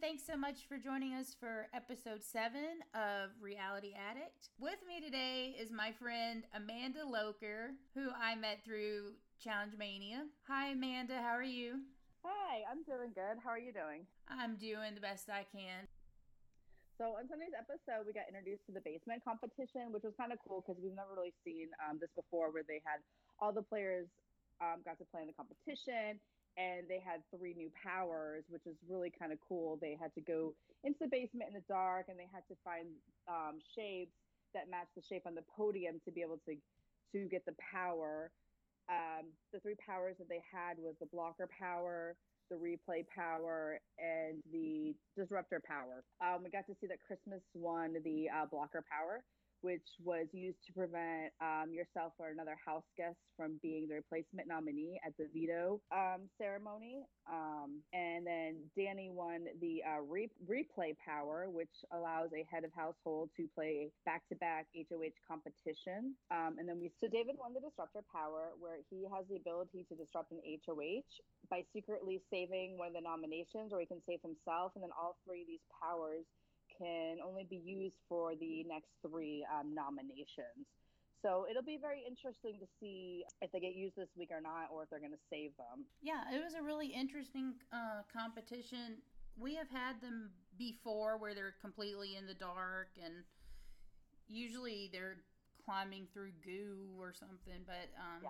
Thanks 0.00 0.24
so 0.24 0.32
much 0.32 0.64
for 0.64 0.80
joining 0.80 1.12
us 1.12 1.36
for 1.36 1.68
episode 1.76 2.24
seven 2.24 2.80
of 2.96 3.36
Reality 3.36 3.92
Addict. 3.92 4.48
With 4.56 4.80
me 4.88 4.96
today 4.96 5.52
is 5.60 5.68
my 5.68 5.92
friend 5.92 6.48
Amanda 6.56 7.04
Loker, 7.04 7.76
who 7.92 8.08
I 8.16 8.32
met 8.32 8.64
through 8.64 9.12
Challenge 9.44 9.76
Mania. 9.76 10.24
Hi, 10.48 10.72
Amanda. 10.72 11.20
How 11.20 11.36
are 11.36 11.44
you? 11.44 11.84
Hi, 12.24 12.64
I'm 12.64 12.80
doing 12.88 13.12
good. 13.12 13.44
How 13.44 13.52
are 13.52 13.60
you 13.60 13.76
doing? 13.76 14.08
I'm 14.24 14.56
doing 14.56 14.96
the 14.96 15.04
best 15.04 15.28
I 15.28 15.44
can. 15.52 15.84
So, 16.96 17.20
on 17.20 17.28
Sunday's 17.28 17.52
episode, 17.52 18.08
we 18.08 18.16
got 18.16 18.24
introduced 18.24 18.64
to 18.66 18.72
the 18.72 18.80
basement 18.80 19.20
competition, 19.20 19.92
which 19.92 20.08
was 20.08 20.16
kind 20.16 20.32
of 20.32 20.40
cool 20.40 20.64
because 20.64 20.80
we've 20.80 20.96
never 20.96 21.12
really 21.12 21.36
seen 21.44 21.68
um, 21.76 22.00
this 22.00 22.10
before, 22.16 22.48
where 22.48 22.64
they 22.64 22.80
had 22.88 23.04
all 23.36 23.52
the 23.52 23.68
players 23.68 24.08
um, 24.64 24.80
got 24.80 24.96
to 24.96 25.04
play 25.12 25.20
in 25.20 25.28
the 25.28 25.36
competition 25.36 26.16
and 26.60 26.84
they 26.88 27.00
had 27.00 27.24
three 27.32 27.54
new 27.56 27.70
powers, 27.72 28.44
which 28.50 28.66
is 28.66 28.76
really 28.88 29.10
kind 29.10 29.32
of 29.32 29.38
cool. 29.48 29.78
They 29.80 29.96
had 29.98 30.12
to 30.14 30.20
go 30.20 30.52
into 30.84 30.98
the 31.00 31.08
basement 31.08 31.48
in 31.48 31.54
the 31.54 31.64
dark, 31.68 32.06
and 32.08 32.18
they 32.18 32.28
had 32.32 32.44
to 32.48 32.56
find 32.62 32.88
um, 33.28 33.58
shapes 33.74 34.12
that 34.52 34.68
matched 34.68 34.94
the 34.94 35.02
shape 35.08 35.24
on 35.26 35.34
the 35.34 35.46
podium 35.56 36.00
to 36.04 36.10
be 36.10 36.20
able 36.20 36.38
to 36.46 36.56
to 37.12 37.28
get 37.28 37.44
the 37.46 37.54
power. 37.72 38.30
Um, 38.88 39.26
the 39.52 39.60
three 39.60 39.76
powers 39.86 40.16
that 40.18 40.28
they 40.28 40.42
had 40.52 40.78
was 40.78 40.94
the 41.00 41.06
blocker 41.06 41.48
power, 41.58 42.16
the 42.50 42.56
replay 42.56 43.06
power, 43.08 43.80
and 43.98 44.42
the 44.52 44.94
disruptor 45.16 45.62
power. 45.66 46.02
Um, 46.20 46.44
we 46.44 46.50
got 46.50 46.66
to 46.66 46.74
see 46.80 46.86
that 46.88 46.98
Christmas 47.06 47.40
won 47.54 47.94
the 48.04 48.28
uh, 48.28 48.46
blocker 48.46 48.84
power 48.90 49.22
which 49.62 49.86
was 50.02 50.26
used 50.32 50.58
to 50.66 50.72
prevent 50.72 51.32
um, 51.40 51.72
yourself 51.72 52.12
or 52.18 52.28
another 52.28 52.56
house 52.64 52.84
guest 52.96 53.16
from 53.36 53.58
being 53.62 53.88
the 53.88 53.94
replacement 53.94 54.48
nominee 54.48 55.00
at 55.06 55.12
the 55.18 55.26
veto 55.32 55.80
um, 55.92 56.28
ceremony. 56.38 57.04
Um, 57.30 57.80
and 57.92 58.26
then 58.26 58.56
Dani 58.76 59.10
won 59.10 59.46
the 59.60 59.82
uh, 59.86 60.02
re- 60.02 60.30
replay 60.48 60.96
power, 60.98 61.46
which 61.48 61.72
allows 61.92 62.30
a 62.32 62.46
head 62.50 62.64
of 62.64 62.70
household 62.74 63.30
to 63.36 63.46
play 63.54 63.90
back 64.04 64.22
to 64.28 64.36
back 64.36 64.66
HOH 64.74 65.14
competition. 65.26 66.14
Um, 66.30 66.56
and 66.58 66.68
then 66.68 66.80
we, 66.80 66.90
so 67.00 67.06
David 67.06 67.36
won 67.38 67.54
the 67.54 67.60
disruptor 67.60 68.02
power, 68.12 68.52
where 68.58 68.78
he 68.90 69.06
has 69.12 69.26
the 69.28 69.36
ability 69.36 69.86
to 69.88 69.94
disrupt 69.94 70.32
an 70.32 70.40
HOH 70.44 71.06
by 71.48 71.62
secretly 71.72 72.20
saving 72.30 72.78
one 72.78 72.88
of 72.88 72.94
the 72.94 73.00
nominations, 73.00 73.72
or 73.72 73.80
he 73.80 73.86
can 73.86 74.02
save 74.06 74.20
himself. 74.22 74.72
And 74.74 74.82
then 74.82 74.90
all 74.96 75.16
three 75.24 75.42
of 75.42 75.48
these 75.48 75.64
powers 75.70 76.26
can 76.80 77.18
only 77.26 77.44
be 77.48 77.60
used 77.64 77.96
for 78.08 78.34
the 78.34 78.64
next 78.64 78.88
three 79.06 79.46
um, 79.52 79.74
nominations. 79.74 80.66
So 81.22 81.46
it'll 81.50 81.62
be 81.62 81.78
very 81.80 82.02
interesting 82.08 82.58
to 82.60 82.66
see 82.80 83.24
if 83.42 83.52
they 83.52 83.60
get 83.60 83.74
used 83.74 83.96
this 83.96 84.08
week 84.16 84.30
or 84.32 84.40
not, 84.40 84.68
or 84.72 84.84
if 84.84 84.90
they're 84.90 85.00
going 85.00 85.12
to 85.12 85.28
save 85.28 85.54
them. 85.58 85.84
Yeah, 86.02 86.22
it 86.34 86.42
was 86.42 86.54
a 86.54 86.62
really 86.62 86.88
interesting 86.88 87.54
uh, 87.72 88.02
competition. 88.10 89.02
We 89.38 89.54
have 89.56 89.68
had 89.68 90.00
them 90.00 90.30
before 90.56 91.18
where 91.18 91.34
they're 91.34 91.54
completely 91.60 92.16
in 92.16 92.26
the 92.26 92.34
dark, 92.34 92.88
and 93.02 93.24
usually 94.28 94.88
they're 94.92 95.18
climbing 95.62 96.06
through 96.12 96.32
goo 96.42 96.88
or 96.98 97.12
something. 97.12 97.66
But 97.66 97.92
um, 97.98 98.22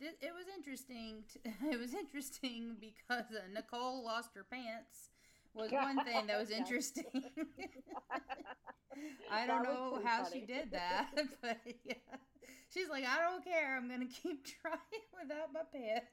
yes. 0.00 0.12
it 0.20 0.34
was 0.34 0.44
interesting. 0.54 1.24
To, 1.32 1.38
it 1.72 1.80
was 1.80 1.94
interesting 1.94 2.76
because 2.78 3.32
uh, 3.32 3.48
Nicole 3.54 4.04
lost 4.04 4.30
her 4.34 4.44
pants 4.50 5.10
was 5.54 5.72
one 5.72 6.04
thing 6.04 6.26
that 6.26 6.38
was 6.38 6.50
interesting. 6.60 7.04
I 9.30 9.46
don't 9.46 9.62
know 9.62 10.00
how 10.04 10.24
funny. 10.24 10.40
she 10.40 10.46
did 10.46 10.70
that, 10.72 11.10
but 11.42 11.58
yeah. 11.84 11.94
She's 12.72 12.88
like, 12.88 13.04
I 13.06 13.20
don't 13.22 13.44
care. 13.44 13.76
I'm 13.76 13.88
going 13.88 14.06
to 14.06 14.12
keep 14.12 14.44
trying 14.60 15.06
without 15.22 15.52
my 15.52 15.60
pants. 15.72 16.06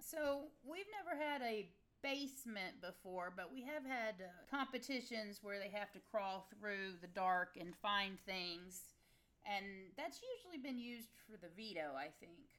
So, 0.00 0.48
we've 0.64 0.86
never 0.92 1.20
had 1.20 1.42
a 1.42 1.68
basement 2.02 2.80
before, 2.80 3.32
but 3.34 3.52
we 3.52 3.62
have 3.62 3.84
had 3.84 4.22
uh, 4.22 4.28
competitions 4.50 5.40
where 5.42 5.58
they 5.58 5.70
have 5.76 5.90
to 5.92 5.98
crawl 6.10 6.46
through 6.50 6.94
the 7.00 7.08
dark 7.08 7.56
and 7.58 7.74
find 7.82 8.18
things. 8.26 8.80
And 9.44 9.64
that's 9.96 10.20
usually 10.22 10.62
been 10.62 10.78
used 10.78 11.08
for 11.28 11.36
the 11.36 11.50
veto, 11.56 11.92
I 11.96 12.08
think. 12.20 12.55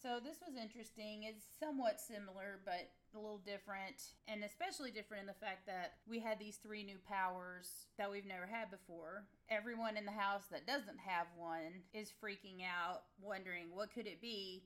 So 0.00 0.20
this 0.22 0.38
was 0.38 0.54
interesting. 0.54 1.24
It's 1.24 1.42
somewhat 1.58 2.00
similar, 2.00 2.60
but 2.64 2.94
a 3.14 3.18
little 3.18 3.42
different, 3.44 4.14
and 4.28 4.44
especially 4.44 4.92
different 4.92 5.22
in 5.22 5.26
the 5.26 5.44
fact 5.44 5.66
that 5.66 5.94
we 6.06 6.20
had 6.20 6.38
these 6.38 6.56
three 6.56 6.84
new 6.84 6.98
powers 7.08 7.86
that 7.98 8.10
we've 8.10 8.26
never 8.26 8.46
had 8.46 8.70
before. 8.70 9.24
Everyone 9.50 9.96
in 9.96 10.06
the 10.06 10.12
house 10.12 10.44
that 10.52 10.68
doesn't 10.68 11.00
have 11.02 11.26
one 11.36 11.82
is 11.92 12.12
freaking 12.22 12.62
out, 12.62 13.02
wondering 13.20 13.74
what 13.74 13.92
could 13.92 14.06
it 14.06 14.20
be. 14.20 14.62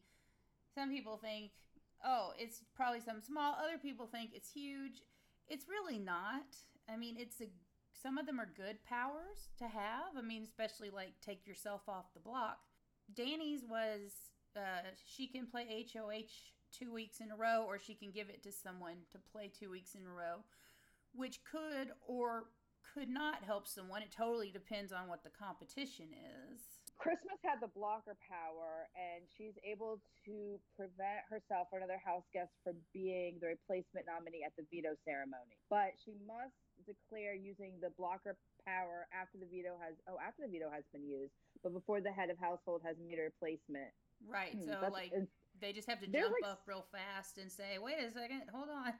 Some 0.74 0.90
people 0.90 1.16
think, 1.16 1.52
oh, 2.04 2.32
it's 2.36 2.60
probably 2.76 3.00
some 3.00 3.22
small. 3.22 3.56
Other 3.56 3.78
people 3.78 4.06
think 4.06 4.30
it's 4.34 4.52
huge. 4.52 5.00
It's 5.48 5.64
really 5.66 5.98
not. 5.98 6.44
I 6.92 6.98
mean, 6.98 7.16
it's 7.18 7.40
a 7.40 7.48
some 8.02 8.18
of 8.18 8.26
them 8.26 8.40
are 8.40 8.48
good 8.56 8.84
powers 8.84 9.48
to 9.58 9.64
have. 9.64 10.16
I 10.18 10.22
mean, 10.22 10.42
especially 10.42 10.90
like 10.90 11.12
take 11.24 11.46
yourself 11.46 11.82
off 11.88 12.12
the 12.12 12.20
block. 12.20 12.58
Dani's 13.14 13.62
was 13.68 14.31
uh, 14.56 14.90
she 15.04 15.26
can 15.26 15.46
play 15.46 15.86
HOH 15.92 16.52
two 16.72 16.92
weeks 16.92 17.20
in 17.20 17.30
a 17.30 17.36
row, 17.36 17.64
or 17.66 17.78
she 17.78 17.94
can 17.94 18.10
give 18.10 18.28
it 18.28 18.42
to 18.42 18.52
someone 18.52 18.96
to 19.12 19.18
play 19.32 19.50
two 19.52 19.70
weeks 19.70 19.94
in 19.94 20.02
a 20.06 20.10
row, 20.10 20.44
which 21.14 21.40
could 21.44 21.92
or 22.06 22.44
could 22.94 23.08
not 23.08 23.44
help 23.44 23.66
someone. 23.66 24.02
It 24.02 24.12
totally 24.12 24.50
depends 24.50 24.92
on 24.92 25.08
what 25.08 25.22
the 25.24 25.30
competition 25.30 26.08
is. 26.12 26.60
Christmas 27.00 27.40
had 27.42 27.58
the 27.58 27.72
blocker 27.74 28.14
power, 28.30 28.86
and 28.94 29.26
she's 29.26 29.58
able 29.66 29.98
to 30.22 30.60
prevent 30.78 31.26
herself 31.26 31.66
or 31.74 31.82
another 31.82 31.98
house 31.98 32.22
guest 32.30 32.54
from 32.62 32.78
being 32.94 33.42
the 33.42 33.58
replacement 33.58 34.06
nominee 34.06 34.46
at 34.46 34.54
the 34.54 34.62
veto 34.70 34.94
ceremony. 35.02 35.58
But 35.66 35.98
she 35.98 36.14
must 36.22 36.54
declare 36.86 37.34
using 37.34 37.74
the 37.82 37.90
blocker 37.98 38.38
power 38.62 39.10
after 39.10 39.38
the 39.38 39.50
veto 39.50 39.74
has 39.82 39.98
oh 40.06 40.18
after 40.22 40.46
the 40.46 40.50
veto 40.50 40.70
has 40.70 40.86
been 40.94 41.02
used, 41.02 41.34
but 41.66 41.74
before 41.74 41.98
the 41.98 42.14
head 42.14 42.30
of 42.30 42.38
household 42.38 42.86
has 42.86 42.94
made 43.02 43.18
a 43.18 43.26
replacement. 43.26 43.90
Right. 44.28 44.54
Hmm, 44.54 44.66
so 44.66 44.88
like 44.92 45.12
they 45.60 45.72
just 45.72 45.88
have 45.88 46.00
to 46.00 46.06
jump 46.06 46.34
like, 46.42 46.50
up 46.50 46.62
real 46.66 46.84
fast 46.92 47.38
and 47.38 47.50
say, 47.50 47.78
"Wait 47.78 47.96
a 47.98 48.10
second, 48.10 48.42
hold 48.52 48.68
on." 48.68 48.92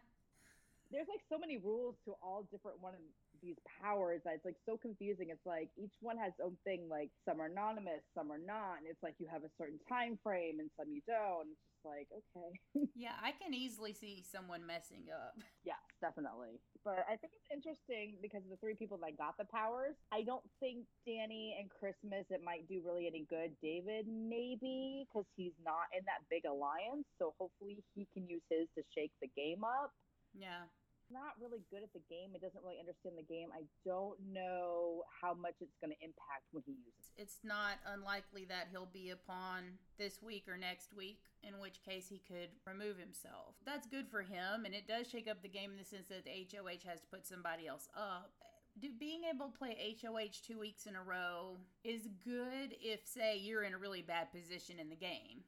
There's 0.90 1.08
like 1.08 1.24
so 1.28 1.38
many 1.38 1.56
rules 1.56 1.96
to 2.04 2.12
all 2.22 2.46
different 2.52 2.80
one 2.80 2.94
of 2.94 3.00
these 3.42 3.56
powers 3.80 4.20
that 4.24 4.34
it's 4.34 4.44
like 4.44 4.60
so 4.66 4.76
confusing. 4.76 5.30
It's 5.30 5.46
like 5.46 5.70
each 5.76 5.94
one 6.00 6.18
has 6.18 6.32
its 6.36 6.40
own 6.44 6.56
thing. 6.64 6.86
Like 6.88 7.10
some 7.24 7.40
are 7.40 7.46
anonymous, 7.46 8.04
some 8.14 8.30
are 8.30 8.38
not, 8.38 8.78
and 8.78 8.86
it's 8.86 9.02
like 9.02 9.14
you 9.18 9.26
have 9.30 9.42
a 9.42 9.50
certain 9.58 9.80
time 9.88 10.18
frame 10.22 10.60
and 10.60 10.70
some 10.76 10.92
you 10.92 11.00
don't. 11.06 11.56
And 11.84 11.98
it's 11.98 12.10
just 12.10 12.34
like 12.37 12.44
okay. 12.76 12.88
yeah, 12.94 13.19
I 13.22 13.32
can 13.32 13.54
easily 13.54 13.93
see 13.93 14.25
someone 14.25 14.66
messing 14.66 15.09
up. 15.12 15.34
Yes, 15.62 15.78
definitely. 16.03 16.59
But 16.82 17.06
I 17.06 17.15
think 17.15 17.38
it's 17.38 17.47
interesting 17.54 18.19
because 18.19 18.43
the 18.50 18.59
three 18.59 18.75
people 18.75 18.98
that 18.98 19.15
got 19.15 19.38
the 19.38 19.47
powers, 19.47 19.94
I 20.10 20.26
don't 20.26 20.43
think 20.59 20.91
Dani 21.06 21.54
and 21.54 21.70
Christmas 21.70 22.26
it 22.34 22.43
might 22.43 22.66
do 22.66 22.82
really 22.82 23.06
any 23.06 23.22
good. 23.31 23.54
David 23.62 24.10
maybe 24.10 25.06
because 25.06 25.26
he's 25.38 25.54
not 25.62 25.87
in 25.94 26.03
that 26.10 26.26
big 26.26 26.50
alliance, 26.50 27.06
so 27.15 27.31
hopefully 27.38 27.78
he 27.94 28.10
can 28.10 28.26
use 28.26 28.43
his 28.50 28.66
to 28.75 28.82
shake 28.91 29.14
the 29.22 29.31
game 29.38 29.62
up. 29.62 29.94
Yeah 30.34 30.66
not 31.12 31.36
really 31.40 31.62
good 31.70 31.84
at 31.84 31.92
the 31.92 32.02
game. 32.08 32.34
It 32.34 32.40
doesn't 32.40 32.64
really 32.64 32.80
understand 32.80 33.14
the 33.20 33.28
game. 33.28 33.52
I 33.52 33.68
don't 33.84 34.18
know 34.32 35.04
how 35.12 35.34
much 35.36 35.60
it's 35.60 35.76
going 35.78 35.92
to 35.92 36.00
impact 36.00 36.48
when 36.52 36.64
he 36.66 36.72
uses 36.72 37.12
it. 37.12 37.22
It's 37.22 37.38
not 37.44 37.78
unlikely 37.86 38.48
that 38.48 38.72
he'll 38.72 38.90
be 38.90 39.12
a 39.12 39.16
pawn 39.16 39.78
this 39.98 40.24
week 40.24 40.48
or 40.48 40.56
next 40.56 40.96
week, 40.96 41.20
in 41.44 41.60
which 41.60 41.84
case 41.84 42.08
he 42.08 42.24
could 42.24 42.50
remove 42.66 42.96
himself. 42.96 43.60
That's 43.64 43.86
good 43.86 44.08
for 44.08 44.22
him, 44.22 44.64
and 44.64 44.74
it 44.74 44.88
does 44.88 45.06
shake 45.06 45.28
up 45.28 45.42
the 45.42 45.52
game 45.52 45.70
in 45.70 45.78
the 45.78 45.84
sense 45.84 46.08
that 46.08 46.24
the 46.24 46.32
HOH 46.32 46.88
has 46.88 47.04
to 47.04 47.12
put 47.12 47.26
somebody 47.26 47.68
else 47.68 47.88
up. 47.94 48.32
Do, 48.80 48.88
being 48.98 49.28
able 49.28 49.52
to 49.52 49.58
play 49.58 49.76
HOH 50.00 50.40
two 50.48 50.58
weeks 50.58 50.86
in 50.86 50.96
a 50.96 51.02
row 51.02 51.60
is 51.84 52.08
good 52.24 52.72
if, 52.80 53.04
say, 53.04 53.36
you're 53.36 53.64
in 53.64 53.74
a 53.74 53.78
really 53.78 54.00
bad 54.00 54.32
position 54.32 54.80
in 54.80 54.88
the 54.88 54.96
game 54.96 55.44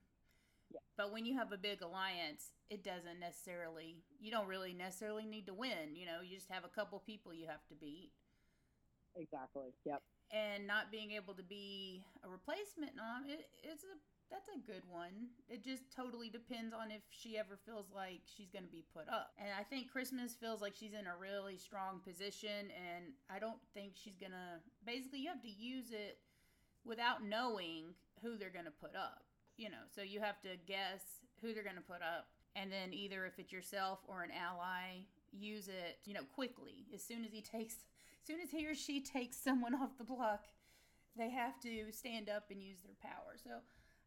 but 0.96 1.12
when 1.12 1.24
you 1.24 1.36
have 1.36 1.52
a 1.52 1.58
big 1.58 1.82
alliance, 1.82 2.50
it 2.70 2.84
doesn't 2.84 3.20
necessarily, 3.20 3.96
you 4.20 4.30
don't 4.30 4.46
really 4.46 4.74
necessarily 4.74 5.24
need 5.24 5.46
to 5.46 5.54
win. 5.54 5.94
You 5.94 6.06
know, 6.06 6.20
you 6.22 6.36
just 6.36 6.50
have 6.50 6.64
a 6.64 6.68
couple 6.68 6.98
people 7.00 7.34
you 7.34 7.46
have 7.46 7.66
to 7.68 7.74
beat. 7.74 8.12
Exactly. 9.16 9.74
Yep. 9.84 10.02
And 10.32 10.66
not 10.66 10.90
being 10.90 11.12
able 11.12 11.34
to 11.34 11.42
be 11.42 12.02
a 12.24 12.28
replacement 12.28 12.96
nom, 12.96 13.24
it, 13.28 13.46
it's 13.62 13.84
a 13.84 13.94
that's 14.30 14.48
a 14.48 14.66
good 14.66 14.82
one. 14.90 15.28
It 15.48 15.62
just 15.62 15.82
totally 15.94 16.28
depends 16.28 16.74
on 16.74 16.90
if 16.90 17.02
she 17.10 17.38
ever 17.38 17.58
feels 17.64 17.86
like 17.94 18.22
she's 18.24 18.50
going 18.50 18.64
to 18.64 18.70
be 18.70 18.82
put 18.92 19.08
up. 19.08 19.30
And 19.38 19.48
I 19.56 19.62
think 19.62 19.92
Christmas 19.92 20.34
feels 20.34 20.60
like 20.60 20.74
she's 20.74 20.94
in 20.94 21.06
a 21.06 21.14
really 21.14 21.56
strong 21.56 22.00
position, 22.00 22.72
and 22.74 23.14
I 23.30 23.38
don't 23.38 23.60
think 23.74 23.92
she's 23.94 24.16
going 24.16 24.32
to. 24.32 24.58
Basically, 24.84 25.20
you 25.20 25.28
have 25.28 25.42
to 25.42 25.50
use 25.50 25.92
it 25.92 26.18
without 26.84 27.22
knowing 27.22 27.94
who 28.22 28.36
they're 28.36 28.50
going 28.50 28.64
to 28.64 28.72
put 28.72 28.96
up 28.96 29.22
you 29.56 29.70
know, 29.70 29.84
so 29.94 30.02
you 30.02 30.20
have 30.20 30.40
to 30.42 30.56
guess 30.66 31.00
who 31.40 31.54
they're 31.54 31.64
going 31.64 31.76
to 31.76 31.82
put 31.82 32.02
up. 32.02 32.26
And 32.56 32.70
then 32.70 32.92
either 32.92 33.26
if 33.26 33.38
it's 33.38 33.52
yourself 33.52 34.00
or 34.06 34.22
an 34.22 34.30
ally, 34.30 35.06
use 35.32 35.68
it, 35.68 35.98
you 36.04 36.14
know, 36.14 36.22
quickly. 36.34 36.86
As 36.94 37.02
soon 37.02 37.24
as 37.24 37.32
he 37.32 37.42
takes, 37.42 37.74
as 37.74 38.26
soon 38.26 38.40
as 38.40 38.50
he 38.50 38.66
or 38.66 38.74
she 38.74 39.00
takes 39.00 39.36
someone 39.36 39.74
off 39.74 39.98
the 39.98 40.04
block, 40.04 40.44
they 41.16 41.30
have 41.30 41.60
to 41.60 41.92
stand 41.92 42.28
up 42.28 42.44
and 42.50 42.62
use 42.62 42.78
their 42.84 42.96
power. 43.02 43.36
So 43.42 43.50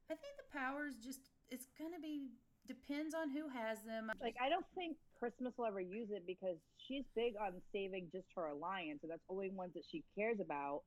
I 0.10 0.16
think 0.16 0.36
the 0.38 0.58
powers 0.58 0.96
just, 1.04 1.32
it's 1.50 1.68
going 1.78 1.94
to 1.94 2.02
be 2.02 2.30
depends 2.68 3.16
on 3.16 3.32
who 3.32 3.48
has 3.48 3.80
them. 3.88 4.12
Like 4.22 4.36
I 4.42 4.50
don't 4.50 4.66
think 4.76 4.98
Christmas 5.18 5.54
will 5.58 5.66
ever 5.66 5.80
use 5.80 6.10
it 6.12 6.28
because 6.28 6.60
she's 6.78 7.04
big 7.16 7.34
on 7.42 7.54
saving 7.72 8.10
just 8.12 8.28
her 8.36 8.48
alliance, 8.48 9.00
and 9.02 9.12
that's 9.12 9.24
only 9.30 9.50
ones 9.50 9.74
that 9.74 9.84
she 9.90 10.04
cares 10.16 10.40
about. 10.40 10.84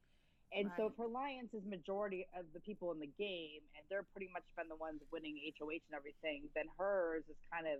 And 0.52 0.66
right. 0.66 0.76
so 0.76 0.86
if 0.90 0.96
her 0.98 1.04
alliance 1.04 1.54
is 1.54 1.62
majority 1.64 2.26
of 2.34 2.44
the 2.52 2.60
people 2.60 2.90
in 2.90 2.98
the 2.98 3.10
game, 3.18 3.62
and 3.78 3.86
they're 3.88 4.06
pretty 4.10 4.30
much 4.32 4.42
been 4.56 4.68
the 4.68 4.76
ones 4.76 5.00
winning 5.12 5.38
HOH 5.58 5.86
and 5.86 5.94
everything, 5.94 6.50
then 6.54 6.66
hers 6.78 7.22
is 7.30 7.38
kind 7.52 7.66
of 7.66 7.78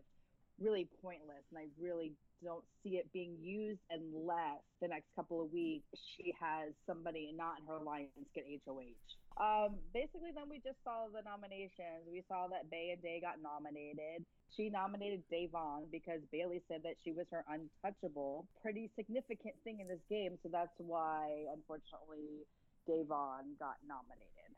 really 0.61 0.89
pointless. 1.03 1.43
And 1.51 1.59
I 1.59 1.67
really 1.81 2.12
don't 2.43 2.65
see 2.83 2.97
it 2.97 3.12
being 3.12 3.37
used 3.41 3.81
unless 3.91 4.65
the 4.81 4.89
next 4.89 5.09
couple 5.17 5.43
of 5.43 5.53
weeks 5.53 5.85
she 6.17 6.33
has 6.41 6.73
somebody 6.87 7.33
not 7.37 7.61
in 7.61 7.67
her 7.67 7.77
alliance 7.77 8.29
get 8.35 8.45
HOH. 8.65 8.97
Um, 9.41 9.77
basically, 9.93 10.33
then 10.35 10.49
we 10.49 10.61
just 10.61 10.83
saw 10.85 11.09
the 11.09 11.25
nominations. 11.25 12.09
We 12.09 12.25
saw 12.29 12.49
that 12.49 12.71
Bay 12.71 12.93
and 12.93 13.03
Day 13.03 13.21
got 13.21 13.41
nominated. 13.41 14.25
She 14.57 14.69
nominated 14.69 15.23
Da'Vonne 15.33 15.89
because 15.93 16.21
Bayleigh 16.35 16.61
said 16.69 16.83
that 16.83 16.97
she 17.05 17.13
was 17.13 17.27
her 17.31 17.45
untouchable. 17.49 18.49
Pretty 18.61 18.91
significant 18.97 19.55
thing 19.65 19.81
in 19.81 19.89
this 19.89 20.03
game, 20.11 20.37
so 20.43 20.49
that's 20.51 20.75
why, 20.79 21.47
unfortunately, 21.55 22.45
Da'Vonne 22.89 23.56
got 23.59 23.79
nominated. 23.87 24.53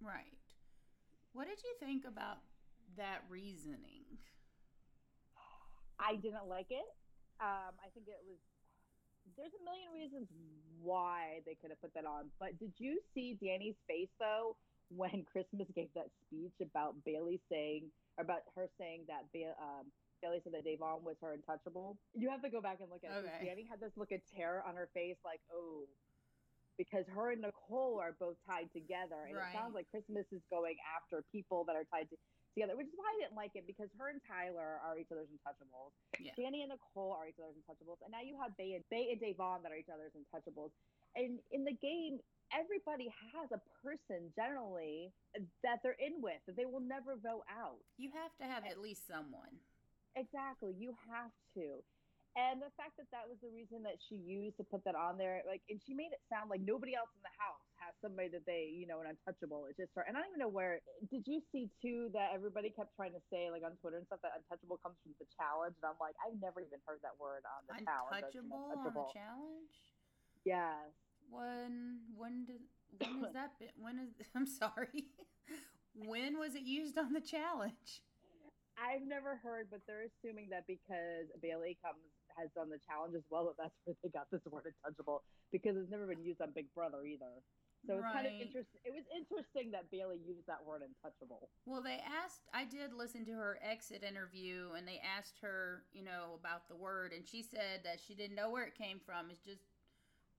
Right. 0.00 0.38
What 1.34 1.46
did 1.46 1.58
you 1.62 1.74
think 1.78 2.04
about 2.06 2.38
that 2.96 3.22
reasoning? 3.28 4.06
I 5.98 6.16
didn't 6.16 6.48
like 6.48 6.70
it. 6.70 6.86
Um, 7.40 7.74
I 7.82 7.88
think 7.94 8.06
it 8.08 8.20
was. 8.26 8.38
There's 9.36 9.54
a 9.56 9.62
million 9.64 9.90
reasons 9.90 10.28
why 10.84 11.40
they 11.48 11.56
could 11.56 11.72
have 11.72 11.80
put 11.80 11.94
that 11.94 12.04
on, 12.04 12.28
but 12.38 12.54
did 12.60 12.72
you 12.76 13.00
see 13.14 13.38
Dani's 13.40 13.78
face 13.88 14.12
though 14.20 14.54
when 14.92 15.24
Christmas 15.32 15.66
gave 15.74 15.88
that 15.94 16.12
speech 16.26 16.54
about 16.60 16.94
Bayleigh 17.02 17.40
saying, 17.50 17.88
about 18.20 18.44
her 18.54 18.68
saying 18.78 19.08
that 19.08 19.24
ba- 19.32 19.56
um, 19.58 19.88
Bayleigh 20.22 20.44
said 20.44 20.52
that 20.52 20.64
Da'Vonne 20.64 21.02
was 21.02 21.16
her 21.20 21.32
untouchable? 21.32 21.96
You 22.14 22.30
have 22.30 22.42
to 22.42 22.50
go 22.52 22.60
back 22.60 22.78
and 22.80 22.92
look 22.92 23.02
at 23.02 23.10
it. 23.10 23.26
Okay. 23.26 23.48
Dani 23.48 23.64
had 23.68 23.80
this 23.80 23.92
look 23.96 24.12
of 24.12 24.20
terror 24.36 24.62
on 24.62 24.76
her 24.76 24.88
face, 24.94 25.16
like, 25.24 25.40
oh, 25.52 25.88
because 26.76 27.04
her 27.14 27.30
and 27.30 27.42
Nicole 27.42 27.98
are 28.02 28.14
both 28.18 28.36
tied 28.46 28.70
together, 28.72 29.26
and 29.26 29.36
right. 29.36 29.50
it 29.50 29.56
sounds 29.56 29.74
like 29.74 29.86
Christmas 29.90 30.26
is 30.32 30.42
going 30.50 30.74
after 30.96 31.22
people 31.30 31.64
that 31.66 31.76
are 31.76 31.86
tied 31.86 32.10
to 32.10 32.16
together, 32.54 32.78
which 32.78 32.86
is 32.86 32.96
why 32.96 33.10
I 33.10 33.18
didn't 33.18 33.36
like 33.36 33.58
it 33.58 33.66
because 33.66 33.90
her 33.98 34.08
and 34.08 34.22
Tyler 34.24 34.78
are 34.80 34.94
each 34.96 35.10
other's 35.10 35.28
untouchables. 35.28 35.92
Yeah. 36.22 36.32
Dani 36.38 36.62
and 36.62 36.70
Nicole 36.70 37.12
are 37.12 37.26
each 37.26 37.42
other's 37.42 37.58
untouchables, 37.58 38.00
and 38.06 38.14
now 38.14 38.22
you 38.22 38.38
have 38.38 38.54
Bay 38.56 38.78
and 38.78 38.86
Bay 38.88 39.10
and 39.10 39.18
Da'Vonne 39.18 39.66
that 39.66 39.74
are 39.74 39.78
each 39.78 39.90
other's 39.90 40.14
untouchables. 40.14 40.70
And 41.18 41.42
in 41.50 41.66
the 41.66 41.74
game, 41.74 42.22
everybody 42.54 43.10
has 43.34 43.50
a 43.50 43.60
person 43.82 44.30
generally 44.34 45.10
that 45.62 45.82
they're 45.82 45.98
in 45.98 46.22
with 46.22 46.38
that 46.46 46.56
they 46.56 46.66
will 46.66 46.82
never 46.82 47.18
vote 47.18 47.46
out. 47.50 47.82
You 47.98 48.10
have 48.14 48.34
to 48.38 48.46
have 48.46 48.62
at 48.66 48.78
least 48.78 49.06
someone. 49.10 49.58
Exactly, 50.14 50.74
you 50.78 50.94
have 51.10 51.34
to. 51.58 51.82
And 52.34 52.58
the 52.58 52.70
fact 52.74 52.98
that 52.98 53.06
that 53.14 53.30
was 53.30 53.38
the 53.38 53.50
reason 53.54 53.86
that 53.86 54.02
she 54.02 54.18
used 54.18 54.58
to 54.58 54.66
put 54.66 54.82
that 54.90 54.98
on 54.98 55.18
there, 55.18 55.46
like, 55.46 55.62
and 55.70 55.78
she 55.78 55.94
made 55.94 56.10
it 56.10 56.18
sound 56.26 56.50
like 56.50 56.66
nobody 56.66 56.98
else 56.98 57.10
in 57.14 57.22
the 57.22 57.30
house 57.38 57.53
somebody 58.04 58.28
that 58.36 58.44
they, 58.44 58.68
you 58.68 58.84
know, 58.84 59.00
an 59.00 59.08
untouchable. 59.16 59.64
It's 59.72 59.80
just 59.80 59.96
her. 59.96 60.04
And 60.04 60.12
I 60.12 60.20
don't 60.20 60.36
even 60.36 60.44
know 60.44 60.52
where. 60.52 60.84
Did 61.08 61.24
you 61.24 61.40
see 61.48 61.72
too 61.80 62.12
that 62.12 62.36
everybody 62.36 62.68
kept 62.68 62.92
trying 62.92 63.16
to 63.16 63.24
say, 63.32 63.48
like 63.48 63.64
on 63.64 63.72
Twitter 63.80 63.96
and 63.96 64.04
stuff, 64.04 64.20
that 64.20 64.36
untouchable 64.36 64.76
comes 64.84 65.00
from 65.00 65.16
the 65.16 65.24
challenge? 65.32 65.80
And 65.80 65.88
I'm 65.88 65.96
like, 65.96 66.12
I've 66.20 66.36
never 66.36 66.60
even 66.60 66.84
heard 66.84 67.00
that 67.00 67.16
word 67.16 67.48
on 67.48 67.64
the 67.64 67.80
untouchable 67.80 68.28
challenge. 68.28 68.28
Untouchable 68.28 68.64
on 68.76 68.92
the 68.92 69.08
challenge. 69.16 69.74
Yes. 70.44 70.92
When 71.32 72.04
when 72.12 72.44
did 72.44 72.60
when 73.00 73.24
is 73.24 73.32
that? 73.38 73.56
Been, 73.56 73.72
when 73.80 73.96
is 73.96 74.12
I'm 74.36 74.44
sorry. 74.46 75.08
when 75.96 76.36
was 76.36 76.52
it 76.52 76.68
used 76.68 77.00
on 77.00 77.16
the 77.16 77.24
challenge? 77.24 78.04
I've 78.74 79.06
never 79.06 79.38
heard, 79.38 79.70
but 79.70 79.86
they're 79.86 80.10
assuming 80.10 80.50
that 80.50 80.66
because 80.66 81.30
Bayleigh 81.38 81.78
comes 81.78 82.10
has 82.34 82.50
done 82.54 82.66
the 82.66 82.82
challenge 82.82 83.14
as 83.14 83.22
well, 83.30 83.46
that 83.46 83.70
that's 83.70 83.78
where 83.86 83.94
they 84.02 84.10
got 84.10 84.26
this 84.30 84.42
word 84.50 84.66
untouchable 84.66 85.22
because 85.54 85.78
it's 85.78 85.90
never 85.90 86.06
been 86.06 86.22
used 86.22 86.42
on 86.42 86.50
Big 86.54 86.66
Brother 86.74 87.06
either. 87.06 87.30
So 87.86 87.94
it's 87.94 88.04
right. 88.04 88.14
kind 88.14 88.26
of 88.26 88.32
interesting. 88.32 88.80
It 88.84 88.94
was 88.94 89.04
interesting 89.12 89.70
that 89.72 89.92
Bayleigh 89.92 90.20
used 90.24 90.46
that 90.46 90.64
word 90.64 90.80
untouchable. 90.80 91.48
Well, 91.66 91.82
they 91.82 92.00
asked, 92.00 92.48
I 92.52 92.64
did 92.64 92.92
listen 92.96 93.24
to 93.26 93.32
her 93.32 93.58
exit 93.60 94.02
interview, 94.02 94.72
and 94.76 94.88
they 94.88 95.00
asked 95.04 95.38
her, 95.42 95.84
you 95.92 96.02
know, 96.02 96.38
about 96.40 96.68
the 96.68 96.76
word, 96.76 97.12
and 97.12 97.26
she 97.26 97.42
said 97.42 97.84
that 97.84 98.00
she 98.00 98.14
didn't 98.14 98.36
know 98.36 98.50
where 98.50 98.64
it 98.64 98.74
came 98.74 99.00
from. 99.04 99.30
It's 99.30 99.44
just 99.44 99.64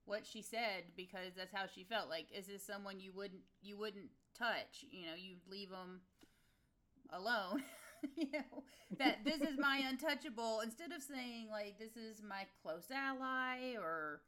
what 0.06 0.26
she 0.26 0.42
said 0.42 0.84
because 0.96 1.34
that's 1.36 1.54
how 1.54 1.66
she 1.66 1.84
felt. 1.84 2.08
Like, 2.08 2.26
is 2.34 2.46
this 2.46 2.64
someone 2.64 3.00
you 3.00 3.12
wouldn't 3.12 3.42
you 3.62 3.76
wouldn't 3.76 4.10
touch? 4.36 4.84
You 4.90 5.06
know, 5.06 5.14
you'd 5.16 5.46
leave 5.50 5.70
them 5.70 6.00
alone. 7.10 7.62
you 8.16 8.30
know, 8.32 8.62
that 8.98 9.24
this 9.24 9.40
is 9.40 9.58
my 9.58 9.82
untouchable 9.88 10.60
instead 10.60 10.92
of 10.92 11.02
saying 11.02 11.48
like 11.50 11.78
this 11.78 11.96
is 11.96 12.22
my 12.22 12.46
close 12.62 12.86
ally 12.90 13.74
or 13.80 14.20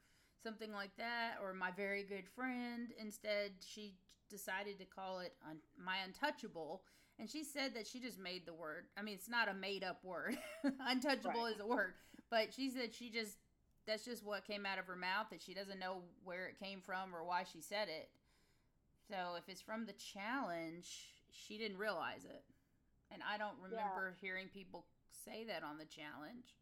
something 0.43 0.73
like 0.73 0.97
that 0.97 1.37
or 1.43 1.53
my 1.55 1.71
very 1.71 2.03
good 2.03 2.29
friend. 2.35 2.89
Instead, 3.01 3.53
she 3.67 3.95
decided 4.31 4.79
to 4.79 4.85
call 4.85 5.21
it 5.21 5.35
un- 5.49 5.59
my 5.83 5.97
untouchable. 6.05 6.83
And 7.19 7.29
she 7.29 7.43
said 7.43 7.75
that 7.75 7.87
she 7.87 7.99
just 7.99 8.19
made 8.19 8.47
the 8.47 8.55
word. 8.55 8.85
I 8.97 9.03
mean, 9.03 9.15
it's 9.15 9.29
not 9.29 9.49
a 9.49 9.55
made 9.55 9.83
up 9.83 10.05
word. 10.05 10.39
untouchable 10.87 11.45
right. 11.45 11.55
is 11.55 11.61
a 11.61 11.67
word. 11.67 11.95
But 12.31 12.55
she 12.55 12.71
said 12.71 12.95
she 12.95 13.11
just, 13.11 13.37
that's 13.87 14.05
just 14.05 14.25
what 14.25 14.47
came 14.47 14.65
out 14.65 14.79
of 14.79 14.87
her 14.87 14.97
mouth, 14.97 15.27
that 15.31 15.43
she 15.43 15.55
doesn't 15.55 15.81
know 15.81 16.03
where 16.25 16.47
it 16.47 16.59
came 16.61 16.81
from 16.81 17.15
or 17.15 17.25
why 17.25 17.45
she 17.51 17.61
said 17.61 17.89
it. 17.89 18.09
So 19.09 19.35
if 19.37 19.49
it's 19.49 19.63
from 19.63 19.87
the 19.87 19.95
challenge, 19.95 21.09
she 21.33 21.59
didn't 21.59 21.79
realize 21.79 22.25
it. 22.25 22.45
And 23.11 23.23
I 23.23 23.39
don't 23.39 23.57
remember 23.63 24.15
yeah. 24.15 24.21
hearing 24.21 24.49
people 24.53 24.85
say 25.25 25.45
that 25.45 25.65
on 25.65 25.79
the 25.79 25.87
challenge. 25.87 26.55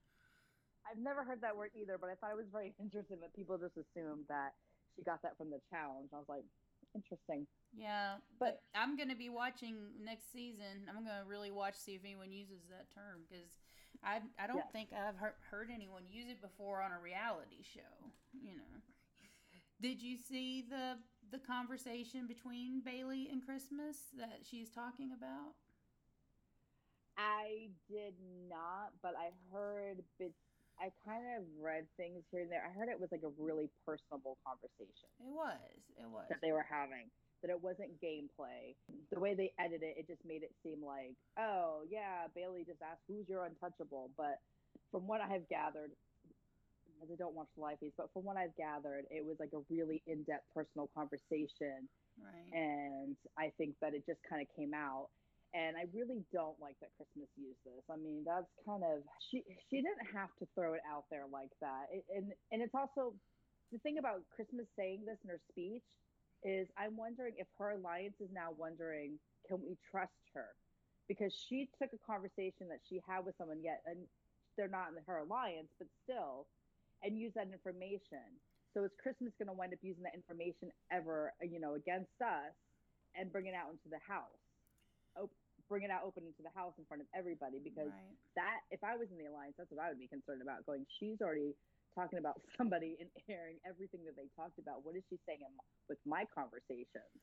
I've 0.87 1.03
never 1.03 1.25
heard 1.25 1.43
that 1.43 1.57
word 1.57 1.71
either, 1.75 1.99
but 1.99 2.11
I 2.11 2.15
thought 2.15 2.31
it 2.31 2.39
was 2.39 2.51
very 2.51 2.75
interesting 2.79 3.19
that 3.21 3.35
people 3.35 3.59
just 3.59 3.77
assumed 3.77 4.25
that 4.29 4.55
she 4.95 5.03
got 5.03 5.21
that 5.23 5.37
from 5.37 5.51
the 5.51 5.61
challenge. 5.69 6.11
I 6.15 6.17
was 6.17 6.31
like, 6.31 6.47
interesting. 6.95 7.47
Yeah, 7.77 8.23
but, 8.39 8.63
but 8.73 8.79
I'm 8.79 8.97
going 8.97 9.11
to 9.11 9.17
be 9.17 9.29
watching 9.29 9.77
next 10.03 10.33
season. 10.33 10.89
I'm 10.89 11.05
going 11.05 11.21
to 11.21 11.29
really 11.29 11.51
watch 11.51 11.77
see 11.77 11.93
if 11.93 12.03
anyone 12.05 12.33
uses 12.33 12.63
that 12.71 12.87
term 12.95 13.27
because 13.29 13.59
I 14.03 14.21
I 14.39 14.47
don't 14.47 14.65
yes. 14.65 14.73
think 14.73 14.89
I've 14.93 15.17
heard, 15.17 15.35
heard 15.51 15.69
anyone 15.73 16.05
use 16.09 16.29
it 16.29 16.41
before 16.41 16.83
on 16.83 16.93
a 16.93 17.01
reality 17.01 17.63
show. 17.63 18.13
You 18.33 18.57
know. 18.57 18.81
Did 19.81 20.03
you 20.03 20.17
see 20.17 20.65
the 20.69 20.97
the 21.31 21.39
conversation 21.39 22.27
between 22.27 22.83
Bayleigh 22.83 23.31
and 23.31 23.45
Christmas 23.45 23.97
that 24.17 24.41
she's 24.49 24.71
talking 24.71 25.11
about? 25.13 25.55
I 27.19 27.69
did 27.89 28.15
not, 28.49 28.93
but 29.03 29.15
I 29.17 29.31
heard 29.53 30.03
bits. 30.19 30.37
I 30.77 30.93
kind 31.09 31.25
of 31.37 31.45
read 31.57 31.89
things 31.97 32.25
here 32.31 32.43
and 32.43 32.53
there. 32.53 32.61
I 32.61 32.73
heard 32.73 32.89
it 32.89 33.01
was 33.01 33.09
like 33.11 33.25
a 33.25 33.33
really 33.41 33.71
personable 33.85 34.37
conversation. 34.45 35.09
It 35.21 35.33
was. 35.33 35.73
It 35.97 36.09
was. 36.09 36.29
That 36.29 36.41
they 36.43 36.53
were 36.53 36.67
having. 36.69 37.09
That 37.41 37.51
it 37.51 37.63
wasn't 37.63 37.97
gameplay. 38.01 38.77
The 39.13 39.21
way 39.21 39.35
they 39.35 39.53
edited 39.59 39.83
it, 39.83 39.97
it 40.01 40.07
just 40.07 40.25
made 40.25 40.43
it 40.43 40.53
seem 40.63 40.85
like, 40.85 41.17
oh, 41.39 41.85
yeah, 41.89 42.29
Bayleigh 42.37 42.67
just 42.67 42.81
asked, 42.85 43.05
who's 43.09 43.29
your 43.29 43.45
untouchable? 43.45 44.11
But 44.17 44.41
from 44.93 45.07
what 45.07 45.21
I 45.21 45.29
have 45.33 45.49
gathered, 45.49 45.93
as 47.03 47.09
I 47.13 47.17
don't 47.17 47.35
watch 47.35 47.49
the 47.57 47.63
live 47.63 47.79
feeds, 47.79 47.93
but 47.97 48.13
from 48.13 48.25
what 48.25 48.37
I've 48.37 48.57
gathered, 48.57 49.05
it 49.11 49.25
was 49.25 49.37
like 49.41 49.53
a 49.53 49.61
really 49.69 50.03
in 50.07 50.25
depth 50.25 50.49
personal 50.55 50.89
conversation. 50.97 51.89
Right. 52.17 52.53
And 52.53 53.17
I 53.37 53.53
think 53.59 53.77
that 53.81 53.93
it 53.93 54.05
just 54.07 54.21
kind 54.29 54.41
of 54.41 54.49
came 54.57 54.73
out 54.73 55.09
and 55.55 55.77
I 55.77 55.87
really 55.95 56.25
don't 56.33 56.59
like 56.61 56.77
that 56.81 56.91
Christmas 56.97 57.31
used 57.37 57.63
this. 57.65 57.85
I 57.91 57.97
mean, 57.97 58.25
that's 58.27 58.51
kind 58.67 58.83
of 58.83 59.03
she 59.31 59.45
she 59.71 59.83
didn't 59.83 60.11
have 60.15 60.31
to 60.41 60.47
throw 60.55 60.75
it 60.75 60.85
out 60.89 61.05
there 61.11 61.25
like 61.31 61.53
that. 61.61 61.87
It, 61.93 62.05
and 62.11 62.33
and 62.51 62.63
it's 62.63 62.75
also 62.75 63.15
the 63.73 63.79
thing 63.79 63.99
about 63.99 64.23
Christmas 64.35 64.67
saying 64.77 65.05
this 65.07 65.19
in 65.25 65.31
her 65.31 65.41
speech 65.51 65.85
is 66.45 66.69
I'm 66.77 66.97
wondering 66.97 67.35
if 67.39 67.47
her 67.59 67.73
alliance 67.73 68.19
is 68.21 68.31
now 68.33 68.55
wondering 68.57 69.19
can 69.49 69.59
we 69.63 69.79
trust 69.91 70.19
her 70.35 70.55
because 71.09 71.33
she 71.35 71.71
took 71.79 71.91
a 71.95 72.03
conversation 72.03 72.67
that 72.69 72.83
she 72.89 73.01
had 73.07 73.25
with 73.25 73.35
someone 73.39 73.63
yet 73.63 73.83
and 73.87 73.99
they're 74.57 74.71
not 74.71 74.91
in 74.91 74.99
her 75.07 75.23
alliance 75.23 75.71
but 75.79 75.89
still 76.05 76.47
and 77.03 77.19
use 77.19 77.33
that 77.35 77.49
information. 77.53 78.25
So 78.75 78.85
is 78.85 78.93
Christmas 79.03 79.33
going 79.39 79.49
to 79.49 79.57
wind 79.57 79.73
up 79.73 79.81
using 79.83 80.03
that 80.05 80.15
information 80.15 80.71
ever 80.93 81.33
you 81.43 81.59
know 81.59 81.75
against 81.75 82.15
us 82.21 82.55
and 83.19 83.33
bring 83.33 83.47
it 83.47 83.55
out 83.55 83.73
into 83.73 83.89
the 83.89 84.03
house? 84.07 84.46
Bring 85.67 85.83
it 85.83 85.91
out 85.91 86.07
open 86.07 86.23
into 86.23 86.47
the 86.47 86.55
house 86.55 86.79
in 86.79 86.87
front 86.87 87.03
of 87.03 87.11
everybody 87.11 87.59
because 87.59 87.91
right. 87.91 88.39
that 88.39 88.63
if 88.71 88.87
I 88.87 88.95
was 88.95 89.11
in 89.11 89.19
the 89.19 89.27
alliance, 89.27 89.59
that's 89.59 89.75
what 89.75 89.83
I 89.83 89.91
would 89.91 89.99
be 89.99 90.07
concerned 90.07 90.39
about. 90.39 90.63
Going, 90.63 90.87
she's 90.87 91.19
already 91.19 91.59
talking 91.91 92.23
about 92.23 92.39
somebody 92.57 92.95
and 93.03 93.11
airing 93.27 93.59
everything 93.67 94.07
that 94.07 94.15
they 94.15 94.31
talked 94.39 94.63
about. 94.63 94.87
What 94.87 94.95
is 94.95 95.03
she 95.11 95.19
saying 95.27 95.43
with 95.91 95.99
my 96.07 96.23
conversations? 96.31 97.19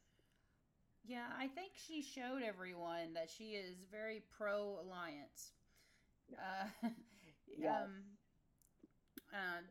Yeah, 1.06 1.28
I 1.38 1.48
think 1.48 1.72
she 1.76 2.02
showed 2.02 2.44
everyone 2.44 3.14
that 3.16 3.30
she 3.30 3.56
is 3.60 3.76
very 3.92 4.24
pro 4.36 4.80
alliance. 4.84 5.52
Uh, 6.36 6.68
yes. 7.48 7.72
um, 7.84 7.92
uh, 9.34 9.62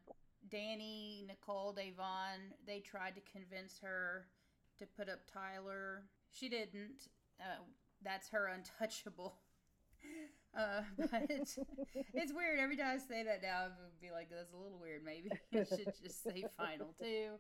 Dani, 0.53 1.27
Nicole, 1.27 1.75
Da'Vonne, 1.75 2.53
they 2.67 2.81
tried 2.81 3.15
to 3.15 3.23
convince 3.33 3.79
her 3.83 4.27
to 4.79 4.87
put 4.87 5.09
up 5.09 5.21
Tyler. 5.33 6.05
She 6.33 6.49
didn't. 6.49 7.09
Uh, 7.41 7.63
that's 8.05 8.29
her 8.31 8.47
untouchable. 8.47 9.35
Uh, 10.55 10.83
but 10.99 11.27
it's, 11.31 11.59
weird. 12.35 12.59
Every 12.59 12.77
time 12.77 12.97
I 12.97 12.99
say 12.99 13.23
that 13.23 13.41
now, 13.43 13.61
I 13.61 13.65
would 13.69 14.01
be 14.03 14.11
like, 14.11 14.29
that's 14.29 14.53
a 14.53 14.57
little 14.57 14.79
weird. 14.79 15.03
Maybe 15.03 15.31
I 15.55 15.65
should 15.65 15.95
just 16.03 16.23
say 16.23 16.45
final 16.59 16.95
two. 17.01 17.39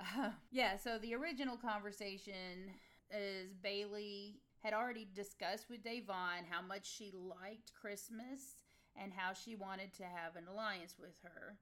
Uh, 0.00 0.30
yeah, 0.50 0.76
so 0.76 0.98
the 0.98 1.14
original 1.14 1.56
conversation 1.56 2.74
is 3.12 3.54
Bayleigh 3.64 4.34
had 4.62 4.74
already 4.74 5.06
discussed 5.14 5.66
with 5.70 5.84
Da'Vonne 5.84 6.44
how 6.48 6.60
much 6.60 6.90
she 6.90 7.12
liked 7.14 7.72
Christmas 7.80 8.64
and 9.00 9.12
how 9.14 9.32
she 9.32 9.54
wanted 9.54 9.94
to 9.94 10.04
have 10.04 10.36
an 10.36 10.44
alliance 10.50 10.96
with 10.98 11.14
her. 11.22 11.56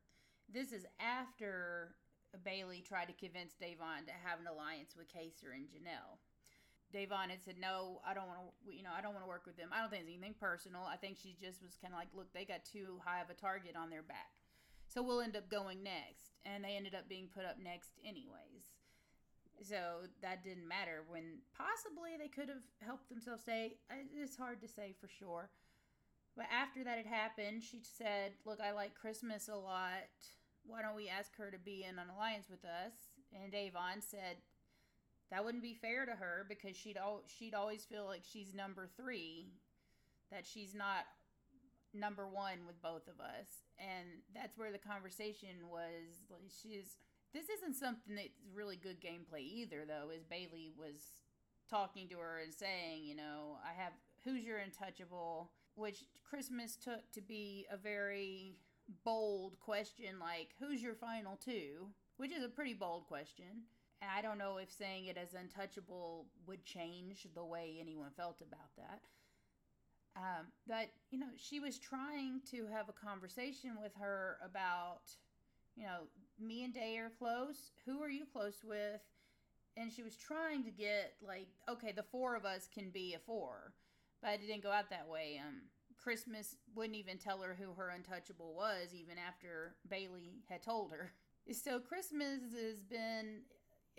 This 0.53 0.73
is 0.73 0.87
after 1.01 1.95
Bayleigh 2.45 2.85
tried 2.87 3.07
to 3.07 3.13
convince 3.13 3.55
Da'Vonne 3.61 4.07
to 4.07 4.13
have 4.25 4.41
an 4.41 4.47
alliance 4.47 4.95
with 4.97 5.09
Kaysar 5.09 5.55
and 5.55 5.67
Janelle. 5.69 6.19
Da'Vonne 6.95 7.31
had 7.31 7.45
said, 7.45 7.59
"No, 7.61 8.01
I 8.07 8.15
don't 8.15 8.29
want 8.29 8.41
to. 8.41 8.75
You 8.75 8.83
know, 8.83 8.93
I 8.97 9.01
don't 9.03 9.13
want 9.13 9.25
to 9.25 9.29
work 9.29 9.45
with 9.45 9.57
them. 9.57 9.71
I 9.73 9.81
don't 9.81 9.91
think 9.91 10.05
it's 10.05 10.13
anything 10.13 10.35
personal. 10.39 10.83
I 10.89 10.97
think 10.97 11.19
she 11.21 11.37
just 11.41 11.63
was 11.63 11.77
kind 11.77 11.93
of 11.93 12.01
like, 12.01 12.09
look, 12.15 12.33
they 12.33 12.45
got 12.45 12.65
too 12.65 13.01
high 13.05 13.21
of 13.21 13.29
a 13.29 13.35
target 13.35 13.77
on 13.77 13.91
their 13.91 14.03
back, 14.03 14.33
so 14.87 15.03
we'll 15.03 15.21
end 15.21 15.37
up 15.37 15.51
going 15.51 15.83
next." 15.83 16.41
And 16.47 16.65
they 16.65 16.77
ended 16.77 16.95
up 16.95 17.09
being 17.09 17.29
put 17.29 17.45
up 17.45 17.59
next 17.63 17.91
anyways. 18.05 18.73
So 19.61 20.07
that 20.23 20.45
didn't 20.45 20.69
matter. 20.69 21.05
When 21.09 21.43
possibly 21.53 22.17
they 22.17 22.29
could 22.29 22.49
have 22.49 22.65
helped 22.81 23.09
themselves 23.09 23.43
stay. 23.43 23.77
It's 24.17 24.37
hard 24.37 24.63
to 24.63 24.69
say 24.69 24.95
for 24.99 25.09
sure. 25.09 25.51
But 26.37 26.47
after 26.49 26.85
that 26.85 26.97
had 26.97 27.07
happened, 27.07 27.65
she 27.65 27.83
said, 27.83 28.33
"Look, 28.47 28.61
I 28.61 28.71
like 28.71 28.95
Christmas 28.95 29.49
a 29.49 29.57
lot. 29.57 30.09
Why 30.65 30.81
don't 30.81 30.97
we 30.97 31.09
ask 31.09 31.37
her 31.37 31.51
to 31.51 31.59
be 31.59 31.85
in 31.85 31.99
an 31.99 32.09
alliance 32.09 32.49
with 32.49 32.65
us?" 32.65 32.93
And 33.33 33.53
Da'Vonne 33.53 34.03
said, 34.03 34.39
that 35.31 35.45
wouldn't 35.45 35.63
be 35.63 35.75
fair 35.75 36.07
to 36.07 36.13
her 36.13 36.47
because 36.49 36.77
she'd 36.77 36.97
al- 36.97 37.25
she'd 37.27 37.55
always 37.55 37.85
feel 37.85 38.07
like 38.07 38.23
she's 38.31 38.55
number 38.55 38.89
three, 38.97 39.53
that 40.31 40.47
she's 40.47 40.75
not 40.75 41.05
number 41.95 42.27
one 42.27 42.67
with 42.67 42.81
both 42.83 43.09
of 43.09 43.21
us, 43.21 43.65
and 43.79 44.07
that's 44.35 44.57
where 44.57 44.73
the 44.73 44.79
conversation 44.79 45.69
was. 45.71 46.25
Like 46.31 46.51
she's 46.63 46.97
this 47.35 47.49
isn't 47.51 47.75
something 47.75 48.17
that's 48.17 48.41
really 48.55 48.77
good 48.77 49.01
gameplay 49.01 49.43
either, 49.43 49.85
though. 49.87 50.11
As 50.15 50.25
Bayleigh 50.25 50.73
was 50.79 51.21
talking 51.69 52.09
to 52.09 52.17
her 52.17 52.41
and 52.43 52.53
saying, 52.53 53.05
you 53.05 53.15
know, 53.15 53.59
I 53.63 53.81
have 53.81 53.93
who's 54.25 54.45
your 54.45 54.59
untouchable, 54.59 55.51
which 55.75 56.05
Christmas 56.29 56.77
took 56.77 57.11
to 57.13 57.21
be 57.21 57.67
a 57.71 57.77
very 57.77 58.57
bold 59.05 59.61
question, 59.61 60.19
like 60.19 60.55
who's 60.59 60.83
your 60.83 60.95
final 60.95 61.37
two, 61.37 61.89
which 62.17 62.33
is 62.33 62.43
a 62.43 62.49
pretty 62.49 62.73
bold 62.73 63.07
question 63.07 63.65
I 64.03 64.23
don't 64.23 64.39
know 64.39 64.59
if 64.59 64.71
saying 64.71 65.07
it 65.07 65.17
as 65.17 65.35
untouchable 65.35 66.27
would 66.47 66.65
change 66.65 67.27
the 67.35 67.45
way 67.45 67.79
anyone 67.81 68.11
felt 68.17 68.41
about 68.41 68.71
that. 68.77 69.01
Um, 70.17 70.47
but, 70.67 70.91
you 71.11 71.19
know, 71.19 71.29
she 71.37 71.61
was 71.61 71.79
trying 71.79 72.41
to 72.51 72.67
have 72.67 72.89
a 72.89 72.93
conversation 72.93 73.79
with 73.81 73.93
her 74.01 74.39
about, 74.45 75.03
you 75.77 75.85
know, 75.85 76.09
me 76.41 76.65
and 76.65 76.75
Day 76.75 76.99
are 76.99 77.13
close. 77.19 77.73
Who 77.87 78.03
are 78.03 78.11
you 78.11 78.25
close 78.33 78.65
with? 78.65 79.01
And 79.77 79.93
she 79.93 80.03
was 80.03 80.17
trying 80.17 80.65
to 80.65 80.71
get, 80.71 81.15
like, 81.27 81.49
okay, 81.69 81.93
the 81.93 82.03
four 82.03 82.35
of 82.35 82.45
us 82.45 82.69
can 82.73 82.91
be 82.91 83.15
a 83.15 83.19
four. 83.21 83.75
But 84.21 84.35
it 84.35 84.47
didn't 84.47 84.65
go 84.65 84.73
out 84.73 84.91
that 84.91 85.09
way. 85.09 85.41
Um, 85.45 85.63
Christmas 85.97 86.57
wouldn't 86.75 86.97
even 86.97 87.19
tell 87.19 87.41
her 87.41 87.57
who 87.59 87.73
her 87.75 87.91
untouchable 87.91 88.55
was, 88.55 88.95
even 88.95 89.17
after 89.19 89.77
Bayleigh 89.89 90.43
had 90.49 90.63
told 90.63 90.93
her. 90.93 91.13
So 91.51 91.81
Christmas 91.81 92.41
has 92.53 92.83
been 92.83 93.41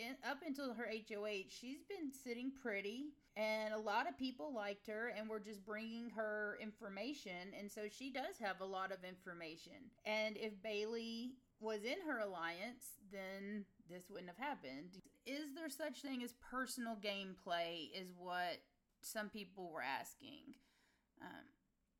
in, 0.00 0.16
up 0.28 0.38
until 0.46 0.74
her 0.74 0.88
HOH, 0.88 1.48
she's 1.48 1.84
been 1.88 2.10
sitting 2.12 2.50
pretty, 2.62 3.12
and 3.36 3.74
a 3.74 3.78
lot 3.78 4.08
of 4.08 4.18
people 4.18 4.52
liked 4.54 4.86
her, 4.88 5.12
and 5.16 5.28
were 5.28 5.40
just 5.40 5.64
bringing 5.64 6.10
her 6.10 6.58
information, 6.60 7.52
and 7.58 7.70
so 7.70 7.82
she 7.90 8.10
does 8.10 8.38
have 8.40 8.60
a 8.60 8.64
lot 8.64 8.90
of 8.90 9.04
information. 9.04 9.90
And 10.04 10.36
if 10.36 10.52
Bayleigh 10.62 11.32
was 11.60 11.84
in 11.84 12.00
her 12.06 12.20
alliance, 12.20 12.96
then 13.12 13.64
this 13.88 14.08
wouldn't 14.10 14.30
have 14.30 14.38
happened. 14.38 14.98
Is 15.26 15.54
there 15.54 15.68
such 15.68 16.00
thing 16.00 16.22
as 16.22 16.32
personal 16.50 16.96
gameplay? 16.96 17.90
Is 17.94 18.12
what 18.16 18.60
some 19.02 19.28
people 19.28 19.70
were 19.72 19.82
asking. 19.82 20.54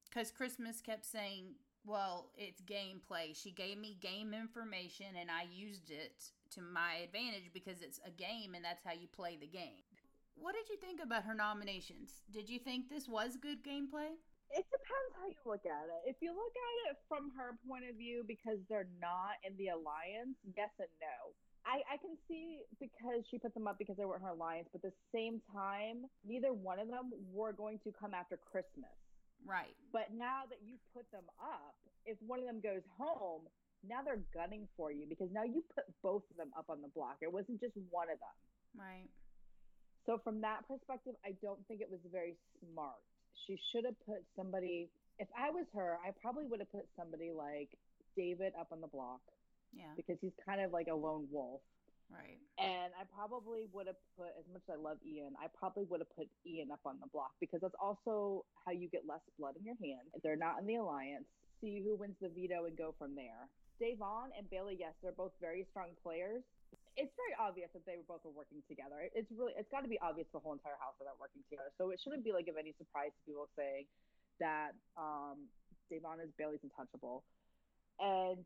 Because 0.04 0.28
um, 0.30 0.36
Christmas 0.36 0.80
kept 0.80 1.04
saying, 1.04 1.54
well, 1.84 2.30
it's 2.36 2.60
gameplay. 2.62 3.34
She 3.34 3.50
gave 3.50 3.78
me 3.78 3.96
game 4.00 4.34
information 4.34 5.06
and 5.18 5.30
I 5.30 5.46
used 5.50 5.90
it 5.90 6.22
to 6.54 6.60
my 6.60 7.02
advantage 7.04 7.50
because 7.52 7.82
it's 7.82 8.00
a 8.06 8.10
game 8.10 8.54
and 8.54 8.64
that's 8.64 8.82
how 8.84 8.92
you 8.92 9.06
play 9.06 9.36
the 9.40 9.46
game. 9.46 9.86
What 10.34 10.54
did 10.54 10.68
you 10.68 10.76
think 10.80 11.00
about 11.02 11.24
her 11.24 11.34
nominations? 11.34 12.22
Did 12.32 12.48
you 12.48 12.58
think 12.58 12.88
this 12.88 13.08
was 13.08 13.36
good 13.36 13.62
gameplay? 13.62 14.16
It 14.50 14.66
depends 14.66 15.12
how 15.14 15.30
you 15.30 15.38
look 15.46 15.62
at 15.62 15.86
it. 15.86 16.02
If 16.10 16.16
you 16.18 16.34
look 16.34 16.54
at 16.56 16.76
it 16.90 16.96
from 17.06 17.30
her 17.38 17.54
point 17.68 17.86
of 17.86 17.94
view 17.94 18.24
because 18.26 18.58
they're 18.66 18.90
not 18.98 19.38
in 19.46 19.54
the 19.54 19.70
alliance, 19.70 20.34
yes 20.56 20.74
and 20.78 20.90
no. 20.98 21.36
I, 21.62 21.84
I 21.86 21.96
can 22.00 22.16
see 22.26 22.64
because 22.80 23.22
she 23.30 23.38
put 23.38 23.54
them 23.54 23.68
up 23.68 23.78
because 23.78 23.96
they 24.00 24.08
were 24.08 24.16
in 24.16 24.24
her 24.24 24.34
alliance, 24.34 24.66
but 24.72 24.82
at 24.82 24.90
the 24.90 24.96
same 25.12 25.44
time, 25.52 26.08
neither 26.26 26.50
one 26.56 26.80
of 26.80 26.88
them 26.88 27.12
were 27.30 27.52
going 27.52 27.78
to 27.84 27.92
come 27.92 28.14
after 28.16 28.40
Christmas. 28.40 28.90
Right. 29.44 29.76
But 29.92 30.12
now 30.16 30.48
that 30.48 30.64
you 30.64 30.76
put 30.96 31.04
them 31.12 31.28
up, 31.38 31.76
if 32.04 32.16
one 32.24 32.40
of 32.40 32.46
them 32.46 32.60
goes 32.60 32.82
home, 32.96 33.44
now 33.86 34.02
they're 34.04 34.22
gunning 34.34 34.68
for 34.76 34.92
you 34.92 35.06
because 35.08 35.28
now 35.32 35.44
you 35.44 35.64
put 35.74 35.84
both 36.02 36.22
of 36.30 36.36
them 36.36 36.50
up 36.56 36.68
on 36.68 36.82
the 36.82 36.88
block. 36.88 37.18
It 37.22 37.32
wasn't 37.32 37.60
just 37.60 37.74
one 37.90 38.08
of 38.12 38.18
them. 38.20 38.36
Right. 38.76 39.08
So 40.06 40.20
from 40.22 40.40
that 40.40 40.66
perspective, 40.68 41.14
I 41.24 41.36
don't 41.42 41.60
think 41.68 41.80
it 41.80 41.90
was 41.90 42.00
very 42.10 42.36
smart. 42.60 43.00
She 43.46 43.58
should 43.72 43.84
have 43.84 43.98
put 44.04 44.24
somebody. 44.36 44.90
If 45.18 45.28
I 45.36 45.50
was 45.50 45.66
her, 45.74 45.98
I 46.04 46.12
probably 46.20 46.46
would 46.46 46.60
have 46.60 46.72
put 46.72 46.88
somebody 46.96 47.30
like 47.32 47.68
David 48.16 48.52
up 48.58 48.68
on 48.72 48.80
the 48.80 48.88
block. 48.88 49.20
Yeah. 49.72 49.92
Because 49.96 50.16
he's 50.20 50.34
kind 50.44 50.60
of 50.60 50.72
like 50.72 50.88
a 50.90 50.94
lone 50.94 51.28
wolf. 51.30 51.60
Right. 52.10 52.42
And 52.58 52.90
I 52.98 53.06
probably 53.14 53.70
would 53.72 53.86
have 53.86 54.00
put, 54.18 54.34
as 54.34 54.44
much 54.52 54.66
as 54.66 54.74
I 54.74 54.82
love 54.82 54.98
Ian, 55.06 55.38
I 55.38 55.46
probably 55.54 55.84
would 55.86 56.00
have 56.00 56.10
put 56.16 56.26
Ian 56.42 56.74
up 56.74 56.82
on 56.84 56.98
the 56.98 57.06
block 57.06 57.30
because 57.38 57.60
that's 57.62 57.78
also 57.80 58.44
how 58.66 58.72
you 58.72 58.90
get 58.90 59.06
less 59.06 59.22
blood 59.38 59.54
in 59.54 59.64
your 59.64 59.78
hand. 59.78 60.10
If 60.12 60.22
they're 60.22 60.34
not 60.34 60.58
in 60.58 60.66
the 60.66 60.82
alliance, 60.82 61.24
see 61.60 61.80
who 61.84 61.94
wins 61.94 62.16
the 62.20 62.28
veto 62.28 62.66
and 62.66 62.76
go 62.76 62.94
from 62.98 63.14
there. 63.14 63.46
Da'Vonne 63.80 64.30
and 64.36 64.44
Bayleigh, 64.52 64.76
yes, 64.78 64.92
they're 65.02 65.16
both 65.16 65.32
very 65.40 65.64
strong 65.72 65.96
players. 66.04 66.44
It's 66.96 67.10
very 67.16 67.34
obvious 67.40 67.72
that 67.72 67.86
they 67.88 67.96
were 67.96 68.06
both 68.06 68.22
are 68.28 68.34
working 68.34 68.60
together. 68.68 69.08
It's 69.16 69.30
really, 69.32 69.56
it's 69.56 69.70
got 69.72 69.82
to 69.82 69.90
be 69.90 69.98
obvious 70.04 70.28
the 70.36 70.38
whole 70.38 70.52
entire 70.52 70.76
house 70.76 70.94
that 71.00 71.08
they're 71.08 71.22
working 71.22 71.40
together. 71.48 71.72
So 71.80 71.90
it 71.90 71.98
shouldn't 72.02 72.22
be 72.22 72.30
like 72.36 72.46
of 72.52 72.60
any 72.60 72.76
surprise 72.76 73.10
to 73.16 73.20
people 73.24 73.48
saying 73.56 73.88
that 74.38 74.76
um, 75.00 75.48
Da'Vonne 75.88 76.20
is 76.20 76.30
Bayleigh's 76.36 76.60
untouchable. 76.60 77.24
And 77.98 78.44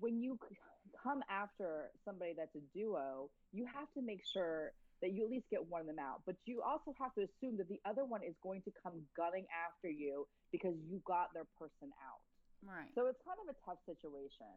when 0.00 0.20
you 0.20 0.38
come 1.02 1.22
after 1.30 1.90
somebody 2.04 2.34
that's 2.36 2.54
a 2.54 2.64
duo, 2.76 3.30
you 3.52 3.64
have 3.64 3.88
to 3.96 4.02
make 4.02 4.20
sure 4.24 4.72
that 5.00 5.12
you 5.14 5.24
at 5.24 5.30
least 5.30 5.46
get 5.50 5.62
one 5.68 5.80
of 5.80 5.86
them 5.86 6.02
out. 6.02 6.22
But 6.26 6.36
you 6.44 6.62
also 6.62 6.92
have 6.98 7.14
to 7.14 7.22
assume 7.22 7.56
that 7.58 7.68
the 7.68 7.80
other 7.86 8.04
one 8.04 8.22
is 8.26 8.34
going 8.42 8.62
to 8.62 8.72
come 8.82 9.06
gunning 9.16 9.46
after 9.54 9.88
you 9.88 10.26
because 10.50 10.74
you 10.90 11.00
got 11.06 11.32
their 11.32 11.46
person 11.58 11.94
out. 12.02 12.20
Right. 12.62 12.90
So 12.94 13.06
it's 13.06 13.22
kind 13.22 13.38
of 13.42 13.48
a 13.50 13.56
tough 13.64 13.78
situation. 13.86 14.52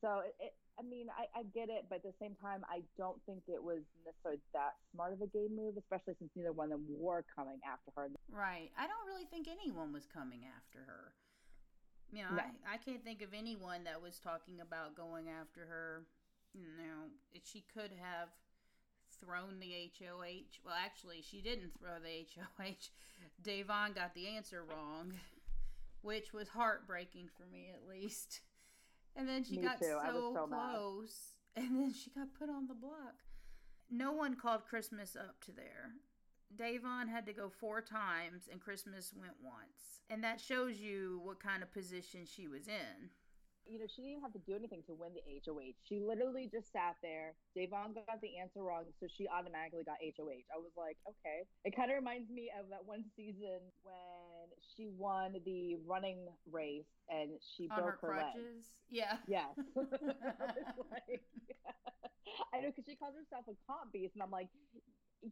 So 0.00 0.24
it, 0.24 0.34
it, 0.40 0.52
I 0.80 0.82
mean, 0.82 1.12
I, 1.12 1.28
I 1.36 1.42
get 1.52 1.68
it, 1.68 1.92
but 1.92 2.00
at 2.00 2.08
the 2.08 2.16
same 2.16 2.32
time, 2.40 2.64
I 2.64 2.80
don't 2.96 3.20
think 3.28 3.44
it 3.48 3.60
was 3.60 3.84
necessarily 4.00 4.40
that 4.56 4.80
smart 4.92 5.12
of 5.12 5.20
a 5.20 5.28
game 5.28 5.52
move, 5.52 5.76
especially 5.76 6.16
since 6.16 6.32
neither 6.32 6.56
one 6.56 6.72
of 6.72 6.80
them 6.80 6.96
were 6.96 7.24
coming 7.28 7.60
after 7.68 7.92
her. 7.96 8.08
Right. 8.32 8.72
I 8.80 8.88
don't 8.88 9.04
really 9.04 9.28
think 9.28 9.44
anyone 9.44 9.92
was 9.92 10.08
coming 10.08 10.48
after 10.48 10.80
her. 10.88 11.12
You 12.12 12.24
know, 12.24 12.40
no. 12.40 12.42
I, 12.42 12.74
I 12.74 12.76
can't 12.80 13.04
think 13.04 13.22
of 13.22 13.36
anyone 13.36 13.84
that 13.84 14.00
was 14.00 14.18
talking 14.18 14.60
about 14.64 14.96
going 14.96 15.28
after 15.28 15.68
her. 15.68 16.08
You 16.56 16.66
know, 16.80 17.12
she 17.44 17.62
could 17.72 17.92
have 18.00 18.32
thrown 19.20 19.60
the 19.60 19.90
HOH. 20.00 20.64
Well, 20.64 20.74
actually, 20.74 21.22
she 21.22 21.40
didn't 21.40 21.72
throw 21.78 22.00
the 22.02 22.24
HOH. 22.24 22.90
Da'Vonne 23.44 23.94
got 23.94 24.14
the 24.14 24.28
answer 24.28 24.64
wrong 24.64 25.12
which 26.02 26.32
was 26.32 26.48
heartbreaking 26.48 27.28
for 27.36 27.46
me 27.52 27.70
at 27.72 27.88
least. 27.88 28.40
And 29.16 29.28
then 29.28 29.42
she 29.42 29.56
me 29.56 29.64
got 29.64 29.80
so, 29.80 29.98
so, 30.06 30.46
close, 30.46 31.34
mad. 31.56 31.64
and 31.64 31.76
then 31.76 31.92
she 31.92 32.10
got 32.10 32.28
put 32.38 32.48
on 32.48 32.68
the 32.68 32.74
block. 32.74 33.16
No 33.90 34.12
one 34.12 34.36
called 34.36 34.64
Christmas 34.64 35.16
up 35.16 35.42
to 35.46 35.52
there. 35.52 35.90
Da'Vonne 36.56 37.08
had 37.08 37.26
to 37.26 37.32
go 37.32 37.50
four 37.50 37.82
times, 37.82 38.48
and 38.50 38.60
Christmas 38.60 39.12
went 39.12 39.34
once. 39.42 40.02
And 40.08 40.22
that 40.22 40.40
shows 40.40 40.78
you 40.78 41.20
what 41.24 41.42
kind 41.42 41.64
of 41.64 41.72
position 41.72 42.20
she 42.24 42.46
was 42.46 42.68
in 42.68 43.10
you 43.70 43.78
know, 43.78 43.86
she 43.86 44.02
didn't 44.02 44.18
even 44.18 44.26
have 44.26 44.34
to 44.34 44.42
do 44.42 44.58
anything 44.58 44.82
to 44.90 44.98
win 44.98 45.14
the 45.14 45.22
HOH. 45.22 45.78
She 45.86 46.02
literally 46.02 46.50
just 46.50 46.74
sat 46.74 46.98
there. 47.06 47.38
Da'Vonne 47.54 47.94
got 47.94 48.18
the 48.18 48.34
answer 48.42 48.66
wrong, 48.66 48.90
so 48.98 49.06
she 49.06 49.30
automatically 49.30 49.86
got 49.86 50.02
HOH. 50.02 50.42
I 50.50 50.58
was 50.58 50.74
like, 50.74 50.98
okay. 51.06 51.46
It 51.62 51.78
kind 51.78 51.94
of 51.94 51.94
reminds 51.94 52.26
me 52.34 52.50
of 52.50 52.66
that 52.74 52.82
one 52.82 53.06
season 53.14 53.62
when 53.86 54.29
she 54.76 54.88
won 54.96 55.34
the 55.44 55.76
running 55.86 56.28
race 56.50 56.84
and 57.08 57.30
she 57.56 57.68
On 57.70 57.82
broke 57.82 58.00
her, 58.00 58.08
her 58.08 58.14
crutches. 58.14 58.64
Leg. 58.90 58.90
Yeah. 58.90 59.16
Yes. 59.26 59.48
like, 59.76 61.22
I 62.54 62.60
know 62.60 62.70
because 62.70 62.84
she 62.88 62.96
calls 62.96 63.14
herself 63.14 63.44
a 63.48 63.56
comp 63.66 63.92
beast, 63.92 64.14
and 64.14 64.22
I'm 64.22 64.30
like, 64.30 64.48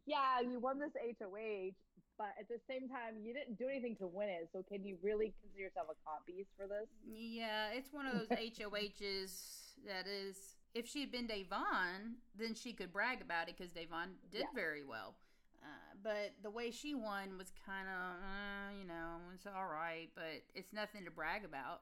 yeah, 0.05 0.41
you 0.41 0.59
won 0.59 0.79
this 0.79 0.91
HOH, 0.95 1.73
but 2.17 2.35
at 2.39 2.47
the 2.47 2.59
same 2.67 2.89
time, 2.89 3.23
you 3.23 3.33
didn't 3.33 3.57
do 3.57 3.67
anything 3.67 3.95
to 3.97 4.07
win 4.07 4.29
it. 4.29 4.49
So 4.53 4.63
can 4.63 4.83
you 4.85 4.97
really 5.01 5.33
consider 5.41 5.63
yourself 5.63 5.87
a 5.89 5.97
comp 6.05 6.25
beast 6.27 6.49
for 6.57 6.67
this? 6.67 6.87
Yeah, 7.07 7.71
it's 7.73 7.91
one 7.91 8.05
of 8.05 8.13
those 8.13 8.29
HOHs 8.29 9.79
that 9.87 10.07
is. 10.07 10.55
If 10.75 10.87
she 10.87 11.01
had 11.01 11.11
been 11.11 11.27
Da'Vonne, 11.27 12.21
then 12.37 12.53
she 12.53 12.73
could 12.73 12.93
brag 12.93 13.21
about 13.21 13.49
it 13.49 13.57
because 13.57 13.73
Da'Vonne 13.73 14.13
did 14.31 14.41
yeah. 14.41 14.53
very 14.53 14.83
well. 14.83 15.15
Uh, 15.61 15.91
but 16.03 16.33
the 16.43 16.49
way 16.49 16.71
she 16.71 16.95
won 16.95 17.37
was 17.37 17.51
kind 17.65 17.87
of, 17.87 18.15
uh, 18.23 18.71
you 18.79 18.87
know, 18.87 19.19
it's 19.35 19.45
all 19.45 19.67
right, 19.67 20.09
but 20.15 20.43
it's 20.55 20.71
nothing 20.71 21.03
to 21.05 21.11
brag 21.11 21.43
about. 21.43 21.81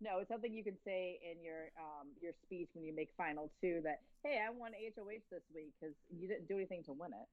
No, 0.00 0.18
it's 0.18 0.28
something 0.28 0.52
you 0.52 0.64
can 0.64 0.76
say 0.84 1.20
in 1.22 1.44
your 1.44 1.70
um, 1.78 2.10
your 2.18 2.32
speech 2.42 2.68
when 2.74 2.84
you 2.84 2.90
make 2.90 3.10
final 3.16 3.52
two 3.60 3.78
that 3.84 4.02
hey, 4.24 4.42
I 4.42 4.50
won 4.50 4.72
HOH 4.74 5.30
this 5.30 5.46
week 5.54 5.70
because 5.78 5.94
you 6.10 6.26
didn't 6.26 6.48
do 6.48 6.56
anything 6.56 6.82
to 6.90 6.92
win 6.92 7.14
it. 7.14 7.28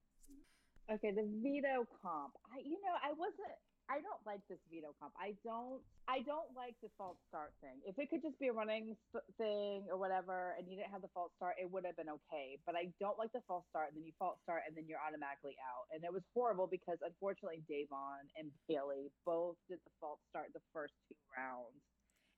Okay, 0.92 1.10
the 1.10 1.26
veto 1.42 1.86
comp. 1.98 2.38
I 2.46 2.62
you 2.62 2.78
know 2.78 2.94
I 3.02 3.10
wasn't. 3.10 3.58
I 3.90 3.98
don't 3.98 4.22
like 4.22 4.38
this 4.46 4.62
veto 4.70 4.94
comp. 5.02 5.10
I 5.18 5.34
don't. 5.42 5.82
I 6.06 6.22
don't 6.22 6.46
like 6.54 6.78
the 6.78 6.90
false 6.94 7.18
start 7.26 7.50
thing. 7.58 7.82
If 7.82 7.98
it 7.98 8.06
could 8.06 8.22
just 8.22 8.38
be 8.38 8.46
a 8.46 8.54
running 8.54 8.94
thing 9.34 9.90
or 9.90 9.98
whatever, 9.98 10.54
and 10.54 10.66
you 10.70 10.78
didn't 10.78 10.94
have 10.94 11.02
the 11.02 11.10
false 11.10 11.34
start, 11.34 11.58
it 11.58 11.66
would 11.66 11.82
have 11.82 11.98
been 11.98 12.10
okay. 12.22 12.58
But 12.62 12.78
I 12.78 12.94
don't 13.02 13.18
like 13.18 13.34
the 13.34 13.42
false 13.50 13.66
start, 13.74 13.90
and 13.90 13.98
then 13.98 14.06
you 14.06 14.14
false 14.14 14.38
start, 14.46 14.62
and 14.66 14.78
then 14.78 14.86
you're 14.86 15.02
automatically 15.02 15.58
out. 15.66 15.90
And 15.90 16.06
it 16.06 16.14
was 16.14 16.22
horrible 16.30 16.70
because 16.70 17.02
unfortunately, 17.02 17.66
Da'Vonne 17.66 18.30
and 18.38 18.54
Bayleigh 18.70 19.10
both 19.26 19.58
did 19.66 19.82
the 19.82 19.92
false 19.98 20.22
start 20.30 20.54
the 20.54 20.62
first 20.70 20.94
two 21.10 21.18
rounds 21.34 21.82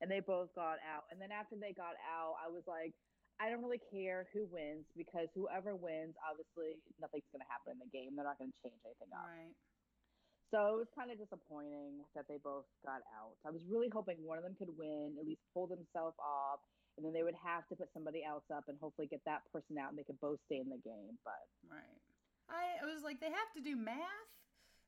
and 0.02 0.10
they 0.10 0.18
both 0.18 0.50
got 0.58 0.82
out. 0.82 1.06
And 1.14 1.22
then 1.22 1.30
after 1.30 1.54
they 1.54 1.70
got 1.70 1.94
out, 2.02 2.34
I 2.42 2.50
was 2.50 2.66
like, 2.66 2.90
I 3.38 3.48
don't 3.48 3.62
really 3.62 3.80
care 3.90 4.26
who 4.34 4.50
wins 4.50 4.84
because 4.98 5.30
whoever 5.34 5.78
wins, 5.78 6.18
obviously, 6.26 6.82
nothing's 6.98 7.26
going 7.30 7.40
to 7.40 7.48
happen 7.48 7.78
in 7.78 7.80
the 7.80 7.90
game. 7.94 8.18
They're 8.18 8.26
not 8.26 8.36
going 8.36 8.50
to 8.50 8.60
change 8.66 8.82
anything 8.82 9.14
up. 9.14 9.30
Right. 9.30 9.54
So 10.52 10.76
it 10.76 10.84
was 10.84 10.92
kind 10.92 11.08
of 11.08 11.16
disappointing 11.16 12.04
that 12.12 12.28
they 12.28 12.36
both 12.36 12.68
got 12.84 13.00
out. 13.16 13.40
I 13.40 13.48
was 13.48 13.64
really 13.64 13.88
hoping 13.88 14.20
one 14.20 14.36
of 14.36 14.44
them 14.44 14.52
could 14.52 14.68
win, 14.76 15.16
at 15.16 15.24
least 15.24 15.40
pull 15.56 15.64
themselves 15.64 16.20
off, 16.20 16.60
and 17.00 17.00
then 17.00 17.16
they 17.16 17.24
would 17.24 17.40
have 17.40 17.64
to 17.72 17.74
put 17.74 17.88
somebody 17.96 18.20
else 18.20 18.44
up 18.52 18.68
and 18.68 18.76
hopefully 18.76 19.08
get 19.08 19.24
that 19.24 19.48
person 19.48 19.80
out 19.80 19.88
and 19.88 19.96
they 19.96 20.04
could 20.04 20.20
both 20.20 20.36
stay 20.44 20.60
in 20.60 20.68
the 20.68 20.76
game. 20.84 21.16
But 21.24 21.40
right, 21.72 22.00
I, 22.52 22.84
I 22.84 22.86
was 22.92 23.00
like, 23.00 23.16
they 23.16 23.32
have 23.32 23.52
to 23.56 23.64
do 23.64 23.80
math. 23.80 24.28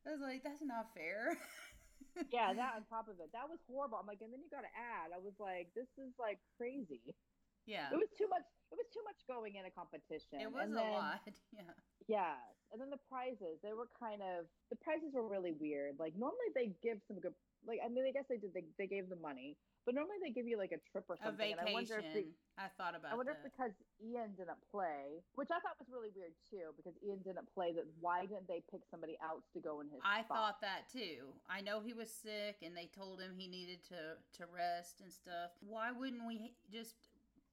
I 0.04 0.12
was 0.12 0.20
like, 0.20 0.44
that's 0.44 0.60
not 0.60 0.92
fair. 0.92 1.32
yeah, 2.28 2.52
that 2.52 2.76
on 2.76 2.84
top 2.84 3.08
of 3.08 3.16
it, 3.24 3.32
that 3.32 3.48
was 3.48 3.64
horrible. 3.64 3.96
I'm 3.96 4.04
like, 4.04 4.20
and 4.20 4.28
then 4.28 4.44
you 4.44 4.52
got 4.52 4.68
to 4.68 4.74
add. 4.76 5.16
I 5.16 5.20
was 5.24 5.40
like, 5.40 5.72
this 5.72 5.88
is 5.96 6.12
like 6.20 6.44
crazy. 6.60 7.16
Yeah, 7.64 7.88
it 7.88 7.96
was 7.96 8.12
too 8.12 8.28
much. 8.28 8.44
It 8.68 8.76
was 8.76 8.92
too 8.92 9.00
much 9.08 9.24
going 9.24 9.56
in 9.56 9.64
a 9.64 9.72
competition. 9.72 10.44
It 10.44 10.52
was 10.52 10.68
and 10.68 10.76
a 10.76 10.84
then, 10.84 10.92
lot. 10.92 11.24
Yeah. 11.56 11.72
Yeah, 12.04 12.36
and 12.74 12.82
then 12.82 12.90
the 12.90 12.98
prizes, 13.06 13.62
they 13.62 13.70
were 13.70 13.86
kind 13.94 14.18
of 14.18 14.50
the 14.66 14.74
prizes 14.82 15.14
were 15.14 15.22
really 15.22 15.54
weird. 15.54 15.94
Like 16.02 16.18
normally 16.18 16.50
they 16.58 16.74
give 16.82 16.98
some 17.06 17.22
good. 17.22 17.30
Like 17.62 17.78
I 17.78 17.88
mean, 17.88 18.02
I 18.02 18.10
guess 18.10 18.26
they 18.26 18.36
did. 18.36 18.50
They 18.50 18.66
they 18.76 18.90
gave 18.90 19.08
the 19.08 19.16
money, 19.16 19.54
but 19.86 19.94
normally 19.94 20.18
they 20.18 20.34
give 20.34 20.50
you 20.50 20.58
like 20.58 20.74
a 20.74 20.82
trip 20.90 21.06
or 21.06 21.14
something. 21.22 21.54
A 21.54 21.56
vacation. 21.56 21.70
I 21.70 21.72
wonder 21.72 21.96
if 22.02 22.10
they, 22.10 22.26
I 22.58 22.66
thought 22.74 22.98
about. 22.98 23.14
I 23.14 23.16
wonder 23.16 23.32
that. 23.32 23.46
if 23.46 23.54
because 23.54 23.72
Ian 24.02 24.34
didn't 24.34 24.58
play, 24.74 25.22
which 25.38 25.54
I 25.54 25.62
thought 25.62 25.78
was 25.78 25.86
really 25.86 26.10
weird 26.12 26.34
too, 26.50 26.74
because 26.74 26.98
Ian 27.00 27.22
didn't 27.22 27.46
play. 27.54 27.70
That 27.70 27.86
why 28.02 28.26
didn't 28.26 28.50
they 28.50 28.60
pick 28.68 28.82
somebody 28.90 29.14
else 29.22 29.46
to 29.54 29.62
go 29.62 29.78
in 29.80 29.86
his? 29.88 30.02
I 30.02 30.26
spot? 30.26 30.34
thought 30.34 30.58
that 30.66 30.90
too. 30.90 31.30
I 31.46 31.62
know 31.62 31.78
he 31.78 31.94
was 31.94 32.10
sick, 32.10 32.58
and 32.66 32.74
they 32.74 32.90
told 32.90 33.22
him 33.22 33.38
he 33.38 33.46
needed 33.46 33.86
to 33.94 34.18
to 34.42 34.50
rest 34.50 34.98
and 34.98 35.14
stuff. 35.14 35.54
Why 35.62 35.94
wouldn't 35.94 36.26
we 36.26 36.58
just 36.74 36.98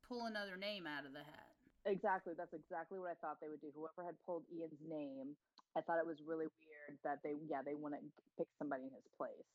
pull 0.02 0.26
another 0.26 0.58
name 0.58 0.90
out 0.90 1.06
of 1.06 1.14
the 1.14 1.24
hat? 1.24 1.51
Exactly. 1.86 2.34
That's 2.38 2.54
exactly 2.54 3.00
what 3.00 3.10
I 3.10 3.18
thought 3.22 3.38
they 3.42 3.50
would 3.50 3.62
do. 3.62 3.72
Whoever 3.74 4.06
had 4.06 4.16
pulled 4.26 4.46
Ian's 4.54 4.78
name, 4.86 5.34
I 5.76 5.82
thought 5.82 5.98
it 5.98 6.06
was 6.06 6.22
really 6.22 6.46
weird 6.62 7.00
that 7.04 7.20
they, 7.24 7.38
yeah, 7.50 7.62
they 7.66 7.74
wouldn't 7.74 8.14
pick 8.38 8.48
somebody 8.60 8.84
in 8.86 8.94
his 8.94 9.08
place. 9.18 9.50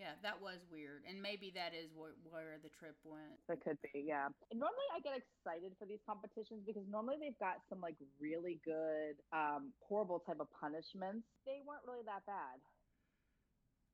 Yeah, 0.00 0.16
that 0.24 0.40
was 0.40 0.56
weird, 0.72 1.04
and 1.04 1.20
maybe 1.20 1.52
that 1.54 1.76
is 1.76 1.92
where, 1.92 2.16
where 2.24 2.56
the 2.56 2.70
trip 2.70 2.96
went. 3.04 3.36
It 3.52 3.60
could 3.60 3.76
be, 3.92 4.08
yeah. 4.08 4.24
And 4.50 4.56
normally, 4.56 4.88
I 4.96 5.00
get 5.04 5.20
excited 5.20 5.76
for 5.78 5.84
these 5.84 6.00
competitions 6.08 6.64
because 6.64 6.88
normally 6.88 7.18
they've 7.20 7.38
got 7.38 7.60
some 7.68 7.82
like 7.84 7.96
really 8.18 8.58
good, 8.64 9.20
um, 9.36 9.74
horrible 9.84 10.20
type 10.24 10.40
of 10.40 10.48
punishments. 10.58 11.28
They 11.44 11.60
weren't 11.60 11.84
really 11.84 12.08
that 12.08 12.24
bad. 12.24 12.56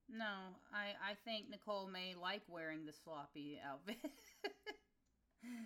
No, 0.09 0.57
I 0.73 0.95
I 1.03 1.15
think 1.25 1.51
Nicole 1.51 1.89
may 1.89 2.15
like 2.15 2.43
wearing 2.49 2.87
the 2.87 2.93
sloppy 2.93 3.59
outfit. 3.63 3.99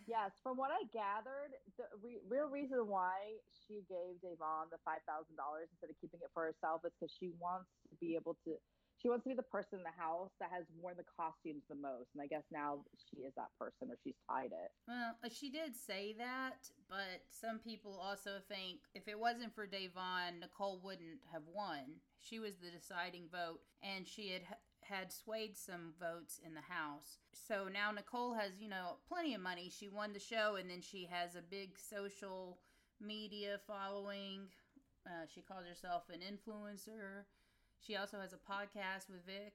yes, 0.06 0.32
from 0.42 0.56
what 0.56 0.70
I 0.70 0.84
gathered, 0.92 1.56
the 1.78 1.84
re- 2.02 2.22
real 2.28 2.48
reason 2.48 2.86
why 2.86 3.40
she 3.52 3.84
gave 3.88 4.20
Da'Vonne 4.20 4.70
the 4.70 4.78
five 4.84 5.02
thousand 5.08 5.36
dollars 5.36 5.68
instead 5.72 5.90
of 5.90 5.96
keeping 6.00 6.20
it 6.22 6.30
for 6.34 6.44
herself 6.44 6.82
is 6.84 6.92
because 6.98 7.12
she 7.12 7.30
wants 7.40 7.70
to 7.90 7.94
be 7.96 8.14
able 8.14 8.36
to 8.44 8.56
she 9.02 9.08
wants 9.08 9.24
to 9.24 9.30
be 9.30 9.34
the 9.34 9.42
person 9.42 9.78
in 9.78 9.84
the 9.84 9.98
house 9.98 10.30
that 10.38 10.50
has 10.54 10.64
worn 10.78 10.94
the 10.96 11.02
costumes 11.18 11.64
the 11.68 11.74
most. 11.74 12.14
And 12.14 12.22
I 12.22 12.28
guess 12.28 12.44
now 12.52 12.84
she 13.10 13.22
is 13.26 13.34
that 13.34 13.50
person 13.58 13.90
or 13.90 13.98
she's 14.04 14.14
tied 14.30 14.54
it. 14.54 14.70
Well, 14.86 15.18
uh, 15.24 15.28
she 15.28 15.50
did 15.50 15.74
say 15.74 16.14
that, 16.18 16.70
but 16.88 17.26
some 17.28 17.58
people 17.58 17.98
also 17.98 18.38
think 18.48 18.78
if 18.94 19.08
it 19.08 19.18
wasn't 19.18 19.54
for 19.54 19.66
Da'Vonne, 19.66 20.38
Nicole 20.38 20.80
wouldn't 20.84 21.18
have 21.32 21.42
won. 21.50 21.98
She 22.20 22.38
was 22.38 22.54
the 22.62 22.70
deciding 22.70 23.26
vote, 23.32 23.58
and 23.82 24.06
she 24.06 24.30
had 24.30 24.42
had 24.82 25.12
swayed 25.12 25.56
some 25.56 25.94
votes 25.98 26.40
in 26.44 26.54
the 26.54 26.60
House. 26.60 27.18
So 27.32 27.68
now 27.72 27.90
Nicole 27.90 28.34
has, 28.34 28.52
you 28.60 28.68
know, 28.68 28.96
plenty 29.08 29.34
of 29.34 29.40
money. 29.40 29.70
She 29.70 29.88
won 29.88 30.12
the 30.12 30.20
show, 30.20 30.56
and 30.58 30.68
then 30.68 30.80
she 30.80 31.08
has 31.10 31.34
a 31.34 31.42
big 31.42 31.78
social 31.78 32.58
media 33.00 33.58
following. 33.66 34.48
Uh, 35.06 35.26
she 35.32 35.40
calls 35.40 35.64
herself 35.66 36.04
an 36.12 36.20
influencer. 36.20 37.24
She 37.80 37.96
also 37.96 38.20
has 38.20 38.32
a 38.32 38.36
podcast 38.36 39.10
with 39.10 39.26
Vic 39.26 39.54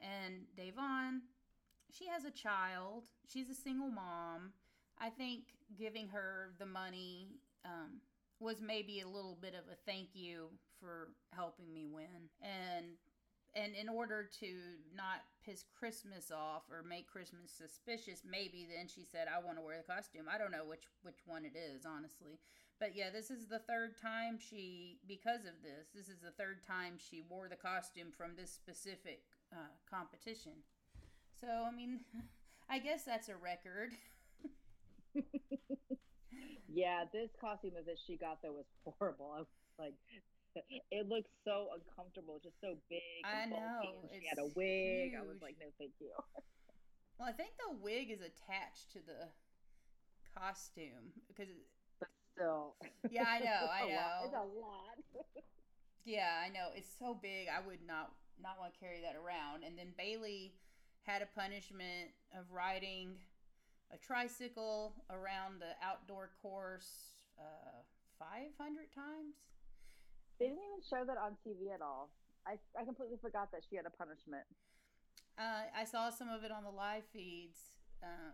and 0.00 0.44
Da'Vonne. 0.56 1.20
She 1.92 2.06
has 2.06 2.24
a 2.24 2.30
child. 2.30 3.04
She's 3.28 3.50
a 3.50 3.54
single 3.54 3.90
mom. 3.90 4.52
I 4.98 5.10
think 5.10 5.44
giving 5.76 6.08
her 6.08 6.50
the 6.58 6.66
money 6.66 7.28
um, 7.64 8.00
was 8.38 8.60
maybe 8.60 9.00
a 9.00 9.08
little 9.08 9.36
bit 9.40 9.54
of 9.54 9.70
a 9.70 9.76
thank 9.86 10.08
you 10.14 10.48
for 10.80 11.08
helping 11.34 11.72
me 11.72 11.86
win. 11.86 12.30
And 12.42 12.96
and 13.54 13.74
in 13.74 13.88
order 13.88 14.28
to 14.40 14.48
not 14.94 15.22
piss 15.44 15.64
Christmas 15.78 16.30
off 16.30 16.62
or 16.70 16.82
make 16.82 17.08
Christmas 17.10 17.50
suspicious, 17.50 18.22
maybe 18.24 18.66
then 18.66 18.86
she 18.88 19.04
said, 19.04 19.28
"I 19.28 19.40
want 19.44 19.58
to 19.58 19.62
wear 19.62 19.78
the 19.78 19.92
costume." 19.92 20.26
I 20.30 20.38
don't 20.38 20.52
know 20.52 20.64
which 20.64 20.86
which 21.02 21.26
one 21.26 21.44
it 21.44 21.56
is, 21.56 21.84
honestly. 21.84 22.38
But 22.78 22.96
yeah, 22.96 23.10
this 23.10 23.30
is 23.30 23.46
the 23.46 23.58
third 23.58 23.98
time 24.00 24.38
she, 24.38 25.00
because 25.06 25.44
of 25.44 25.60
this, 25.62 25.88
this 25.94 26.08
is 26.08 26.20
the 26.20 26.30
third 26.30 26.64
time 26.66 26.96
she 26.96 27.20
wore 27.28 27.46
the 27.48 27.56
costume 27.56 28.10
from 28.10 28.36
this 28.36 28.50
specific 28.50 29.22
uh, 29.52 29.68
competition. 29.88 30.64
So 31.38 31.46
I 31.46 31.70
mean, 31.74 32.00
I 32.70 32.78
guess 32.78 33.04
that's 33.04 33.28
a 33.28 33.36
record. 33.36 33.92
yeah, 36.68 37.04
this 37.12 37.30
costume 37.40 37.72
that 37.86 37.98
she 38.04 38.16
got 38.16 38.42
though 38.42 38.52
was 38.52 38.66
horrible. 38.84 39.32
I 39.34 39.38
was 39.40 39.48
like, 39.78 39.94
it 40.90 41.08
looks 41.08 41.30
so 41.44 41.68
uncomfortable, 41.74 42.40
just 42.42 42.60
so 42.60 42.74
big. 42.88 43.22
I 43.24 43.46
know. 43.46 44.08
She 44.10 44.26
had 44.28 44.38
a 44.38 44.50
wig. 44.56 45.12
Huge. 45.12 45.18
I 45.18 45.22
was 45.22 45.38
like, 45.42 45.56
no, 45.60 45.66
thank 45.78 45.92
you. 46.00 46.10
well, 47.18 47.28
I 47.28 47.32
think 47.32 47.50
the 47.58 47.76
wig 47.80 48.10
is 48.10 48.20
attached 48.20 48.92
to 48.92 48.98
the 49.04 49.30
costume 50.34 51.14
because. 51.28 51.48
But 51.98 52.08
still. 52.34 52.76
Yeah, 53.10 53.24
I 53.26 53.38
know. 53.40 53.66
I 53.66 53.82
know. 53.88 54.12
It's 54.24 54.34
a 54.34 54.46
lot. 54.60 54.96
yeah, 56.04 56.38
I 56.44 56.48
know. 56.48 56.68
It's 56.76 56.90
so 56.98 57.18
big. 57.20 57.48
I 57.48 57.64
would 57.66 57.80
not 57.86 58.12
not 58.40 58.58
want 58.58 58.72
to 58.72 58.80
carry 58.80 59.00
that 59.02 59.16
around. 59.16 59.64
And 59.64 59.76
then 59.76 59.92
Bayleigh 59.98 60.52
had 61.02 61.22
a 61.22 61.28
punishment 61.34 62.12
of 62.32 62.44
riding 62.52 63.16
a 63.92 63.98
tricycle 63.98 64.94
around 65.10 65.60
the 65.60 65.74
outdoor 65.82 66.30
course 66.40 67.14
uh, 67.38 67.82
500 68.18 68.92
times. 68.94 69.34
They 70.40 70.48
didn't 70.48 70.64
even 70.64 70.80
show 70.80 71.04
that 71.04 71.20
on 71.20 71.36
TV 71.44 71.68
at 71.68 71.84
all. 71.84 72.08
I, 72.48 72.56
I 72.72 72.88
completely 72.88 73.20
forgot 73.20 73.52
that 73.52 73.60
she 73.68 73.76
had 73.76 73.84
a 73.84 73.92
punishment. 73.92 74.48
Uh, 75.36 75.68
I 75.76 75.84
saw 75.84 76.08
some 76.08 76.32
of 76.32 76.42
it 76.42 76.50
on 76.50 76.64
the 76.64 76.72
live 76.72 77.04
feeds. 77.12 77.76
Uh, 78.02 78.32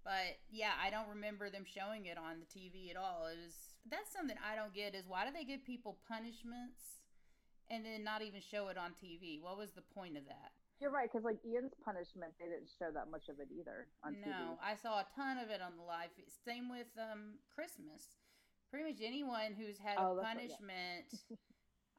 but 0.00 0.40
yeah, 0.48 0.72
I 0.80 0.88
don't 0.88 1.08
remember 1.12 1.52
them 1.52 1.68
showing 1.68 2.06
it 2.08 2.16
on 2.16 2.40
the 2.40 2.48
TV 2.48 2.88
at 2.88 2.96
all. 2.96 3.28
It 3.28 3.36
was 3.36 3.76
that's 3.84 4.12
something 4.12 4.36
I 4.40 4.56
don't 4.56 4.72
get 4.72 4.96
is 4.96 5.04
why 5.04 5.28
do 5.28 5.32
they 5.32 5.44
give 5.44 5.64
people 5.64 6.00
punishments 6.08 7.04
and 7.68 7.84
then 7.84 8.02
not 8.02 8.24
even 8.24 8.40
show 8.40 8.68
it 8.68 8.80
on 8.80 8.96
TV? 8.96 9.40
What 9.40 9.60
was 9.60 9.76
the 9.76 9.84
point 9.84 10.16
of 10.16 10.24
that? 10.24 10.56
You're 10.80 10.90
right, 10.90 11.12
because 11.12 11.28
like 11.28 11.36
Ian's 11.44 11.76
punishment, 11.84 12.32
they 12.40 12.48
didn't 12.48 12.72
show 12.80 12.88
that 12.88 13.12
much 13.12 13.28
of 13.28 13.36
it 13.36 13.52
either 13.52 13.92
on 14.00 14.16
no, 14.16 14.24
TV. 14.24 14.32
No, 14.32 14.48
I 14.64 14.72
saw 14.80 15.04
a 15.04 15.06
ton 15.12 15.36
of 15.36 15.52
it 15.52 15.60
on 15.60 15.76
the 15.76 15.84
live. 15.84 16.08
Feed. 16.16 16.32
Same 16.32 16.72
with 16.72 16.88
um, 16.96 17.36
Christmas 17.52 18.19
pretty 18.70 18.90
much 18.90 19.00
anyone 19.04 19.54
who's 19.58 19.78
had 19.78 19.96
oh, 19.98 20.18
a 20.18 20.22
punishment. 20.22 21.10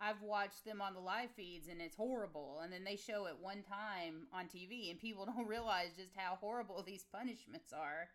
I've 0.01 0.21
watched 0.23 0.65
them 0.65 0.81
on 0.81 0.95
the 0.95 0.99
live 0.99 1.29
feeds 1.35 1.67
and 1.67 1.79
it's 1.79 1.95
horrible. 1.95 2.61
And 2.63 2.73
then 2.73 2.83
they 2.83 2.95
show 2.95 3.27
it 3.27 3.35
one 3.39 3.61
time 3.61 4.25
on 4.33 4.45
TV 4.45 4.89
and 4.89 4.99
people 4.99 5.25
don't 5.29 5.47
realize 5.47 5.93
just 5.95 6.13
how 6.15 6.37
horrible 6.41 6.83
these 6.87 7.05
punishments 7.11 7.71
are. 7.71 8.09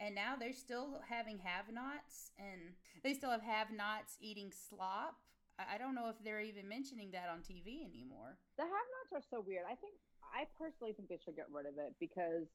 And 0.00 0.14
now 0.14 0.36
they're 0.38 0.54
still 0.54 1.02
having 1.08 1.38
have 1.42 1.66
nots 1.74 2.30
and 2.38 2.72
they 3.02 3.14
still 3.14 3.30
have 3.30 3.42
have 3.42 3.70
nots 3.70 4.16
eating 4.20 4.52
slop. 4.54 5.16
I 5.58 5.76
don't 5.76 5.96
know 5.96 6.06
if 6.06 6.14
they're 6.22 6.40
even 6.40 6.68
mentioning 6.68 7.10
that 7.10 7.26
on 7.26 7.42
TV 7.42 7.82
anymore. 7.82 8.38
The 8.56 8.62
have-nots 8.62 9.10
are 9.10 9.26
so 9.26 9.42
weird. 9.42 9.66
I 9.66 9.74
think 9.74 9.98
I 10.22 10.46
personally 10.54 10.94
think 10.94 11.08
they 11.08 11.18
should 11.18 11.34
get 11.34 11.50
rid 11.50 11.66
of 11.66 11.74
it 11.82 11.98
because 11.98 12.46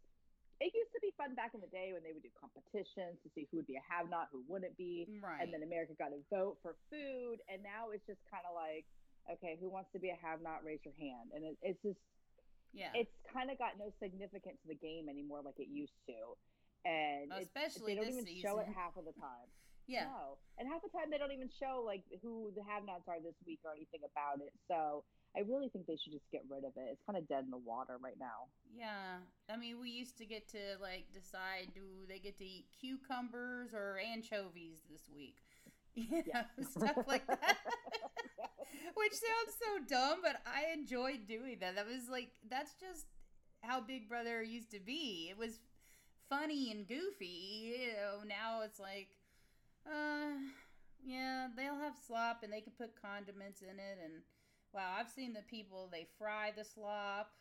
it 0.62 0.70
used 0.74 0.94
to 0.94 1.02
be 1.02 1.10
fun 1.18 1.34
back 1.34 1.58
in 1.58 1.62
the 1.62 1.72
day 1.74 1.94
when 1.94 2.06
they 2.06 2.13
would 2.13 2.22
do 2.22 2.34
competitions 2.38 3.18
to 3.26 3.28
see 3.34 3.50
who 3.50 3.58
would 3.62 3.70
be 3.70 3.78
a 3.78 3.86
have-not, 3.89 4.30
who 4.32 4.46
wouldn't 4.46 4.78
be, 4.78 5.10
right? 5.22 5.42
And 5.42 5.50
then 5.54 5.66
America 5.66 5.98
got 5.98 6.13
to 6.13 6.22
vote 6.30 6.62
for 6.62 6.78
food, 6.94 7.42
and 7.50 7.63
now 7.66 7.89
it's 7.89 8.06
just 8.06 8.22
kind 8.30 8.46
of 8.46 8.54
like, 8.54 8.86
okay, 9.30 9.58
who 9.58 9.70
wants 9.70 9.89
to 9.94 10.00
be 10.00 10.13
a 10.13 10.20
have-not? 10.22 10.62
Raise 10.62 10.84
your 10.86 10.96
hand, 11.00 11.34
and 11.34 11.42
it, 11.44 11.58
it's 11.66 11.82
just 11.82 12.00
yeah, 12.74 12.94
it's 12.94 13.13
kind 13.30 13.50
of 13.54 13.58
got 13.58 13.78
no 13.78 13.94
significance 14.02 14.58
to 14.66 14.68
the 14.70 14.80
game 14.80 15.10
anymore 15.10 15.42
like 15.46 15.58
it 15.58 15.70
used 15.70 15.98
to, 16.10 16.18
and 16.86 17.34
especially 17.34 17.94
they 17.94 18.02
don't 18.02 18.13
even 18.13 18.26
season. 18.26 18.42
show 18.42 18.56
it 18.62 18.70
half 18.70 18.98
of 18.98 19.06
the 19.06 19.16
time. 19.18 19.50
Yeah, 19.84 20.08
no. 20.08 20.39
and 20.56 20.63
half 20.72 20.80
the 20.80 20.88
time 20.96 21.12
they 21.12 21.20
don't 21.20 21.36
even 21.36 21.52
show 21.60 21.84
like 21.84 22.08
who 22.24 22.56
the 22.56 22.63
have-nots 22.63 23.04
are 23.12 23.20
this 23.20 23.36
week 23.44 23.60
or 23.68 23.76
anything 23.76 24.00
about 24.08 24.39
it. 24.39 24.56
So 24.72 25.04
I 25.36 25.41
really 25.41 25.69
think 25.69 25.88
they 25.88 25.98
should 25.98 26.13
just 26.13 26.30
get 26.32 26.43
rid 26.50 26.63
of 26.63 26.74
it. 26.78 26.89
It's 26.91 27.02
kind 27.06 27.17
of 27.17 27.28
dead 27.28 27.43
in 27.43 27.52
the 27.52 27.58
water 27.58 27.98
right 28.02 28.17
now. 28.19 28.52
Yeah, 28.76 29.17
I 29.52 29.58
mean, 29.58 29.82
we 29.82 29.89
used 29.89 30.17
to 30.19 30.26
get 30.26 30.48
to 30.50 30.78
like 30.82 31.06
decide 31.13 31.74
do 31.74 31.82
they 32.08 32.19
get 32.19 32.38
to 32.38 32.46
eat 32.46 32.65
cucumbers 32.80 33.74
or 33.74 33.98
anchovies 33.98 34.80
this 34.91 35.10
week, 35.15 35.38
you 35.96 36.17
know, 36.17 36.24
yeah. 36.28 36.43
stuff 36.69 36.98
like 37.08 37.26
that. 37.28 37.58
Which 38.96 39.13
sounds 39.13 39.58
so 39.60 39.86
dumb, 39.88 40.19
but 40.24 40.41
I 40.46 40.74
enjoyed 40.74 41.28
doing 41.28 41.58
that. 41.62 41.76
That 41.76 41.86
was 41.86 42.10
like 42.10 42.30
that's 42.50 42.74
just 42.80 43.06
how 43.62 43.82
Big 43.82 44.10
Brother 44.10 44.43
used 44.43 44.72
to 44.72 44.80
be. 44.80 45.28
It 45.30 45.38
was 45.38 45.60
funny 46.30 46.72
and 46.72 46.88
goofy. 46.88 47.78
You 47.78 47.93
know, 47.93 48.28
now 48.28 48.62
it's 48.63 48.80
like, 48.80 49.10
uh, 49.88 50.38
yeah, 51.04 51.48
they'll 51.56 51.80
have 51.80 51.93
slop 52.08 52.41
and 52.43 52.52
they 52.52 52.62
can 52.62 52.74
put 52.78 53.02
condiments 53.02 53.62
in 53.62 53.80
it. 53.80 53.98
And 54.04 54.22
wow, 54.74 54.96
I've 55.00 55.10
seen 55.10 55.34
the 55.34 55.42
people 55.42 55.90
they 55.92 56.08
fry 56.18 56.52
the 56.56 56.64
slop. 56.64 57.32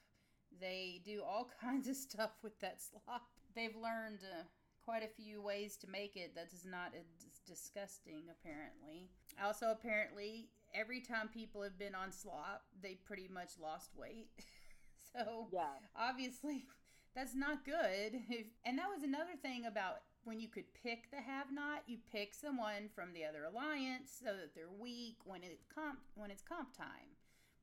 They 0.60 1.00
do 1.04 1.22
all 1.26 1.48
kinds 1.60 1.88
of 1.88 1.96
stuff 1.96 2.32
with 2.42 2.58
that 2.60 2.80
slop. 2.80 3.28
They've 3.54 3.76
learned 3.76 4.20
uh, 4.22 4.44
quite 4.84 5.02
a 5.02 5.22
few 5.22 5.40
ways 5.40 5.76
to 5.78 5.88
make 5.88 6.16
it 6.16 6.34
that 6.34 6.52
is 6.52 6.64
not 6.64 6.92
as 6.98 7.06
disgusting, 7.46 8.24
apparently. 8.30 9.10
Also, 9.42 9.70
apparently, 9.70 10.48
every 10.74 11.00
time 11.00 11.28
people 11.32 11.62
have 11.62 11.78
been 11.78 11.94
on 11.94 12.12
slop, 12.12 12.64
they 12.82 12.94
pretty 12.94 13.28
much 13.32 13.52
lost 13.60 13.90
weight. 13.96 14.28
so, 15.12 15.48
yeah, 15.52 15.80
obviously, 15.96 16.64
that's 17.14 17.34
not 17.34 17.64
good. 17.64 18.20
If, 18.28 18.46
and 18.64 18.78
that 18.78 18.88
was 18.94 19.02
another 19.02 19.36
thing 19.40 19.66
about 19.66 19.98
when 20.24 20.40
you 20.40 20.48
could 20.48 20.72
pick 20.82 21.10
the 21.10 21.20
have 21.20 21.52
not, 21.52 21.82
you 21.86 21.98
pick 22.10 22.32
someone 22.34 22.88
from 22.94 23.12
the 23.12 23.24
other 23.24 23.44
alliance 23.44 24.12
so 24.20 24.26
that 24.26 24.54
they're 24.54 24.70
weak 24.70 25.16
when 25.24 25.42
it's 25.42 25.64
comp 25.74 25.98
when 26.14 26.30
it's 26.30 26.42
comp 26.42 26.76
time. 26.76 27.11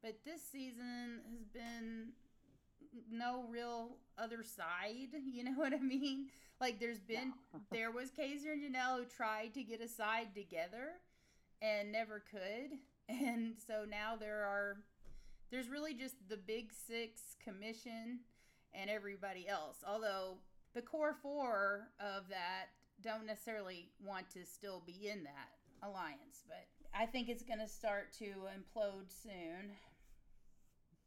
But 0.01 0.19
this 0.25 0.41
season 0.49 1.19
has 1.31 1.45
been 1.47 2.09
no 3.11 3.45
real 3.49 3.97
other 4.17 4.43
side. 4.43 5.09
You 5.25 5.43
know 5.43 5.53
what 5.55 5.73
I 5.73 5.79
mean? 5.79 6.27
Like 6.59 6.79
there's 6.79 6.99
been 6.99 7.33
no. 7.53 7.59
there 7.71 7.91
was 7.91 8.11
Kaysar 8.11 8.53
and 8.53 8.75
Janelle 8.75 8.99
who 8.99 9.05
tried 9.05 9.53
to 9.53 9.63
get 9.63 9.81
a 9.81 9.87
side 9.87 10.35
together 10.35 10.93
and 11.61 11.91
never 11.91 12.23
could. 12.29 12.77
And 13.07 13.55
so 13.65 13.85
now 13.89 14.15
there 14.19 14.43
are 14.43 14.77
there's 15.51 15.69
really 15.69 15.93
just 15.93 16.15
the 16.29 16.37
big 16.37 16.71
six 16.71 17.35
commission 17.43 18.19
and 18.73 18.89
everybody 18.89 19.47
else. 19.47 19.77
Although 19.87 20.37
the 20.73 20.81
core 20.81 21.15
four 21.21 21.87
of 21.99 22.27
that 22.29 22.67
don't 23.01 23.25
necessarily 23.25 23.89
want 24.05 24.29
to 24.31 24.45
still 24.45 24.83
be 24.85 25.09
in 25.09 25.23
that 25.23 25.87
alliance, 25.87 26.43
but 26.47 26.67
I 26.93 27.05
think 27.05 27.29
it's 27.29 27.43
going 27.43 27.59
to 27.59 27.67
start 27.67 28.11
to 28.19 28.25
implode 28.25 29.09
soon. 29.23 29.71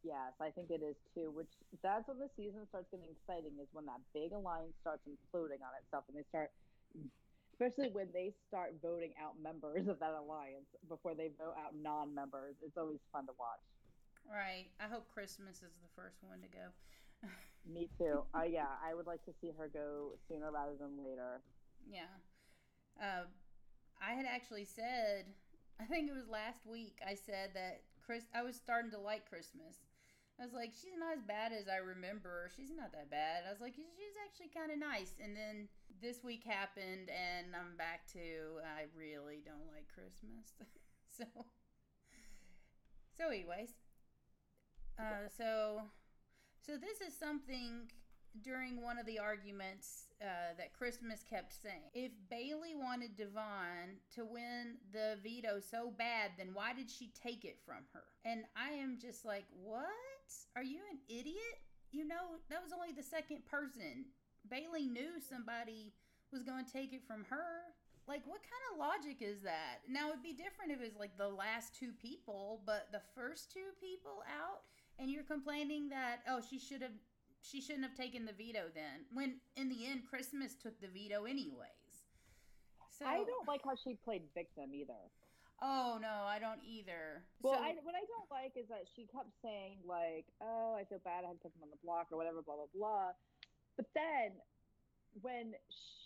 Yes, 0.02 0.34
I 0.42 0.50
think 0.50 0.70
it 0.70 0.82
is 0.82 0.98
too. 1.14 1.30
Which 1.30 1.50
that's 1.82 2.06
when 2.10 2.18
the 2.18 2.30
season 2.34 2.66
starts 2.68 2.90
getting 2.90 3.06
exciting. 3.06 3.54
Is 3.62 3.70
when 3.72 3.86
that 3.86 4.02
big 4.10 4.34
alliance 4.34 4.74
starts 4.82 5.06
imploding 5.06 5.62
on 5.62 5.72
itself, 5.78 6.04
and 6.10 6.18
they 6.18 6.26
start, 6.26 6.50
especially 7.54 7.94
when 7.94 8.10
they 8.10 8.34
start 8.50 8.74
voting 8.82 9.14
out 9.22 9.38
members 9.38 9.86
of 9.86 10.02
that 10.02 10.18
alliance 10.18 10.66
before 10.90 11.14
they 11.14 11.30
vote 11.38 11.54
out 11.54 11.78
non-members. 11.78 12.58
It's 12.66 12.76
always 12.76 12.98
fun 13.14 13.30
to 13.30 13.34
watch. 13.38 13.62
Right. 14.26 14.70
I 14.82 14.90
hope 14.90 15.06
Christmas 15.06 15.62
is 15.62 15.74
the 15.78 15.90
first 15.94 16.22
one 16.22 16.42
to 16.42 16.50
go. 16.50 16.66
Me 17.62 17.88
too. 17.98 18.26
Uh, 18.34 18.42
yeah, 18.42 18.74
I 18.82 18.94
would 18.94 19.06
like 19.06 19.24
to 19.26 19.32
see 19.40 19.50
her 19.56 19.70
go 19.70 20.18
sooner 20.26 20.50
rather 20.50 20.74
than 20.74 20.98
later. 20.98 21.42
Yeah. 21.86 22.10
Uh, 23.00 23.30
I 24.02 24.14
had 24.14 24.26
actually 24.26 24.64
said, 24.64 25.26
I 25.80 25.84
think 25.84 26.10
it 26.10 26.14
was 26.14 26.26
last 26.28 26.66
week, 26.66 26.98
I 27.06 27.14
said 27.14 27.50
that 27.54 27.82
Chris, 28.04 28.24
I 28.34 28.42
was 28.42 28.56
starting 28.56 28.90
to 28.90 28.98
like 28.98 29.28
Christmas. 29.28 29.78
I 30.42 30.44
was 30.44 30.55
like, 30.55 30.74
she's 30.74 30.98
not 30.98 31.14
as 31.14 31.22
bad 31.22 31.52
as 31.55 31.70
I 31.70 31.78
remember. 31.78 32.50
She's 32.50 32.74
not 32.74 32.90
that 32.90 33.14
bad. 33.14 33.46
I 33.46 33.55
was 33.55 33.61
like, 33.61 33.78
she's 33.78 34.18
actually 34.26 34.50
kind 34.50 34.74
of 34.74 34.78
nice. 34.83 35.14
And 35.22 35.37
then 35.38 35.70
this 36.02 36.24
week 36.24 36.42
happened, 36.42 37.14
and 37.14 37.55
I'm 37.55 37.78
back 37.78 38.11
to 38.18 38.59
I 38.66 38.90
really 38.98 39.38
don't 39.46 39.70
like 39.70 39.87
Christmas. 39.87 40.59
so, 41.16 41.31
so 43.14 43.28
anyways, 43.31 43.70
uh, 44.98 45.31
so 45.31 45.83
so 46.59 46.72
this 46.74 46.98
is 47.07 47.14
something 47.14 47.87
during 48.42 48.83
one 48.83 48.98
of 48.98 49.07
the 49.07 49.20
arguments 49.20 50.11
uh, 50.20 50.59
that 50.59 50.72
Christmas 50.72 51.22
kept 51.22 51.55
saying. 51.55 51.87
If 51.94 52.11
Bayleigh 52.33 52.74
wanted 52.74 53.16
Da'Vonne 53.16 54.02
to 54.16 54.24
win 54.24 54.78
the 54.92 55.18
veto 55.22 55.61
so 55.61 55.92
bad, 55.96 56.33
then 56.37 56.48
why 56.52 56.72
did 56.72 56.90
she 56.90 57.12
take 57.14 57.44
it 57.44 57.59
from 57.64 57.85
her? 57.92 58.02
And 58.24 58.42
I 58.57 58.72
am 58.72 58.98
just 59.00 59.24
like, 59.24 59.44
what? 59.62 59.87
Are 60.56 60.62
you 60.62 60.80
an 60.90 60.98
idiot? 61.08 61.58
You 61.90 62.06
know, 62.06 62.40
that 62.50 62.62
was 62.62 62.72
only 62.72 62.92
the 62.92 63.02
second 63.02 63.44
person. 63.46 64.06
Bayleigh 64.48 64.90
knew 64.90 65.20
somebody 65.20 65.92
was 66.32 66.42
going 66.42 66.64
to 66.64 66.72
take 66.72 66.92
it 66.92 67.02
from 67.06 67.24
her. 67.28 67.72
Like, 68.08 68.22
what 68.26 68.40
kind 68.42 68.64
of 68.72 68.80
logic 68.80 69.18
is 69.20 69.42
that? 69.42 69.86
Now, 69.88 70.10
it'd 70.10 70.22
be 70.22 70.32
different 70.32 70.72
if 70.72 70.80
it 70.80 70.90
was 70.90 70.98
like 70.98 71.16
the 71.16 71.28
last 71.28 71.76
two 71.78 71.92
people, 72.00 72.60
but 72.66 72.88
the 72.90 73.02
first 73.14 73.52
two 73.52 73.70
people 73.80 74.24
out 74.26 74.66
and 74.98 75.10
you're 75.10 75.24
complaining 75.24 75.88
that 75.88 76.20
oh 76.28 76.40
she 76.40 76.58
should 76.58 76.82
have 76.82 76.94
she 77.40 77.60
shouldn't 77.60 77.84
have 77.84 77.94
taken 77.94 78.24
the 78.24 78.32
veto 78.32 78.70
then 78.74 79.04
when 79.12 79.34
in 79.56 79.68
the 79.68 79.86
end 79.86 80.02
christmas 80.08 80.54
took 80.54 80.78
the 80.80 80.88
veto 80.88 81.24
anyways 81.24 82.06
so 82.88 83.04
i 83.06 83.16
don't 83.16 83.48
like 83.48 83.60
how 83.64 83.74
she 83.74 83.98
played 84.04 84.22
victim 84.34 84.70
either 84.74 85.10
oh 85.62 85.98
no 86.03 86.27
i 86.27 86.38
don't 86.42 86.61
either 86.66 87.22
well 87.40 87.55
so, 87.55 87.62
I, 87.62 87.79
what 87.87 87.94
i 87.94 88.03
don't 88.05 88.31
like 88.31 88.53
is 88.59 88.66
that 88.68 88.85
she 88.94 89.07
kept 89.07 89.31
saying 89.42 89.79
like 89.87 90.27
oh 90.42 90.75
i 90.75 90.85
feel 90.85 90.98
bad 91.07 91.22
i 91.25 91.31
had 91.31 91.38
to 91.38 91.42
put 91.42 91.55
him 91.55 91.62
on 91.62 91.70
the 91.70 91.81
block 91.87 92.11
or 92.11 92.18
whatever 92.18 92.42
blah 92.42 92.59
blah 92.59 92.72
blah 92.75 93.14
but 93.77 93.87
then 93.94 94.37
when 95.20 95.55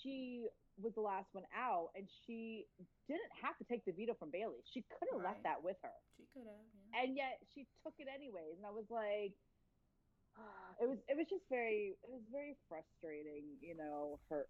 she 0.03 0.47
was 0.77 0.93
the 0.95 1.01
last 1.01 1.33
one 1.33 1.45
out 1.57 1.89
and 1.97 2.05
she 2.27 2.67
didn't 3.09 3.33
have 3.33 3.57
to 3.57 3.65
take 3.65 3.85
the 3.85 3.93
veto 3.93 4.13
from 4.19 4.29
Bayleigh, 4.29 4.61
She 4.75 4.85
could 4.93 5.09
have 5.13 5.23
right. 5.23 5.33
left 5.33 5.43
that 5.45 5.63
with 5.63 5.77
her. 5.81 5.97
She 6.17 6.29
could 6.35 6.45
have, 6.45 6.65
yeah. 6.75 7.01
And 7.01 7.17
yet 7.17 7.41
she 7.55 7.65
took 7.81 7.97
it 7.97 8.09
anyways. 8.13 8.61
And 8.61 8.67
I 8.67 8.75
was 8.75 8.85
like 8.91 9.33
it 10.83 10.89
was 10.89 11.01
it 11.09 11.17
was 11.17 11.27
just 11.29 11.49
very 11.49 11.97
it 12.05 12.11
was 12.11 12.25
very 12.29 12.57
frustrating, 12.69 13.57
you 13.61 13.77
know, 13.77 14.21
her 14.29 14.47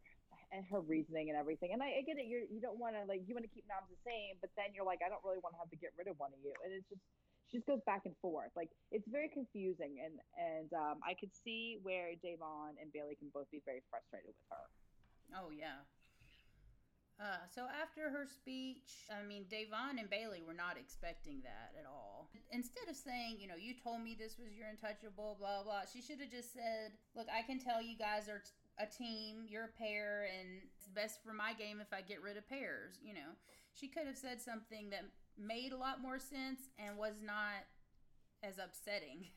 and 0.53 0.63
her 0.71 0.81
reasoning 0.81 1.31
and 1.31 1.37
everything. 1.39 1.75
And 1.75 1.83
I, 1.83 1.99
I 1.99 2.03
get 2.07 2.19
it, 2.19 2.27
you 2.27 2.47
you 2.51 2.61
don't 2.61 2.79
want 2.79 2.95
to 2.95 3.03
like 3.07 3.27
you 3.27 3.35
want 3.35 3.47
to 3.47 3.53
keep 3.53 3.67
noms 3.67 3.91
the 3.91 4.01
same, 4.07 4.39
but 4.41 4.51
then 4.55 4.75
you're 4.75 4.87
like 4.87 5.03
I 5.03 5.09
don't 5.11 5.23
really 5.27 5.43
want 5.43 5.55
to 5.59 5.61
have 5.61 5.71
to 5.71 5.79
get 5.79 5.95
rid 5.99 6.07
of 6.07 6.17
one 6.19 6.31
of 6.31 6.41
you. 6.43 6.55
And 6.63 6.71
it's 6.73 6.87
just 6.87 7.03
she 7.47 7.59
just 7.59 7.67
goes 7.67 7.83
back 7.87 8.07
and 8.07 8.15
forth. 8.19 8.51
Like 8.55 8.71
it's 8.91 9.07
very 9.07 9.31
confusing 9.31 10.03
and 10.03 10.19
and 10.35 10.69
um, 10.75 11.03
I 11.03 11.15
could 11.19 11.35
see 11.35 11.79
where 11.83 12.15
Da'Vonne 12.23 12.79
and 12.79 12.91
Bayleigh 12.91 13.19
can 13.19 13.31
both 13.31 13.51
be 13.51 13.63
very 13.67 13.83
frustrated 13.91 14.35
with 14.35 14.49
her. 14.51 14.65
Oh 15.35 15.51
yeah, 15.51 15.83
uh, 17.17 17.49
so 17.49 17.65
after 17.73 18.13
her 18.13 18.29
speech, 18.29 19.09
I 19.09 19.25
mean, 19.25 19.49
Da'Vonne 19.49 19.97
and 19.97 20.11
Bayleigh 20.11 20.45
were 20.45 20.57
not 20.57 20.77
expecting 20.77 21.41
that 21.49 21.73
at 21.73 21.89
all. 21.89 22.29
Instead 22.53 22.93
of 22.93 22.97
saying, 22.97 23.41
you 23.41 23.49
know, 23.49 23.57
you 23.57 23.73
told 23.73 24.05
me 24.05 24.13
this 24.13 24.37
was 24.37 24.53
your 24.53 24.69
untouchable, 24.69 25.37
blah, 25.41 25.65
blah, 25.65 25.89
she 25.89 26.05
should 26.05 26.21
have 26.21 26.31
just 26.31 26.53
said, 26.53 26.93
look, 27.17 27.27
I 27.33 27.41
can 27.41 27.57
tell 27.59 27.81
you 27.81 27.97
guys 27.97 28.29
are 28.29 28.45
a 28.79 28.87
team, 28.87 29.45
you're 29.49 29.65
a 29.65 29.83
pair, 29.83 30.29
and 30.39 30.61
it's 30.63 30.87
best 30.89 31.21
for 31.25 31.33
my 31.33 31.53
game 31.55 31.81
if 31.81 31.93
I 31.93 32.03
get 32.03 32.23
rid 32.23 32.37
of 32.37 32.49
pairs, 32.49 32.99
you 33.03 33.15
know. 33.15 33.35
She 33.75 33.89
could 33.89 34.07
have 34.07 34.17
said 34.17 34.41
something 34.41 34.91
that 34.91 35.05
made 35.39 35.73
a 35.73 35.77
lot 35.77 36.01
more 36.01 36.19
sense 36.19 36.61
and 36.79 36.97
was 36.97 37.17
not 37.23 37.65
as 38.43 38.59
upsetting. 38.59 39.27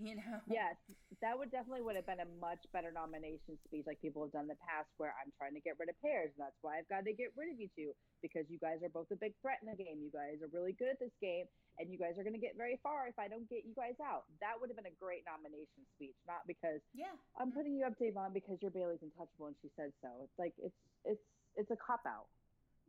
you 0.06 0.16
know? 0.16 0.40
Yes 0.48 0.76
that 1.20 1.36
would 1.36 1.52
definitely 1.52 1.84
would 1.84 1.96
have 2.00 2.08
been 2.08 2.24
a 2.24 2.30
much 2.40 2.64
better 2.72 2.88
nomination 2.88 3.60
speech 3.68 3.84
like 3.84 4.00
people 4.00 4.24
have 4.24 4.32
done 4.32 4.48
in 4.48 4.52
the 4.56 4.64
past 4.64 4.88
where 4.96 5.12
i'm 5.20 5.28
trying 5.36 5.52
to 5.52 5.60
get 5.60 5.76
rid 5.76 5.92
of 5.92 5.96
pairs 6.00 6.32
and 6.32 6.40
that's 6.40 6.56
why 6.64 6.80
i've 6.80 6.88
got 6.88 7.04
to 7.04 7.12
get 7.12 7.28
rid 7.36 7.52
of 7.52 7.60
you 7.60 7.68
two 7.76 7.92
because 8.22 8.44
you 8.48 8.60
guys 8.60 8.84
are 8.84 8.92
both 8.92 9.08
a 9.10 9.18
big 9.18 9.32
threat 9.40 9.58
in 9.64 9.68
the 9.68 9.76
game. 9.76 10.00
You 10.00 10.12
guys 10.12 10.44
are 10.44 10.52
really 10.52 10.76
good 10.76 10.92
at 10.92 11.00
this 11.00 11.12
game 11.20 11.48
and 11.80 11.88
you 11.88 11.96
guys 11.96 12.20
are 12.20 12.24
going 12.24 12.36
to 12.36 12.40
get 12.40 12.60
very 12.60 12.76
far 12.84 13.08
if 13.08 13.16
i 13.16 13.24
don't 13.24 13.48
get 13.48 13.64
you 13.64 13.72
guys 13.72 13.96
out. 14.04 14.28
That 14.44 14.60
would 14.60 14.68
have 14.68 14.76
been 14.76 14.88
a 14.88 15.00
great 15.00 15.24
nomination 15.24 15.82
speech 15.96 16.16
not 16.28 16.44
because 16.44 16.84
yeah. 16.92 17.16
I'm 17.40 17.50
putting 17.50 17.72
you 17.72 17.88
up 17.88 17.96
Da'Vonne 17.96 18.36
because 18.36 18.60
your 18.60 18.70
Bayleigh's 18.70 19.02
untouchable 19.02 19.48
and 19.48 19.56
she 19.64 19.72
said 19.74 19.96
so. 20.04 20.08
It's 20.24 20.38
like 20.38 20.54
it's 20.60 20.76
it's 21.04 21.24
it's 21.56 21.72
a 21.72 21.80
cop 21.80 22.04
out. 22.04 22.28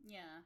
Yeah. 0.04 0.44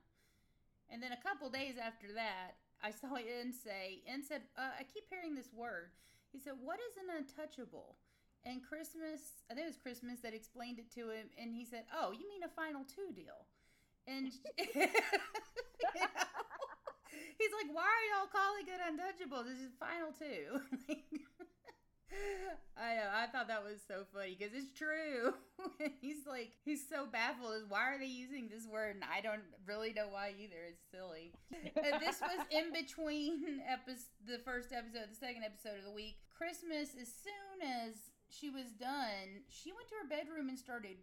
And 0.86 1.02
then 1.02 1.10
a 1.10 1.20
couple 1.20 1.50
days 1.50 1.74
after 1.78 2.14
that 2.14 2.62
I 2.78 2.92
saw 2.92 3.16
N 3.16 3.56
say, 3.56 4.04
N 4.06 4.22
said, 4.22 4.42
uh, 4.52 4.76
I 4.78 4.84
keep 4.84 5.08
hearing 5.08 5.34
this 5.34 5.48
word. 5.56 5.96
He 6.36 6.42
said, 6.42 6.60
What 6.60 6.76
is 6.76 7.00
an 7.00 7.08
untouchable? 7.16 7.96
And 8.44 8.60
Christmas, 8.60 9.40
I 9.50 9.54
think 9.56 9.64
it 9.64 9.72
was 9.72 9.80
Christmas 9.80 10.20
that 10.20 10.34
explained 10.34 10.78
it 10.78 10.92
to 10.92 11.08
him, 11.08 11.32
and 11.40 11.54
he 11.54 11.64
said, 11.64 11.84
Oh, 11.96 12.12
you 12.12 12.28
mean 12.28 12.44
a 12.44 12.52
final 12.52 12.84
two 12.84 13.08
deal? 13.16 13.48
And 14.06 14.28
you 14.28 14.36
know, 14.60 14.84
he's 17.40 17.54
like, 17.56 17.72
Why 17.72 17.88
are 17.88 18.06
y'all 18.12 18.28
calling 18.28 18.68
it 18.68 18.84
untouchable? 18.84 19.48
This 19.48 19.64
is 19.64 19.72
final 19.80 20.12
two. 20.12 20.60
I 22.76 22.94
know. 22.94 23.08
I 23.08 23.26
thought 23.26 23.48
that 23.48 23.64
was 23.64 23.80
so 23.88 24.04
funny 24.12 24.36
because 24.38 24.52
it's 24.54 24.76
true. 24.76 25.32
he's 26.00 26.26
like, 26.28 26.52
he's 26.62 26.86
so 26.86 27.06
baffled 27.06 27.54
as 27.56 27.64
why 27.68 27.88
are 27.88 27.98
they 27.98 28.06
using 28.06 28.48
this 28.48 28.66
word? 28.68 28.96
And 28.96 29.04
I 29.04 29.22
don't 29.22 29.42
really 29.64 29.94
know 29.94 30.08
why 30.10 30.34
either. 30.36 30.60
It's 30.68 30.84
silly. 30.92 31.32
and 31.50 32.00
this 32.00 32.20
was 32.20 32.44
in 32.50 32.72
between 32.72 33.62
episode, 33.66 34.12
the 34.28 34.38
first 34.44 34.72
episode, 34.72 35.08
the 35.08 35.16
second 35.16 35.42
episode 35.42 35.78
of 35.78 35.84
the 35.84 35.96
week. 35.96 36.18
Christmas, 36.36 36.92
as 37.00 37.08
soon 37.08 37.64
as 37.64 38.12
she 38.28 38.50
was 38.50 38.76
done, 38.78 39.40
she 39.48 39.72
went 39.72 39.88
to 39.88 39.96
her 40.02 40.08
bedroom 40.08 40.50
and 40.50 40.58
started 40.58 41.00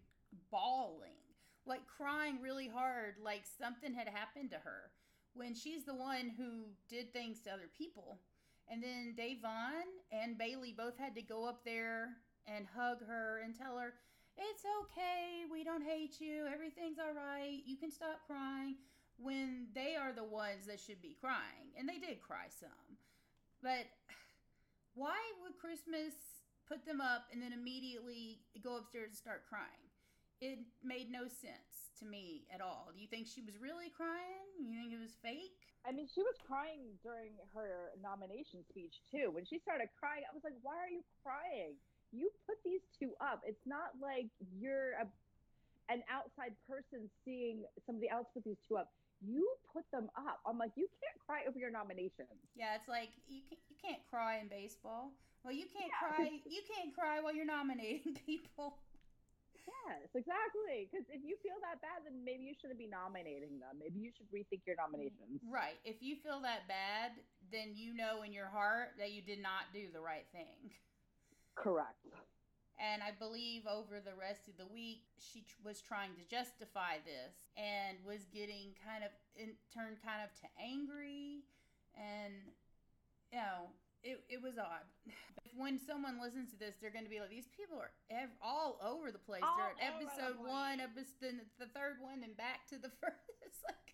bawling, 0.51 1.17
like 1.65 1.81
crying 1.87 2.37
really 2.39 2.67
hard, 2.67 3.15
like 3.23 3.43
something 3.57 3.93
had 3.93 4.07
happened 4.07 4.51
to 4.51 4.61
her. 4.61 4.93
When 5.33 5.55
she's 5.55 5.85
the 5.85 5.95
one 5.95 6.29
who 6.37 6.69
did 6.87 7.11
things 7.11 7.39
to 7.41 7.51
other 7.51 7.69
people 7.75 8.19
and 8.69 8.83
then 8.83 9.15
Da'Vonne 9.17 9.91
and 10.11 10.37
Bayleigh 10.37 10.75
both 10.75 10.97
had 10.97 11.15
to 11.15 11.21
go 11.21 11.47
up 11.47 11.63
there 11.65 12.17
and 12.47 12.65
hug 12.75 13.05
her 13.05 13.41
and 13.43 13.57
tell 13.57 13.77
her, 13.77 13.93
It's 14.37 14.63
okay. 14.81 15.43
We 15.51 15.63
don't 15.63 15.83
hate 15.83 16.19
you. 16.19 16.45
Everything's 16.51 16.97
all 16.99 17.13
right. 17.13 17.61
You 17.65 17.77
can 17.77 17.91
stop 17.91 18.21
crying. 18.27 18.75
When 19.17 19.67
they 19.75 19.95
are 19.95 20.11
the 20.11 20.23
ones 20.23 20.65
that 20.67 20.79
should 20.79 21.01
be 21.01 21.15
crying. 21.21 21.71
And 21.77 21.87
they 21.87 21.99
did 21.99 22.21
cry 22.21 22.47
some. 22.49 22.97
But 23.61 23.85
why 24.95 25.17
would 25.41 25.57
Christmas 25.57 26.13
put 26.67 26.85
them 26.85 26.99
up 26.99 27.27
and 27.31 27.41
then 27.41 27.53
immediately 27.53 28.39
go 28.63 28.77
upstairs 28.77 29.09
and 29.09 29.17
start 29.17 29.43
crying? 29.47 29.87
It 30.41 30.59
made 30.83 31.11
no 31.11 31.23
sense 31.23 31.93
to 31.99 32.05
me 32.05 32.45
at 32.53 32.59
all. 32.59 32.91
Do 32.93 33.01
you 33.01 33.07
think 33.07 33.27
she 33.27 33.41
was 33.41 33.57
really 33.61 33.89
crying? 33.95 34.42
You 34.59 34.75
think 34.77 34.93
it 34.93 35.01
was 35.01 35.15
fake? 35.21 35.57
I 35.83 35.91
mean, 35.91 36.07
she 36.07 36.23
was 36.23 36.39
crying 36.47 36.95
during 37.03 37.35
her 37.51 37.91
nomination 37.99 38.63
speech 38.69 39.03
too. 39.11 39.31
When 39.31 39.43
she 39.43 39.59
started 39.59 39.91
crying, 39.99 40.23
I 40.23 40.31
was 40.31 40.43
like, 40.43 40.55
"Why 40.63 40.79
are 40.79 40.91
you 40.91 41.03
crying? 41.23 41.75
You 42.13 42.31
put 42.47 42.61
these 42.63 42.85
two 42.95 43.11
up. 43.19 43.41
It's 43.43 43.65
not 43.65 43.97
like 43.99 44.29
you're 44.55 44.95
a, 45.01 45.05
an 45.91 46.03
outside 46.07 46.55
person 46.69 47.09
seeing 47.25 47.65
somebody 47.85 48.07
else 48.07 48.27
put 48.33 48.45
these 48.45 48.61
two 48.67 48.77
up. 48.77 48.93
You 49.19 49.43
put 49.71 49.83
them 49.91 50.07
up. 50.15 50.39
I'm 50.45 50.57
like, 50.57 50.71
you 50.75 50.87
can't 51.01 51.19
cry 51.25 51.43
over 51.47 51.57
your 51.57 51.71
nominations. 51.71 52.37
Yeah, 52.55 52.75
it's 52.75 52.87
like 52.87 53.09
you 53.27 53.41
can, 53.49 53.57
you 53.67 53.75
can't 53.81 54.03
cry 54.07 54.39
in 54.39 54.47
baseball. 54.47 55.11
Well, 55.43 55.53
you 55.53 55.65
can't 55.67 55.91
yeah. 55.91 56.15
cry. 56.15 56.29
You 56.45 56.61
can't 56.63 56.95
cry 56.95 57.19
while 57.19 57.33
you're 57.35 57.49
nominating 57.49 58.15
people. 58.25 58.77
Yes, 59.63 60.11
exactly. 60.11 60.87
Because 60.91 61.07
if 61.07 61.23
you 61.23 61.39
feel 61.39 61.59
that 61.63 61.79
bad, 61.79 62.03
then 62.03 62.23
maybe 62.23 62.43
you 62.43 62.55
shouldn't 62.55 62.79
be 62.79 62.87
nominating 62.87 63.59
them. 63.59 63.79
Maybe 63.79 63.99
you 63.99 64.11
should 64.11 64.27
rethink 64.27 64.67
your 64.67 64.75
nominations. 64.75 65.39
Right. 65.47 65.79
If 65.87 66.03
you 66.03 66.19
feel 66.19 66.43
that 66.43 66.67
bad, 66.67 67.15
then 67.51 67.75
you 67.75 67.95
know 67.95 68.23
in 68.23 68.31
your 68.35 68.51
heart 68.51 68.99
that 68.99 69.11
you 69.11 69.21
did 69.23 69.39
not 69.39 69.71
do 69.71 69.87
the 69.91 70.03
right 70.03 70.27
thing. 70.31 70.71
Correct. 71.55 72.03
And 72.81 73.05
I 73.05 73.13
believe 73.15 73.63
over 73.69 74.01
the 74.01 74.17
rest 74.17 74.49
of 74.49 74.57
the 74.57 74.65
week, 74.65 75.05
she 75.21 75.45
was 75.63 75.79
trying 75.79 76.17
to 76.17 76.25
justify 76.25 76.99
this 77.05 77.53
and 77.55 78.01
was 78.03 78.25
getting 78.33 78.73
kind 78.81 79.05
of 79.05 79.13
in, 79.37 79.53
turned 79.71 80.01
kind 80.01 80.25
of 80.25 80.33
to 80.41 80.47
angry. 80.57 81.45
And, 81.93 82.33
you 83.31 83.37
know, 83.37 83.69
it, 84.03 84.23
it 84.29 84.41
was 84.41 84.57
odd. 84.57 84.85
When 85.53 85.77
someone 85.77 86.17
listens 86.17 86.49
to 86.49 86.57
this, 86.57 86.81
they're 86.81 86.89
going 86.89 87.05
to 87.05 87.13
be 87.13 87.19
like, 87.21 87.29
these 87.29 87.45
people 87.53 87.77
are 87.77 87.93
ev- 88.09 88.33
all 88.41 88.81
over 88.81 89.13
the 89.13 89.21
place. 89.21 89.45
All 89.45 89.53
they're 89.53 89.77
at 89.77 90.01
episode 90.01 90.41
one, 90.41 90.81
episode 90.81 91.45
the 91.61 91.69
third 91.77 92.01
one, 92.01 92.25
and 92.25 92.33
back 92.33 92.65
to 92.73 92.81
the 92.81 92.89
first. 93.01 93.37
It's 93.45 93.61
like 93.61 93.93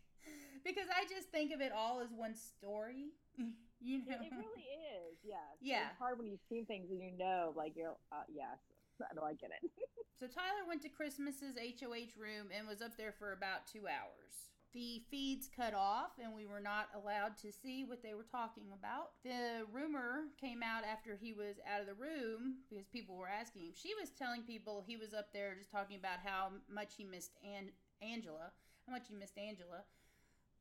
because 0.63 0.88
I 0.88 1.04
just 1.12 1.28
think 1.36 1.52
of 1.52 1.60
it 1.60 1.76
all 1.76 2.00
as 2.00 2.15
one 2.15 2.36
story. 2.36 3.12
You 3.82 4.00
know, 4.00 4.19
it, 4.19 4.28
it 4.28 4.36
really 4.36 4.67
is. 4.91 5.24
Yeah. 5.24 5.36
Yeah. 5.62 5.88
It's 5.88 5.98
hard 6.00 6.19
when 6.19 6.28
you've 6.28 6.43
seen 6.50 6.65
things 6.65 6.91
and 6.91 7.00
you 7.00 7.15
know, 7.17 7.54
like 7.56 7.76
you're. 7.78 7.95
Uh, 8.12 8.28
yes. 8.28 8.60
I 9.02 9.15
know. 9.15 9.24
I 9.24 9.34
get 9.34 9.52
it. 9.56 9.72
so 10.19 10.28
Tyler 10.28 10.67
went 10.67 10.82
to 10.84 10.89
Christmas's 10.89 11.56
HOH 11.56 12.19
room 12.19 12.52
and 12.52 12.67
was 12.67 12.82
up 12.82 12.98
there 12.98 13.13
for 13.17 13.32
about 13.32 13.67
two 13.72 13.88
hours 13.88 14.52
the 14.74 15.02
feeds 15.10 15.50
cut 15.56 15.74
off 15.74 16.12
and 16.22 16.34
we 16.34 16.46
were 16.46 16.60
not 16.60 16.90
allowed 16.96 17.38
to 17.38 17.52
see 17.52 17.84
what 17.84 18.04
they 18.04 18.14
were 18.14 18.26
talking 18.30 18.66
about. 18.78 19.12
The 19.24 19.66
rumor 19.72 20.26
came 20.40 20.62
out 20.62 20.84
after 20.84 21.18
he 21.20 21.34
was 21.34 21.56
out 21.68 21.82
of 21.82 21.88
the 21.88 21.96
room 21.96 22.58
because 22.70 22.86
people 22.88 23.16
were 23.16 23.28
asking 23.28 23.64
him. 23.64 23.72
She 23.74 23.94
was 24.00 24.12
telling 24.12 24.44
people 24.44 24.84
he 24.86 24.98
was 24.98 25.14
up 25.14 25.34
there 25.34 25.56
just 25.58 25.72
talking 25.72 25.98
about 25.98 26.20
how 26.24 26.50
much 26.72 26.94
he 26.98 27.04
missed 27.04 27.32
An- 27.44 27.72
Angela, 28.02 28.52
how 28.86 28.94
much 28.94 29.08
he 29.10 29.16
missed 29.16 29.38
Angela. 29.38 29.84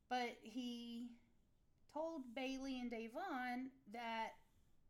But 0.09 0.37
he 0.41 1.09
told 1.93 2.21
Bayleigh 2.35 2.81
and 2.81 2.91
Da'Vonne 2.91 3.67
that 3.93 4.29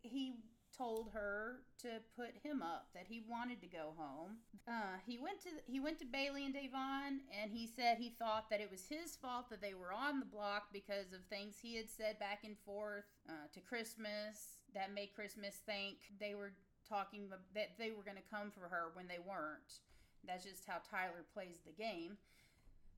he 0.01 0.35
told 0.79 1.09
her 1.13 1.59
to 1.77 1.99
put 2.15 2.31
him 2.41 2.61
up 2.61 2.87
that 2.95 3.05
he 3.07 3.21
wanted 3.27 3.59
to 3.59 3.67
go 3.67 3.91
home. 3.97 4.37
Uh, 4.67 4.95
he 5.05 5.17
went 5.17 5.41
to 5.41 5.49
he 5.67 5.79
went 5.79 5.99
to 5.99 6.05
Bayleigh 6.05 6.45
and 6.45 6.55
Da'Vonne 6.55 7.19
and 7.35 7.51
he 7.51 7.67
said 7.67 7.97
he 7.97 8.15
thought 8.17 8.49
that 8.49 8.61
it 8.61 8.71
was 8.71 8.87
his 8.87 9.17
fault 9.17 9.49
that 9.49 9.61
they 9.61 9.73
were 9.73 9.91
on 9.91 10.19
the 10.19 10.25
block 10.25 10.67
because 10.71 11.11
of 11.11 11.19
things 11.29 11.55
he 11.61 11.75
had 11.75 11.89
said 11.89 12.17
back 12.19 12.43
and 12.45 12.55
forth 12.65 13.05
uh, 13.27 13.51
to 13.53 13.59
Christmas 13.59 14.63
that 14.73 14.93
made 14.93 15.13
Christmas 15.13 15.55
think 15.65 15.97
they 16.19 16.33
were 16.33 16.53
talking 16.87 17.29
that 17.53 17.77
they 17.77 17.91
were 17.91 18.03
going 18.03 18.17
to 18.17 18.31
come 18.31 18.49
for 18.49 18.67
her 18.69 18.91
when 18.93 19.07
they 19.07 19.19
weren't. 19.19 19.83
That's 20.25 20.45
just 20.45 20.63
how 20.67 20.77
Tyler 20.89 21.25
plays 21.33 21.59
the 21.65 21.71
game. 21.71 22.17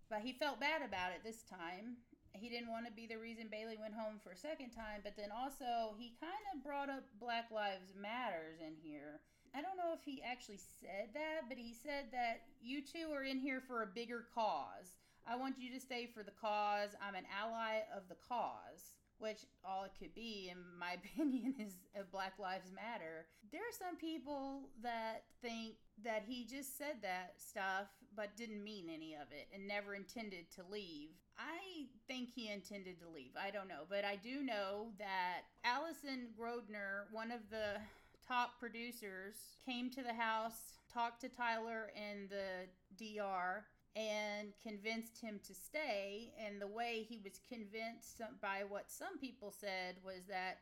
But 0.09 0.21
he 0.21 0.33
felt 0.33 0.59
bad 0.59 0.81
about 0.81 1.11
it 1.11 1.23
this 1.23 1.43
time 1.43 1.97
he 2.33 2.49
didn't 2.49 2.69
want 2.69 2.85
to 2.85 2.91
be 2.91 3.07
the 3.07 3.17
reason 3.17 3.49
Bayleigh 3.51 3.79
went 3.79 3.93
home 3.93 4.19
for 4.23 4.31
a 4.31 4.37
second 4.37 4.71
time, 4.71 5.01
but 5.03 5.15
then 5.17 5.29
also 5.31 5.95
he 5.97 6.15
kind 6.19 6.45
of 6.53 6.63
brought 6.63 6.89
up 6.89 7.03
Black 7.19 7.51
Lives 7.51 7.93
Matters 7.99 8.59
in 8.59 8.73
here. 8.81 9.19
I 9.53 9.61
don't 9.61 9.77
know 9.77 9.91
if 9.93 10.03
he 10.03 10.23
actually 10.23 10.59
said 10.79 11.11
that, 11.13 11.49
but 11.49 11.57
he 11.57 11.73
said 11.73 12.07
that 12.11 12.47
you 12.61 12.81
two 12.81 13.11
are 13.11 13.23
in 13.23 13.39
here 13.39 13.61
for 13.67 13.83
a 13.83 13.87
bigger 13.87 14.25
cause. 14.33 14.95
I 15.27 15.35
want 15.35 15.59
you 15.59 15.71
to 15.73 15.79
stay 15.79 16.07
for 16.07 16.23
the 16.23 16.31
cause. 16.39 16.95
I'm 17.01 17.15
an 17.15 17.27
ally 17.29 17.83
of 17.95 18.07
the 18.07 18.15
cause, 18.27 18.95
which 19.19 19.45
all 19.63 19.83
it 19.83 19.91
could 19.99 20.15
be, 20.15 20.49
in 20.51 20.57
my 20.79 20.93
opinion, 21.03 21.55
is 21.59 21.75
Black 22.11 22.39
Lives 22.39 22.71
Matter. 22.73 23.27
There 23.51 23.61
are 23.61 23.77
some 23.77 23.97
people 23.97 24.69
that 24.81 25.23
think 25.41 25.75
that 26.03 26.23
he 26.25 26.45
just 26.45 26.77
said 26.77 27.03
that 27.03 27.35
stuff 27.37 27.87
but 28.15 28.35
didn't 28.35 28.63
mean 28.63 28.85
any 28.93 29.13
of 29.13 29.31
it 29.31 29.47
and 29.53 29.67
never 29.67 29.95
intended 29.95 30.51
to 30.55 30.61
leave. 30.71 31.09
I 31.37 31.87
think 32.07 32.29
he 32.33 32.49
intended 32.49 32.99
to 32.99 33.09
leave. 33.09 33.31
I 33.41 33.51
don't 33.51 33.67
know. 33.67 33.83
But 33.89 34.05
I 34.05 34.15
do 34.15 34.43
know 34.43 34.87
that 34.99 35.41
Allison 35.63 36.29
Grodner, 36.39 37.05
one 37.11 37.31
of 37.31 37.41
the 37.49 37.79
top 38.27 38.59
producers, 38.59 39.35
came 39.65 39.89
to 39.91 40.03
the 40.03 40.13
house, 40.13 40.73
talked 40.93 41.21
to 41.21 41.29
Tyler 41.29 41.91
in 41.95 42.27
the 42.29 42.67
DR, 42.97 43.65
and 43.95 44.53
convinced 44.61 45.19
him 45.19 45.39
to 45.45 45.53
stay. 45.53 46.33
And 46.39 46.61
the 46.61 46.67
way 46.67 47.05
he 47.07 47.19
was 47.23 47.39
convinced 47.47 48.21
by 48.41 48.63
what 48.67 48.91
some 48.91 49.17
people 49.19 49.51
said 49.51 49.95
was 50.03 50.25
that 50.29 50.59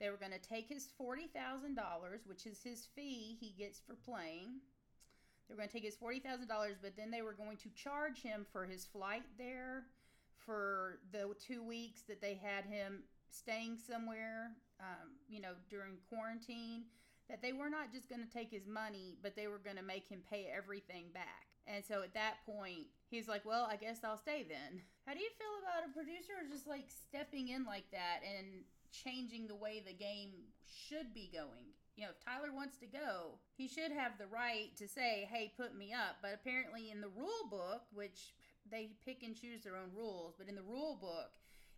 they 0.00 0.08
were 0.08 0.16
going 0.16 0.32
to 0.32 0.38
take 0.48 0.68
his 0.68 0.88
$40,000, 0.98 1.76
which 2.26 2.46
is 2.46 2.62
his 2.62 2.86
fee 2.94 3.36
he 3.38 3.54
gets 3.58 3.80
for 3.80 3.94
playing. 3.94 4.60
They 5.50 5.54
were 5.54 5.58
going 5.58 5.68
to 5.68 5.74
take 5.74 5.84
his 5.84 5.96
$40,000, 5.96 6.76
but 6.80 6.96
then 6.96 7.10
they 7.10 7.22
were 7.22 7.32
going 7.32 7.56
to 7.56 7.68
charge 7.70 8.22
him 8.22 8.46
for 8.52 8.66
his 8.66 8.84
flight 8.84 9.24
there 9.36 9.86
for 10.46 11.00
the 11.10 11.34
two 11.44 11.60
weeks 11.60 12.02
that 12.02 12.20
they 12.20 12.38
had 12.40 12.64
him 12.64 13.02
staying 13.30 13.76
somewhere, 13.84 14.52
um, 14.78 15.10
you 15.28 15.40
know, 15.40 15.54
during 15.68 15.94
quarantine, 16.08 16.84
that 17.28 17.42
they 17.42 17.52
were 17.52 17.68
not 17.68 17.92
just 17.92 18.08
going 18.08 18.24
to 18.24 18.32
take 18.32 18.48
his 18.48 18.68
money, 18.68 19.16
but 19.24 19.34
they 19.34 19.48
were 19.48 19.58
going 19.58 19.76
to 19.76 19.82
make 19.82 20.08
him 20.08 20.22
pay 20.30 20.46
everything 20.56 21.06
back. 21.12 21.50
And 21.66 21.84
so 21.84 22.02
at 22.02 22.14
that 22.14 22.36
point, 22.46 22.86
he's 23.10 23.26
like, 23.26 23.44
well, 23.44 23.66
I 23.68 23.74
guess 23.74 24.04
I'll 24.04 24.18
stay 24.18 24.46
then. 24.48 24.80
How 25.04 25.14
do 25.14 25.18
you 25.18 25.30
feel 25.36 25.66
about 25.66 25.90
a 25.90 25.92
producer 25.92 26.46
just 26.48 26.68
like 26.68 26.86
stepping 27.08 27.48
in 27.48 27.64
like 27.64 27.90
that 27.90 28.20
and 28.22 28.62
changing 28.92 29.48
the 29.48 29.56
way 29.56 29.82
the 29.84 29.92
game 29.92 30.30
should 30.62 31.12
be 31.12 31.28
going? 31.34 31.74
You 32.00 32.06
know, 32.06 32.16
if 32.16 32.24
Tyler 32.24 32.48
wants 32.48 32.78
to 32.78 32.86
go, 32.86 33.36
he 33.58 33.68
should 33.68 33.92
have 33.92 34.16
the 34.16 34.24
right 34.24 34.72
to 34.78 34.88
say, 34.88 35.28
hey, 35.30 35.52
put 35.54 35.76
me 35.76 35.92
up. 35.92 36.16
But 36.22 36.32
apparently, 36.32 36.90
in 36.90 37.02
the 37.02 37.12
rule 37.12 37.44
book, 37.50 37.82
which 37.92 38.32
they 38.64 38.96
pick 39.04 39.22
and 39.22 39.36
choose 39.36 39.64
their 39.64 39.76
own 39.76 39.92
rules, 39.94 40.32
but 40.38 40.48
in 40.48 40.54
the 40.54 40.64
rule 40.64 40.96
book, 40.98 41.28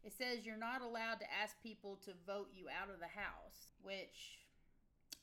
it 0.04 0.12
says 0.16 0.46
you're 0.46 0.56
not 0.56 0.80
allowed 0.80 1.18
to 1.18 1.26
ask 1.42 1.60
people 1.60 1.98
to 2.04 2.12
vote 2.24 2.46
you 2.54 2.66
out 2.70 2.86
of 2.86 3.00
the 3.00 3.10
house, 3.10 3.74
which 3.82 4.38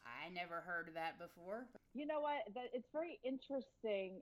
I 0.04 0.28
never 0.36 0.60
heard 0.68 0.90
of 0.90 0.96
that 0.96 1.16
before. 1.18 1.68
You 1.94 2.06
know 2.06 2.20
what? 2.20 2.54
That 2.54 2.68
it's 2.74 2.92
very 2.92 3.20
interesting 3.24 4.20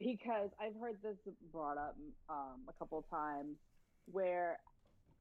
because 0.00 0.48
I've 0.58 0.80
heard 0.80 1.02
this 1.02 1.18
brought 1.52 1.76
up 1.76 1.98
um, 2.30 2.64
a 2.66 2.72
couple 2.72 3.04
times 3.10 3.58
where 4.10 4.56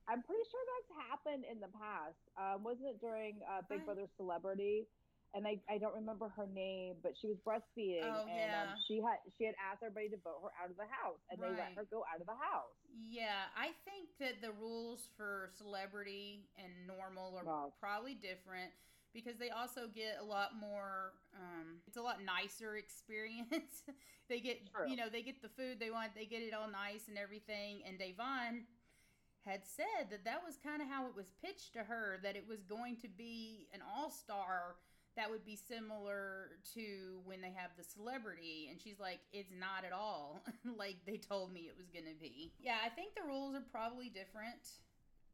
I'm 0.07 0.21
pretty 0.21 0.43
sure 0.51 0.59
that's 0.67 0.91
happened 1.07 1.43
in 1.47 1.59
the 1.63 1.71
past. 1.71 2.19
Um, 2.35 2.63
wasn't 2.63 2.91
it 2.91 2.99
during 2.99 3.39
uh, 3.47 3.63
Big 3.69 3.85
Brother 3.85 4.07
Celebrity? 4.17 4.87
And 5.33 5.47
I, 5.47 5.57
I 5.65 5.81
don't 5.81 5.95
remember 5.95 6.29
her 6.37 6.45
name, 6.45 7.01
but 7.01 7.17
she 7.17 7.25
was 7.25 7.41
breastfeeding, 7.41 8.05
oh, 8.05 8.29
and 8.29 8.53
yeah. 8.53 8.69
um, 8.69 8.77
she 8.85 9.01
had 9.01 9.17
she 9.33 9.49
had 9.49 9.57
asked 9.57 9.81
everybody 9.81 10.13
to 10.13 10.21
vote 10.21 10.45
her 10.45 10.53
out 10.61 10.69
of 10.69 10.77
the 10.77 10.85
house, 10.85 11.17
and 11.33 11.41
right. 11.41 11.49
they 11.49 11.57
let 11.57 11.73
her 11.73 11.89
go 11.89 12.05
out 12.05 12.21
of 12.21 12.29
the 12.29 12.37
house. 12.37 12.77
Yeah, 13.09 13.49
I 13.57 13.73
think 13.81 14.13
that 14.21 14.45
the 14.45 14.53
rules 14.53 15.09
for 15.17 15.49
celebrity 15.57 16.45
and 16.53 16.69
normal 16.85 17.33
are 17.33 17.73
probably 17.81 18.13
different 18.13 18.77
because 19.13 19.37
they 19.37 19.49
also 19.49 19.87
get 19.93 20.17
a 20.19 20.23
lot 20.25 20.57
more 20.59 21.13
um, 21.37 21.77
it's 21.87 21.97
a 21.97 22.01
lot 22.01 22.17
nicer 22.25 22.75
experience 22.83 23.85
they 24.27 24.39
get 24.39 24.59
True. 24.73 24.89
you 24.89 24.95
know 24.97 25.05
they 25.11 25.21
get 25.21 25.41
the 25.41 25.49
food 25.49 25.79
they 25.79 25.91
want 25.91 26.11
they 26.15 26.25
get 26.25 26.41
it 26.41 26.53
all 26.53 26.69
nice 26.69 27.07
and 27.07 27.17
everything 27.17 27.81
and 27.87 27.99
Da'Vonne 27.99 28.65
had 29.45 29.61
said 29.65 30.09
that 30.09 30.23
that 30.23 30.41
was 30.45 30.55
kind 30.63 30.81
of 30.81 30.87
how 30.87 31.05
it 31.05 31.15
was 31.15 31.27
pitched 31.43 31.73
to 31.73 31.83
her 31.83 32.19
that 32.23 32.35
it 32.35 32.45
was 32.47 32.63
going 32.63 32.95
to 32.97 33.07
be 33.07 33.67
an 33.73 33.81
all-star 33.83 34.75
that 35.15 35.29
would 35.29 35.45
be 35.45 35.55
similar 35.55 36.57
to 36.73 37.21
when 37.23 37.39
they 37.39 37.53
have 37.53 37.69
the 37.77 37.83
celebrity. 37.83 38.67
And 38.71 38.81
she's 38.81 38.99
like 38.99 39.19
it's 39.31 39.51
not 39.53 39.85
at 39.85 39.93
all 39.93 40.41
like 40.77 40.97
they 41.05 41.17
told 41.17 41.53
me 41.53 41.69
it 41.69 41.77
was 41.77 41.89
going 41.91 42.09
to 42.09 42.17
be. 42.19 42.51
Yeah 42.61 42.79
i 42.85 42.89
think 42.89 43.13
the 43.15 43.27
rules 43.27 43.55
are 43.55 43.65
probably 43.71 44.09
different. 44.09 44.81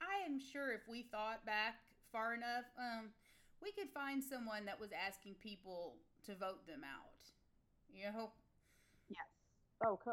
I 0.02 0.26
am 0.26 0.40
sure 0.40 0.72
if 0.72 0.82
we 0.88 1.04
thought 1.12 1.46
back 1.46 1.80
far 2.12 2.34
enough 2.34 2.66
um, 2.80 3.12
we 3.62 3.72
could 3.72 3.92
find 3.94 4.24
someone 4.24 4.66
that 4.66 4.80
was 4.80 4.90
asking 4.96 5.36
people 5.44 6.00
to 6.26 6.36
vote 6.36 6.66
them 6.68 6.82
out. 6.84 7.24
You 7.94 8.12
know 8.12 8.32
yes. 9.08 9.28
Oh, 9.86 9.96
100%. 10.04 10.12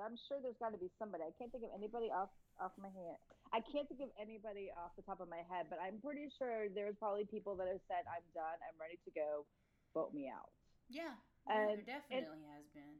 I'm 0.00 0.16
sure 0.16 0.40
there's 0.40 0.56
got 0.56 0.72
to 0.72 0.80
be 0.80 0.88
somebody. 0.98 1.24
I 1.24 1.36
can't 1.36 1.52
think 1.52 1.64
of 1.64 1.70
anybody 1.76 2.08
off 2.08 2.32
off 2.60 2.76
my 2.76 2.92
hand. 2.92 3.18
I 3.50 3.58
can't 3.64 3.88
think 3.90 3.98
of 4.04 4.12
anybody 4.14 4.70
off 4.78 4.94
the 4.94 5.02
top 5.02 5.18
of 5.18 5.26
my 5.26 5.42
head, 5.50 5.66
but 5.66 5.82
I'm 5.82 5.98
pretty 5.98 6.30
sure 6.38 6.70
there's 6.70 6.94
probably 7.00 7.26
people 7.26 7.58
that 7.58 7.66
have 7.66 7.82
said, 7.90 8.06
"I'm 8.06 8.22
done. 8.30 8.60
I'm 8.62 8.78
ready 8.78 9.00
to 9.02 9.10
go. 9.10 9.44
Vote 9.92 10.14
me 10.14 10.30
out." 10.30 10.54
Yeah, 10.86 11.18
and, 11.50 11.82
there 11.82 11.98
definitely 11.98 12.46
and, 12.46 12.54
has 12.54 12.64
been. 12.70 12.96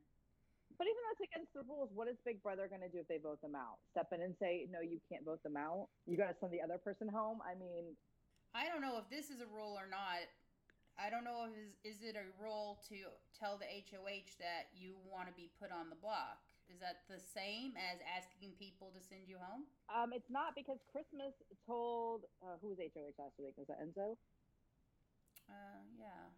But 0.75 0.88
even 0.88 0.96
though 0.96 1.14
it's 1.14 1.27
against 1.29 1.53
the 1.55 1.62
rules, 1.68 1.92
what 1.92 2.09
is 2.09 2.16
Big 2.25 2.42
Brother 2.42 2.66
going 2.66 2.81
to 2.81 2.88
do 2.88 2.99
if 2.99 3.07
they 3.07 3.20
vote 3.20 3.38
them 3.44 3.55
out? 3.55 3.79
Step 3.92 4.11
in 4.11 4.23
and 4.23 4.35
say, 4.40 4.66
"No, 4.73 4.81
you 4.81 4.99
can't 5.07 5.23
vote 5.23 5.42
them 5.44 5.57
out. 5.57 5.87
You 6.07 6.16
got 6.16 6.33
to 6.33 6.37
send 6.40 6.51
the 6.51 6.62
other 6.62 6.79
person 6.79 7.07
home." 7.07 7.38
I 7.46 7.55
mean, 7.55 7.94
I 8.55 8.66
don't 8.66 8.83
know 8.83 8.99
if 8.99 9.07
this 9.07 9.31
is 9.31 9.38
a 9.38 9.46
rule 9.46 9.79
or 9.79 9.87
not. 9.87 10.27
I 10.99 11.09
don't 11.09 11.25
know 11.25 11.46
if 11.46 11.55
is, 11.55 11.96
is 11.96 12.03
it 12.03 12.16
a 12.18 12.27
rule 12.42 12.83
to 12.90 12.96
tell 13.38 13.57
the 13.57 13.70
HOH 13.70 14.37
that 14.42 14.68
you 14.75 14.99
want 15.07 15.29
to 15.29 15.35
be 15.35 15.49
put 15.62 15.70
on 15.70 15.88
the 15.88 15.96
block. 15.96 16.42
Is 16.70 16.78
that 16.78 17.02
the 17.11 17.18
same 17.18 17.74
as 17.74 17.98
asking 18.06 18.54
people 18.54 18.94
to 18.94 19.02
send 19.02 19.26
you 19.26 19.42
home? 19.42 19.66
Um, 19.90 20.14
it's 20.14 20.30
not 20.30 20.54
because 20.54 20.78
Christmas 20.87 21.35
told 21.66 22.30
uh, 22.38 22.62
who 22.62 22.70
was 22.70 22.78
HOH 22.78 23.18
last 23.18 23.35
week? 23.42 23.59
Was 23.59 23.66
it 23.66 23.78
Enzo? 23.83 24.14
Uh, 25.50 25.83
yeah. 25.98 26.30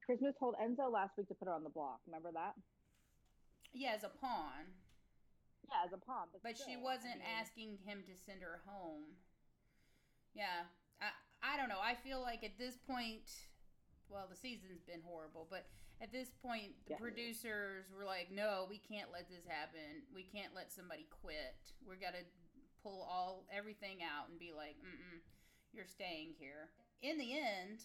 Christmas 0.00 0.32
told 0.40 0.56
Enzo 0.56 0.90
last 0.90 1.20
week 1.20 1.28
to 1.28 1.36
put 1.36 1.46
her 1.46 1.54
on 1.54 1.62
the 1.62 1.70
block. 1.70 2.00
Remember 2.08 2.32
that? 2.32 2.56
Yeah, 3.76 3.92
as 3.94 4.02
a 4.02 4.08
pawn. 4.08 4.72
Yeah, 5.68 5.84
as 5.84 5.92
a 5.92 6.00
pawn. 6.00 6.32
But, 6.32 6.42
but 6.42 6.56
still, 6.56 6.66
she 6.66 6.76
wasn't 6.80 7.20
I 7.20 7.28
mean, 7.28 7.36
asking 7.38 7.70
him 7.84 8.02
to 8.08 8.16
send 8.16 8.40
her 8.40 8.64
home. 8.64 9.20
Yeah, 10.34 10.64
I 10.98 11.12
I 11.44 11.56
don't 11.60 11.68
know. 11.68 11.78
I 11.82 11.94
feel 11.94 12.20
like 12.20 12.42
at 12.42 12.56
this 12.58 12.80
point, 12.88 13.28
well, 14.08 14.26
the 14.28 14.36
season's 14.36 14.82
been 14.82 15.04
horrible, 15.04 15.46
but 15.48 15.68
at 16.00 16.12
this 16.12 16.32
point, 16.42 16.72
the 16.88 16.96
yeah. 16.96 16.98
producers 16.98 17.84
were 17.92 18.04
like, 18.04 18.32
"No, 18.32 18.66
we 18.68 18.78
can't 18.78 19.12
let 19.12 19.28
this 19.28 19.44
happen. 19.46 20.02
We 20.14 20.24
can't 20.24 20.54
let 20.54 20.72
somebody 20.72 21.06
quit. 21.22 21.76
We 21.86 21.96
got 21.96 22.16
to 22.16 22.24
pull 22.82 23.04
all 23.04 23.44
everything 23.52 24.00
out 24.02 24.30
and 24.30 24.38
be 24.38 24.52
like, 24.56 24.76
mm 24.80 25.20
you're 25.72 25.86
staying 25.86 26.34
here." 26.38 26.70
In 27.02 27.18
the 27.18 27.32
end, 27.36 27.84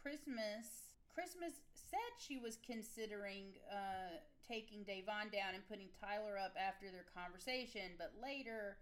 Christmas 0.00 0.94
Christmas 1.12 1.52
said 1.74 2.10
she 2.18 2.38
was 2.38 2.56
considering 2.64 3.58
uh, 3.70 4.22
taking 4.46 4.84
Da'Vonne 4.86 5.34
down 5.34 5.54
and 5.54 5.66
putting 5.68 5.88
Tyler 6.00 6.38
up 6.38 6.54
after 6.56 6.86
their 6.90 7.04
conversation, 7.12 7.98
but 7.98 8.14
later 8.22 8.78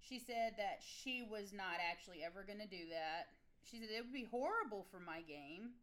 she 0.00 0.18
said 0.18 0.54
that 0.56 0.80
she 0.80 1.26
was 1.28 1.52
not 1.52 1.82
actually 1.82 2.22
ever 2.22 2.44
going 2.44 2.60
to 2.60 2.68
do 2.68 2.88
that. 2.90 3.34
She 3.64 3.78
said 3.78 3.88
it 3.90 4.04
would 4.04 4.12
be 4.12 4.28
horrible 4.30 4.86
for 4.90 5.00
my 5.00 5.22
game 5.22 5.74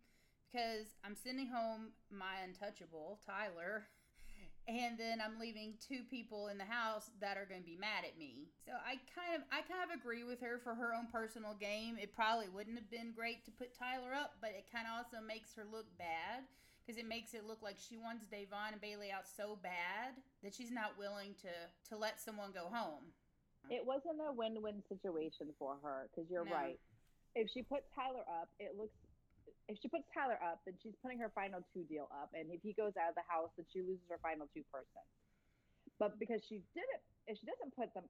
because 0.56 0.96
I'm 1.04 1.15
sending 1.20 1.52
home 1.52 1.91
my 2.08 2.39
untouchable, 2.48 3.20
Tyler, 3.28 3.91
and 4.72 4.98
then 4.98 5.20
I'm 5.20 5.36
leaving 5.36 5.76
two 5.84 6.08
people 6.10 6.48
in 6.48 6.58
the 6.58 6.65
house 6.65 7.12
that 7.20 7.36
are 7.36 7.44
going 7.44 7.60
to 7.60 7.68
be 7.68 7.76
mad 7.76 8.08
at 8.08 8.18
me. 8.18 8.48
So 8.63 8.72
I 8.72 9.04
kind 9.12 9.36
of 9.36 9.44
I 9.52 9.68
kind 9.68 9.84
of 9.84 9.91
agree 9.91 10.24
with 10.24 10.39
her 10.39 10.63
for 10.63 10.74
her 10.74 10.96
own 10.96 11.12
personal 11.12 11.60
game. 11.60 12.00
It 12.00 12.15
probably 12.15 12.48
wouldn't 12.48 12.80
have 12.80 12.89
been 12.89 13.12
great 13.12 13.44
to 13.46 13.52
put 13.52 13.76
Tyler 13.76 14.15
up, 14.15 14.39
but 14.39 14.56
it 14.56 14.72
kind 14.72 14.88
of 14.88 14.96
also 15.04 15.20
makes 15.20 15.52
her 15.60 15.68
look 15.68 15.91
bad 16.00 16.48
because 16.80 16.96
it 16.96 17.08
makes 17.08 17.34
it 17.34 17.44
look 17.44 17.60
like 17.60 17.76
she 17.76 17.98
wants 17.98 18.24
Da'Vonne 18.32 18.78
and 18.78 18.82
Bayleigh 18.82 19.12
out 19.12 19.28
so 19.28 19.58
bad 19.60 20.15
that 20.44 20.54
she's 20.56 20.72
not 20.72 20.96
willing 20.96 21.36
to 21.44 21.52
to 21.91 22.00
let 22.00 22.24
someone 22.24 22.56
go 22.56 22.72
home. 22.72 23.12
It 23.68 23.82
wasn't 23.82 24.22
a 24.22 24.32
win-win 24.32 24.86
situation 24.88 25.50
for 25.58 25.76
her 25.82 26.08
because 26.08 26.30
you're 26.30 26.46
no. 26.46 26.54
right. 26.54 26.80
If 27.34 27.50
she 27.52 27.63
puts 27.63 27.89
Tyler 27.91 28.24
up, 28.30 28.48
it 28.60 28.78
looks. 28.78 28.96
If 29.67 29.82
she 29.82 29.89
puts 29.89 30.06
Tyler 30.13 30.38
up, 30.45 30.62
then 30.65 30.78
she's 30.82 30.93
putting 31.01 31.17
her 31.17 31.32
final 31.34 31.65
two 31.73 31.84
deal 31.89 32.06
up, 32.13 32.30
and 32.38 32.54
if 32.54 32.62
he 32.62 32.73
goes 32.73 32.93
out 33.01 33.10
of 33.10 33.17
the 33.17 33.25
house, 33.25 33.49
then 33.58 33.65
she 33.73 33.82
loses 33.82 34.06
her 34.13 34.21
final 34.21 34.45
two 34.54 34.62
person. 34.69 35.01
But 35.97 36.19
because 36.21 36.41
she 36.45 36.62
didn't, 36.78 37.01
if 37.25 37.39
she 37.41 37.49
doesn't 37.49 37.73
put 37.73 37.89
them, 37.97 38.06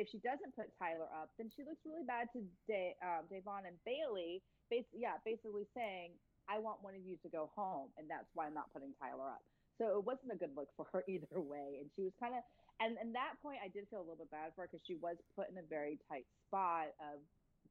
if 0.00 0.08
she 0.08 0.16
doesn't 0.24 0.56
put 0.56 0.72
Tyler 0.80 1.08
up, 1.12 1.28
then 1.36 1.52
she 1.52 1.64
looks 1.64 1.80
really 1.84 2.04
bad 2.08 2.32
to 2.32 2.40
Da- 2.68 2.96
um, 3.04 3.28
Da'Vonne 3.28 3.68
and 3.68 3.76
Bayleigh. 3.84 4.40
Basically, 4.72 5.04
yeah, 5.04 5.20
basically 5.24 5.68
saying, 5.76 6.16
"I 6.48 6.56
want 6.58 6.80
one 6.80 6.96
of 6.96 7.04
you 7.04 7.20
to 7.20 7.28
go 7.28 7.52
home, 7.52 7.92
and 8.00 8.08
that's 8.08 8.28
why 8.32 8.48
I'm 8.48 8.56
not 8.56 8.72
putting 8.72 8.96
Tyler 8.96 9.28
up." 9.28 9.44
So 9.76 10.00
it 10.00 10.04
wasn't 10.08 10.32
a 10.32 10.40
good 10.40 10.56
look 10.56 10.72
for 10.76 10.88
her 10.92 11.04
either 11.08 11.40
way, 11.40 11.84
and 11.84 11.90
she 11.96 12.02
was 12.02 12.16
kind 12.16 12.32
of 12.32 12.40
and 12.80 12.96
and 13.00 13.14
that 13.14 13.40
point 13.42 13.58
I 13.64 13.68
did 13.68 13.88
feel 13.88 14.00
a 14.00 14.06
little 14.06 14.20
bit 14.20 14.30
bad 14.30 14.52
for 14.54 14.62
her 14.62 14.68
because 14.70 14.84
she 14.86 14.96
was 14.96 15.16
put 15.34 15.48
in 15.48 15.56
a 15.56 15.66
very 15.68 15.98
tight 16.08 16.26
spot 16.48 16.92
of 17.00 17.20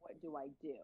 what 0.02 0.19
do 0.21 0.36
I 0.36 0.50
do? 0.62 0.78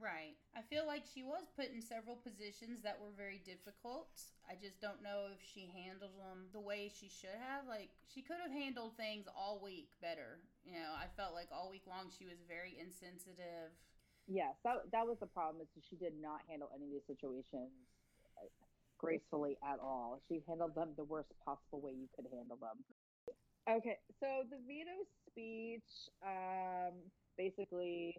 Right. 0.00 0.32
I 0.56 0.64
feel 0.64 0.88
like 0.88 1.04
she 1.04 1.20
was 1.20 1.44
put 1.52 1.68
in 1.68 1.84
several 1.84 2.16
positions 2.16 2.80
that 2.80 2.96
were 2.96 3.12
very 3.12 3.36
difficult. 3.44 4.08
I 4.48 4.56
just 4.56 4.80
don't 4.80 5.04
know 5.04 5.28
if 5.28 5.44
she 5.44 5.68
handled 5.68 6.16
them 6.16 6.48
the 6.56 6.60
way 6.64 6.88
she 6.88 7.12
should 7.12 7.36
have. 7.36 7.68
Like 7.68 7.92
she 8.08 8.24
could 8.24 8.40
have 8.40 8.50
handled 8.50 8.96
things 8.96 9.28
all 9.36 9.60
week 9.60 9.92
better. 10.00 10.40
You 10.64 10.80
know, 10.80 10.96
I 10.96 11.04
felt 11.20 11.36
like 11.36 11.52
all 11.52 11.68
week 11.68 11.84
long 11.84 12.08
she 12.08 12.24
was 12.24 12.40
very 12.48 12.80
insensitive. 12.80 13.76
Yes, 14.24 14.56
that 14.64 14.88
that 14.88 15.04
was 15.04 15.20
the 15.20 15.28
problem 15.28 15.60
is 15.60 15.68
she 15.84 16.00
did 16.00 16.16
not 16.16 16.40
handle 16.48 16.72
any 16.72 16.88
of 16.88 16.96
these 16.96 17.04
situations 17.04 17.68
uh, 18.40 18.48
gracefully 18.96 19.60
at 19.60 19.76
all. 19.84 20.24
She 20.32 20.40
handled 20.48 20.72
them 20.72 20.96
the 20.96 21.04
worst 21.04 21.28
possible 21.44 21.84
way 21.84 21.92
you 21.92 22.08
could 22.16 22.24
handle 22.32 22.56
them. 22.56 22.80
Okay, 23.68 24.00
so 24.18 24.48
the 24.48 24.56
veto 24.64 24.96
speech, 25.28 26.08
um, 26.24 26.96
basically, 27.36 28.16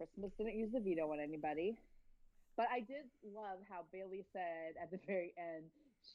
Christmas 0.00 0.32
didn't 0.40 0.56
use 0.56 0.72
the 0.72 0.80
veto 0.80 1.12
on 1.12 1.20
anybody, 1.20 1.76
but 2.56 2.64
I 2.72 2.80
did 2.80 3.04
love 3.20 3.60
how 3.68 3.84
Bayleigh 3.92 4.24
said 4.32 4.80
at 4.80 4.88
the 4.88 4.96
very 5.04 5.36
end, 5.36 5.68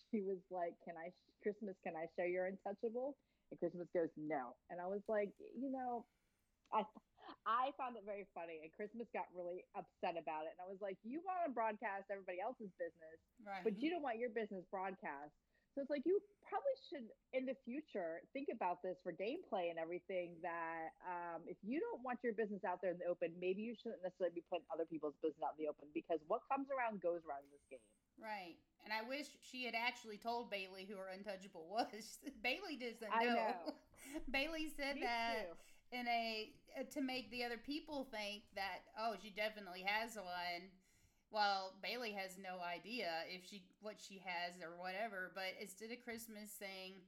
she 0.09 0.25
was 0.25 0.41
like, 0.49 0.73
"Can 0.81 0.97
I, 0.97 1.13
Christmas? 1.45 1.77
Can 1.85 1.93
I 1.93 2.09
share 2.17 2.25
your 2.25 2.49
untouchable?" 2.49 3.13
And 3.53 3.61
Christmas 3.61 3.85
goes, 3.93 4.09
"No," 4.17 4.57
and 4.73 4.81
I 4.81 4.89
was 4.89 5.05
like, 5.07 5.29
you 5.53 5.69
know, 5.69 6.01
I. 6.73 6.81
I 7.49 7.73
found 7.73 7.97
it 7.97 8.05
very 8.05 8.29
funny, 8.37 8.61
and 8.61 8.69
Christmas 8.69 9.09
got 9.09 9.25
really 9.33 9.65
upset 9.73 10.13
about 10.13 10.45
it. 10.45 10.53
And 10.53 10.61
I 10.61 10.69
was 10.69 10.77
like, 10.77 10.97
"You 11.01 11.25
want 11.25 11.41
to 11.45 11.49
broadcast 11.49 12.05
everybody 12.13 12.37
else's 12.37 12.69
business, 12.77 13.17
right. 13.41 13.65
but 13.65 13.81
you 13.81 13.89
don't 13.89 14.05
want 14.05 14.21
your 14.21 14.29
business 14.29 14.61
broadcast." 14.69 15.33
So 15.75 15.83
it's 15.83 15.91
like 15.91 16.07
you 16.07 16.23
probably 16.47 16.77
should, 16.87 17.11
in 17.35 17.43
the 17.43 17.57
future, 17.67 18.23
think 18.31 18.47
about 18.47 18.79
this 18.79 18.95
for 19.03 19.11
gameplay 19.11 19.67
and 19.67 19.75
everything. 19.75 20.39
That 20.39 20.95
um, 21.03 21.43
if 21.51 21.59
you 21.59 21.83
don't 21.83 21.99
want 21.99 22.23
your 22.23 22.31
business 22.31 22.63
out 22.63 22.79
there 22.79 22.95
in 22.95 22.99
the 23.03 23.11
open, 23.11 23.35
maybe 23.43 23.59
you 23.59 23.75
shouldn't 23.75 23.99
necessarily 23.99 24.39
be 24.39 24.45
putting 24.47 24.63
other 24.71 24.87
people's 24.87 25.19
business 25.19 25.43
out 25.43 25.59
in 25.59 25.67
the 25.67 25.69
open 25.69 25.91
because 25.91 26.23
what 26.31 26.47
comes 26.47 26.71
around 26.71 27.03
goes 27.03 27.27
around 27.27 27.43
in 27.43 27.51
this 27.51 27.67
game. 27.67 27.83
Right. 28.15 28.55
And 28.87 28.95
I 28.95 29.03
wish 29.03 29.27
she 29.43 29.67
had 29.67 29.75
actually 29.75 30.15
told 30.15 30.47
Bayleigh 30.47 30.87
who 30.87 30.95
her 30.95 31.11
untouchable 31.11 31.67
was. 31.67 32.23
Bayleigh 32.45 32.79
doesn't 32.79 33.11
know. 33.11 33.35
know. 33.35 33.75
Bayleigh 34.31 34.71
said 34.71 34.95
Me 34.95 35.03
that 35.03 35.51
too. 35.51 35.99
in 35.99 36.07
a 36.07 36.55
to 36.95 37.01
make 37.01 37.31
the 37.31 37.43
other 37.43 37.57
people 37.57 38.07
think 38.11 38.43
that 38.55 38.83
oh 38.99 39.15
she 39.21 39.31
definitely 39.31 39.83
has 39.85 40.15
one 40.15 40.71
well, 41.35 41.75
Bayleigh 41.83 42.15
has 42.15 42.39
no 42.39 42.63
idea 42.63 43.27
if 43.27 43.43
she 43.43 43.67
what 43.83 43.99
she 43.99 44.23
has 44.23 44.55
or 44.63 44.79
whatever, 44.79 45.35
but 45.35 45.51
instead 45.59 45.91
of 45.91 45.99
Christmas 45.99 46.47
saying, 46.47 47.03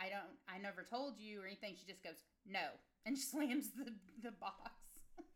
"I 0.00 0.08
don't, 0.08 0.32
I 0.48 0.56
never 0.56 0.80
told 0.80 1.20
you" 1.20 1.44
or 1.44 1.46
anything, 1.46 1.76
she 1.76 1.84
just 1.84 2.00
goes, 2.00 2.24
"No," 2.48 2.72
and 3.06 3.12
slams 3.20 3.68
the 3.76 3.92
the 4.24 4.32
box. 4.40 4.72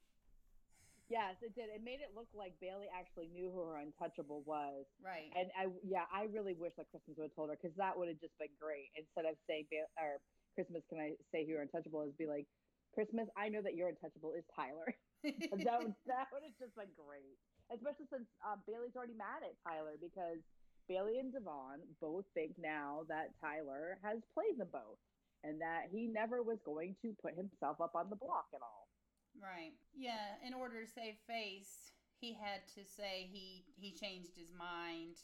Yes, 1.09 1.41
it 1.41 1.57
did. 1.57 1.73
It 1.73 1.81
made 1.81 2.05
it 2.05 2.13
look 2.13 2.29
like 2.37 2.53
Bayleigh 2.61 2.93
actually 2.93 3.33
knew 3.33 3.49
who 3.49 3.65
her 3.65 3.81
untouchable 3.81 4.45
was. 4.45 4.85
Right. 5.01 5.33
And 5.33 5.49
I, 5.57 5.73
yeah, 5.81 6.05
I 6.13 6.29
really 6.29 6.53
wish 6.53 6.77
that 6.77 6.93
Christmas 6.93 7.17
would 7.17 7.33
have 7.33 7.37
told 7.37 7.49
her 7.49 7.57
because 7.57 7.73
that 7.81 7.97
would 7.97 8.13
have 8.13 8.21
just 8.21 8.37
been 8.37 8.53
great. 8.61 8.93
Instead 8.93 9.25
of 9.25 9.41
saying, 9.49 9.73
or 9.97 10.21
Christmas, 10.53 10.85
can 10.93 11.01
I 11.01 11.17
say 11.33 11.49
who 11.49 11.57
your 11.57 11.65
untouchable 11.65 12.05
is? 12.05 12.13
Be 12.21 12.29
like, 12.29 12.45
Christmas, 12.93 13.25
I 13.41 13.49
know 13.49 13.65
that 13.65 13.73
your 13.73 13.89
untouchable 13.89 14.37
is 14.37 14.45
Tyler. 14.53 14.93
that 15.25 15.81
would 15.81 15.97
that 16.05 16.29
would 16.29 16.45
have 16.45 16.61
just 16.61 16.77
been 16.77 16.93
great, 16.93 17.41
especially 17.73 18.09
since 18.11 18.29
uh, 18.45 18.57
Bayleigh's 18.67 18.97
already 18.97 19.17
mad 19.17 19.45
at 19.45 19.57
Tyler 19.65 19.97
because 20.01 20.41
Bayleigh 20.89 21.21
and 21.21 21.33
Da'Vonne 21.33 21.85
both 22.01 22.25
think 22.33 22.57
now 22.57 23.05
that 23.09 23.37
Tyler 23.41 24.01
has 24.03 24.25
played 24.33 24.57
them 24.57 24.73
both 24.73 24.99
and 25.45 25.61
that 25.61 25.93
he 25.93 26.09
never 26.09 26.43
was 26.43 26.59
going 26.65 26.97
to 27.03 27.15
put 27.23 27.37
himself 27.37 27.81
up 27.81 27.95
on 27.95 28.11
the 28.11 28.17
block 28.17 28.49
at 28.55 28.65
all. 28.65 28.89
Right. 29.37 29.77
Yeah. 29.95 30.41
In 30.43 30.55
order 30.55 30.83
to 30.83 30.91
save 30.91 31.21
face, 31.29 31.93
he 32.21 32.35
had 32.35 32.67
to 32.75 32.83
say 32.83 33.29
he 33.31 33.65
he 33.77 33.93
changed 33.93 34.35
his 34.35 34.51
mind. 34.51 35.23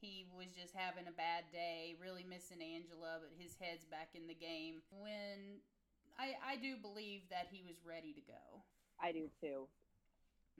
He 0.00 0.28
was 0.32 0.48
just 0.54 0.72
having 0.72 1.08
a 1.08 1.12
bad 1.12 1.44
day, 1.52 1.96
really 2.00 2.24
missing 2.24 2.62
Angela, 2.62 3.20
but 3.20 3.36
his 3.36 3.56
head's 3.60 3.84
back 3.84 4.14
in 4.14 4.28
the 4.28 4.38
game. 4.38 4.80
When 4.90 5.64
I 6.18 6.54
I 6.54 6.56
do 6.56 6.76
believe 6.76 7.26
that 7.30 7.48
he 7.50 7.62
was 7.66 7.82
ready 7.84 8.12
to 8.12 8.22
go. 8.22 8.62
I 9.02 9.12
do 9.12 9.26
too. 9.40 9.66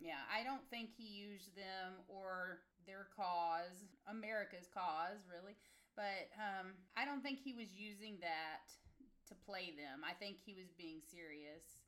Yeah, 0.01 0.25
I 0.33 0.43
don't 0.43 0.65
think 0.73 0.91
he 0.97 1.05
used 1.05 1.53
them 1.55 2.01
or 2.09 2.65
their 2.89 3.13
cause, 3.13 3.85
America's 4.09 4.67
cause, 4.73 5.21
really. 5.29 5.55
But 5.93 6.33
um, 6.41 6.73
I 6.97 7.05
don't 7.05 7.21
think 7.21 7.39
he 7.45 7.53
was 7.53 7.77
using 7.77 8.17
that 8.25 8.65
to 9.29 9.35
play 9.45 9.77
them. 9.77 10.01
I 10.01 10.17
think 10.17 10.41
he 10.41 10.57
was 10.57 10.73
being 10.73 11.05
serious 11.05 11.85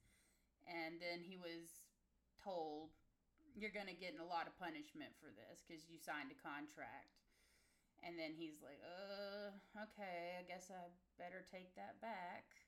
and 0.69 1.01
then 1.03 1.23
he 1.25 1.35
was 1.39 1.83
told 2.39 2.91
you're 3.53 3.75
going 3.75 3.91
to 3.91 3.99
get 3.99 4.15
in 4.15 4.23
a 4.23 4.27
lot 4.27 4.49
of 4.49 4.55
punishment 4.57 5.13
for 5.21 5.29
this 5.35 5.61
because 5.67 5.85
you 5.91 5.99
signed 5.99 6.33
a 6.33 6.39
contract 6.39 7.21
and 8.03 8.19
then 8.19 8.33
he's 8.35 8.63
like 8.65 8.81
uh 8.83 9.51
okay 9.79 10.39
i 10.41 10.43
guess 10.47 10.71
i 10.73 10.89
better 11.19 11.45
take 11.51 11.75
that 11.75 12.01
back 12.01 12.62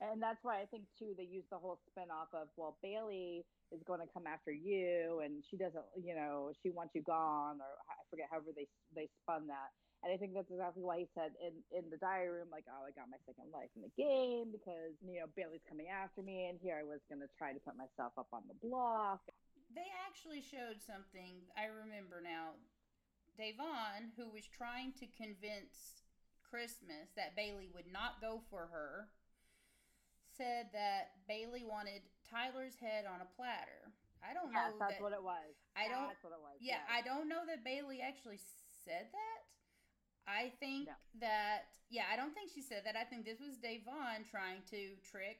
and 0.00 0.20
that's 0.20 0.42
why 0.42 0.60
i 0.60 0.66
think 0.66 0.84
too 0.98 1.14
they 1.16 1.24
use 1.24 1.44
the 1.50 1.58
whole 1.58 1.78
spin 1.90 2.10
off 2.10 2.28
of 2.34 2.48
well 2.56 2.76
Bayleigh 2.84 3.44
is 3.72 3.82
going 3.86 4.00
to 4.00 4.06
come 4.12 4.26
after 4.26 4.52
you 4.52 5.20
and 5.24 5.42
she 5.50 5.56
doesn't 5.56 5.84
you 5.96 6.14
know 6.14 6.52
she 6.62 6.70
wants 6.70 6.94
you 6.94 7.02
gone 7.02 7.58
or 7.60 7.72
i 7.88 7.94
forget 8.10 8.26
however 8.30 8.52
they 8.54 8.68
they 8.94 9.08
spun 9.22 9.46
that 9.48 9.72
and 10.04 10.12
I 10.12 10.22
think 10.22 10.38
that's 10.38 10.52
exactly 10.52 10.84
why 10.84 11.02
he 11.02 11.08
said 11.16 11.32
in, 11.40 11.56
in 11.72 11.88
the 11.88 11.96
diary 11.96 12.38
room, 12.38 12.52
like, 12.52 12.68
oh, 12.68 12.84
I 12.84 12.92
got 12.92 13.08
my 13.08 13.18
second 13.24 13.48
life 13.50 13.72
in 13.74 13.82
the 13.82 13.90
game 13.96 14.52
because, 14.52 14.94
you 15.00 15.18
know, 15.18 15.26
Bayleigh's 15.34 15.64
coming 15.64 15.88
after 15.88 16.20
me. 16.20 16.46
And 16.46 16.60
here 16.60 16.76
I 16.76 16.84
was 16.84 17.00
going 17.08 17.24
to 17.24 17.30
try 17.34 17.56
to 17.56 17.58
put 17.64 17.74
myself 17.74 18.12
up 18.14 18.28
on 18.30 18.44
the 18.46 18.54
block. 18.60 19.24
They 19.72 19.88
actually 20.06 20.44
showed 20.44 20.84
something. 20.84 21.42
I 21.56 21.72
remember 21.72 22.20
now. 22.20 22.60
Da'Vonne, 23.36 24.16
who 24.16 24.32
was 24.32 24.48
trying 24.48 24.96
to 24.96 25.04
convince 25.12 26.06
Christmas 26.40 27.12
that 27.20 27.36
Bayleigh 27.36 27.68
would 27.74 27.90
not 27.90 28.16
go 28.22 28.40
for 28.48 28.72
her, 28.72 29.12
said 30.36 30.68
that 30.72 31.16
Bayleigh 31.24 31.66
wanted 31.66 32.04
Tyler's 32.28 32.76
head 32.76 33.08
on 33.08 33.24
a 33.24 33.28
platter. 33.34 33.90
I 34.20 34.34
don't 34.34 34.52
yes, 34.52 34.74
know. 34.74 34.76
That's 34.78 34.98
that, 34.98 35.02
what 35.02 35.12
it 35.12 35.22
was. 35.22 35.54
I 35.76 35.88
don't. 35.88 36.10
That's 36.10 36.24
what 36.24 36.34
it 36.34 36.42
was. 36.42 36.58
Yeah, 36.60 36.82
yes. 36.82 36.90
I 36.90 37.00
don't 37.00 37.28
know 37.28 37.46
that 37.46 37.64
Bayleigh 37.64 38.02
actually 38.02 38.40
said 38.84 39.08
that. 39.12 39.40
I 40.26 40.50
think 40.58 40.90
no. 40.90 40.98
that 41.22 41.70
yeah, 41.88 42.10
I 42.10 42.18
don't 42.18 42.34
think 42.34 42.50
she 42.50 42.62
said 42.62 42.82
that. 42.82 42.98
I 42.98 43.06
think 43.06 43.22
this 43.22 43.38
was 43.38 43.62
Da'Vonne 43.62 44.26
trying 44.26 44.66
to 44.74 44.98
trick 45.06 45.38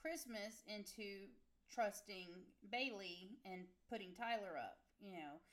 Christmas 0.00 0.64
into 0.64 1.28
trusting 1.68 2.32
Bayleigh 2.72 3.36
and 3.44 3.68
putting 3.92 4.16
Tyler 4.16 4.56
up, 4.56 4.80
you 5.00 5.12
know. 5.12 5.44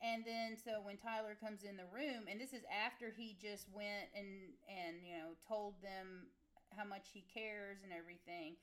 And 0.00 0.24
then 0.24 0.56
so 0.56 0.80
when 0.80 0.96
Tyler 0.96 1.36
comes 1.36 1.66
in 1.66 1.76
the 1.76 1.90
room 1.92 2.24
and 2.30 2.40
this 2.40 2.54
is 2.54 2.64
after 2.70 3.12
he 3.12 3.36
just 3.36 3.68
went 3.74 4.08
and 4.16 4.56
and 4.64 5.04
you 5.04 5.12
know 5.12 5.36
told 5.44 5.76
them 5.82 6.30
how 6.76 6.84
much 6.84 7.10
he 7.12 7.24
cares 7.32 7.78
and 7.82 7.92
everything. 7.92 8.56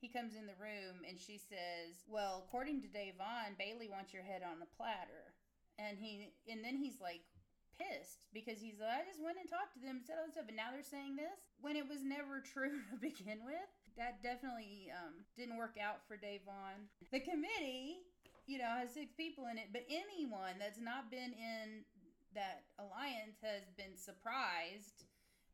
He 0.00 0.08
comes 0.08 0.34
in 0.34 0.46
the 0.46 0.58
room 0.58 1.06
and 1.06 1.18
she 1.18 1.38
says, 1.38 2.02
"Well, 2.08 2.44
according 2.46 2.82
to 2.82 2.88
Da'Vonne, 2.88 3.54
Bayleigh 3.58 3.90
wants 3.90 4.12
your 4.12 4.24
head 4.24 4.42
on 4.42 4.62
a 4.62 4.74
platter." 4.76 5.34
And 5.78 5.98
he 5.98 6.34
and 6.48 6.64
then 6.64 6.76
he's 6.76 7.00
like, 7.00 7.22
pissed 7.78 8.28
because 8.32 8.60
he's 8.60 8.80
like, 8.80 9.02
I 9.02 9.08
just 9.08 9.22
went 9.22 9.40
and 9.40 9.48
talked 9.48 9.74
to 9.74 9.82
them 9.82 10.00
and 10.00 10.04
said 10.04 10.16
all 10.18 10.26
this 10.28 10.36
stuff, 10.36 10.48
and 10.48 10.56
now 10.58 10.70
they're 10.72 10.84
saying 10.84 11.16
this 11.16 11.50
when 11.60 11.76
it 11.76 11.88
was 11.88 12.04
never 12.04 12.40
true 12.54 12.82
to 12.90 12.96
begin 13.00 13.42
with. 13.44 13.68
That 13.96 14.24
definitely 14.24 14.88
um, 14.88 15.20
didn't 15.36 15.60
work 15.60 15.76
out 15.76 16.00
for 16.08 16.16
Da'Vonne. 16.16 16.88
The 17.12 17.20
committee, 17.20 18.08
you 18.48 18.56
know, 18.56 18.72
has 18.72 18.96
six 18.96 19.12
people 19.12 19.44
in 19.52 19.60
it, 19.60 19.68
but 19.68 19.84
anyone 19.92 20.56
that's 20.56 20.80
not 20.80 21.12
been 21.12 21.36
in 21.36 21.84
that 22.32 22.64
alliance 22.80 23.36
has 23.44 23.68
been 23.76 23.92
surprised 23.92 25.04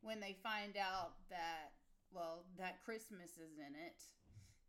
when 0.06 0.22
they 0.22 0.38
find 0.38 0.78
out 0.78 1.18
that, 1.34 1.74
well, 2.12 2.44
that 2.58 2.82
Christmas 2.84 3.36
is 3.38 3.58
in 3.58 3.74
it 3.74 4.02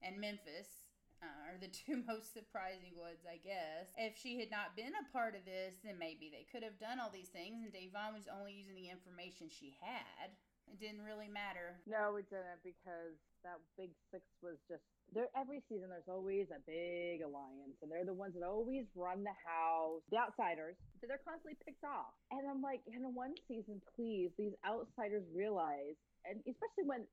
and 0.03 0.19
Memphis 0.19 0.87
uh, 1.19 1.51
are 1.51 1.59
the 1.59 1.71
two 1.85 1.99
most 2.07 2.31
surprising 2.31 2.95
ones, 2.95 3.23
I 3.27 3.39
guess. 3.43 3.91
If 3.99 4.15
she 4.15 4.39
had 4.39 4.51
not 4.51 4.75
been 4.75 4.95
a 4.95 5.05
part 5.11 5.35
of 5.35 5.43
this, 5.43 5.75
then 5.83 5.99
maybe 5.99 6.31
they 6.31 6.47
could 6.47 6.63
have 6.63 6.79
done 6.79 6.99
all 6.99 7.11
these 7.11 7.31
things, 7.31 7.63
and 7.63 7.71
Da'Vonne 7.71 8.15
was 8.15 8.31
only 8.31 8.55
using 8.55 8.75
the 8.75 8.91
information 8.91 9.51
she 9.51 9.75
had. 9.79 10.31
It 10.69 10.77
didn't 10.77 11.01
really 11.01 11.27
matter. 11.27 11.81
No, 11.89 12.21
it 12.21 12.29
didn't 12.29 12.61
because 12.61 13.17
that 13.41 13.57
big 13.73 13.89
six 14.13 14.21
was 14.45 14.61
just 14.69 14.85
there. 15.09 15.25
Every 15.33 15.65
season, 15.65 15.89
there's 15.89 16.05
always 16.05 16.53
a 16.53 16.61
big 16.61 17.25
alliance, 17.25 17.81
and 17.81 17.89
they're 17.89 18.05
the 18.05 18.13
ones 18.13 18.37
that 18.37 18.45
always 18.45 18.85
run 18.93 19.25
the 19.25 19.33
house, 19.41 20.05
the 20.13 20.21
outsiders 20.21 20.77
they're 21.01 21.25
constantly 21.25 21.57
picked 21.65 21.81
off, 21.81 22.13
and 22.29 22.45
I'm 22.45 22.61
like, 22.61 22.85
in 22.85 23.01
one 23.15 23.33
season, 23.47 23.81
please, 23.95 24.29
these 24.37 24.53
outsiders 24.61 25.25
realize, 25.33 25.97
and 26.27 26.37
especially 26.45 26.85
when 26.85 27.07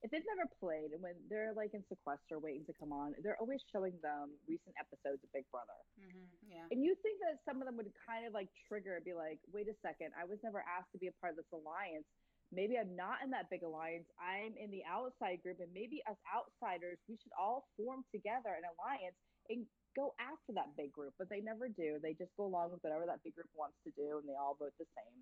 if 0.00 0.08
they've 0.08 0.24
never 0.32 0.48
played 0.56 0.96
and 0.96 1.00
when 1.04 1.12
they're 1.28 1.52
like 1.52 1.76
in 1.76 1.84
sequester 1.92 2.40
waiting 2.40 2.64
to 2.64 2.74
come 2.80 2.88
on, 2.88 3.12
they're 3.20 3.36
always 3.36 3.60
showing 3.68 3.92
them 4.00 4.32
recent 4.48 4.72
episodes 4.80 5.20
of 5.20 5.28
Big 5.36 5.44
Brother. 5.52 5.76
Mm-hmm, 6.00 6.24
yeah. 6.48 6.64
And 6.72 6.80
you 6.80 6.96
think 7.04 7.20
that 7.20 7.44
some 7.44 7.60
of 7.60 7.68
them 7.68 7.76
would 7.76 7.92
kind 8.00 8.24
of 8.24 8.32
like 8.32 8.48
trigger, 8.64 8.96
and 8.96 9.04
be 9.04 9.12
like, 9.12 9.36
wait 9.52 9.68
a 9.68 9.76
second, 9.84 10.16
I 10.16 10.24
was 10.24 10.40
never 10.40 10.64
asked 10.64 10.88
to 10.96 11.00
be 11.00 11.12
a 11.12 11.16
part 11.20 11.36
of 11.36 11.44
this 11.44 11.52
alliance. 11.52 12.08
Maybe 12.50 12.74
I'm 12.80 12.96
not 12.98 13.22
in 13.22 13.30
that 13.30 13.46
big 13.46 13.62
alliance. 13.62 14.08
I'm 14.18 14.58
in 14.58 14.74
the 14.74 14.82
outside 14.88 15.38
group, 15.44 15.62
and 15.62 15.70
maybe 15.70 16.02
as 16.08 16.18
outsiders, 16.26 16.98
we 17.06 17.14
should 17.20 17.36
all 17.38 17.70
form 17.78 18.02
together 18.10 18.56
an 18.56 18.66
alliance 18.66 19.14
and 19.46 19.62
go 19.94 20.18
after 20.18 20.50
that 20.58 20.74
big 20.74 20.90
group. 20.90 21.14
But 21.14 21.30
they 21.30 21.38
never 21.44 21.70
do. 21.70 22.02
They 22.02 22.16
just 22.18 22.34
go 22.34 22.50
along 22.50 22.74
with 22.74 22.82
whatever 22.82 23.06
that 23.06 23.22
big 23.22 23.38
group 23.38 23.52
wants 23.54 23.78
to 23.86 23.94
do, 23.94 24.18
and 24.18 24.26
they 24.26 24.34
all 24.34 24.58
vote 24.58 24.74
the 24.82 24.88
same 24.98 25.16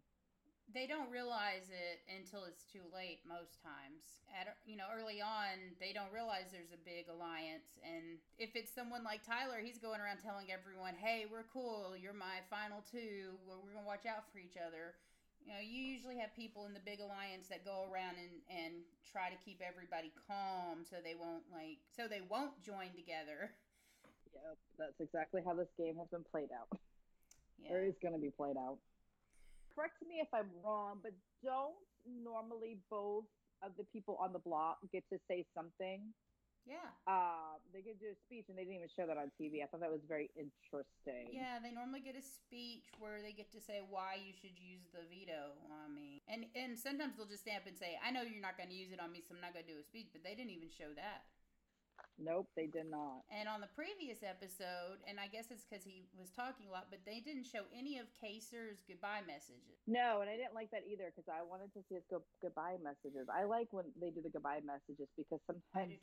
they 0.74 0.84
don't 0.84 1.08
realize 1.08 1.72
it 1.72 2.04
until 2.12 2.44
it's 2.44 2.68
too 2.68 2.84
late 2.92 3.24
most 3.24 3.64
times. 3.64 4.20
At 4.28 4.60
you 4.68 4.76
know 4.76 4.84
early 4.92 5.24
on 5.24 5.72
they 5.80 5.96
don't 5.96 6.12
realize 6.12 6.52
there's 6.52 6.76
a 6.76 6.82
big 6.84 7.08
alliance. 7.08 7.80
And 7.80 8.20
if 8.36 8.52
it's 8.52 8.68
someone 8.68 9.00
like 9.00 9.24
tyler 9.24 9.64
he's 9.64 9.80
going 9.80 10.04
around 10.04 10.20
telling 10.20 10.52
everyone 10.52 10.94
hey 11.00 11.24
we're 11.24 11.48
cool. 11.48 11.96
You're 11.96 12.16
my 12.16 12.44
final 12.52 12.84
two. 12.84 13.40
We're 13.48 13.72
going 13.72 13.80
to 13.80 13.88
watch 13.88 14.04
out 14.04 14.28
for 14.28 14.36
each 14.36 14.60
other. 14.60 15.00
You 15.40 15.56
know 15.56 15.62
you 15.64 15.80
usually 15.80 16.20
have 16.20 16.36
people 16.36 16.68
in 16.68 16.76
the 16.76 16.84
big 16.84 17.00
alliance 17.00 17.48
that 17.48 17.64
go 17.64 17.88
around 17.88 18.20
and 18.20 18.44
and 18.52 18.84
try 19.08 19.32
to 19.32 19.38
keep 19.40 19.64
everybody 19.64 20.12
calm 20.28 20.84
so 20.84 21.00
they 21.00 21.16
won't 21.16 21.48
like 21.48 21.80
so 21.88 22.04
they 22.04 22.20
won't 22.20 22.52
join 22.60 22.92
together. 22.92 23.56
Yep 24.36 24.60
that's 24.76 25.00
exactly 25.00 25.40
how 25.40 25.56
this 25.56 25.72
game 25.80 25.96
has 25.96 26.12
been 26.12 26.24
played 26.28 26.52
out. 26.52 26.68
Yeah. 27.58 27.74
or 27.74 27.82
is 27.82 27.98
going 27.98 28.14
to 28.14 28.20
be 28.22 28.30
played 28.30 28.54
out 28.54 28.78
correct 29.78 30.02
me 30.02 30.18
if 30.18 30.26
I'm 30.34 30.50
wrong, 30.66 30.98
but 30.98 31.14
don't 31.38 31.78
normally 32.02 32.82
both 32.90 33.30
of 33.62 33.70
the 33.78 33.86
people 33.94 34.18
on 34.18 34.34
the 34.34 34.42
block 34.42 34.82
get 34.90 35.06
to 35.14 35.18
say 35.30 35.46
something? 35.54 36.02
Yeah. 36.66 36.90
Uh, 37.06 37.56
they 37.72 37.80
get 37.80 37.96
to 37.96 38.10
do 38.10 38.12
a 38.12 38.18
speech, 38.28 38.50
and 38.50 38.58
they 38.58 38.66
didn't 38.66 38.84
even 38.84 38.92
show 38.92 39.08
that 39.08 39.16
on 39.16 39.32
TV. 39.40 39.64
I 39.64 39.70
thought 39.70 39.80
that 39.80 39.88
was 39.88 40.04
very 40.04 40.28
interesting. 40.36 41.32
Yeah, 41.32 41.62
they 41.62 41.72
normally 41.72 42.04
get 42.04 42.12
a 42.12 42.20
speech 42.20 42.84
where 43.00 43.24
they 43.24 43.32
get 43.32 43.48
to 43.56 43.60
say 43.62 43.80
why 43.80 44.20
you 44.20 44.36
should 44.36 44.58
use 44.58 44.84
the 44.92 45.00
veto 45.08 45.56
on 45.64 45.94
me, 45.96 46.20
and 46.28 46.44
and 46.52 46.76
sometimes 46.76 47.16
they'll 47.16 47.30
just 47.30 47.48
stand 47.48 47.64
up 47.64 47.70
and 47.70 47.78
say, 47.78 47.96
"I 48.04 48.12
know 48.12 48.20
you're 48.20 48.44
not 48.44 48.60
going 48.60 48.68
to 48.68 48.76
use 48.76 48.92
it 48.92 49.00
on 49.00 49.08
me, 49.08 49.24
so 49.24 49.32
I'm 49.32 49.40
not 49.40 49.56
going 49.56 49.64
to 49.64 49.72
do 49.72 49.80
a 49.80 49.86
speech." 49.86 50.12
But 50.12 50.26
they 50.26 50.36
didn't 50.36 50.52
even 50.52 50.68
show 50.68 50.92
that. 50.92 51.24
Nope, 52.18 52.50
they 52.58 52.66
did 52.66 52.90
not. 52.90 53.22
And 53.30 53.46
on 53.46 53.62
the 53.62 53.70
previous 53.78 54.26
episode, 54.26 54.98
and 55.06 55.22
I 55.22 55.30
guess 55.30 55.54
it's 55.54 55.62
because 55.62 55.86
he 55.86 56.02
was 56.18 56.34
talking 56.34 56.66
a 56.66 56.72
lot, 56.74 56.90
but 56.90 57.06
they 57.06 57.22
didn't 57.22 57.46
show 57.46 57.62
any 57.70 58.02
of 58.02 58.10
Kaysar's 58.18 58.82
goodbye 58.82 59.22
messages. 59.22 59.78
No, 59.86 60.18
and 60.18 60.26
I 60.26 60.34
didn't 60.34 60.58
like 60.58 60.74
that 60.74 60.82
either 60.90 61.14
because 61.14 61.30
I 61.30 61.46
wanted 61.46 61.70
to 61.78 61.80
see 61.86 61.94
his 61.94 62.06
go- 62.10 62.26
goodbye 62.42 62.82
messages. 62.82 63.30
I 63.30 63.46
like 63.46 63.70
when 63.70 63.86
they 63.94 64.10
do 64.10 64.18
the 64.18 64.34
goodbye 64.34 64.66
messages 64.66 65.06
because 65.14 65.38
sometimes 65.46 65.94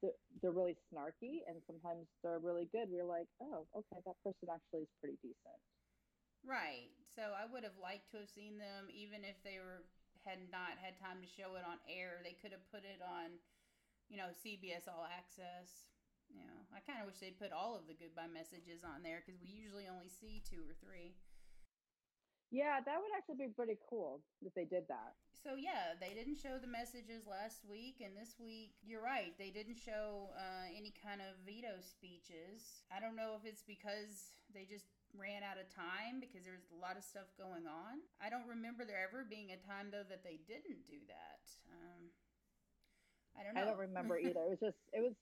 they're, 0.00 0.16
they're, 0.40 0.56
really 0.56 0.80
snarky 0.88 1.44
and 1.44 1.60
sometimes 1.68 2.08
they're 2.24 2.40
really 2.40 2.72
good. 2.72 2.88
We're 2.88 3.04
like, 3.04 3.28
oh, 3.44 3.68
okay, 3.76 4.00
that 4.08 4.16
person 4.24 4.48
actually 4.48 4.88
is 4.88 4.92
pretty 5.04 5.20
decent. 5.20 5.60
Right. 6.40 6.88
So 7.12 7.36
I 7.36 7.44
would 7.44 7.68
have 7.68 7.76
liked 7.76 8.08
to 8.16 8.24
have 8.24 8.32
seen 8.32 8.56
them, 8.56 8.88
even 8.88 9.28
if 9.28 9.36
they 9.44 9.60
were 9.60 9.84
had 10.24 10.40
not 10.52 10.76
had 10.76 11.00
time 11.00 11.20
to 11.24 11.28
show 11.28 11.56
it 11.56 11.64
on 11.64 11.80
air. 11.88 12.20
They 12.20 12.36
could 12.36 12.52
have 12.52 12.64
put 12.68 12.84
it 12.84 13.00
on 13.00 13.40
you 14.10 14.18
know, 14.18 14.34
CBS 14.42 14.90
All 14.90 15.06
Access 15.06 15.86
You 16.28 16.42
know, 16.42 16.58
I 16.74 16.82
kind 16.82 16.98
of 16.98 17.06
wish 17.06 17.22
they'd 17.22 17.38
put 17.38 17.54
all 17.54 17.78
of 17.78 17.86
the 17.86 17.94
goodbye 17.94 18.30
messages 18.30 18.82
on 18.82 19.02
there 19.02 19.22
because 19.22 19.40
we 19.40 19.50
usually 19.50 19.86
only 19.86 20.10
see 20.10 20.42
two 20.42 20.62
or 20.66 20.74
three. 20.82 21.14
Yeah, 22.50 22.82
that 22.82 22.98
would 22.98 23.14
actually 23.14 23.46
be 23.46 23.54
pretty 23.54 23.78
cool 23.86 24.26
if 24.42 24.50
they 24.58 24.66
did 24.66 24.90
that. 24.90 25.14
So 25.30 25.54
yeah, 25.54 25.94
they 26.02 26.10
didn't 26.10 26.42
show 26.42 26.58
the 26.58 26.66
messages 26.66 27.22
last 27.22 27.62
week, 27.62 28.02
and 28.02 28.18
this 28.18 28.34
week, 28.42 28.74
you're 28.82 29.00
right, 29.02 29.32
they 29.38 29.54
didn't 29.54 29.78
show 29.78 30.34
uh, 30.34 30.66
any 30.66 30.90
kind 30.98 31.22
of 31.22 31.38
veto 31.46 31.78
speeches. 31.78 32.82
I 32.90 32.98
don't 32.98 33.14
know 33.14 33.38
if 33.38 33.46
it's 33.46 33.62
because 33.62 34.34
they 34.50 34.66
just 34.66 34.90
ran 35.14 35.46
out 35.46 35.62
of 35.62 35.70
time 35.70 36.18
because 36.18 36.42
there 36.42 36.54
was 36.54 36.66
a 36.74 36.78
lot 36.78 36.98
of 36.98 37.06
stuff 37.06 37.30
going 37.38 37.70
on. 37.70 38.02
I 38.18 38.30
don't 38.30 38.46
remember 38.46 38.82
there 38.82 39.02
ever 39.02 39.22
being 39.26 39.54
a 39.54 39.58
time 39.58 39.90
though 39.90 40.06
that 40.10 40.26
they 40.26 40.42
didn't 40.46 40.86
do 40.90 41.02
that. 41.06 41.42
Um, 41.70 42.10
I 43.38 43.44
don't 43.44 43.54
know. 43.54 43.62
I 43.62 43.64
don't 43.64 43.78
remember 43.78 44.18
either. 44.22 44.42
It 44.46 44.50
was 44.58 44.62
just 44.62 44.80
it 44.92 45.02
was 45.02 45.14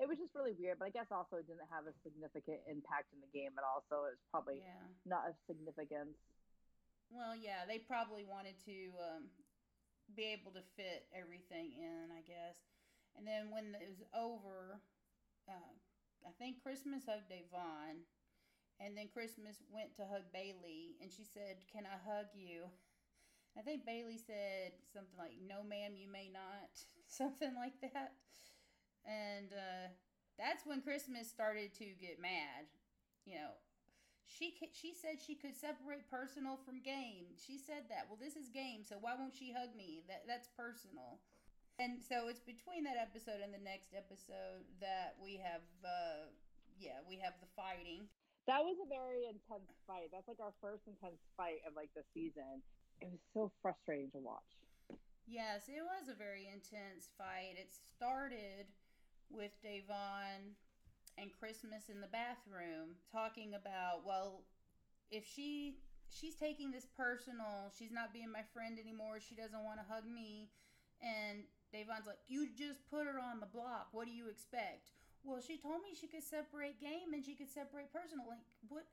it 0.00 0.06
was 0.10 0.18
just 0.18 0.34
really 0.34 0.54
weird, 0.58 0.82
but 0.82 0.90
I 0.90 0.94
guess 0.94 1.10
also 1.14 1.38
it 1.38 1.46
didn't 1.46 1.70
have 1.70 1.86
a 1.86 1.94
significant 2.02 2.66
impact 2.66 3.14
in 3.14 3.22
the 3.22 3.30
game 3.30 3.54
at 3.54 3.62
all, 3.62 3.86
so 3.86 4.10
it 4.10 4.18
was 4.18 4.24
probably 4.34 4.58
yeah. 4.58 4.90
not 5.06 5.30
of 5.30 5.38
significance. 5.46 6.18
Well, 7.14 7.38
yeah, 7.38 7.62
they 7.62 7.78
probably 7.78 8.26
wanted 8.26 8.58
to 8.66 8.90
um, 8.98 9.30
be 10.18 10.34
able 10.34 10.50
to 10.58 10.64
fit 10.74 11.06
everything 11.14 11.78
in, 11.78 12.10
I 12.10 12.26
guess. 12.26 12.58
And 13.14 13.22
then 13.22 13.54
when 13.54 13.78
it 13.78 13.86
was 13.86 14.02
over, 14.10 14.82
uh, 15.46 15.72
I 16.26 16.32
think 16.42 16.58
Christmas 16.58 17.06
hugged 17.06 17.30
Da'Vonne, 17.30 18.02
and 18.82 18.98
then 18.98 19.06
Christmas 19.14 19.62
went 19.70 19.94
to 19.94 20.10
hug 20.10 20.26
Bayleigh, 20.34 20.98
and 20.98 21.06
she 21.12 21.22
said, 21.22 21.62
"Can 21.70 21.86
I 21.86 21.94
hug 22.02 22.34
you?" 22.34 22.66
I 23.56 23.62
think 23.62 23.86
Bayleigh 23.86 24.18
said 24.18 24.74
something 24.92 25.16
like, 25.18 25.38
"No, 25.46 25.62
ma'am, 25.62 25.94
you 25.96 26.10
may 26.10 26.28
not," 26.28 26.74
something 27.06 27.54
like 27.54 27.78
that. 27.80 28.14
And 29.06 29.52
uh, 29.52 29.94
that's 30.38 30.66
when 30.66 30.82
Christmas 30.82 31.28
started 31.30 31.74
to 31.78 31.86
get 32.00 32.18
mad. 32.20 32.66
You 33.24 33.36
know, 33.36 33.54
she 34.26 34.56
she 34.72 34.92
said 34.92 35.20
she 35.20 35.34
could 35.34 35.54
separate 35.56 36.10
personal 36.10 36.58
from 36.64 36.82
game. 36.82 37.36
She 37.38 37.58
said 37.58 37.86
that. 37.88 38.08
Well, 38.08 38.18
this 38.18 38.36
is 38.36 38.48
game, 38.48 38.82
so 38.82 38.96
why 39.00 39.14
won't 39.14 39.36
she 39.36 39.52
hug 39.52 39.76
me? 39.76 40.02
That 40.08 40.24
that's 40.26 40.48
personal. 40.56 41.20
And 41.78 41.98
so 41.98 42.30
it's 42.30 42.42
between 42.42 42.86
that 42.86 42.98
episode 42.98 43.42
and 43.42 43.50
the 43.50 43.62
next 43.62 43.90
episode 43.98 44.62
that 44.78 45.18
we 45.18 45.42
have 45.42 45.66
uh 45.82 46.30
yeah, 46.78 47.02
we 47.06 47.18
have 47.22 47.38
the 47.38 47.50
fighting. 47.54 48.10
That 48.46 48.66
was 48.66 48.76
a 48.82 48.88
very 48.90 49.24
intense 49.24 49.72
fight. 49.86 50.10
That's 50.12 50.28
like 50.28 50.42
our 50.42 50.52
first 50.60 50.84
intense 50.90 51.22
fight 51.38 51.62
of 51.64 51.78
like 51.78 51.90
the 51.94 52.04
season. 52.12 52.60
It 53.00 53.08
was 53.10 53.20
so 53.32 53.52
frustrating 53.62 54.10
to 54.12 54.18
watch. 54.18 54.42
Yes, 55.26 55.68
it 55.68 55.80
was 55.80 56.08
a 56.08 56.16
very 56.16 56.48
intense 56.52 57.08
fight. 57.16 57.56
It 57.56 57.72
started 57.96 58.68
with 59.30 59.52
Da'Vonne 59.64 60.52
and 61.16 61.32
Christmas 61.32 61.88
in 61.88 62.00
the 62.00 62.12
bathroom 62.12 63.00
talking 63.10 63.54
about, 63.54 64.04
well, 64.04 64.44
if 65.10 65.24
she 65.24 65.78
she's 66.12 66.36
taking 66.36 66.70
this 66.70 66.86
personal, 66.96 67.72
she's 67.72 67.92
not 67.92 68.12
being 68.12 68.30
my 68.30 68.44
friend 68.52 68.78
anymore, 68.78 69.18
she 69.18 69.34
doesn't 69.34 69.64
want 69.64 69.80
to 69.80 69.86
hug 69.88 70.04
me. 70.06 70.50
And 71.02 71.44
Da'Vonne's 71.72 72.06
like, 72.06 72.20
You 72.28 72.48
just 72.52 72.84
put 72.90 73.06
her 73.06 73.18
on 73.18 73.40
the 73.40 73.50
block. 73.50 73.88
What 73.92 74.06
do 74.06 74.12
you 74.12 74.28
expect? 74.28 74.92
Well, 75.24 75.40
she 75.40 75.56
told 75.56 75.80
me 75.80 75.96
she 75.96 76.06
could 76.06 76.22
separate 76.22 76.80
game 76.80 77.16
and 77.16 77.24
she 77.24 77.34
could 77.34 77.48
separate 77.48 77.88
personal. 77.92 78.28
Like, 78.28 78.44
what 78.68 78.84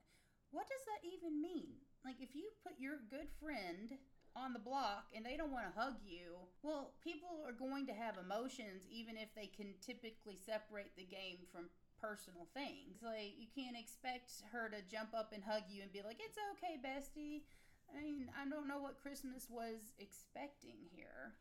what 0.52 0.68
does 0.68 0.84
that 0.88 1.04
even 1.08 1.42
mean? 1.42 1.80
Like 2.04 2.18
if 2.20 2.34
you 2.34 2.50
put 2.64 2.80
your 2.80 2.98
good 3.10 3.30
friend 3.42 3.98
on 4.36 4.54
the 4.54 4.64
block 4.64 5.12
and 5.16 5.26
they 5.26 5.38
don't 5.38 5.52
want 5.52 5.68
to 5.70 5.80
hug 5.80 6.02
you, 6.06 6.40
well, 6.64 6.94
people 7.04 7.44
are 7.46 7.54
going 7.54 7.86
to 7.88 7.94
have 7.94 8.18
emotions 8.18 8.88
even 8.90 9.18
if 9.18 9.30
they 9.36 9.48
can 9.48 9.74
typically 9.86 10.36
separate 10.36 10.96
the 10.98 11.06
game 11.06 11.46
from 11.52 11.70
personal 12.02 12.50
things. 12.54 13.06
Like 13.06 13.38
you 13.38 13.48
can't 13.54 13.78
expect 13.78 14.42
her 14.52 14.70
to 14.70 14.82
jump 14.90 15.14
up 15.14 15.32
and 15.34 15.44
hug 15.44 15.70
you 15.70 15.84
and 15.84 15.94
be 15.94 16.02
like, 16.02 16.18
"It's 16.20 16.38
okay, 16.58 16.82
bestie." 16.82 17.46
I 17.94 18.02
mean, 18.02 18.32
I 18.34 18.50
don't 18.50 18.68
know 18.68 18.80
what 18.80 19.02
Christmas 19.02 19.48
was 19.50 19.94
expecting 20.00 20.90
here. 20.96 21.36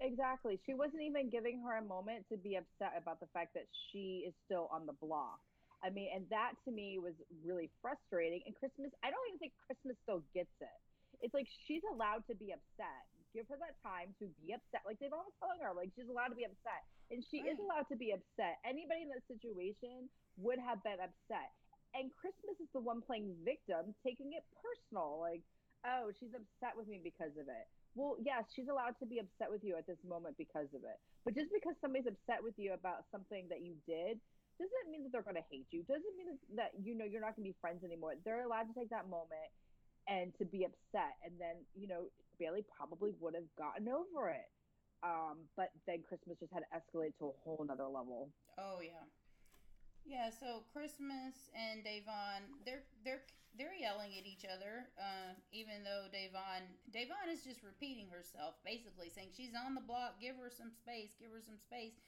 Exactly. 0.00 0.60
She 0.64 0.74
wasn't 0.74 1.02
even 1.02 1.30
giving 1.30 1.62
her 1.62 1.76
a 1.76 1.82
moment 1.82 2.26
to 2.30 2.36
be 2.36 2.56
upset 2.56 2.94
about 2.96 3.20
the 3.20 3.26
fact 3.32 3.54
that 3.54 3.66
she 3.90 4.24
is 4.26 4.34
still 4.44 4.68
on 4.72 4.86
the 4.86 4.92
block. 4.92 5.40
I 5.84 5.90
mean, 5.90 6.08
and 6.14 6.24
that 6.30 6.56
to 6.64 6.70
me 6.72 6.98
was 6.98 7.14
really 7.44 7.68
frustrating. 7.80 8.42
And 8.46 8.54
Christmas, 8.56 8.90
I 9.04 9.12
don't 9.12 9.26
even 9.28 9.38
think 9.38 9.52
Christmas 9.66 9.96
still 10.02 10.24
gets 10.32 10.52
it. 10.60 10.78
It's 11.20 11.32
like 11.32 11.48
she's 11.66 11.84
allowed 11.88 12.26
to 12.28 12.34
be 12.36 12.52
upset 12.52 13.06
give 13.36 13.44
her 13.52 13.60
that 13.60 13.76
time 13.84 14.16
to 14.16 14.32
be 14.40 14.56
upset. 14.56 14.80
Like 14.88 14.96
they've 14.96 15.12
always 15.12 15.36
telling 15.36 15.60
her, 15.60 15.76
like 15.76 15.92
she's 15.92 16.08
allowed 16.08 16.32
to 16.32 16.38
be 16.40 16.48
upset, 16.48 16.88
and 17.12 17.20
she 17.28 17.44
right. 17.44 17.52
is 17.52 17.60
allowed 17.60 17.84
to 17.92 18.00
be 18.00 18.16
upset. 18.16 18.56
Anybody 18.64 19.04
in 19.04 19.12
that 19.12 19.20
situation 19.28 20.08
would 20.40 20.56
have 20.56 20.80
been 20.80 20.96
upset. 20.96 21.52
And 21.92 22.08
Christmas 22.16 22.56
is 22.56 22.72
the 22.72 22.80
one 22.80 23.04
playing 23.04 23.36
victim, 23.44 23.92
taking 24.00 24.32
it 24.32 24.44
personal. 24.64 25.20
Like, 25.20 25.44
oh, 25.84 26.08
she's 26.16 26.32
upset 26.32 26.72
with 26.72 26.88
me 26.88 27.00
because 27.04 27.36
of 27.36 27.52
it. 27.52 27.68
Well, 27.96 28.20
yes, 28.20 28.44
she's 28.52 28.68
allowed 28.68 28.96
to 29.00 29.08
be 29.08 29.20
upset 29.20 29.48
with 29.48 29.64
you 29.64 29.76
at 29.76 29.88
this 29.88 30.00
moment 30.04 30.36
because 30.36 30.68
of 30.76 30.84
it. 30.84 31.00
But 31.24 31.32
just 31.32 31.48
because 31.48 31.72
somebody's 31.80 32.08
upset 32.08 32.44
with 32.44 32.52
you 32.60 32.76
about 32.76 33.08
something 33.08 33.48
that 33.48 33.64
you 33.64 33.80
did 33.88 34.20
doesn't 34.58 34.86
mean 34.90 35.04
that 35.04 35.12
they're 35.12 35.26
going 35.26 35.36
to 35.36 35.48
hate 35.52 35.68
you. 35.70 35.84
Doesn't 35.84 36.16
mean 36.16 36.36
that 36.56 36.72
you 36.80 36.96
know 36.96 37.04
you're 37.04 37.20
not 37.20 37.36
going 37.36 37.44
to 37.44 37.52
be 37.52 37.56
friends 37.60 37.84
anymore. 37.84 38.16
They're 38.24 38.44
allowed 38.44 38.72
to 38.72 38.74
take 38.74 38.90
that 38.90 39.08
moment 39.08 39.52
and 40.08 40.32
to 40.38 40.44
be 40.44 40.64
upset 40.64 41.18
and 41.24 41.34
then 41.38 41.58
you 41.74 41.86
know 41.86 42.06
bayleigh 42.38 42.64
probably 42.70 43.10
would 43.20 43.34
have 43.34 43.50
gotten 43.58 43.88
over 43.88 44.30
it 44.30 44.48
um, 45.02 45.46
but 45.56 45.70
then 45.86 46.02
christmas 46.06 46.38
just 46.38 46.52
had 46.52 46.62
to 46.62 46.70
escalate 46.70 47.14
to 47.18 47.26
a 47.26 47.34
whole 47.42 47.64
nother 47.66 47.86
level 47.86 48.30
oh 48.58 48.78
yeah 48.80 49.02
yeah 50.06 50.30
so 50.30 50.62
christmas 50.72 51.50
and 51.54 51.82
Da'Vonne 51.82 52.46
they're 52.64 52.86
they're 53.04 53.22
they're 53.58 53.74
yelling 53.74 54.12
at 54.14 54.26
each 54.28 54.44
other 54.46 54.86
uh, 55.00 55.34
even 55.50 55.82
though 55.82 56.06
Da'Vonne 56.12 56.70
Da'Vonne 56.94 57.32
is 57.32 57.42
just 57.42 57.62
repeating 57.66 58.06
herself 58.06 58.54
basically 58.64 59.10
saying 59.10 59.34
she's 59.34 59.56
on 59.58 59.74
the 59.74 59.82
block 59.82 60.22
give 60.22 60.38
her 60.38 60.50
some 60.50 60.70
space 60.70 61.18
give 61.18 61.34
her 61.34 61.42
some 61.42 61.58
space 61.58 61.98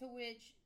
to 0.00 0.08
which 0.08 0.56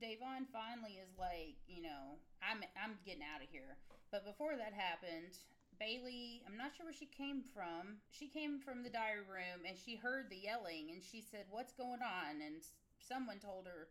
Da'Vonne 0.00 0.48
finally 0.52 1.00
is 1.02 1.12
like, 1.18 1.58
you 1.68 1.82
know, 1.82 2.16
I'm 2.40 2.64
I'm 2.78 2.96
getting 3.04 3.26
out 3.26 3.42
of 3.42 3.50
here. 3.50 3.76
But 4.10 4.24
before 4.24 4.56
that 4.56 4.72
happened, 4.72 5.36
Bayleigh, 5.80 6.44
I'm 6.46 6.56
not 6.56 6.76
sure 6.76 6.86
where 6.86 6.94
she 6.94 7.08
came 7.08 7.42
from. 7.54 7.98
She 8.12 8.28
came 8.28 8.60
from 8.60 8.82
the 8.82 8.92
diary 8.92 9.26
room 9.26 9.66
and 9.66 9.76
she 9.76 9.96
heard 9.96 10.30
the 10.30 10.38
yelling 10.38 10.92
and 10.92 11.02
she 11.02 11.20
said, 11.20 11.50
What's 11.50 11.72
going 11.72 12.04
on? 12.04 12.40
And 12.44 12.62
someone 13.00 13.38
told 13.38 13.66
her 13.66 13.88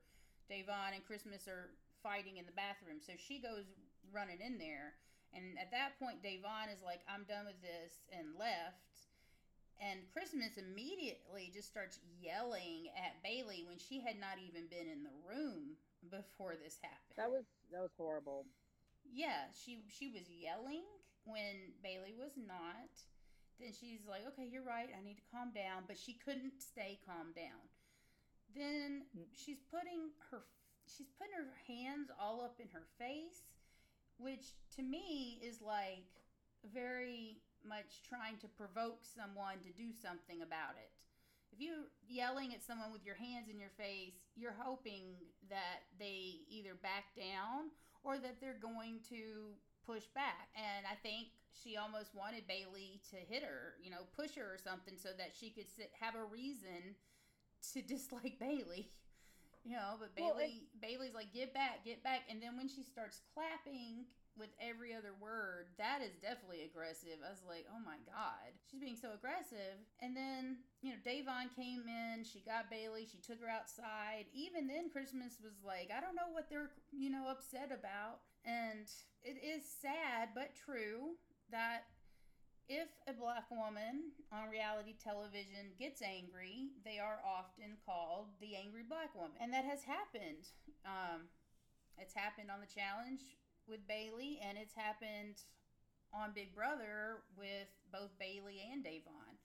Da'Vonne 0.50 0.96
and 0.96 1.06
Christmas 1.06 1.48
are 1.48 1.76
fighting 2.04 2.38
in 2.38 2.46
the 2.46 2.56
bathroom. 2.56 3.04
So 3.04 3.14
she 3.18 3.42
goes 3.42 3.66
running 4.14 4.40
in 4.40 4.58
there. 4.58 4.96
And 5.34 5.56
at 5.60 5.72
that 5.72 5.96
point, 6.00 6.24
Da'Vonne 6.24 6.72
is 6.72 6.84
like, 6.84 7.02
I'm 7.08 7.24
done 7.24 7.48
with 7.48 7.60
this 7.64 8.04
and 8.12 8.36
left. 8.36 8.84
And 9.82 10.06
Christmas 10.14 10.62
immediately 10.62 11.50
just 11.50 11.68
starts 11.68 11.98
yelling 12.22 12.94
at 12.94 13.18
Bayleigh 13.26 13.66
when 13.66 13.80
she 13.82 14.00
had 14.00 14.20
not 14.20 14.38
even 14.38 14.70
been 14.70 14.86
in 14.86 15.02
the 15.02 15.18
room 15.26 15.80
before 16.10 16.56
this 16.58 16.78
happened. 16.82 17.18
That 17.18 17.30
was 17.30 17.46
that 17.72 17.82
was 17.82 17.94
horrible. 17.98 18.46
Yeah, 19.06 19.52
she 19.54 19.84
she 19.90 20.10
was 20.10 20.30
yelling 20.30 20.86
when 21.26 21.76
Bayleigh 21.84 22.18
was 22.18 22.34
not. 22.38 22.94
Then 23.60 23.74
she's 23.78 24.02
like, 24.10 24.26
okay, 24.34 24.50
you're 24.50 24.66
right. 24.66 24.90
I 24.90 25.04
need 25.06 25.22
to 25.22 25.30
calm 25.30 25.54
down. 25.54 25.86
But 25.86 25.98
she 25.98 26.18
couldn't 26.18 26.58
stay 26.58 26.98
calm 27.06 27.30
down. 27.36 27.62
Then 28.56 29.06
mm. 29.14 29.30
she's 29.34 29.62
putting 29.70 30.10
her 30.32 30.42
she's 30.88 31.12
putting 31.18 31.38
her 31.38 31.54
hands 31.68 32.10
all 32.20 32.42
up 32.42 32.58
in 32.60 32.68
her 32.74 32.88
face, 32.98 33.46
which 34.18 34.58
to 34.76 34.82
me 34.82 35.40
is 35.44 35.62
like 35.62 36.10
very 36.74 37.38
much 37.66 38.02
trying 38.08 38.38
to 38.38 38.48
provoke 38.48 39.02
someone 39.06 39.62
to 39.62 39.72
do 39.72 39.94
something 39.94 40.42
about 40.42 40.78
it. 40.78 40.92
If 41.52 41.60
you're 41.60 41.92
yelling 42.08 42.54
at 42.54 42.64
someone 42.64 42.92
with 42.92 43.06
your 43.06 43.16
hands 43.16 43.50
in 43.52 43.60
your 43.60 43.72
face, 43.78 44.16
you're 44.36 44.56
hoping 44.58 45.16
that 45.50 45.84
they 46.00 46.48
either 46.48 46.76
back 46.82 47.16
down 47.16 47.72
or 48.04 48.18
that 48.18 48.40
they're 48.40 48.60
going 48.62 49.00
to 49.10 49.54
push 49.86 50.06
back. 50.16 50.50
And 50.56 50.86
I 50.88 50.96
think 50.96 51.28
she 51.52 51.78
almost 51.78 52.16
wanted 52.16 52.48
Bayleigh 52.48 53.04
to 53.12 53.18
hit 53.18 53.44
her, 53.44 53.76
you 53.84 53.92
know, 53.92 54.08
push 54.16 54.36
her 54.36 54.48
or 54.48 54.58
something 54.58 54.96
so 54.96 55.10
that 55.18 55.32
she 55.38 55.50
could 55.50 55.70
sit, 55.70 55.92
have 56.00 56.16
a 56.16 56.24
reason 56.24 56.96
to 57.74 57.82
dislike 57.88 58.40
Bayleigh. 58.40 58.88
You 59.64 59.78
know, 59.78 60.00
but 60.00 60.16
Bayleigh 60.16 60.36
well, 60.36 60.40
it, 60.40 60.82
Bayleigh's 60.82 61.14
like, 61.14 61.34
get 61.34 61.54
back, 61.54 61.86
get 61.86 62.04
back. 62.04 62.22
And 62.30 62.42
then 62.42 62.58
when 62.58 62.68
she 62.68 62.82
starts 62.82 63.22
clapping 63.34 64.06
with 64.40 64.50
every 64.60 64.96
other 64.96 65.12
word, 65.20 65.68
that 65.78 66.00
is 66.00 66.16
definitely 66.22 66.64
aggressive. 66.64 67.20
I 67.20 67.30
was 67.30 67.44
like, 67.44 67.68
oh 67.68 67.82
my 67.84 68.00
God. 68.08 68.56
She's 68.66 68.80
being 68.80 68.96
so 68.96 69.12
aggressive. 69.12 69.78
And 70.00 70.16
then, 70.16 70.64
you 70.82 70.96
know, 70.96 71.00
Da'Vonne 71.04 71.52
came 71.52 71.84
in, 71.86 72.24
she 72.24 72.40
got 72.42 72.72
Bayleigh, 72.72 73.06
she 73.06 73.20
took 73.20 73.44
her 73.44 73.52
outside. 73.52 74.32
Even 74.32 74.68
then, 74.68 74.90
Christmas 74.90 75.38
was 75.44 75.60
like, 75.62 75.92
I 75.92 76.00
don't 76.00 76.16
know 76.16 76.32
what 76.32 76.48
they're, 76.50 76.72
you 76.96 77.12
know, 77.12 77.28
upset 77.28 77.76
about. 77.76 78.24
And 78.48 78.88
it 79.22 79.38
is 79.44 79.68
sad 79.68 80.32
but 80.34 80.56
true 80.56 81.20
that 81.52 81.92
if 82.72 82.88
a 83.06 83.14
black 83.14 83.52
woman 83.52 84.16
on 84.32 84.48
reality 84.48 84.96
television 84.96 85.76
gets 85.76 86.02
angry, 86.02 86.72
they 86.88 87.04
are 87.04 87.20
often 87.28 87.76
called 87.84 88.32
the 88.40 88.56
angry 88.56 88.88
black 88.88 89.12
woman. 89.14 89.36
And 89.44 89.52
that 89.52 89.66
has 89.66 89.84
happened. 89.84 90.48
Um, 90.88 91.28
It's 92.00 92.16
happened 92.16 92.50
on 92.50 92.64
the 92.64 92.72
challenge 92.72 93.22
with 93.68 93.88
Bayleigh, 93.88 94.40
and 94.48 94.58
it's 94.58 94.74
happened 94.76 95.42
on 96.14 96.32
Big 96.34 96.56
Brother 96.56 97.24
with 97.38 97.70
both 97.92 98.12
Bayleigh 98.20 98.72
and 98.72 98.84
Da'Vonne. 98.84 99.40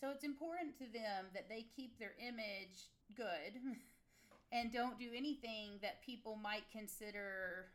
So 0.00 0.10
it's 0.10 0.24
important 0.24 0.78
to 0.78 0.84
them 0.84 1.26
that 1.34 1.48
they 1.48 1.66
keep 1.74 1.98
their 1.98 2.14
image 2.20 2.88
good 3.16 3.58
and 4.52 4.72
don't 4.72 4.98
do 4.98 5.10
anything 5.14 5.78
that 5.82 6.04
people 6.04 6.36
might 6.36 6.70
consider. 6.70 7.66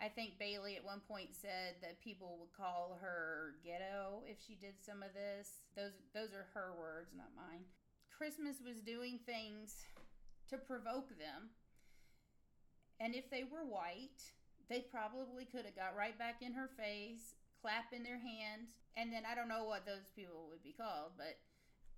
I 0.00 0.08
think 0.08 0.38
Bayleigh 0.40 0.76
at 0.76 0.84
one 0.84 1.00
point 1.06 1.30
said 1.32 1.76
that 1.80 2.02
people 2.02 2.36
would 2.40 2.52
call 2.52 2.98
her 3.00 3.54
ghetto 3.64 4.22
if 4.26 4.38
she 4.44 4.56
did 4.56 4.74
some 4.84 5.02
of 5.02 5.14
this. 5.14 5.62
Those 5.76 5.94
those 6.12 6.34
are 6.34 6.48
her 6.54 6.74
words, 6.78 7.12
not 7.16 7.30
mine. 7.36 7.62
Christmas 8.10 8.56
was 8.64 8.80
doing 8.80 9.20
things 9.24 9.86
to 10.50 10.58
provoke 10.58 11.08
them. 11.10 11.50
And 13.00 13.14
if 13.14 13.30
they 13.30 13.44
were 13.44 13.64
white, 13.64 14.22
they 14.68 14.84
probably 14.90 15.44
could 15.44 15.64
have 15.64 15.76
got 15.76 15.96
right 15.96 16.18
back 16.18 16.40
in 16.40 16.52
her 16.52 16.70
face, 16.76 17.34
clap 17.60 17.92
in 17.92 18.02
their 18.02 18.18
hands, 18.18 18.76
and 18.96 19.12
then 19.12 19.22
I 19.30 19.34
don't 19.34 19.48
know 19.48 19.64
what 19.64 19.86
those 19.86 20.08
people 20.14 20.46
would 20.50 20.62
be 20.62 20.74
called, 20.76 21.12
but 21.16 21.36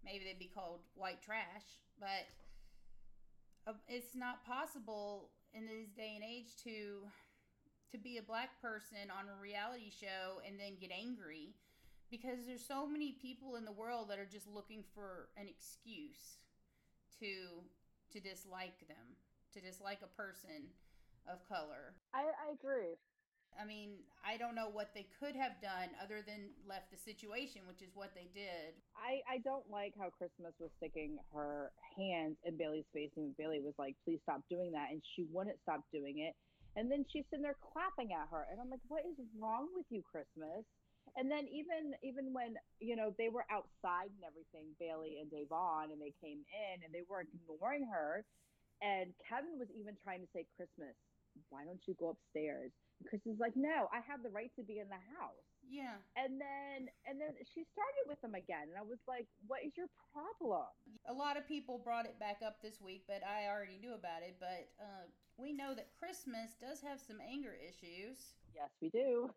maybe 0.05 0.25
they'd 0.25 0.39
be 0.39 0.51
called 0.53 0.81
white 0.95 1.23
trash. 1.23 1.67
But 2.01 2.27
uh, 3.67 3.75
it's 3.89 4.15
not 4.15 4.47
possible 4.47 5.31
in 5.55 5.67
this 5.67 5.91
day 5.97 6.15
and 6.15 6.25
age 6.25 6.57
to 6.65 7.09
to 7.93 7.99
be 7.99 8.19
a 8.19 8.23
black 8.23 8.61
person 8.61 9.11
on 9.15 9.31
a 9.31 9.41
reality 9.41 9.91
show 9.91 10.43
and 10.45 10.59
then 10.59 10.75
get 10.81 10.91
angry 10.91 11.55
because 12.11 12.45
there's 12.45 12.67
so 12.67 12.87
many 12.87 13.13
people 13.23 13.55
in 13.55 13.65
the 13.65 13.73
world 13.73 14.11
that 14.11 14.19
are 14.19 14.27
just 14.27 14.47
looking 14.49 14.83
for 14.95 15.29
an 15.37 15.47
excuse 15.49 16.39
to 17.21 17.63
to 18.13 18.21
dislike 18.21 18.87
them, 18.89 19.17
to 19.53 19.61
dislike 19.61 20.01
a 20.03 20.17
person 20.17 20.71
of 21.31 21.43
color. 21.49 21.95
I, 22.15 22.27
I 22.27 22.55
agree. 22.55 22.97
I 23.57 23.65
mean, 23.65 24.05
I 24.21 24.37
don't 24.37 24.55
know 24.55 24.69
what 24.69 24.93
they 24.93 25.09
could 25.17 25.33
have 25.33 25.57
done 25.65 25.89
other 25.97 26.21
than 26.21 26.53
left 26.69 26.93
the 26.93 27.01
situation, 27.01 27.65
which 27.65 27.81
is 27.81 27.89
what 27.97 28.13
they 28.13 28.29
did. 28.37 28.77
I, 28.93 29.25
I 29.25 29.41
don't 29.41 29.65
like 29.73 29.97
how 29.97 30.13
Christmas 30.13 30.53
was 30.61 30.69
sticking 30.77 31.17
her 31.33 31.73
hands 31.97 32.37
in 32.45 32.61
Bayleigh's 32.61 32.91
face, 32.93 33.17
and 33.17 33.33
Bayleigh 33.41 33.65
was 33.65 33.73
like, 33.81 33.97
please 34.05 34.21
stop 34.29 34.45
doing 34.53 34.73
that. 34.77 34.93
And 34.93 35.01
she 35.17 35.25
wouldn't 35.33 35.57
stop 35.65 35.81
doing 35.89 36.21
it. 36.21 36.37
And 36.77 36.93
then 36.93 37.09
she's 37.09 37.25
sitting 37.33 37.49
there 37.49 37.57
clapping 37.73 38.13
at 38.13 38.29
her. 38.29 38.45
And 38.53 38.61
I'm 38.61 38.69
like, 38.69 38.85
what 38.93 39.09
is 39.09 39.17
wrong 39.41 39.73
with 39.73 39.89
you, 39.89 40.05
Christmas? 40.05 40.69
And 41.17 41.33
then 41.33 41.49
even 41.49 41.97
even 42.05 42.35
when 42.37 42.61
you 42.77 42.93
know 42.93 43.15
they 43.17 43.33
were 43.33 43.49
outside 43.49 44.13
and 44.13 44.27
everything, 44.27 44.77
Bayleigh 44.77 45.17
and 45.17 45.33
Da'Vonne, 45.33 45.89
and 45.89 46.03
they 46.03 46.13
came 46.21 46.45
in 46.45 46.85
and 46.85 46.93
they 46.93 47.09
were 47.09 47.25
ignoring 47.25 47.89
her, 47.89 48.21
and 48.85 49.17
Kevin 49.25 49.57
was 49.57 49.73
even 49.73 49.97
trying 50.05 50.21
to 50.21 50.29
say, 50.37 50.45
Christmas, 50.61 50.93
why 51.51 51.65
don't 51.65 51.83
you 51.87 51.95
go 51.99 52.17
upstairs? 52.17 52.73
And 53.01 53.09
Chris 53.09 53.25
is 53.27 53.39
like, 53.39 53.57
no, 53.57 53.89
I 53.93 54.01
have 54.09 54.23
the 54.23 54.33
right 54.33 54.51
to 54.57 54.65
be 54.65 54.79
in 54.79 54.89
the 54.89 55.03
house. 55.19 55.47
Yeah. 55.67 55.99
And 56.15 56.39
then 56.41 56.87
and 57.05 57.19
then 57.19 57.35
she 57.43 57.67
started 57.67 58.05
with 58.07 58.23
him 58.23 58.39
again, 58.39 58.71
and 58.71 58.79
I 58.79 58.87
was 58.87 59.03
like, 59.11 59.27
what 59.47 59.67
is 59.67 59.75
your 59.77 59.91
problem? 60.15 60.71
A 61.11 61.15
lot 61.15 61.37
of 61.37 61.47
people 61.47 61.83
brought 61.83 62.07
it 62.07 62.19
back 62.23 62.39
up 62.41 62.63
this 62.63 62.79
week, 62.81 63.05
but 63.11 63.27
I 63.27 63.51
already 63.51 63.79
knew 63.83 63.95
about 63.95 64.23
it. 64.23 64.39
But 64.39 64.71
uh, 64.79 65.11
we 65.37 65.53
know 65.53 65.75
that 65.75 65.91
Christmas 65.99 66.55
does 66.57 66.81
have 66.81 67.03
some 67.03 67.19
anger 67.19 67.53
issues. 67.53 68.39
Yes, 68.55 68.71
we 68.81 68.89
do. 68.89 69.31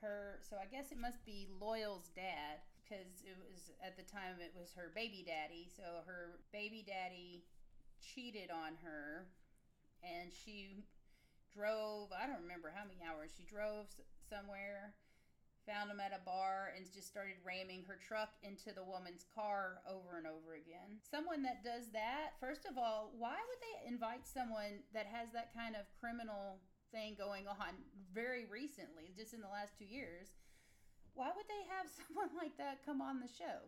Her, 0.00 0.38
so 0.42 0.56
I 0.56 0.66
guess 0.66 0.92
it 0.92 0.98
must 0.98 1.24
be 1.24 1.48
Loyal's 1.60 2.10
dad 2.14 2.60
because 2.82 3.24
it 3.24 3.36
was 3.38 3.72
at 3.80 3.96
the 3.96 4.04
time 4.04 4.36
it 4.38 4.52
was 4.54 4.72
her 4.76 4.92
baby 4.94 5.24
daddy. 5.26 5.68
So 5.74 6.04
her 6.06 6.40
baby 6.52 6.84
daddy 6.86 7.44
cheated 8.00 8.50
on 8.50 8.76
her, 8.84 9.26
and 10.04 10.30
she 10.30 10.84
drove 11.54 12.10
i 12.10 12.26
don't 12.26 12.42
remember 12.42 12.72
how 12.74 12.82
many 12.82 12.98
hours 13.06 13.30
she 13.36 13.46
drove 13.46 13.86
somewhere 14.28 14.94
found 15.66 15.90
him 15.90 16.00
at 16.00 16.12
a 16.12 16.20
bar 16.24 16.72
and 16.76 16.84
just 16.84 17.08
started 17.08 17.40
ramming 17.40 17.84
her 17.88 17.96
truck 17.96 18.36
into 18.44 18.72
the 18.76 18.84
woman's 18.84 19.24
car 19.32 19.80
over 19.88 20.20
and 20.20 20.28
over 20.28 20.60
again. 20.60 21.00
Someone 21.00 21.42
that 21.42 21.64
does 21.64 21.88
that 21.96 22.36
first 22.40 22.68
of 22.68 22.76
all 22.76 23.12
why 23.16 23.36
would 23.36 23.60
they 23.64 23.88
invite 23.88 24.28
someone 24.28 24.84
that 24.92 25.08
has 25.08 25.32
that 25.32 25.56
kind 25.56 25.74
of 25.74 25.88
criminal 26.00 26.60
thing 26.92 27.16
going 27.16 27.48
on 27.48 27.74
very 28.12 28.44
recently 28.46 29.10
just 29.16 29.32
in 29.32 29.40
the 29.40 29.50
last 29.50 29.76
two 29.76 29.88
years? 29.88 30.36
Why 31.16 31.32
would 31.32 31.48
they 31.48 31.64
have 31.72 31.88
someone 32.04 32.32
like 32.36 32.56
that 32.60 32.84
come 32.84 33.00
on 33.00 33.20
the 33.20 33.32
show 33.32 33.64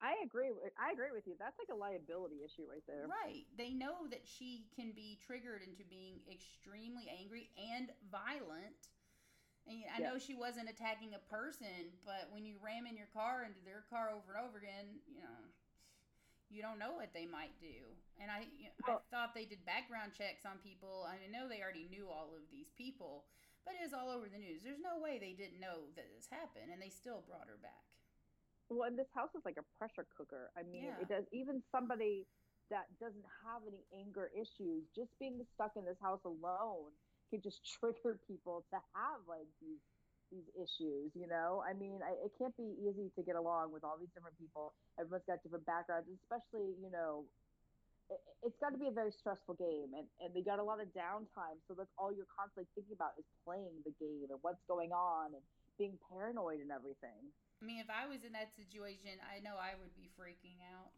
I 0.00 0.16
agree. 0.24 0.48
I 0.80 0.92
agree 0.92 1.12
with 1.12 1.28
you. 1.28 1.36
That's 1.36 1.60
like 1.60 1.68
a 1.68 1.76
liability 1.76 2.40
issue 2.40 2.64
right 2.64 2.84
there. 2.88 3.04
Right. 3.04 3.44
They 3.56 3.76
know 3.76 4.08
that 4.08 4.24
she 4.24 4.64
can 4.72 4.92
be 4.96 5.20
triggered 5.20 5.60
into 5.60 5.84
being 5.84 6.24
extremely 6.24 7.04
angry 7.12 7.52
and 7.60 7.92
violent. 8.08 8.88
And 9.68 9.84
I 9.92 10.00
know 10.00 10.16
she 10.16 10.32
wasn't 10.32 10.72
attacking 10.72 11.12
a 11.12 11.22
person, 11.28 11.92
but 12.08 12.32
when 12.32 12.48
you 12.48 12.56
ram 12.64 12.88
in 12.88 12.96
your 12.96 13.12
car 13.12 13.44
into 13.44 13.60
their 13.60 13.84
car 13.92 14.08
over 14.08 14.32
and 14.32 14.40
over 14.40 14.56
again, 14.56 15.04
you 15.04 15.20
know, 15.20 15.40
you 16.48 16.64
don't 16.64 16.80
know 16.80 16.96
what 16.96 17.12
they 17.12 17.28
might 17.28 17.54
do. 17.60 17.94
And 18.18 18.32
I, 18.32 18.48
you 18.56 18.72
know, 18.72 18.76
well, 18.88 19.00
I 19.04 19.08
thought 19.12 19.36
they 19.36 19.44
did 19.46 19.62
background 19.68 20.16
checks 20.16 20.48
on 20.48 20.58
people. 20.64 21.06
I 21.06 21.20
know 21.28 21.46
they 21.46 21.60
already 21.60 21.86
knew 21.92 22.08
all 22.08 22.32
of 22.34 22.48
these 22.50 22.72
people, 22.74 23.28
but 23.68 23.76
it 23.76 23.84
was 23.84 23.92
all 23.94 24.10
over 24.10 24.26
the 24.26 24.40
news. 24.40 24.64
There's 24.64 24.82
no 24.82 24.98
way 24.98 25.20
they 25.20 25.36
didn't 25.36 25.60
know 25.60 25.92
that 25.94 26.08
this 26.10 26.26
happened, 26.26 26.72
and 26.72 26.80
they 26.80 26.90
still 26.90 27.22
brought 27.28 27.46
her 27.46 27.60
back. 27.60 27.99
Well, 28.70 28.86
and 28.86 28.94
this 28.94 29.10
house 29.10 29.34
is 29.34 29.42
like 29.44 29.58
a 29.58 29.66
pressure 29.76 30.06
cooker. 30.14 30.54
I 30.54 30.62
mean, 30.62 30.86
yeah. 30.86 31.02
it 31.02 31.10
does 31.10 31.26
even 31.34 31.58
somebody 31.74 32.24
that 32.70 32.86
doesn't 33.02 33.26
have 33.42 33.66
any 33.66 33.82
anger 33.90 34.30
issues, 34.30 34.86
just 34.94 35.10
being 35.18 35.42
stuck 35.58 35.74
in 35.74 35.82
this 35.82 35.98
house 35.98 36.22
alone 36.22 36.94
can 37.28 37.42
just 37.42 37.58
trigger 37.82 38.22
people 38.30 38.62
to 38.70 38.78
have 38.94 39.20
like 39.26 39.50
these 39.58 39.82
these 40.30 40.46
issues. 40.54 41.10
You 41.18 41.26
know, 41.26 41.66
I 41.66 41.74
mean, 41.74 41.98
I, 42.06 42.14
it 42.22 42.30
can't 42.38 42.54
be 42.54 42.78
easy 42.78 43.10
to 43.18 43.22
get 43.26 43.34
along 43.34 43.74
with 43.74 43.82
all 43.82 43.98
these 43.98 44.14
different 44.14 44.38
people. 44.38 44.72
Everyone's 44.94 45.26
got 45.26 45.42
different 45.42 45.66
backgrounds, 45.66 46.06
especially 46.22 46.78
you 46.78 46.94
know. 46.94 47.26
It, 48.06 48.18
it's 48.46 48.58
got 48.58 48.70
to 48.74 48.78
be 48.78 48.90
a 48.90 48.94
very 48.94 49.14
stressful 49.14 49.54
game, 49.54 49.94
and, 49.94 50.06
and 50.18 50.30
they 50.34 50.42
got 50.42 50.58
a 50.58 50.66
lot 50.66 50.82
of 50.82 50.90
downtime. 50.94 51.58
So 51.66 51.78
that's 51.78 51.90
all 51.94 52.10
you're 52.10 52.30
constantly 52.30 52.66
thinking 52.74 52.94
about 52.94 53.14
is 53.18 53.26
playing 53.46 53.70
the 53.86 53.94
game 54.02 54.30
and 54.30 54.38
what's 54.42 54.62
going 54.66 54.90
on 54.90 55.34
and 55.34 55.42
being 55.80 55.96
paranoid 56.12 56.60
and 56.60 56.68
everything. 56.68 57.32
I 57.32 57.64
mean, 57.64 57.80
if 57.80 57.88
I 57.88 58.04
was 58.04 58.20
in 58.20 58.36
that 58.36 58.52
situation, 58.52 59.16
I 59.24 59.40
know 59.40 59.56
I 59.56 59.80
would 59.80 59.96
be 59.96 60.12
freaking 60.12 60.60
out. 60.76 60.92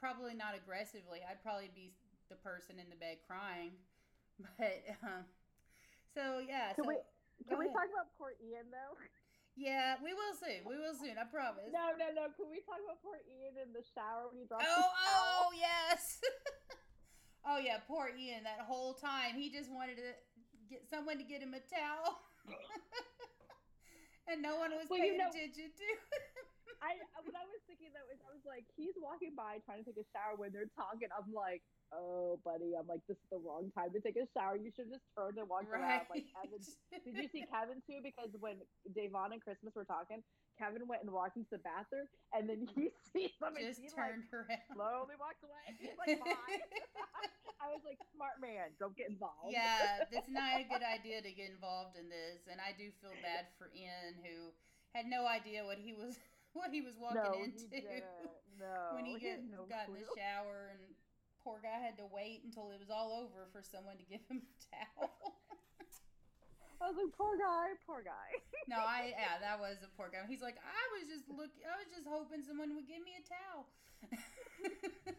Probably 0.00 0.32
not 0.32 0.56
aggressively. 0.56 1.20
I'd 1.20 1.44
probably 1.44 1.68
be 1.76 1.92
the 2.32 2.40
person 2.40 2.80
in 2.80 2.88
the 2.88 2.96
bed 2.96 3.20
crying. 3.28 3.76
But 4.54 4.86
um, 5.02 5.26
so 6.14 6.38
yeah. 6.38 6.70
Can 6.78 6.86
so, 6.86 6.94
we 6.94 6.96
can 7.50 7.58
we 7.58 7.66
talk 7.74 7.90
about 7.90 8.14
poor 8.14 8.38
Ian 8.38 8.70
though? 8.70 8.94
Yeah, 9.58 9.98
we 9.98 10.14
will 10.14 10.30
soon. 10.38 10.62
We 10.62 10.78
will 10.78 10.94
soon. 10.94 11.18
I 11.18 11.26
promise. 11.26 11.74
No, 11.74 11.90
no, 11.98 12.14
no. 12.14 12.30
Can 12.38 12.46
we 12.46 12.62
talk 12.62 12.78
about 12.78 13.02
poor 13.02 13.18
Ian 13.26 13.58
in 13.58 13.74
the 13.74 13.82
shower 13.82 14.30
when 14.30 14.38
he 14.38 14.46
dropped? 14.46 14.62
Oh, 14.62 14.86
oh, 14.86 15.50
yes. 15.58 16.22
oh 17.50 17.58
yeah, 17.58 17.82
poor 17.90 18.14
Ian. 18.14 18.46
That 18.46 18.62
whole 18.62 18.94
time 18.94 19.34
he 19.34 19.50
just 19.50 19.74
wanted 19.74 19.98
to 19.98 20.14
get 20.70 20.86
someone 20.86 21.18
to 21.18 21.26
get 21.26 21.42
him 21.42 21.58
a 21.58 21.62
towel. 21.66 22.22
and 24.28 24.44
no 24.44 24.60
one 24.60 24.70
was 24.76 24.86
well, 24.88 25.00
paying 25.00 25.16
you 25.16 25.20
know, 25.20 25.32
attention 25.32 25.72
to. 25.72 25.88
I 26.84 26.94
what 27.26 27.34
I 27.34 27.42
was 27.48 27.58
thinking 27.66 27.90
though 27.90 28.06
is 28.12 28.22
I 28.22 28.30
was 28.30 28.44
like, 28.46 28.62
he's 28.78 28.94
walking 29.00 29.34
by 29.34 29.58
trying 29.66 29.82
to 29.82 29.86
take 29.90 29.98
a 29.98 30.06
shower 30.14 30.38
when 30.38 30.54
they're 30.54 30.70
talking. 30.78 31.10
I'm 31.10 31.32
like, 31.34 31.64
oh, 31.90 32.38
buddy, 32.46 32.78
I'm 32.78 32.86
like, 32.86 33.02
this 33.10 33.18
is 33.18 33.28
the 33.34 33.40
wrong 33.42 33.72
time 33.74 33.90
to 33.96 34.00
take 34.00 34.14
a 34.14 34.28
shower. 34.30 34.54
You 34.54 34.70
should 34.70 34.92
just 34.92 35.02
turn 35.18 35.34
and 35.40 35.50
walk 35.50 35.66
right. 35.66 36.06
around. 36.06 36.06
Like 36.12 36.30
Kevin, 36.30 36.62
did 36.62 37.14
you 37.18 37.26
see 37.34 37.42
Kevin 37.50 37.82
too? 37.82 37.98
Because 37.98 38.30
when 38.38 38.62
Da'Vonne 38.94 39.34
and 39.34 39.42
Christmas 39.42 39.74
were 39.74 39.88
talking, 39.88 40.22
Kevin 40.58 40.84
went 40.90 41.06
and 41.06 41.14
walked 41.14 41.38
into 41.38 41.54
the 41.54 41.62
bathroom, 41.62 42.10
and 42.34 42.50
then 42.50 42.66
he 42.74 42.90
sees 43.14 43.32
them 43.38 43.54
just 43.54 43.78
and 43.78 43.86
he 43.86 43.94
turned 43.94 44.26
like, 44.26 44.34
around, 44.34 44.66
slowly 44.74 45.16
walked 45.16 45.42
away. 45.46 45.66
He's 45.78 45.94
like. 45.94 46.18
I 47.58 47.74
was 47.74 47.82
like, 47.82 47.98
smart 48.14 48.38
man, 48.38 48.70
don't 48.78 48.94
get 48.94 49.10
involved. 49.10 49.50
Yeah, 49.50 50.06
that's 50.14 50.30
not 50.30 50.62
a 50.62 50.66
good 50.66 50.82
idea 50.86 51.18
to 51.20 51.30
get 51.34 51.50
involved 51.50 51.98
in 51.98 52.06
this, 52.06 52.46
and 52.46 52.62
I 52.62 52.70
do 52.70 52.94
feel 53.02 53.12
bad 53.18 53.50
for 53.58 53.66
Ian 53.74 54.14
who 54.22 54.54
had 54.94 55.10
no 55.10 55.26
idea 55.26 55.66
what 55.66 55.76
he 55.76 55.92
was 55.92 56.16
what 56.54 56.70
he 56.70 56.80
was 56.80 56.94
walking 56.96 57.18
no, 57.18 57.34
into. 57.34 57.66
He 57.68 57.82
no, 58.56 58.94
when 58.94 59.04
he, 59.04 59.18
he 59.18 59.26
get, 59.26 59.42
no 59.50 59.66
got 59.66 59.90
clue. 59.90 60.00
in 60.00 60.06
the 60.06 60.10
shower, 60.14 60.70
and 60.70 60.80
poor 61.42 61.58
guy 61.58 61.82
had 61.82 61.98
to 61.98 62.06
wait 62.08 62.46
until 62.46 62.70
it 62.70 62.78
was 62.78 62.90
all 62.90 63.12
over 63.12 63.50
for 63.50 63.60
someone 63.60 63.98
to 63.98 64.06
give 64.06 64.22
him 64.30 64.42
a 64.42 64.54
towel. 64.70 65.37
I 66.78 66.86
was 66.86 66.94
like, 66.94 67.10
poor 67.18 67.34
guy, 67.34 67.74
poor 67.86 68.02
guy. 68.06 68.38
no, 68.70 68.78
I 68.78 69.10
yeah, 69.10 69.42
that 69.42 69.58
was 69.58 69.82
a 69.82 69.90
poor 69.98 70.10
guy. 70.10 70.22
He's 70.30 70.42
like, 70.42 70.58
I 70.62 70.82
was 70.94 71.10
just 71.10 71.26
look, 71.26 71.50
I 71.66 71.74
was 71.74 71.90
just 71.90 72.06
hoping 72.06 72.46
someone 72.46 72.74
would 72.78 72.86
give 72.86 73.02
me 73.02 73.18
a 73.18 73.24
towel. 73.26 73.66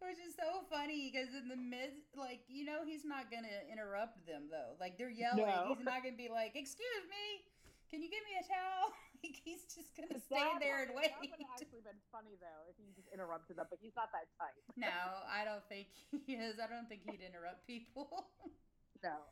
Which 0.00 0.16
is 0.16 0.32
so 0.32 0.64
funny 0.72 1.12
because 1.12 1.36
in 1.36 1.52
the 1.52 1.60
mid, 1.60 1.92
like 2.16 2.40
you 2.48 2.64
know, 2.64 2.80
he's 2.88 3.04
not 3.04 3.28
gonna 3.28 3.52
interrupt 3.68 4.24
them 4.24 4.48
though. 4.48 4.80
Like 4.80 4.96
they're 4.96 5.12
yelling, 5.12 5.44
no. 5.44 5.76
he's 5.76 5.84
not 5.84 6.00
gonna 6.00 6.16
be 6.16 6.32
like, 6.32 6.56
"Excuse 6.56 7.04
me, 7.12 7.44
can 7.92 8.00
you 8.00 8.08
give 8.08 8.24
me 8.24 8.40
a 8.40 8.44
towel?" 8.48 8.96
Like 9.20 9.36
he's 9.44 9.68
just 9.68 9.80
just 9.90 9.96
gonna 9.96 10.16
stand 10.16 10.64
there 10.64 10.80
and 10.80 10.96
wait. 10.96 11.12
That 11.12 11.20
would 11.20 11.28
have 11.28 11.52
actually 11.52 11.84
been 11.84 12.00
funny 12.08 12.38
though 12.40 12.62
if 12.72 12.76
he 12.80 12.88
just 12.96 13.08
interrupted 13.12 13.60
them, 13.60 13.68
but 13.68 13.76
he's 13.76 13.92
not 13.92 14.08
that 14.16 14.32
type. 14.40 14.56
no, 14.76 14.88
I 15.28 15.44
don't 15.44 15.60
think 15.68 15.92
he 16.24 16.40
is. 16.40 16.56
I 16.56 16.68
don't 16.68 16.88
think 16.88 17.02
he'd 17.04 17.20
interrupt 17.20 17.66
people. 17.66 18.32
no. 19.04 19.28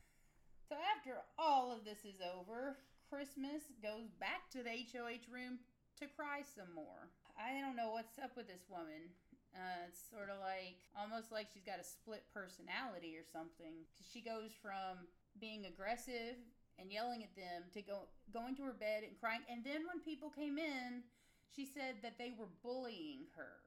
So 0.68 0.76
after 0.76 1.16
all 1.40 1.72
of 1.72 1.88
this 1.88 2.04
is 2.04 2.20
over, 2.20 2.76
Christmas 3.08 3.72
goes 3.80 4.12
back 4.20 4.52
to 4.52 4.60
the 4.60 4.84
HOH 4.84 5.24
room 5.32 5.64
to 5.96 6.04
cry 6.12 6.44
some 6.44 6.68
more. 6.76 7.08
I 7.40 7.56
don't 7.56 7.72
know 7.72 7.96
what's 7.96 8.20
up 8.20 8.36
with 8.36 8.52
this 8.52 8.68
woman. 8.68 9.08
Uh, 9.56 9.88
it's 9.88 10.04
sort 10.12 10.28
of 10.28 10.36
like 10.44 10.84
almost 10.92 11.32
like 11.32 11.48
she's 11.48 11.64
got 11.64 11.80
a 11.80 11.88
split 11.88 12.28
personality 12.36 13.16
or 13.16 13.24
something. 13.24 13.88
She 14.04 14.20
goes 14.20 14.52
from 14.60 15.08
being 15.40 15.64
aggressive 15.64 16.36
and 16.76 16.92
yelling 16.92 17.24
at 17.24 17.32
them 17.32 17.64
to 17.72 17.80
go 17.80 18.04
going 18.28 18.52
to 18.60 18.68
her 18.68 18.76
bed 18.76 19.08
and 19.08 19.16
crying. 19.16 19.48
And 19.48 19.64
then 19.64 19.88
when 19.88 20.04
people 20.04 20.28
came 20.28 20.60
in, 20.60 21.00
she 21.48 21.64
said 21.64 22.04
that 22.04 22.20
they 22.20 22.36
were 22.36 22.52
bullying 22.60 23.24
her. 23.40 23.64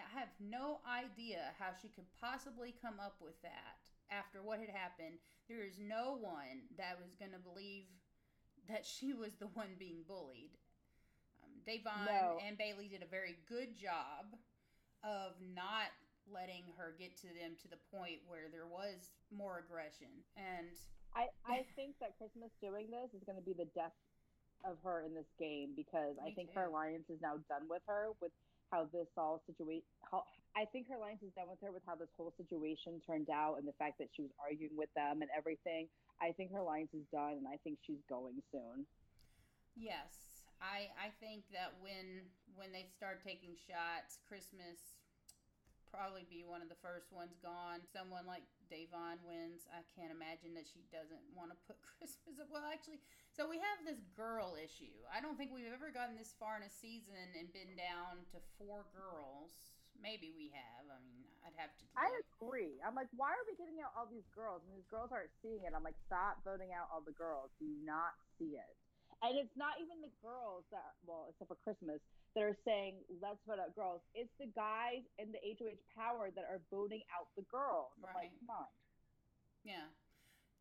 I 0.00 0.08
have 0.16 0.32
no 0.40 0.80
idea 0.88 1.52
how 1.60 1.76
she 1.76 1.92
could 1.92 2.08
possibly 2.16 2.72
come 2.80 2.96
up 2.96 3.20
with 3.20 3.36
that 3.44 3.84
after 4.10 4.42
what 4.42 4.60
had 4.60 4.70
happened. 4.70 5.18
There 5.48 5.62
is 5.62 5.78
no 5.78 6.18
one 6.18 6.66
that 6.78 6.98
was 6.98 7.14
going 7.18 7.32
to 7.32 7.38
believe 7.38 7.86
that 8.68 8.84
she 8.84 9.14
was 9.14 9.34
the 9.38 9.46
one 9.54 9.78
being 9.78 10.02
bullied. 10.08 10.50
Um, 11.42 11.62
Da'Vonne 11.62 12.06
no. 12.06 12.38
and 12.42 12.58
Bayleigh 12.58 12.90
did 12.90 13.02
a 13.02 13.10
very 13.10 13.38
good 13.48 13.76
job 13.78 14.34
of 15.04 15.38
not 15.54 15.94
letting 16.26 16.66
her 16.74 16.98
get 16.98 17.14
to 17.22 17.30
them 17.30 17.54
to 17.62 17.68
the 17.70 17.78
point 17.94 18.18
where 18.26 18.50
there 18.50 18.66
was 18.66 19.14
more 19.30 19.62
aggression. 19.62 20.10
And 20.34 20.74
I, 21.14 21.30
I 21.46 21.62
think 21.78 21.94
that 22.02 22.18
Christmas 22.18 22.50
doing 22.58 22.90
this 22.90 23.14
is 23.14 23.22
going 23.22 23.38
to 23.38 23.46
be 23.46 23.54
the 23.54 23.70
death 23.70 23.94
of 24.66 24.82
her 24.82 25.06
in 25.06 25.14
this 25.14 25.30
game 25.38 25.78
because 25.78 26.18
I 26.18 26.34
think 26.34 26.50
too. 26.50 26.58
her 26.58 26.66
alliance 26.66 27.06
is 27.06 27.22
now 27.22 27.38
done 27.46 27.70
with 27.70 27.82
her 27.86 28.10
with 28.20 28.32
how 28.70 28.88
this 28.92 29.08
all 29.16 29.42
situation. 29.46 29.84
I 30.56 30.64
think 30.72 30.88
her 30.88 30.96
alliance 30.96 31.20
is 31.20 31.32
done 31.36 31.52
with 31.52 31.60
her 31.60 31.70
with 31.70 31.84
how 31.86 31.94
this 31.94 32.08
whole 32.16 32.32
situation 32.36 33.00
turned 33.04 33.28
out 33.28 33.60
and 33.60 33.68
the 33.68 33.76
fact 33.76 33.98
that 33.98 34.08
she 34.16 34.22
was 34.22 34.32
arguing 34.40 34.76
with 34.76 34.88
them 34.96 35.20
and 35.20 35.30
everything. 35.36 35.88
I 36.20 36.32
think 36.32 36.52
her 36.52 36.64
alliance 36.64 36.94
is 36.96 37.04
done, 37.12 37.36
and 37.36 37.46
I 37.46 37.60
think 37.60 37.78
she's 37.84 38.00
going 38.08 38.40
soon. 38.50 38.88
Yes, 39.76 40.40
I 40.64 40.88
I 40.96 41.12
think 41.20 41.44
that 41.52 41.76
when 41.84 42.24
when 42.56 42.72
they 42.72 42.88
start 42.96 43.20
taking 43.20 43.52
shots, 43.68 44.16
Christmas 44.24 44.96
probably 45.92 46.24
be 46.28 46.44
one 46.44 46.64
of 46.64 46.68
the 46.72 46.80
first 46.80 47.12
ones 47.12 47.36
gone. 47.44 47.84
Someone 47.92 48.24
like 48.24 48.44
Da'Vonne 48.68 49.22
wins. 49.22 49.66
I 49.70 49.82
can't 49.94 50.10
imagine 50.10 50.54
that 50.58 50.66
she 50.66 50.82
doesn't 50.90 51.22
want 51.32 51.54
to 51.54 51.58
put 51.66 51.78
Christmas. 51.96 52.38
Up. 52.42 52.50
Well, 52.50 52.66
actually, 52.66 53.00
so 53.30 53.46
we 53.46 53.62
have 53.62 53.84
this 53.86 54.02
girl 54.14 54.58
issue. 54.58 54.94
I 55.08 55.22
don't 55.22 55.38
think 55.38 55.54
we've 55.54 55.70
ever 55.70 55.94
gotten 55.94 56.18
this 56.18 56.34
far 56.36 56.58
in 56.58 56.64
a 56.66 56.72
season 56.72 57.18
and 57.36 57.50
been 57.54 57.74
down 57.78 58.26
to 58.34 58.38
four 58.58 58.86
girls. 58.92 59.54
Maybe 59.96 60.28
we 60.36 60.52
have. 60.52 60.84
I 60.92 61.00
mean, 61.00 61.24
I'd 61.40 61.56
have 61.56 61.72
to. 61.80 61.84
I 61.96 62.12
agree. 62.36 62.76
I'm 62.84 62.92
like, 62.92 63.08
why 63.16 63.32
are 63.32 63.46
we 63.48 63.56
getting 63.56 63.80
out 63.80 63.96
all 63.96 64.04
these 64.04 64.28
girls? 64.34 64.60
And 64.68 64.76
these 64.76 64.86
girls 64.92 65.08
aren't 65.08 65.32
seeing 65.40 65.64
it. 65.64 65.72
I'm 65.72 65.86
like, 65.86 65.96
stop 66.04 66.44
voting 66.44 66.76
out 66.76 66.92
all 66.92 67.00
the 67.00 67.16
girls. 67.16 67.54
Do 67.56 67.68
not 67.80 68.12
see 68.36 68.60
it. 68.60 68.76
And 69.24 69.40
it's 69.40 69.56
not 69.56 69.80
even 69.80 70.04
the 70.04 70.12
girls 70.20 70.68
that, 70.68 71.00
well, 71.08 71.32
except 71.32 71.48
for 71.48 71.56
Christmas, 71.64 72.04
that 72.36 72.44
are 72.44 72.56
saying 72.68 73.00
let's 73.24 73.40
vote 73.48 73.56
out 73.56 73.72
girls. 73.72 74.04
It's 74.12 74.36
the 74.36 74.52
guys 74.52 75.08
in 75.16 75.32
the 75.32 75.40
HOH 75.40 75.80
power 75.96 76.28
that 76.36 76.44
are 76.44 76.60
voting 76.68 77.00
out 77.08 77.32
the 77.32 77.48
girls. 77.48 77.96
Right. 77.96 78.28
Like, 78.28 78.32
come 78.44 78.52
on. 78.52 78.68
Yeah. 79.64 79.88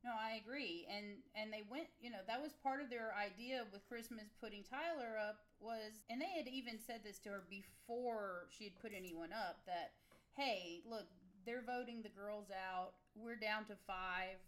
No, 0.08 0.16
I 0.16 0.40
agree. 0.40 0.88
And 0.88 1.20
and 1.36 1.52
they 1.52 1.68
went, 1.68 1.92
you 2.00 2.10
know, 2.10 2.24
that 2.32 2.40
was 2.40 2.56
part 2.64 2.80
of 2.80 2.88
their 2.88 3.12
idea 3.12 3.68
with 3.76 3.84
Christmas 3.92 4.32
putting 4.40 4.64
Tyler 4.64 5.20
up 5.20 5.44
was 5.60 6.00
and 6.08 6.24
they 6.24 6.32
had 6.32 6.48
even 6.48 6.80
said 6.80 7.04
this 7.04 7.20
to 7.28 7.30
her 7.36 7.44
before 7.52 8.48
she 8.56 8.64
had 8.72 8.80
put 8.80 8.96
anyone 8.96 9.36
up 9.36 9.60
that 9.68 10.00
hey, 10.40 10.80
look, 10.88 11.12
they're 11.44 11.64
voting 11.68 12.02
the 12.02 12.16
girls 12.16 12.48
out. 12.56 12.96
We're 13.16 13.40
down 13.40 13.68
to 13.68 13.76
5. 13.88 14.40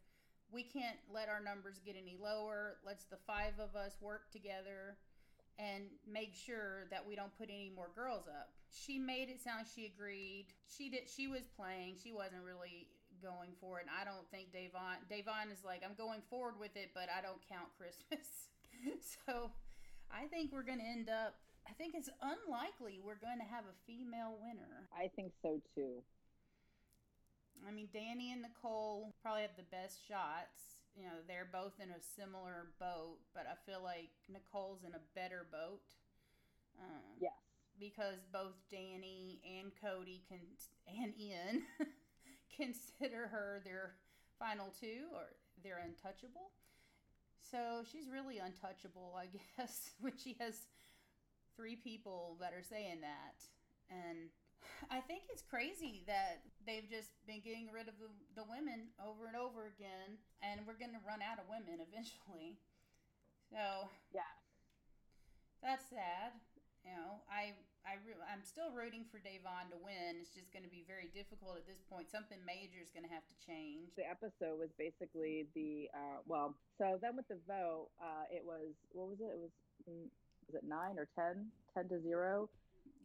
We 0.51 0.63
can't 0.63 0.99
let 1.11 1.27
our 1.27 1.43
numbers 1.43 1.83
get 1.83 1.99
any 1.99 2.15
lower. 2.15 2.79
Let's 2.87 3.03
the 3.03 3.19
5 3.27 3.59
of 3.59 3.75
us 3.75 3.99
work 3.99 4.31
together 4.31 4.95
and 5.59 5.85
make 6.05 6.33
sure 6.33 6.85
that 6.91 7.05
we 7.05 7.15
don't 7.15 7.35
put 7.37 7.49
any 7.49 7.71
more 7.73 7.89
girls 7.95 8.27
up. 8.27 8.49
She 8.69 8.99
made 8.99 9.29
it 9.29 9.41
sound 9.41 9.65
like 9.65 9.73
she 9.73 9.85
agreed. 9.85 10.47
She 10.67 10.89
did 10.89 11.09
she 11.09 11.27
was 11.27 11.47
playing. 11.55 11.95
She 12.01 12.11
wasn't 12.11 12.43
really 12.45 12.87
going 13.21 13.49
for 13.59 13.79
it. 13.79 13.87
And 13.89 13.93
I 13.95 14.05
don't 14.05 14.29
think 14.29 14.53
Da'Vonne 14.53 15.01
Da'Vonne 15.09 15.51
is 15.51 15.65
like, 15.65 15.81
I'm 15.83 15.95
going 15.97 16.21
forward 16.29 16.59
with 16.59 16.75
it, 16.75 16.91
but 16.93 17.09
I 17.09 17.21
don't 17.21 17.41
count 17.49 17.69
Christmas. 17.77 18.27
so 19.25 19.49
I 20.11 20.27
think 20.27 20.53
we're 20.53 20.67
gonna 20.67 20.85
end 20.85 21.09
up 21.09 21.35
I 21.67 21.73
think 21.73 21.95
it's 21.95 22.09
unlikely 22.21 22.99
we're 23.03 23.19
going 23.19 23.39
to 23.39 23.49
have 23.49 23.65
a 23.67 23.75
female 23.85 24.39
winner. 24.39 24.87
I 24.95 25.09
think 25.11 25.33
so 25.41 25.59
too. 25.75 25.99
I 27.67 27.71
mean, 27.71 27.89
Dani 27.93 28.31
and 28.31 28.41
Nicole 28.41 29.13
probably 29.21 29.41
have 29.41 29.57
the 29.57 29.67
best 29.67 29.99
shots 30.07 30.76
you 30.97 31.03
know 31.05 31.21
they're 31.27 31.47
both 31.51 31.73
in 31.79 31.89
a 31.91 32.01
similar 32.01 32.73
boat, 32.79 33.19
but 33.33 33.45
I 33.45 33.55
feel 33.69 33.81
like 33.83 34.09
Nicole's 34.27 34.83
in 34.83 34.93
a 34.93 35.03
better 35.13 35.45
boat. 35.51 35.85
Uh, 36.79 37.13
yes, 37.19 37.33
because 37.79 38.25
both 38.33 38.57
Dani 38.73 39.39
and 39.45 39.71
Cody 39.79 40.23
can 40.27 40.39
and 40.87 41.13
Ian 41.19 41.63
consider 42.57 43.27
her 43.27 43.61
their 43.63 43.93
final 44.39 44.73
two, 44.79 45.05
or 45.13 45.37
they're 45.63 45.81
untouchable. 45.83 46.51
So 47.51 47.83
she's 47.89 48.09
really 48.11 48.39
untouchable, 48.39 49.15
I 49.17 49.27
guess, 49.57 49.91
when 49.99 50.13
she 50.17 50.35
has 50.39 50.67
three 51.55 51.75
people 51.75 52.37
that 52.41 52.53
are 52.53 52.63
saying 52.63 53.01
that, 53.01 53.43
and 53.89 54.29
I 54.89 55.01
think 55.01 55.27
it's 55.29 55.43
crazy 55.43 56.03
that 56.07 56.45
they've 56.65 56.87
just 56.87 57.11
been 57.25 57.41
getting 57.41 57.67
rid 57.73 57.89
of 57.89 57.95
the, 57.99 58.09
the 58.37 58.45
women 58.47 58.93
over 59.01 59.27
and 59.27 59.35
over 59.35 59.67
again, 59.67 60.21
and 60.39 60.63
we're 60.63 60.79
going 60.79 60.95
to 60.95 61.03
run 61.03 61.19
out 61.19 61.41
of 61.41 61.49
women 61.49 61.83
eventually. 61.87 62.59
So 63.51 63.89
yeah, 64.13 64.31
that's 65.63 65.87
sad. 65.89 66.35
You 66.85 66.95
know, 66.95 67.19
I 67.27 67.51
I 67.83 67.99
re- 68.03 68.19
I'm 68.27 68.43
still 68.43 68.71
rooting 68.71 69.03
for 69.07 69.19
Da'Vonne 69.19 69.71
to 69.75 69.79
win. 69.79 70.19
It's 70.19 70.31
just 70.31 70.51
going 70.55 70.63
to 70.63 70.71
be 70.71 70.87
very 70.87 71.11
difficult 71.11 71.59
at 71.59 71.67
this 71.67 71.83
point. 71.87 72.07
Something 72.07 72.39
major 72.47 72.79
is 72.79 72.91
going 72.91 73.07
to 73.07 73.11
have 73.11 73.27
to 73.27 73.37
change. 73.43 73.91
The 73.95 74.07
episode 74.07 74.59
was 74.59 74.71
basically 74.75 75.47
the 75.55 75.91
uh, 75.91 76.23
well. 76.27 76.55
So 76.79 76.99
then 76.99 77.15
with 77.15 77.27
the 77.27 77.39
vote, 77.47 77.91
uh, 77.99 78.27
it 78.31 78.43
was 78.43 78.75
what 78.95 79.07
was 79.11 79.19
it? 79.19 79.31
It 79.31 79.39
was 79.39 79.51
mm, 79.83 80.07
was 80.47 80.55
it 80.55 80.67
nine 80.67 80.95
or 80.95 81.07
ten? 81.11 81.51
Ten 81.75 81.87
to 81.91 81.99
zero 81.99 82.47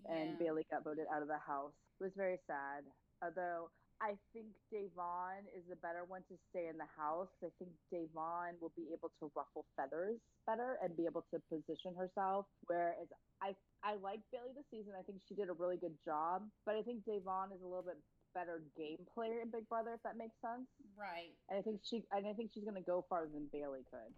and 0.09 0.39
Bayleigh 0.39 0.69
got 0.71 0.85
voted 0.85 1.07
out 1.13 1.23
of 1.23 1.29
the 1.29 1.39
house. 1.39 1.75
It 2.01 2.05
was 2.05 2.13
very 2.17 2.39
sad. 2.47 2.85
Although 3.23 3.71
I 4.03 4.19
think 4.35 4.51
Da'Vonne 4.75 5.47
is 5.55 5.63
the 5.71 5.79
better 5.79 6.03
one 6.03 6.27
to 6.27 6.35
stay 6.51 6.67
in 6.67 6.75
the 6.75 6.91
house. 6.99 7.31
I 7.39 7.55
think 7.63 7.71
Da'Vonne 7.95 8.59
will 8.59 8.75
be 8.75 8.91
able 8.91 9.15
to 9.23 9.31
ruffle 9.39 9.65
feathers 9.79 10.19
better 10.43 10.75
and 10.83 10.97
be 10.97 11.07
able 11.07 11.23
to 11.31 11.39
position 11.47 11.95
herself. 11.95 12.47
Whereas 12.67 13.07
I 13.39 13.55
I 13.87 13.95
like 14.03 14.19
Bayleigh 14.35 14.59
this 14.59 14.67
season. 14.75 14.99
I 14.99 15.07
think 15.07 15.23
she 15.29 15.39
did 15.39 15.47
a 15.51 15.55
really 15.55 15.79
good 15.79 15.95
job. 16.05 16.43
But 16.67 16.75
I 16.75 16.83
think 16.83 17.07
Da'Vonne 17.07 17.55
is 17.55 17.63
a 17.63 17.69
little 17.71 17.87
bit 17.87 17.99
better 18.35 18.65
game 18.77 19.07
player 19.15 19.39
in 19.39 19.55
Big 19.55 19.69
Brother, 19.69 19.95
if 19.95 20.03
that 20.03 20.17
makes 20.17 20.35
sense. 20.43 20.67
Right. 20.99 21.37
And 21.47 21.59
I 21.59 21.63
think 21.63 21.81
she 21.87 22.03
and 22.11 22.27
I 22.27 22.33
think 22.33 22.51
she's 22.51 22.65
gonna 22.65 22.83
go 22.83 23.07
farther 23.09 23.31
than 23.31 23.47
Bayleigh 23.55 23.87
could. 23.87 24.11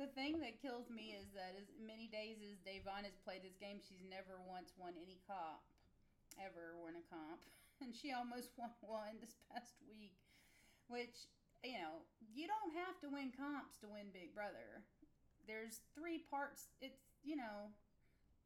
The 0.00 0.08
thing 0.16 0.40
that 0.40 0.60
kills 0.60 0.88
me 0.88 1.12
is 1.12 1.28
that 1.36 1.52
as 1.54 1.68
many 1.76 2.08
days 2.08 2.40
as 2.40 2.56
Da'Vonne 2.64 3.04
has 3.04 3.16
played 3.22 3.44
this 3.44 3.60
game, 3.60 3.76
she's 3.78 4.02
never 4.08 4.40
once 4.48 4.72
won 4.80 4.96
any 4.96 5.20
comp. 5.28 5.60
Ever 6.40 6.78
won 6.80 6.96
a 6.96 7.04
comp. 7.08 7.42
And 7.82 7.90
she 7.90 8.14
almost 8.14 8.54
won 8.60 8.70
one 8.86 9.18
this 9.18 9.34
past 9.50 9.74
week. 9.90 10.14
Which, 10.86 11.26
you 11.66 11.82
know, 11.82 12.06
you 12.30 12.46
don't 12.46 12.70
have 12.78 12.94
to 13.02 13.10
win 13.10 13.34
comps 13.34 13.74
to 13.82 13.90
win 13.90 14.14
Big 14.14 14.30
Brother. 14.38 14.86
There's 15.50 15.82
three 15.98 16.22
parts. 16.30 16.70
It's, 16.78 17.02
you 17.26 17.34
know, 17.34 17.74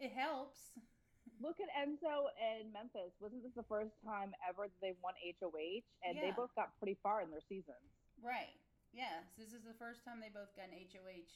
it 0.00 0.16
helps. 0.16 0.72
Look 1.44 1.60
at 1.60 1.68
Enzo 1.76 2.32
and 2.40 2.72
Memphis. 2.72 3.12
Wasn't 3.20 3.44
this 3.44 3.52
the 3.52 3.68
first 3.68 3.92
time 4.00 4.32
ever 4.40 4.72
that 4.72 4.80
they 4.80 4.96
won 5.04 5.12
HOH? 5.20 5.84
And 6.00 6.16
yeah. 6.16 6.24
they 6.24 6.32
both 6.32 6.56
got 6.56 6.72
pretty 6.80 6.96
far 7.04 7.20
in 7.20 7.28
their 7.28 7.44
seasons. 7.44 7.92
Right. 8.24 8.56
Yes, 8.96 9.28
this 9.36 9.52
is 9.52 9.60
the 9.60 9.76
first 9.76 10.08
time 10.08 10.24
they 10.24 10.32
both 10.32 10.56
got 10.56 10.72
an 10.72 10.80
HOH, 10.80 11.28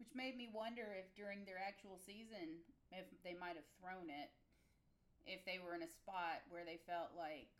which 0.00 0.16
made 0.16 0.40
me 0.40 0.48
wonder 0.48 0.96
if 0.96 1.12
during 1.12 1.44
their 1.44 1.60
actual 1.60 2.00
season, 2.00 2.64
if 2.88 3.04
they 3.20 3.36
might 3.36 3.60
have 3.60 3.68
thrown 3.76 4.08
it, 4.08 4.32
if 5.28 5.44
they 5.44 5.60
were 5.60 5.76
in 5.76 5.84
a 5.84 5.92
spot 6.00 6.40
where 6.48 6.64
they 6.64 6.80
felt 6.88 7.12
like 7.12 7.52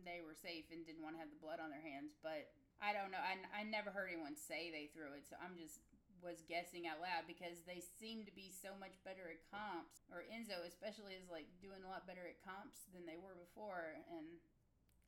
they 0.00 0.24
were 0.24 0.32
safe 0.32 0.64
and 0.72 0.88
didn't 0.88 1.04
want 1.04 1.12
to 1.12 1.20
have 1.20 1.28
the 1.28 1.44
blood 1.44 1.60
on 1.60 1.68
their 1.68 1.84
hands. 1.84 2.16
But 2.24 2.48
I 2.80 2.96
don't 2.96 3.12
know. 3.12 3.20
I, 3.20 3.36
I 3.52 3.68
never 3.68 3.92
heard 3.92 4.08
anyone 4.08 4.32
say 4.32 4.72
they 4.72 4.88
threw 4.96 5.12
it, 5.12 5.28
so 5.28 5.36
I'm 5.36 5.60
just 5.60 5.84
was 6.24 6.44
guessing 6.48 6.84
out 6.84 7.00
loud 7.00 7.24
because 7.24 7.64
they 7.64 7.80
seem 7.80 8.28
to 8.28 8.32
be 8.32 8.52
so 8.52 8.76
much 8.76 8.96
better 9.04 9.28
at 9.28 9.44
comps, 9.52 10.08
or 10.08 10.24
Enzo 10.28 10.64
especially 10.64 11.16
is 11.16 11.28
like 11.28 11.48
doing 11.60 11.84
a 11.84 11.88
lot 11.88 12.08
better 12.08 12.24
at 12.24 12.40
comps 12.40 12.88
than 12.96 13.04
they 13.04 13.20
were 13.20 13.36
before, 13.36 13.96
and 14.08 14.40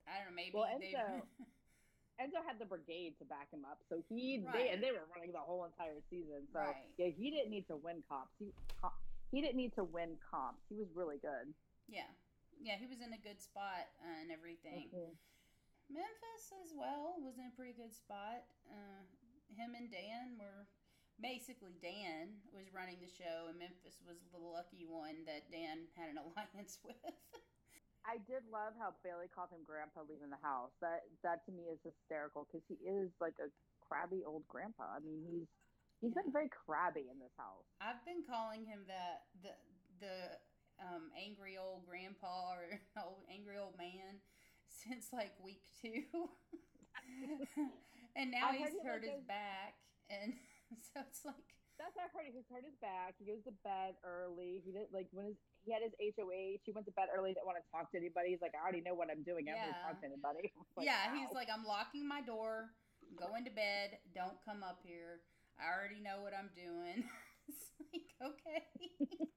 I 0.05 0.21
don't 0.21 0.33
know 0.33 0.37
maybe 0.37 0.57
well, 0.57 0.69
Enzo. 0.69 1.25
Enzo 2.21 2.45
had 2.45 2.61
the 2.61 2.69
brigade 2.69 3.17
to 3.19 3.25
back 3.25 3.49
him 3.51 3.65
up, 3.65 3.81
so 3.89 4.03
he 4.09 4.43
right. 4.45 4.53
they 4.53 4.65
and 4.71 4.83
they 4.83 4.93
were 4.93 5.09
running 5.15 5.33
the 5.33 5.41
whole 5.41 5.65
entire 5.65 6.01
season. 6.11 6.45
So 6.53 6.61
right. 6.61 6.85
yeah, 6.99 7.09
he 7.09 7.31
didn't 7.31 7.51
need 7.51 7.67
to 7.69 7.77
win 7.77 8.05
comps. 8.09 8.37
He 8.39 8.53
he 9.33 9.41
didn't 9.41 9.57
need 9.57 9.75
to 9.81 9.85
win 9.85 10.21
comps. 10.21 10.63
He 10.69 10.77
was 10.77 10.89
really 10.95 11.17
good. 11.17 11.51
Yeah, 11.89 12.09
yeah, 12.61 12.77
he 12.79 12.87
was 12.87 13.01
in 13.01 13.17
a 13.17 13.21
good 13.21 13.41
spot 13.41 13.91
uh, 14.05 14.21
and 14.21 14.31
everything. 14.31 14.93
Mm-hmm. 14.93 15.17
Memphis 15.91 16.53
as 16.65 16.73
well 16.73 17.17
was 17.21 17.37
in 17.37 17.49
a 17.49 17.55
pretty 17.57 17.77
good 17.77 17.93
spot. 17.93 18.45
Uh, 18.69 19.03
him 19.53 19.77
and 19.77 19.91
Dan 19.91 20.41
were 20.41 20.69
basically 21.21 21.77
Dan 21.83 22.41
was 22.55 22.73
running 22.73 23.03
the 23.03 23.11
show, 23.11 23.51
and 23.51 23.59
Memphis 23.59 24.01
was 24.05 24.21
the 24.33 24.41
lucky 24.41 24.85
one 24.89 25.25
that 25.29 25.51
Dan 25.53 25.91
had 25.99 26.09
an 26.13 26.19
alliance 26.23 26.81
with. 26.85 27.17
I 28.03 28.19
did 28.27 28.43
love 28.51 28.75
how 28.79 28.99
Bayleigh 29.07 29.31
called 29.31 29.55
him 29.55 29.63
Grandpa 29.63 30.03
leaving 30.07 30.31
the 30.31 30.43
house. 30.43 30.75
That 30.83 31.07
that 31.23 31.47
to 31.47 31.51
me 31.55 31.71
is 31.71 31.79
hysterical 31.87 32.47
because 32.47 32.67
he 32.67 32.79
is 32.83 33.15
like 33.23 33.39
a 33.39 33.49
crabby 33.81 34.27
old 34.27 34.47
grandpa. 34.51 34.91
I 34.97 35.01
mean, 35.01 35.23
he's 35.23 35.49
he's 36.03 36.15
been 36.15 36.35
very 36.35 36.51
crabby 36.51 37.07
in 37.07 37.19
this 37.23 37.35
house. 37.39 37.67
I've 37.79 38.03
been 38.03 38.27
calling 38.27 38.67
him 38.67 38.83
that 38.91 39.31
the 39.43 39.55
the 40.03 40.17
um, 40.83 41.15
angry 41.15 41.57
old 41.57 41.87
grandpa 41.87 42.59
or 42.59 42.83
old, 42.99 43.23
angry 43.31 43.59
old 43.59 43.79
man 43.79 44.19
since 44.67 45.15
like 45.15 45.33
week 45.39 45.63
two, 45.79 46.03
and 48.17 48.35
now 48.35 48.51
he's 48.51 48.75
hurt 48.83 49.07
his 49.07 49.23
back, 49.25 49.79
and 50.11 50.35
so 50.91 51.07
it's 51.07 51.23
like 51.25 51.55
that's 51.81 51.95
what 51.97 52.07
I 52.07 52.11
heard. 52.13 52.29
He's 52.33 52.49
hurt 52.49 52.65
his 52.65 52.77
back. 52.81 53.17
He 53.17 53.25
goes 53.25 53.41
to 53.49 53.55
bed 53.65 53.97
early. 54.05 54.61
He 54.65 54.73
did 54.73 54.93
like 54.93 55.09
when 55.13 55.33
his 55.33 55.39
he 55.65 55.71
had 55.71 55.83
his 55.83 55.95
HOH. 55.97 56.63
He 56.67 56.71
went 56.75 56.87
to 56.91 56.95
bed 56.95 57.09
early. 57.15 57.33
Didn't 57.33 57.47
want 57.47 57.59
to 57.63 57.67
talk 57.71 57.91
to 57.95 57.99
anybody. 57.99 58.35
He's 58.35 58.43
like, 58.43 58.53
I 58.59 58.61
already 58.63 58.83
know 58.83 58.99
what 58.99 59.09
I'm 59.09 59.23
doing. 59.23 59.47
I 59.47 59.55
don't 59.55 59.71
yeah. 59.71 59.87
talk 59.87 60.01
to 60.03 60.07
anybody. 60.07 60.51
Like, 60.73 60.89
yeah, 60.89 61.13
wow. 61.13 61.21
he's 61.21 61.33
like, 61.37 61.53
I'm 61.53 61.69
locking 61.69 62.09
my 62.09 62.25
door. 62.25 62.73
Going 63.13 63.45
to 63.45 63.53
bed. 63.53 64.01
Don't 64.17 64.41
come 64.41 64.65
up 64.65 64.81
here. 64.81 65.21
I 65.61 65.69
already 65.69 66.01
know 66.01 66.25
what 66.25 66.33
I'm 66.33 66.49
doing. 66.57 67.05
it's 67.49 67.69
like 67.93 68.09
okay. 68.25 68.65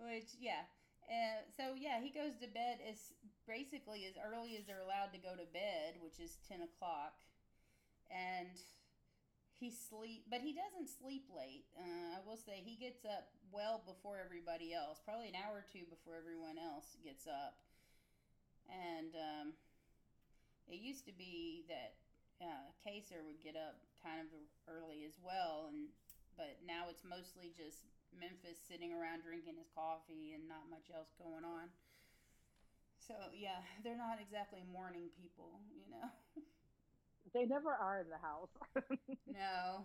Which 0.00 0.32
yeah. 0.40 0.64
Uh, 1.06 1.44
so 1.54 1.76
yeah, 1.78 2.00
he 2.02 2.10
goes 2.10 2.34
to 2.40 2.48
bed 2.50 2.82
as 2.82 3.14
basically 3.46 4.08
as 4.08 4.18
early 4.18 4.56
as 4.58 4.66
they're 4.66 4.82
allowed 4.82 5.14
to 5.14 5.20
go 5.22 5.36
to 5.36 5.46
bed, 5.54 6.00
which 6.02 6.18
is 6.18 6.40
ten 6.48 6.64
o'clock, 6.66 7.14
and 8.10 8.50
he 9.56 9.72
sleep 9.72 10.28
but 10.28 10.44
he 10.44 10.52
doesn't 10.52 10.88
sleep 10.92 11.24
late. 11.32 11.64
Uh, 11.76 12.16
i 12.16 12.20
will 12.24 12.36
say 12.36 12.60
he 12.60 12.76
gets 12.76 13.04
up 13.04 13.32
well 13.48 13.80
before 13.88 14.20
everybody 14.20 14.76
else 14.76 15.00
probably 15.00 15.28
an 15.32 15.38
hour 15.38 15.64
or 15.64 15.66
two 15.72 15.88
before 15.88 16.16
everyone 16.16 16.60
else 16.60 16.96
gets 17.00 17.24
up. 17.26 17.56
And 18.68 19.14
um, 19.14 19.46
it 20.68 20.82
used 20.82 21.06
to 21.06 21.14
be 21.14 21.64
that 21.70 21.96
uh, 22.42 22.68
Kaysar 22.84 23.24
would 23.24 23.40
get 23.40 23.56
up 23.56 23.80
kind 24.04 24.20
of 24.20 24.28
early 24.68 25.08
as 25.08 25.16
well 25.24 25.72
and 25.72 25.88
but 26.36 26.60
now 26.68 26.92
it's 26.92 27.00
mostly 27.00 27.48
just 27.56 27.88
memphis 28.12 28.60
sitting 28.60 28.92
around 28.92 29.24
drinking 29.24 29.56
his 29.56 29.72
coffee 29.72 30.36
and 30.36 30.44
not 30.44 30.68
much 30.68 30.92
else 30.92 31.16
going 31.16 31.48
on. 31.48 31.72
So 33.00 33.16
yeah 33.32 33.64
they're 33.80 33.96
not 33.96 34.20
exactly 34.20 34.60
morning 34.68 35.08
people 35.16 35.64
you 35.72 35.88
know 35.88 36.12
They 37.36 37.44
never 37.44 37.68
are 37.68 38.00
in 38.00 38.08
the 38.08 38.16
house. 38.16 38.56
no. 39.28 39.84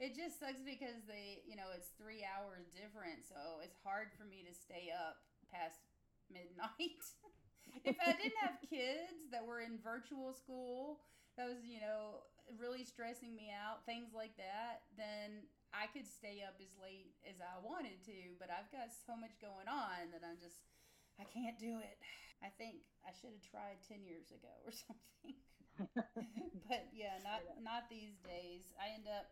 It 0.00 0.16
just 0.16 0.40
sucks 0.40 0.64
because 0.64 1.04
they, 1.04 1.44
you 1.44 1.52
know, 1.52 1.68
it's 1.76 1.92
three 2.00 2.24
hours 2.24 2.72
different, 2.72 3.28
so 3.28 3.60
it's 3.60 3.76
hard 3.84 4.08
for 4.16 4.24
me 4.24 4.40
to 4.48 4.54
stay 4.56 4.88
up 4.88 5.20
past 5.52 5.84
midnight. 6.32 7.04
if 7.84 8.00
I 8.00 8.16
didn't 8.16 8.40
have 8.40 8.56
kids 8.64 9.28
that 9.36 9.44
were 9.44 9.60
in 9.60 9.76
virtual 9.84 10.32
school, 10.32 11.04
that 11.36 11.44
was, 11.44 11.60
you 11.68 11.76
know, 11.76 12.24
really 12.56 12.88
stressing 12.88 13.36
me 13.36 13.52
out, 13.52 13.84
things 13.84 14.16
like 14.16 14.32
that, 14.40 14.88
then 14.96 15.44
I 15.76 15.92
could 15.92 16.08
stay 16.08 16.40
up 16.40 16.56
as 16.56 16.72
late 16.80 17.12
as 17.28 17.44
I 17.44 17.60
wanted 17.60 18.00
to. 18.08 18.32
But 18.40 18.48
I've 18.48 18.72
got 18.72 18.96
so 18.96 19.12
much 19.12 19.36
going 19.44 19.68
on 19.68 20.08
that 20.16 20.24
I'm 20.24 20.40
just, 20.40 20.64
I 21.20 21.28
can't 21.28 21.60
do 21.60 21.84
it. 21.84 22.00
I 22.40 22.48
think 22.48 22.80
I 23.04 23.12
should 23.12 23.36
have 23.36 23.44
tried 23.44 23.84
10 23.84 24.08
years 24.08 24.32
ago 24.32 24.48
or 24.64 24.72
something. 24.88 25.36
but 26.68 26.82
yeah, 26.92 27.22
not 27.22 27.42
not 27.62 27.86
these 27.90 28.18
days. 28.26 28.74
I 28.78 28.94
end 28.94 29.06
up 29.06 29.30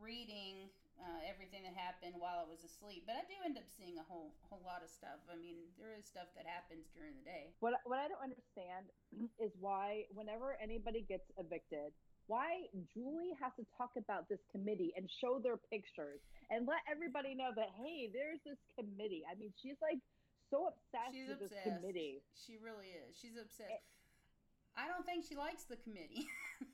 reading 0.00 0.72
uh, 0.96 1.20
everything 1.26 1.66
that 1.66 1.74
happened 1.74 2.14
while 2.16 2.40
I 2.40 2.46
was 2.46 2.62
asleep, 2.64 3.04
but 3.04 3.18
I 3.18 3.24
do 3.28 3.36
end 3.44 3.58
up 3.58 3.66
seeing 3.68 3.98
a 3.98 4.06
whole 4.06 4.32
whole 4.48 4.62
lot 4.64 4.80
of 4.80 4.90
stuff. 4.90 5.20
I 5.28 5.36
mean, 5.36 5.68
there 5.76 5.92
is 5.92 6.06
stuff 6.08 6.30
that 6.38 6.48
happens 6.48 6.88
during 6.96 7.16
the 7.18 7.26
day. 7.26 7.52
What 7.60 7.76
what 7.84 8.00
I 8.00 8.08
don't 8.08 8.22
understand 8.22 8.88
is 9.44 9.52
why 9.60 10.08
whenever 10.14 10.56
anybody 10.62 11.04
gets 11.04 11.28
evicted, 11.36 11.92
why 12.30 12.70
Julie 12.94 13.36
has 13.40 13.52
to 13.58 13.64
talk 13.76 13.92
about 13.98 14.28
this 14.30 14.40
committee 14.48 14.94
and 14.96 15.10
show 15.20 15.42
their 15.42 15.58
pictures 15.68 16.22
and 16.48 16.64
let 16.64 16.80
everybody 16.88 17.34
know 17.34 17.50
that 17.52 17.72
hey, 17.76 18.08
there's 18.12 18.40
this 18.46 18.60
committee. 18.78 19.26
I 19.28 19.36
mean, 19.36 19.52
she's 19.60 19.80
like 19.82 20.00
so 20.52 20.68
obsessed 20.68 21.16
she's 21.16 21.28
with 21.32 21.40
obsessed. 21.40 21.56
this 21.56 21.64
committee. 21.64 22.20
She 22.36 22.60
really 22.60 22.92
is. 22.92 23.16
She's 23.16 23.40
obsessed. 23.40 23.72
It, 23.72 23.82
I 24.76 24.88
don't 24.88 25.04
think 25.04 25.24
she 25.28 25.36
likes 25.36 25.64
the 25.64 25.76
committee. 25.76 26.26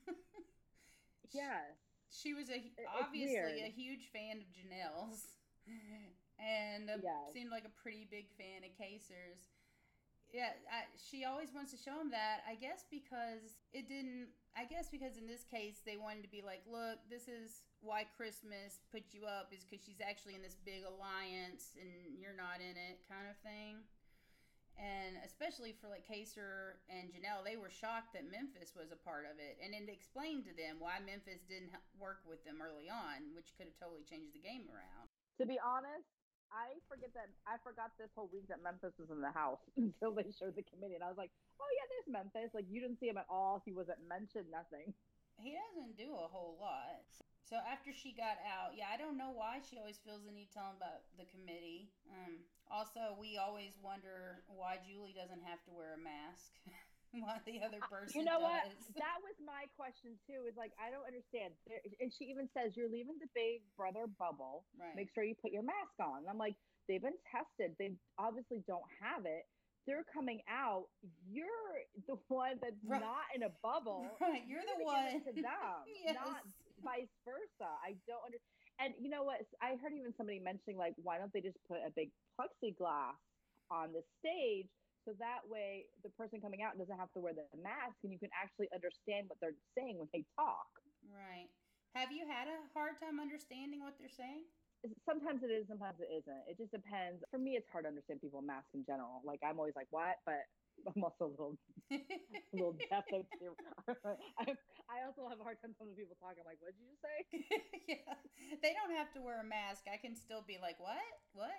yeah. 1.35 1.75
She 2.09 2.33
was 2.33 2.49
a 2.49 2.63
obviously 2.89 3.63
a 3.63 3.71
huge 3.71 4.09
fan 4.13 4.41
of 4.41 4.49
Janelle's 4.49 5.37
and 6.41 6.89
yes. 6.89 7.35
seemed 7.35 7.51
like 7.51 7.67
a 7.69 7.75
pretty 7.83 8.09
big 8.09 8.33
fan 8.39 8.65
of 8.65 8.73
Kaysar's. 8.81 9.53
Yeah, 10.33 10.53
I, 10.69 10.85
she 10.93 11.25
always 11.25 11.57
wants 11.57 11.73
to 11.73 11.81
show 11.81 11.97
him 11.97 12.13
that. 12.13 12.45
I 12.45 12.55
guess 12.55 12.85
because 12.89 13.61
it 13.73 13.89
didn't. 13.89 14.29
I 14.57 14.65
guess 14.65 14.89
because 14.89 15.17
in 15.17 15.29
this 15.29 15.45
case 15.45 15.81
they 15.85 15.97
wanted 15.97 16.25
to 16.25 16.33
be 16.33 16.41
like, 16.45 16.65
look, 16.69 17.01
this 17.09 17.29
is 17.29 17.65
why 17.81 18.05
Christmas 18.17 18.81
put 18.91 19.13
you 19.13 19.25
up 19.25 19.53
is 19.53 19.65
because 19.65 19.85
she's 19.85 20.03
actually 20.03 20.35
in 20.35 20.43
this 20.43 20.57
big 20.65 20.83
alliance 20.85 21.77
and 21.79 22.19
you're 22.19 22.37
not 22.37 22.59
in 22.61 22.75
it, 22.77 23.05
kind 23.09 23.29
of 23.29 23.37
thing 23.45 23.85
and 24.79 25.19
especially 25.27 25.75
for 25.75 25.91
like 25.91 26.07
Kaysar 26.07 26.79
and 26.87 27.11
Janelle, 27.11 27.43
they 27.43 27.59
were 27.59 27.71
shocked 27.71 28.15
that 28.15 28.31
Memphis 28.31 28.79
was 28.79 28.95
a 28.95 29.01
part 29.03 29.27
of 29.27 29.43
it, 29.43 29.59
and 29.59 29.75
it 29.75 29.91
explained 29.91 30.47
to 30.47 30.55
them 30.55 30.79
why 30.79 31.03
Memphis 31.03 31.43
didn't 31.51 31.75
work 31.99 32.23
with 32.23 32.39
them 32.47 32.63
early 32.63 32.87
on, 32.87 33.35
which 33.35 33.51
could 33.59 33.67
have 33.67 33.79
totally 33.83 34.07
changed 34.07 34.31
the 34.31 34.43
game 34.43 34.71
around. 34.71 35.11
To 35.43 35.45
be 35.45 35.59
honest, 35.59 36.07
I 36.55 36.79
forget 36.87 37.11
that 37.19 37.35
I 37.43 37.59
forgot 37.61 37.93
this 37.99 38.15
whole 38.15 38.31
week 38.31 38.47
that 38.49 38.63
Memphis 38.63 38.95
was 39.03 39.11
in 39.11 39.19
the 39.19 39.35
house 39.35 39.61
until 39.77 40.15
they 40.15 40.31
showed 40.31 40.55
the 40.55 40.65
committee, 40.65 40.95
and 40.95 41.05
I 41.05 41.11
was 41.11 41.19
like, 41.19 41.35
"Oh 41.59 41.71
yeah, 41.75 41.87
there's 41.91 42.09
Memphis." 42.09 42.55
Like 42.55 42.71
you 42.71 42.79
didn't 42.79 43.03
see 43.03 43.11
him 43.11 43.19
at 43.19 43.27
all. 43.27 43.59
He 43.67 43.75
wasn't 43.75 44.01
mentioned. 44.07 44.49
Nothing. 44.49 44.95
He 45.43 45.55
doesn't 45.55 45.99
do 45.99 46.15
a 46.15 46.27
whole 46.31 46.59
lot. 46.59 47.07
So 47.49 47.57
after 47.65 47.97
she 47.97 48.13
got 48.13 48.37
out, 48.45 48.77
yeah, 48.77 48.93
I 48.93 49.01
don't 49.01 49.17
know 49.17 49.33
why 49.33 49.65
she 49.65 49.81
always 49.81 49.97
feels 50.05 50.21
the 50.21 50.33
need 50.37 50.53
to 50.53 50.61
tell 50.61 50.69
him 50.69 50.77
about 50.77 51.09
the 51.17 51.25
committee. 51.33 51.89
Um, 52.13 52.45
also, 52.69 53.17
we 53.17 53.41
always 53.41 53.73
wonder 53.81 54.45
why 54.53 54.77
Julie 54.85 55.17
doesn't 55.17 55.41
have 55.49 55.57
to 55.65 55.73
wear 55.73 55.97
a 55.97 56.01
mask. 56.01 56.53
why 57.25 57.41
the 57.49 57.65
other 57.65 57.81
person 57.89 58.21
You 58.21 58.29
know 58.29 58.37
does. 58.37 58.53
what? 58.53 58.69
That 59.01 59.25
was 59.25 59.41
my 59.41 59.65
question 59.81 60.21
too. 60.29 60.45
Is 60.45 60.61
like 60.61 60.77
I 60.77 60.93
don't 60.93 61.09
understand. 61.09 61.57
There, 61.65 61.81
and 62.05 62.13
she 62.13 62.29
even 62.29 62.53
says 62.53 62.77
you're 62.77 62.93
leaving 62.93 63.17
the 63.17 63.33
Big 63.33 63.65
Brother 63.81 64.05
bubble. 64.21 64.69
Right. 64.77 64.93
Make 64.93 65.09
sure 65.17 65.25
you 65.25 65.33
put 65.33 65.49
your 65.49 65.65
mask 65.65 65.97
on. 66.05 66.29
And 66.29 66.29
I'm 66.29 66.37
like, 66.37 66.61
they've 66.85 67.01
been 67.01 67.17
tested. 67.33 67.73
They 67.81 67.97
obviously 68.21 68.61
don't 68.69 68.85
have 69.01 69.25
it 69.25 69.49
they're 69.89 70.05
coming 70.13 70.45
out, 70.53 70.85
you're 71.25 71.49
the 72.05 72.21
one 72.29 72.61
that's 72.61 72.77
right. 72.85 73.01
not 73.01 73.25
in 73.33 73.49
a 73.49 73.53
bubble. 73.65 74.05
Right, 74.21 74.45
you're, 74.45 74.61
you're 74.61 74.77
the 74.77 74.85
one 74.85 75.25
to 75.25 75.33
them, 75.33 75.89
yes. 75.89 76.13
not 76.13 76.45
vice 76.85 77.13
versa. 77.25 77.71
I 77.83 77.99
don't 78.07 78.23
understand. 78.23 78.55
And 78.79 78.91
you 79.03 79.11
know 79.11 79.27
what? 79.27 79.43
I 79.59 79.75
heard 79.79 79.91
even 79.91 80.15
somebody 80.15 80.39
mentioning 80.39 80.79
like, 80.79 80.95
why 81.03 81.19
don't 81.19 81.33
they 81.35 81.43
just 81.43 81.59
put 81.67 81.83
a 81.83 81.91
big 81.91 82.15
plexiglass 82.39 83.19
on 83.71 83.91
the 83.91 84.07
stage 84.23 84.71
so 85.09 85.17
that 85.19 85.43
way 85.49 85.89
the 86.05 86.13
person 86.15 86.39
coming 86.39 86.61
out 86.61 86.77
doesn't 86.77 87.01
have 87.01 87.11
to 87.17 87.21
wear 87.21 87.33
the 87.33 87.49
mask 87.59 87.97
and 88.05 88.13
you 88.13 88.21
can 88.21 88.31
actually 88.37 88.69
understand 88.77 89.27
what 89.27 89.41
they're 89.41 89.57
saying 89.73 89.97
when 89.97 90.07
they 90.13 90.23
talk. 90.37 90.69
Right. 91.09 91.49
Have 91.97 92.13
you 92.13 92.29
had 92.29 92.47
a 92.47 92.61
hard 92.77 93.01
time 93.01 93.19
understanding 93.19 93.81
what 93.81 93.97
they're 93.97 94.13
saying? 94.13 94.45
Sometimes 95.03 95.43
it 95.43 95.51
is, 95.51 95.67
sometimes 95.67 95.99
it 95.99 96.13
isn't. 96.13 96.43
It 96.47 96.55
just 96.61 96.71
depends. 96.71 97.25
For 97.35 97.41
me, 97.41 97.59
it's 97.59 97.67
hard 97.73 97.89
to 97.89 97.91
understand 97.91 98.23
people 98.23 98.45
mask 98.45 98.71
in 98.77 98.87
general. 98.87 99.25
Like 99.27 99.43
I'm 99.43 99.59
always 99.59 99.75
like, 99.75 99.91
what? 99.91 100.23
But 100.23 100.47
I'm 100.87 101.03
also 101.03 101.27
a 101.27 101.33
little, 101.33 101.55
a 101.93 102.55
little 102.55 102.77
deaf. 102.91 103.05
I, 103.13 104.55
I 104.89 104.97
also 105.05 105.27
have 105.29 105.41
a 105.41 105.45
hard 105.45 105.61
time 105.61 105.75
telling 105.77 105.99
people 105.99 106.17
talk. 106.17 106.39
I'm 106.39 106.47
like, 106.47 106.63
what 106.63 106.73
did 106.73 106.81
you 106.81 106.89
just 106.95 107.05
say? 107.05 107.19
yeah, 107.99 108.15
they 108.63 108.73
don't 108.73 108.95
have 108.95 109.13
to 109.17 109.21
wear 109.21 109.41
a 109.43 109.47
mask. 109.47 109.85
I 109.91 109.99
can 110.01 110.17
still 110.17 110.41
be 110.47 110.57
like, 110.61 110.81
what? 110.81 111.03
What? 111.37 111.53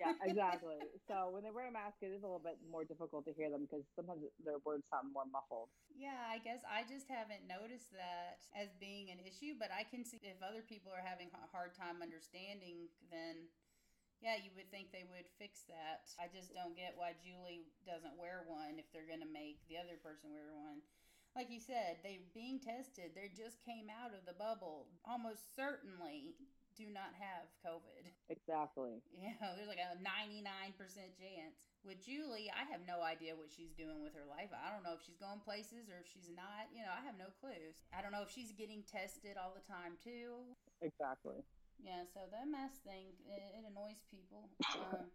yeah, 0.00 0.16
exactly. 0.24 0.80
So 1.04 1.28
when 1.28 1.44
they 1.44 1.52
wear 1.52 1.68
a 1.68 1.74
mask, 1.74 2.00
it 2.00 2.14
is 2.14 2.24
a 2.24 2.28
little 2.28 2.42
bit 2.42 2.56
more 2.64 2.84
difficult 2.84 3.28
to 3.28 3.32
hear 3.36 3.52
them 3.52 3.68
because 3.68 3.84
sometimes 3.92 4.24
their 4.40 4.56
words 4.64 4.86
sound 4.88 5.12
more 5.12 5.28
muffled. 5.28 5.68
Yeah, 5.92 6.16
I 6.30 6.40
guess 6.40 6.64
I 6.64 6.88
just 6.88 7.12
haven't 7.12 7.44
noticed 7.44 7.92
that 7.92 8.40
as 8.56 8.72
being 8.80 9.12
an 9.12 9.20
issue, 9.20 9.58
but 9.58 9.68
I 9.68 9.84
can 9.84 10.06
see 10.06 10.20
if 10.24 10.40
other 10.40 10.64
people 10.64 10.94
are 10.94 11.04
having 11.04 11.28
a 11.36 11.44
hard 11.52 11.76
time 11.76 12.00
understanding, 12.00 12.88
then 13.12 13.52
yeah, 14.22 14.38
you 14.38 14.54
would 14.54 14.70
think 14.70 14.94
they 14.94 15.04
would 15.10 15.26
fix 15.36 15.66
that. 15.66 16.06
I 16.16 16.30
just 16.30 16.54
don't 16.54 16.78
get 16.78 16.94
why 16.94 17.18
Julie 17.18 17.66
doesn't 17.82 18.14
wear 18.14 18.46
one 18.46 18.78
if 18.78 18.86
they're 18.94 19.10
going 19.10 19.22
to 19.26 19.28
make 19.28 19.60
the 19.66 19.76
other 19.82 19.98
person 19.98 20.30
wear 20.30 20.54
one. 20.54 20.80
like 21.34 21.50
you 21.50 21.58
said, 21.58 21.98
they're 22.06 22.22
being 22.32 22.62
tested. 22.62 23.12
They 23.18 23.34
just 23.34 23.58
came 23.66 23.90
out 23.90 24.14
of 24.14 24.22
the 24.28 24.36
bubble. 24.38 24.86
Almost 25.02 25.56
certainly 25.58 26.38
do 26.76 26.88
not 26.88 27.12
have 27.20 27.50
COVID. 27.66 28.08
Exactly. 28.30 29.02
You 29.22 29.34
know, 29.38 29.54
there's 29.54 29.68
like 29.70 29.82
a 29.82 29.98
99% 30.02 30.74
chance. 31.14 31.58
With 31.84 32.02
Julie, 32.02 32.50
I 32.50 32.66
have 32.70 32.82
no 32.86 33.02
idea 33.02 33.34
what 33.34 33.50
she's 33.50 33.74
doing 33.74 34.02
with 34.02 34.14
her 34.14 34.26
life. 34.26 34.50
I 34.54 34.70
don't 34.70 34.82
know 34.86 34.94
if 34.94 35.02
she's 35.02 35.18
going 35.18 35.42
places 35.42 35.90
or 35.90 35.98
if 35.98 36.06
she's 36.10 36.30
not. 36.30 36.70
You 36.70 36.82
know, 36.86 36.94
I 36.94 37.02
have 37.06 37.18
no 37.18 37.30
clues. 37.42 37.78
I 37.90 38.02
don't 38.02 38.10
know 38.14 38.22
if 38.22 38.30
she's 38.30 38.50
getting 38.54 38.82
tested 38.86 39.34
all 39.34 39.50
the 39.54 39.62
time 39.66 39.98
too. 39.98 40.42
Exactly. 40.80 41.42
Yeah, 41.82 42.06
so 42.14 42.30
that 42.30 42.46
mask 42.46 42.78
thing, 42.86 43.10
it, 43.26 43.42
it 43.58 43.64
annoys 43.66 43.98
people. 44.06 44.46
Um, 44.70 45.10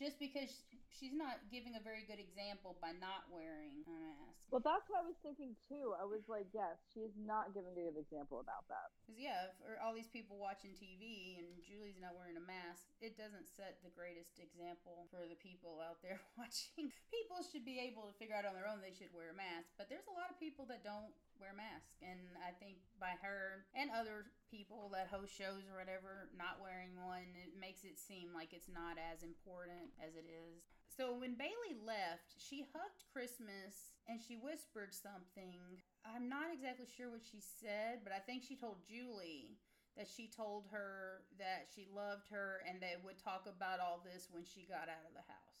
just 0.00 0.16
because 0.16 0.48
she's 0.88 1.12
not 1.12 1.44
giving 1.52 1.76
a 1.76 1.82
very 1.84 2.08
good 2.08 2.16
example 2.16 2.80
by 2.80 2.96
not 2.96 3.28
wearing 3.28 3.84
a 3.84 3.92
mask. 3.92 4.48
Well, 4.48 4.64
that's 4.64 4.88
what 4.88 5.04
I 5.04 5.06
was 5.06 5.20
thinking 5.20 5.52
too. 5.68 5.92
I 6.00 6.08
was 6.08 6.24
like, 6.24 6.48
yes, 6.56 6.80
she's 6.96 7.12
not 7.20 7.52
giving 7.52 7.76
a 7.76 7.84
good 7.84 8.00
example 8.00 8.40
about 8.40 8.64
that. 8.72 8.96
Because 9.04 9.20
yeah, 9.20 9.52
for 9.60 9.76
all 9.84 9.92
these 9.92 10.08
people 10.08 10.40
watching 10.40 10.72
TV 10.72 11.36
and 11.36 11.52
Julie's 11.60 12.00
not 12.00 12.16
wearing 12.16 12.40
a 12.40 12.44
mask, 12.48 12.88
it 13.04 13.20
doesn't 13.20 13.44
set 13.44 13.76
the 13.84 13.92
greatest 13.92 14.40
example 14.40 15.04
for 15.12 15.28
the 15.28 15.36
people 15.36 15.84
out 15.84 16.00
there 16.00 16.16
watching. 16.40 16.88
People 17.12 17.44
should 17.44 17.68
be 17.68 17.76
able 17.76 18.08
to 18.08 18.16
figure 18.16 18.34
out 18.34 18.48
on 18.48 18.56
their 18.56 18.64
own 18.64 18.80
they 18.80 18.96
should 18.96 19.12
wear 19.12 19.28
a 19.28 19.36
mask, 19.36 19.76
but 19.76 19.92
there's 19.92 20.08
a 20.08 20.16
lot 20.16 20.32
of 20.32 20.40
people 20.40 20.64
that 20.72 20.80
don't 20.80 21.12
wear 21.40 21.56
masks. 21.56 21.98
And 22.04 22.36
I 22.44 22.52
think 22.52 22.84
by 23.00 23.16
her 23.24 23.64
and 23.72 23.88
other 23.90 24.28
people 24.52 24.92
that 24.92 25.08
host 25.08 25.32
shows 25.32 25.64
or 25.64 25.80
whatever 25.80 26.28
not 26.36 26.60
wearing 26.60 26.94
one, 27.00 27.32
it 27.40 27.56
makes 27.56 27.82
it 27.82 27.96
seem 27.96 28.36
like 28.36 28.52
it's 28.52 28.68
not 28.68 29.00
as 29.00 29.24
important 29.24 29.90
as 29.98 30.14
it 30.14 30.28
is. 30.28 30.68
So 30.92 31.16
when 31.16 31.40
Bayleigh 31.40 31.80
left, 31.80 32.36
she 32.36 32.68
hugged 32.76 33.08
Christmas 33.08 33.96
and 34.04 34.20
she 34.20 34.36
whispered 34.36 34.92
something. 34.92 35.80
I'm 36.04 36.28
not 36.28 36.52
exactly 36.52 36.86
sure 36.86 37.08
what 37.08 37.24
she 37.24 37.40
said, 37.40 38.04
but 38.04 38.12
I 38.12 38.20
think 38.20 38.44
she 38.44 38.54
told 38.54 38.84
Julie 38.84 39.56
that 39.96 40.06
she 40.10 40.28
told 40.28 40.68
her 40.70 41.24
that 41.38 41.72
she 41.72 41.88
loved 41.88 42.28
her 42.28 42.62
and 42.68 42.78
they 42.78 43.00
would 43.00 43.18
talk 43.18 43.48
about 43.48 43.80
all 43.80 44.04
this 44.04 44.28
when 44.30 44.44
she 44.44 44.68
got 44.68 44.92
out 44.92 45.08
of 45.08 45.16
the 45.16 45.24
house. 45.24 45.60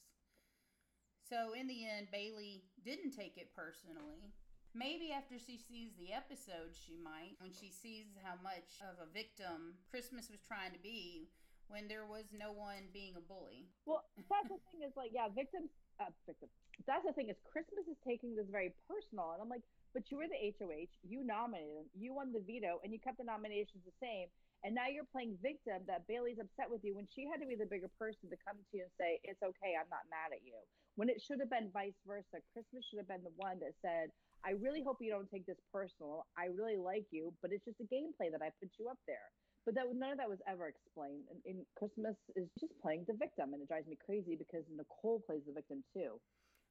So 1.30 1.54
in 1.54 1.70
the 1.70 1.86
end, 1.86 2.10
Bayleigh 2.10 2.66
didn't 2.84 3.14
take 3.14 3.38
it 3.38 3.54
personally. 3.54 4.34
Maybe 4.74 5.10
after 5.10 5.34
she 5.34 5.58
sees 5.58 5.90
the 5.98 6.14
episode, 6.14 6.78
she 6.78 6.94
might. 6.94 7.34
When 7.42 7.50
she 7.50 7.74
sees 7.74 8.14
how 8.22 8.38
much 8.38 8.78
of 8.86 9.02
a 9.02 9.10
victim 9.10 9.74
Christmas 9.90 10.30
was 10.30 10.38
trying 10.46 10.70
to 10.70 10.82
be 10.82 11.26
when 11.70 11.86
there 11.86 12.06
was 12.06 12.30
no 12.34 12.50
one 12.50 12.90
being 12.90 13.14
a 13.14 13.22
bully. 13.22 13.70
Well, 13.86 14.02
that's 14.30 14.50
the 14.50 14.58
thing 14.70 14.82
is 14.86 14.94
like, 14.98 15.14
yeah, 15.14 15.30
victims, 15.30 15.70
uh, 16.02 16.10
victims. 16.26 16.50
That's 16.86 17.06
the 17.06 17.14
thing 17.14 17.30
is 17.30 17.38
Christmas 17.46 17.86
is 17.86 17.98
taking 18.02 18.34
this 18.34 18.50
very 18.50 18.74
personal. 18.90 19.34
And 19.34 19.42
I'm 19.42 19.50
like, 19.50 19.62
but 19.94 20.06
you 20.10 20.18
were 20.22 20.30
the 20.30 20.38
HOH, 20.54 20.90
you 21.02 21.26
nominated 21.26 21.86
him, 21.86 21.88
you 21.94 22.14
won 22.14 22.30
the 22.30 22.42
veto, 22.42 22.78
and 22.82 22.94
you 22.94 23.02
kept 23.02 23.18
the 23.18 23.26
nominations 23.26 23.82
the 23.82 23.94
same. 23.98 24.30
And 24.62 24.76
now 24.76 24.92
you're 24.92 25.08
playing 25.08 25.40
victim 25.40 25.82
that 25.88 26.04
Bayleigh's 26.04 26.38
upset 26.38 26.68
with 26.68 26.84
you 26.84 26.92
when 26.92 27.08
she 27.10 27.24
had 27.24 27.40
to 27.40 27.48
be 27.48 27.56
the 27.56 27.66
bigger 27.66 27.88
person 27.96 28.28
to 28.28 28.38
come 28.44 28.60
to 28.60 28.72
you 28.76 28.84
and 28.84 28.94
say, 29.00 29.18
it's 29.24 29.40
okay, 29.40 29.72
I'm 29.72 29.88
not 29.88 30.04
mad 30.12 30.36
at 30.36 30.44
you. 30.44 30.52
When 31.00 31.08
it 31.08 31.22
should 31.24 31.40
have 31.40 31.48
been 31.48 31.72
vice 31.72 31.96
versa. 32.04 32.44
Christmas 32.52 32.84
should 32.84 33.00
have 33.00 33.08
been 33.08 33.24
the 33.24 33.32
one 33.40 33.56
that 33.64 33.72
said, 33.80 34.12
I 34.44 34.56
really 34.56 34.82
hope 34.82 34.98
you 35.00 35.10
don't 35.10 35.30
take 35.30 35.46
this 35.46 35.60
personal. 35.72 36.26
I 36.36 36.48
really 36.48 36.76
like 36.76 37.04
you, 37.10 37.32
but 37.42 37.52
it's 37.52 37.64
just 37.64 37.80
a 37.80 37.88
gameplay 37.88 38.32
that 38.32 38.40
I 38.40 38.50
put 38.60 38.72
you 38.78 38.88
up 38.88 38.98
there. 39.06 39.28
But 39.66 39.74
that 39.76 39.84
none 39.92 40.12
of 40.12 40.18
that 40.18 40.28
was 40.28 40.40
ever 40.48 40.68
explained. 40.72 41.28
And, 41.28 41.40
and 41.44 41.58
Christmas 41.76 42.16
is 42.34 42.48
just 42.58 42.72
playing 42.80 43.04
the 43.04 43.14
victim, 43.14 43.52
and 43.52 43.60
it 43.60 43.68
drives 43.68 43.86
me 43.86 43.98
crazy 44.00 44.34
because 44.34 44.64
Nicole 44.72 45.20
plays 45.28 45.44
the 45.44 45.52
victim 45.52 45.84
too. 45.92 46.16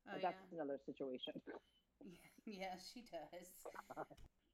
Oh, 0.09 0.17
but 0.17 0.22
that's 0.26 0.41
yeah. 0.49 0.57
another 0.57 0.80
situation. 0.86 1.38
Yeah, 2.47 2.74
she 2.82 3.05
does. 3.05 3.45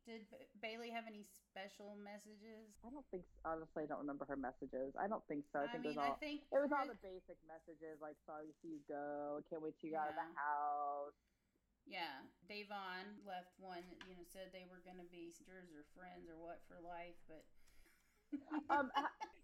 Did 0.05 0.29
B- 0.29 0.45
Bayleigh 0.61 0.93
have 0.93 1.09
any 1.09 1.25
special 1.25 1.97
messages? 1.97 2.69
I 2.85 2.93
don't 2.93 3.05
think. 3.09 3.25
Honestly, 3.41 3.85
I 3.85 3.89
don't 3.89 4.05
remember 4.05 4.25
her 4.29 4.37
messages. 4.37 4.93
I 5.01 5.09
don't 5.09 5.25
think 5.25 5.49
so. 5.49 5.65
I, 5.65 5.65
I 5.65 5.67
think 5.73 5.81
mean, 5.81 5.97
it 5.97 5.97
was 5.97 6.05
all. 6.05 6.13
I 6.13 6.21
think 6.21 6.37
it 6.45 6.61
was 6.61 6.69
all 6.69 6.85
the 6.85 7.01
basic 7.01 7.41
messages 7.49 7.97
like 7.97 8.13
"Sorry 8.29 8.45
to 8.45 8.55
see 8.61 8.77
you 8.77 8.83
go. 8.85 9.41
Can't 9.49 9.65
wait 9.65 9.73
to 9.81 9.89
you 9.89 9.97
yeah. 9.97 10.05
out 10.05 10.13
of 10.13 10.17
the 10.21 10.29
house." 10.37 11.24
Yeah, 11.85 12.25
Da'Vonne 12.49 13.21
left 13.25 13.53
one, 13.61 13.85
you 14.09 14.17
know, 14.17 14.25
said 14.25 14.49
they 14.49 14.65
were 14.65 14.81
going 14.81 14.97
to 14.97 15.09
be 15.13 15.29
sisters 15.29 15.69
or 15.69 15.85
friends 15.93 16.25
or 16.25 16.37
what 16.41 16.65
for 16.65 16.81
life, 16.81 17.17
but. 17.29 17.45
um, 18.73 18.89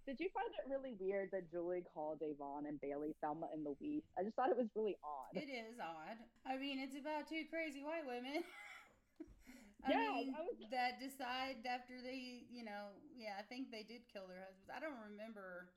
did 0.09 0.17
you 0.17 0.27
find 0.33 0.49
it 0.57 0.65
really 0.65 0.97
weird 0.97 1.29
that 1.31 1.45
Julie 1.53 1.85
called 1.93 2.19
Da'Vonne 2.19 2.65
and 2.65 2.81
Bayleigh 2.81 3.13
Thelma 3.21 3.47
and 3.53 3.61
Louise? 3.61 4.01
I 4.17 4.25
just 4.25 4.35
thought 4.35 4.49
it 4.49 4.57
was 4.57 4.73
really 4.73 4.97
odd. 5.05 5.37
It 5.37 5.47
is 5.47 5.77
odd. 5.77 6.17
I 6.43 6.57
mean, 6.57 6.81
it's 6.81 6.97
about 6.97 7.29
two 7.29 7.45
crazy 7.47 7.85
white 7.85 8.09
women. 8.09 8.41
I 9.85 9.89
yeah, 9.93 10.13
mean, 10.13 10.33
I 10.37 10.41
was... 10.41 10.57
that 10.69 11.01
decide 11.01 11.65
after 11.65 12.01
they, 12.01 12.45
you 12.49 12.65
know, 12.65 12.97
yeah, 13.17 13.37
I 13.37 13.45
think 13.45 13.69
they 13.69 13.85
did 13.85 14.05
kill 14.09 14.25
their 14.29 14.41
husbands. 14.45 14.69
I 14.69 14.81
don't 14.81 14.97
remember 15.13 15.69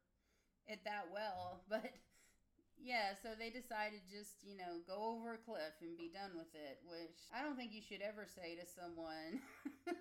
it 0.68 0.80
that 0.84 1.08
well, 1.12 1.64
but 1.72 1.92
yeah, 2.80 3.16
so 3.16 3.32
they 3.38 3.48
decided 3.48 4.04
just, 4.10 4.44
you 4.44 4.56
know, 4.56 4.82
go 4.84 5.16
over 5.16 5.34
a 5.34 5.40
cliff 5.40 5.78
and 5.80 5.96
be 5.96 6.12
done 6.12 6.36
with 6.36 6.52
it, 6.52 6.82
which 6.84 7.28
I 7.32 7.40
don't 7.40 7.56
think 7.56 7.72
you 7.72 7.80
should 7.80 8.02
ever 8.02 8.26
say 8.28 8.58
to 8.58 8.66
someone, 8.68 9.40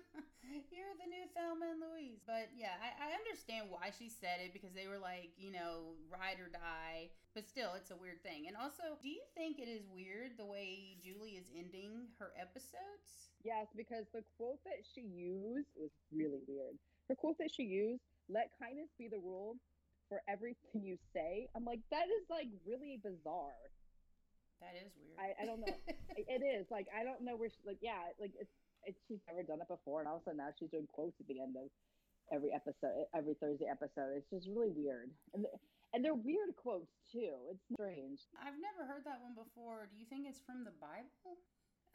you're 0.44 0.94
the 1.00 1.08
new 1.08 1.26
Thelma 1.32 1.72
and 1.72 1.80
Louise. 1.80 2.20
But 2.26 2.52
yeah, 2.52 2.76
I, 2.82 2.92
I, 2.92 3.08
understand 3.16 3.72
why 3.72 3.88
she 3.94 4.12
said 4.12 4.44
it 4.44 4.52
because 4.52 4.76
they 4.76 4.86
were 4.86 5.00
like, 5.00 5.32
you 5.40 5.50
know, 5.50 5.96
ride 6.12 6.38
or 6.42 6.52
die. 6.52 7.14
But 7.32 7.48
still, 7.48 7.72
it's 7.74 7.90
a 7.90 7.98
weird 7.98 8.22
thing. 8.22 8.46
And 8.46 8.56
also, 8.56 9.00
do 9.00 9.08
you 9.08 9.24
think 9.34 9.58
it 9.58 9.66
is 9.66 9.88
weird 9.88 10.36
the 10.36 10.46
way 10.46 11.00
Julie 11.02 11.40
is 11.40 11.48
ending 11.50 12.12
her 12.20 12.36
episodes? 12.36 13.32
Yes, 13.42 13.72
because 13.74 14.06
the 14.12 14.22
quote 14.36 14.62
that 14.64 14.84
she 14.84 15.02
used 15.02 15.68
was 15.76 15.90
really 16.12 16.40
weird. 16.46 16.76
Her 17.08 17.16
quote 17.16 17.36
that 17.38 17.52
she 17.52 17.64
used, 17.64 18.04
let 18.28 18.52
kindness 18.60 18.88
be 18.96 19.08
the 19.08 19.20
rule 19.20 19.56
for 20.14 20.22
everything 20.30 20.86
you 20.86 20.94
say. 21.10 21.50
I'm 21.58 21.66
like, 21.66 21.82
that 21.90 22.06
is 22.06 22.22
like 22.30 22.46
really 22.62 23.02
bizarre. 23.02 23.58
That 24.62 24.78
is 24.78 24.94
weird. 24.94 25.18
I, 25.18 25.34
I 25.34 25.42
don't 25.42 25.58
know. 25.58 25.74
it 26.14 26.42
is 26.46 26.70
like 26.70 26.86
I 26.94 27.02
don't 27.02 27.26
know 27.26 27.34
where 27.34 27.50
she, 27.50 27.58
like 27.66 27.82
yeah 27.82 28.14
like 28.22 28.30
it's, 28.38 28.54
it's 28.86 29.02
she's 29.10 29.18
never 29.26 29.42
done 29.42 29.58
it 29.58 29.66
before 29.66 29.98
and 29.98 30.06
all 30.06 30.22
of 30.22 30.22
a 30.22 30.30
sudden 30.30 30.38
now 30.38 30.54
she's 30.54 30.70
doing 30.70 30.86
quotes 30.86 31.18
at 31.18 31.26
the 31.26 31.42
end 31.42 31.58
of 31.58 31.66
every 32.30 32.54
episode 32.54 33.10
every 33.10 33.34
Thursday 33.42 33.66
episode. 33.66 34.14
It's 34.14 34.30
just 34.30 34.46
really 34.46 34.70
weird 34.70 35.10
and 35.34 35.50
and 35.90 36.06
they're 36.06 36.14
weird 36.14 36.54
quotes 36.54 36.94
too. 37.10 37.50
It's 37.50 37.66
strange. 37.74 38.22
I've 38.38 38.58
never 38.62 38.86
heard 38.86 39.02
that 39.10 39.18
one 39.18 39.34
before. 39.34 39.90
Do 39.90 39.98
you 39.98 40.06
think 40.06 40.30
it's 40.30 40.40
from 40.46 40.62
the 40.62 40.74
Bible? 40.78 41.42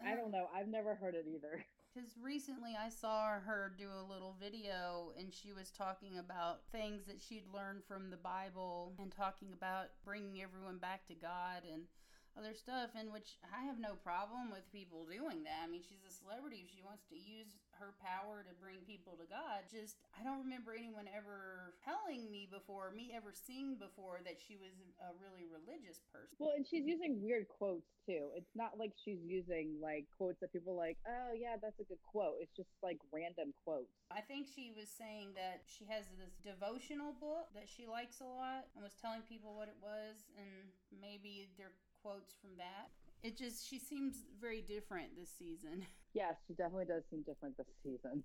I 0.05 0.15
don't 0.15 0.31
know. 0.31 0.47
I've 0.55 0.67
never 0.67 0.95
heard 0.95 1.15
it 1.15 1.25
either. 1.27 1.63
Because 1.89 2.13
recently 2.21 2.77
I 2.77 2.89
saw 2.89 3.41
her 3.41 3.73
do 3.75 3.89
a 3.89 4.05
little 4.05 4.37
video 4.39 5.11
and 5.17 5.33
she 5.33 5.51
was 5.51 5.71
talking 5.73 6.19
about 6.21 6.61
things 6.71 7.01
that 7.09 7.17
she'd 7.19 7.49
learned 7.51 7.81
from 7.83 8.13
the 8.13 8.21
Bible 8.21 8.93
and 9.01 9.11
talking 9.11 9.49
about 9.57 9.89
bringing 10.05 10.37
everyone 10.39 10.77
back 10.77 11.07
to 11.07 11.15
God 11.17 11.65
and 11.65 11.89
other 12.37 12.53
stuff, 12.53 12.93
in 12.93 13.11
which 13.11 13.41
I 13.41 13.65
have 13.65 13.81
no 13.81 13.97
problem 13.97 14.53
with 14.53 14.71
people 14.71 15.09
doing 15.09 15.43
that. 15.49 15.65
I 15.65 15.67
mean, 15.67 15.81
she's 15.81 16.05
a 16.05 16.13
celebrity. 16.13 16.69
She 16.69 16.85
wants 16.85 17.09
to 17.09 17.17
use 17.17 17.57
her 17.79 17.95
power 18.03 18.43
to 18.43 18.53
bring 18.59 18.83
people 18.83 19.15
to 19.15 19.25
God. 19.25 19.65
Just, 19.71 19.97
I 20.13 20.21
don't 20.21 20.43
remember 20.43 20.75
anyone 20.75 21.07
ever 21.09 21.73
telling 21.79 22.27
me 22.27 22.45
before, 22.45 22.91
me 22.91 23.15
ever 23.15 23.31
seeing 23.31 23.79
before, 23.79 24.19
that 24.27 24.37
she 24.37 24.59
was 24.59 24.75
a 24.99 25.15
really 25.17 25.47
religious 25.47 26.03
person. 26.11 26.35
Well, 26.37 26.53
and 26.53 26.67
she's 26.67 26.85
using 26.85 27.23
weird 27.23 27.47
quotes 27.47 27.87
too. 28.03 28.35
It's 28.35 28.53
not 28.53 28.75
like 28.77 28.91
she's 28.99 29.23
using 29.23 29.79
like 29.79 30.05
quotes 30.13 30.43
that 30.43 30.51
people 30.51 30.75
like, 30.75 30.99
oh, 31.07 31.31
yeah, 31.33 31.55
that's 31.55 31.79
a 31.79 31.87
good 31.87 32.03
quote. 32.03 32.37
It's 32.43 32.53
just 32.53 32.69
like 32.83 32.99
random 33.09 33.55
quotes. 33.63 33.95
I 34.11 34.21
think 34.21 34.45
she 34.45 34.75
was 34.75 34.91
saying 34.91 35.39
that 35.39 35.63
she 35.65 35.87
has 35.87 36.11
this 36.19 36.35
devotional 36.43 37.15
book 37.15 37.49
that 37.55 37.71
she 37.71 37.87
likes 37.87 38.19
a 38.19 38.27
lot 38.27 38.67
and 38.75 38.83
was 38.83 38.99
telling 38.99 39.23
people 39.23 39.55
what 39.55 39.71
it 39.71 39.79
was, 39.79 40.27
and 40.35 40.75
maybe 40.91 41.47
they're 41.55 41.73
quotes 42.03 42.35
from 42.39 42.55
that. 42.59 42.91
It 43.21 43.37
just 43.37 43.67
she 43.67 43.79
seems 43.79 44.23
very 44.39 44.61
different 44.61 45.17
this 45.17 45.31
season. 45.37 45.85
Yes, 46.15 46.41
she 46.47 46.55
definitely 46.55 46.85
does 46.89 47.03
seem 47.11 47.21
different 47.21 47.55
this 47.55 47.69
season. 47.83 48.23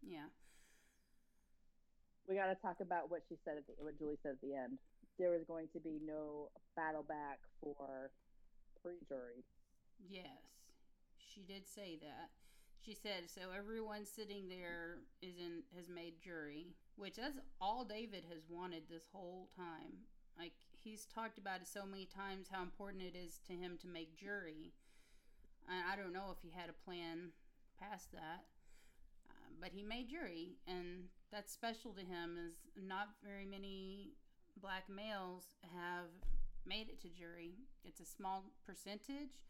Yeah. 0.00 0.32
We 2.26 2.34
got 2.34 2.46
to 2.46 2.54
talk 2.54 2.80
about 2.80 3.10
what 3.10 3.20
she 3.28 3.36
said 3.44 3.58
at 3.58 3.66
the 3.66 3.74
what 3.76 3.98
Julie 3.98 4.16
said 4.22 4.32
at 4.32 4.40
the 4.40 4.56
end. 4.56 4.78
There 5.18 5.28
was 5.30 5.44
going 5.44 5.68
to 5.74 5.80
be 5.80 6.00
no 6.00 6.48
battle 6.74 7.02
back 7.02 7.40
for 7.60 8.10
pre-jury. 8.80 9.44
Yes, 10.08 10.40
she 11.18 11.42
did 11.42 11.68
say 11.68 11.98
that. 12.00 12.30
She 12.80 12.94
said 12.94 13.28
so. 13.28 13.52
Everyone 13.52 14.06
sitting 14.06 14.48
there 14.48 15.04
is 15.20 15.36
in 15.36 15.60
has 15.76 15.90
made 15.90 16.14
jury, 16.24 16.72
which 16.96 17.16
that's 17.16 17.36
all 17.60 17.84
David 17.84 18.24
has 18.32 18.48
wanted 18.48 18.84
this 18.88 19.04
whole 19.12 19.50
time. 19.54 20.08
Like 20.38 20.56
he's 20.82 21.06
talked 21.06 21.38
about 21.38 21.60
it 21.60 21.68
so 21.68 21.84
many 21.86 22.06
times 22.06 22.48
how 22.50 22.62
important 22.62 23.02
it 23.02 23.16
is 23.16 23.40
to 23.46 23.52
him 23.52 23.78
to 23.82 23.88
make 23.88 24.16
jury. 24.16 24.72
And 25.68 25.84
I 25.90 25.96
don't 25.96 26.12
know 26.12 26.30
if 26.32 26.38
he 26.42 26.50
had 26.50 26.68
a 26.68 26.84
plan 26.84 27.30
past 27.78 28.12
that, 28.12 28.44
uh, 29.30 29.50
but 29.60 29.70
he 29.72 29.82
made 29.82 30.08
jury, 30.10 30.56
and 30.66 31.04
that's 31.30 31.52
special 31.52 31.92
to 31.92 32.00
him. 32.00 32.36
Is 32.38 32.56
not 32.76 33.08
very 33.24 33.46
many 33.46 34.14
black 34.60 34.84
males 34.88 35.44
have 35.74 36.10
made 36.66 36.88
it 36.88 37.00
to 37.02 37.08
jury. 37.08 37.54
It's 37.84 38.00
a 38.00 38.04
small 38.06 38.44
percentage. 38.66 39.44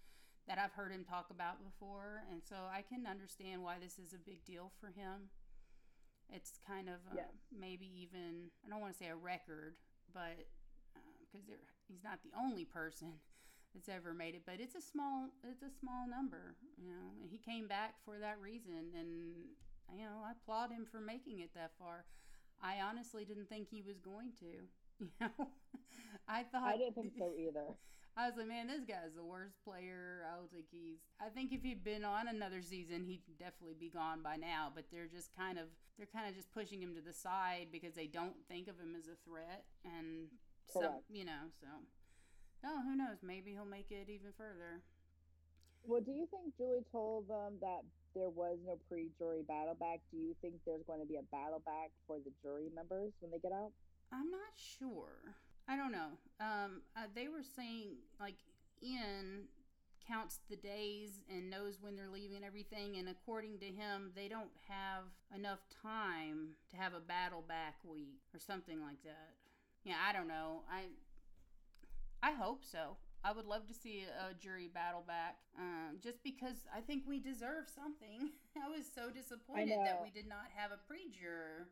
that 0.48 0.58
I've 0.58 0.72
heard 0.72 0.90
him 0.90 1.04
talk 1.04 1.30
about 1.30 1.62
before, 1.62 2.24
and 2.30 2.42
so 2.42 2.56
I 2.72 2.82
can 2.82 3.06
understand 3.06 3.62
why 3.62 3.76
this 3.78 3.98
is 3.98 4.12
a 4.12 4.18
big 4.18 4.44
deal 4.44 4.72
for 4.80 4.88
him. 4.88 5.30
It's 6.28 6.58
kind 6.66 6.88
of 6.88 7.00
uh, 7.12 7.16
maybe 7.56 7.86
even 8.02 8.50
I 8.66 8.70
don't 8.70 8.80
want 8.80 8.92
to 8.92 8.98
say 8.98 9.08
a 9.10 9.16
record, 9.16 9.74
but 10.12 10.46
because 11.32 11.48
he's 11.88 12.04
not 12.04 12.18
the 12.22 12.34
only 12.38 12.64
person 12.64 13.18
that's 13.74 13.88
ever 13.88 14.12
made 14.12 14.34
it, 14.34 14.42
but 14.44 14.58
it's 14.58 14.74
a 14.74 14.80
small 14.80 15.28
it's 15.44 15.62
a 15.62 15.70
small 15.80 16.06
number, 16.08 16.56
you 16.76 16.88
know. 16.88 17.14
And 17.22 17.30
he 17.30 17.38
came 17.38 17.68
back 17.68 17.94
for 18.04 18.18
that 18.18 18.40
reason, 18.40 18.94
and 18.98 19.34
you 19.94 20.04
know 20.04 20.22
I 20.26 20.32
applaud 20.32 20.70
him 20.70 20.86
for 20.90 21.00
making 21.00 21.40
it 21.40 21.50
that 21.54 21.72
far. 21.78 22.04
I 22.62 22.80
honestly 22.82 23.24
didn't 23.24 23.48
think 23.48 23.68
he 23.68 23.82
was 23.82 23.98
going 23.98 24.32
to. 24.40 24.66
You 25.00 25.08
know, 25.18 25.48
I 26.28 26.42
thought 26.42 26.74
I 26.74 26.76
didn't 26.76 26.94
think 26.94 27.14
so 27.16 27.32
either. 27.38 27.72
I 28.18 28.26
was 28.26 28.36
like, 28.36 28.48
man, 28.48 28.66
this 28.66 28.84
guy's 28.84 29.16
the 29.16 29.24
worst 29.24 29.56
player. 29.64 30.26
I 30.30 30.36
don't 30.36 30.52
think 30.52 30.66
he's. 30.70 30.98
I 31.24 31.30
think 31.30 31.52
if 31.52 31.62
he'd 31.62 31.82
been 31.82 32.04
on 32.04 32.28
another 32.28 32.60
season, 32.60 33.04
he'd 33.06 33.22
definitely 33.38 33.76
be 33.80 33.88
gone 33.88 34.20
by 34.22 34.36
now. 34.36 34.70
But 34.74 34.84
they're 34.92 35.06
just 35.06 35.34
kind 35.34 35.58
of 35.58 35.72
they're 35.96 36.10
kind 36.12 36.28
of 36.28 36.34
just 36.34 36.52
pushing 36.52 36.82
him 36.82 36.94
to 36.96 37.00
the 37.00 37.14
side 37.14 37.68
because 37.72 37.94
they 37.94 38.06
don't 38.06 38.36
think 38.46 38.68
of 38.68 38.78
him 38.78 38.94
as 38.94 39.06
a 39.06 39.16
threat, 39.24 39.64
and 39.84 40.28
so 40.72 40.80
Correct. 40.80 41.04
you 41.10 41.24
know, 41.24 41.50
so 41.60 41.66
Oh, 42.64 42.82
who 42.84 42.96
knows? 42.96 43.18
Maybe 43.22 43.52
he'll 43.52 43.64
make 43.64 43.90
it 43.90 44.08
even 44.08 44.32
further. 44.36 44.82
Well, 45.84 46.00
do 46.00 46.12
you 46.12 46.28
think 46.28 46.56
Julie 46.58 46.84
told 46.92 47.28
them 47.28 47.56
that 47.60 47.80
there 48.14 48.28
was 48.28 48.58
no 48.66 48.76
pre-jury 48.88 49.42
battle 49.48 49.74
back? 49.74 50.00
Do 50.12 50.18
you 50.18 50.36
think 50.42 50.60
there's 50.66 50.84
going 50.84 51.00
to 51.00 51.06
be 51.06 51.16
a 51.16 51.24
battle 51.32 51.62
back 51.64 51.90
for 52.06 52.18
the 52.20 52.30
jury 52.42 52.68
members 52.74 53.12
when 53.20 53.30
they 53.30 53.38
get 53.38 53.52
out? 53.52 53.72
I'm 54.12 54.30
not 54.30 54.52
sure. 54.56 55.32
I 55.68 55.76
don't 55.76 55.92
know. 55.92 56.18
Um, 56.40 56.82
uh, 56.96 57.08
they 57.14 57.28
were 57.28 57.42
saying 57.42 57.96
like 58.18 58.36
Ian 58.82 59.48
counts 60.06 60.40
the 60.50 60.56
days 60.56 61.20
and 61.30 61.48
knows 61.48 61.78
when 61.80 61.96
they're 61.96 62.10
leaving 62.12 62.36
and 62.36 62.44
everything, 62.44 62.96
and 62.96 63.08
according 63.08 63.58
to 63.60 63.66
him, 63.66 64.10
they 64.16 64.28
don't 64.28 64.50
have 64.68 65.04
enough 65.34 65.60
time 65.82 66.56
to 66.70 66.76
have 66.76 66.92
a 66.92 67.00
battle 67.00 67.44
back 67.46 67.76
week 67.84 68.20
or 68.34 68.40
something 68.40 68.82
like 68.82 69.02
that. 69.04 69.39
Yeah, 69.84 69.96
I 70.06 70.12
don't 70.12 70.28
know. 70.28 70.62
I 70.70 70.88
I 72.22 72.32
hope 72.32 72.64
so. 72.64 72.96
I 73.22 73.32
would 73.32 73.44
love 73.44 73.68
to 73.68 73.74
see 73.74 74.04
a 74.08 74.32
jury 74.32 74.68
battle 74.72 75.04
back, 75.06 75.36
um, 75.58 76.00
just 76.00 76.22
because 76.24 76.64
I 76.72 76.80
think 76.80 77.04
we 77.06 77.20
deserve 77.20 77.68
something. 77.68 78.32
I 78.56 78.68
was 78.68 78.88
so 78.88 79.10
disappointed 79.12 79.76
that 79.84 80.00
we 80.02 80.08
did 80.10 80.26
not 80.26 80.48
have 80.56 80.72
a 80.72 80.80
pre-juror 80.88 81.68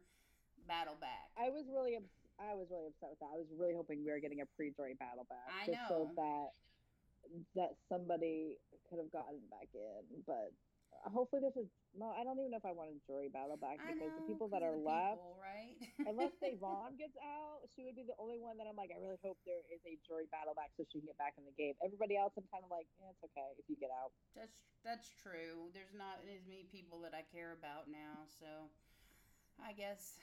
battle 0.68 0.96
back. 1.00 1.32
I 1.40 1.48
was 1.48 1.64
really, 1.72 1.96
ups- 1.96 2.28
I 2.36 2.52
was 2.52 2.68
really 2.68 2.92
upset 2.92 3.16
with 3.16 3.20
that. 3.24 3.32
I 3.32 3.40
was 3.40 3.48
really 3.56 3.72
hoping 3.72 4.04
we 4.04 4.12
were 4.12 4.20
getting 4.20 4.44
a 4.44 4.48
pre-jury 4.60 4.92
battle 5.00 5.24
back, 5.28 5.48
I 5.48 5.72
just 5.72 5.88
so 5.88 6.12
know. 6.12 6.16
that 6.20 6.48
that 7.56 7.72
somebody 7.88 8.56
could 8.88 9.00
have 9.00 9.12
gotten 9.12 9.40
back 9.48 9.68
in. 9.72 10.04
But 10.28 10.52
hopefully, 11.06 11.42
this 11.44 11.54
is 11.54 11.70
no. 11.94 12.10
I 12.10 12.26
don't 12.26 12.38
even 12.38 12.50
know 12.50 12.58
if 12.58 12.66
I 12.66 12.74
want 12.74 12.90
a 12.90 12.98
jury 13.06 13.30
battle 13.30 13.54
back 13.54 13.78
because 13.78 14.10
know, 14.10 14.18
the 14.18 14.26
people 14.26 14.50
that 14.50 14.66
are 14.66 14.74
left, 14.74 15.22
people, 15.22 15.38
right? 15.38 15.78
unless 16.10 16.34
Da'Vonne 16.42 16.98
gets 16.98 17.14
out, 17.22 17.62
she 17.76 17.86
would 17.86 17.94
be 17.94 18.02
the 18.02 18.18
only 18.18 18.42
one 18.42 18.58
that 18.58 18.66
I'm 18.66 18.74
like, 18.74 18.90
I 18.90 18.98
really 18.98 19.20
hope 19.22 19.38
there 19.46 19.62
is 19.70 19.82
a 19.86 19.94
jury 20.02 20.26
battle 20.34 20.54
back 20.58 20.74
so 20.74 20.82
she 20.90 20.98
can 20.98 21.10
get 21.10 21.18
back 21.18 21.38
in 21.38 21.46
the 21.46 21.54
game. 21.54 21.78
Everybody 21.78 22.18
else, 22.18 22.34
I'm 22.34 22.46
kind 22.50 22.66
of 22.66 22.70
like, 22.70 22.90
yeah, 22.98 23.14
it's 23.14 23.22
okay 23.22 23.54
if 23.60 23.66
you 23.70 23.78
get 23.78 23.94
out. 23.94 24.10
That's 24.34 24.62
that's 24.82 25.10
true. 25.14 25.70
There's 25.70 25.94
not 25.94 26.22
as 26.26 26.42
many 26.50 26.66
people 26.70 26.98
that 27.06 27.14
I 27.14 27.22
care 27.30 27.54
about 27.54 27.86
now, 27.86 28.26
so 28.26 28.70
I 29.62 29.74
guess 29.74 30.18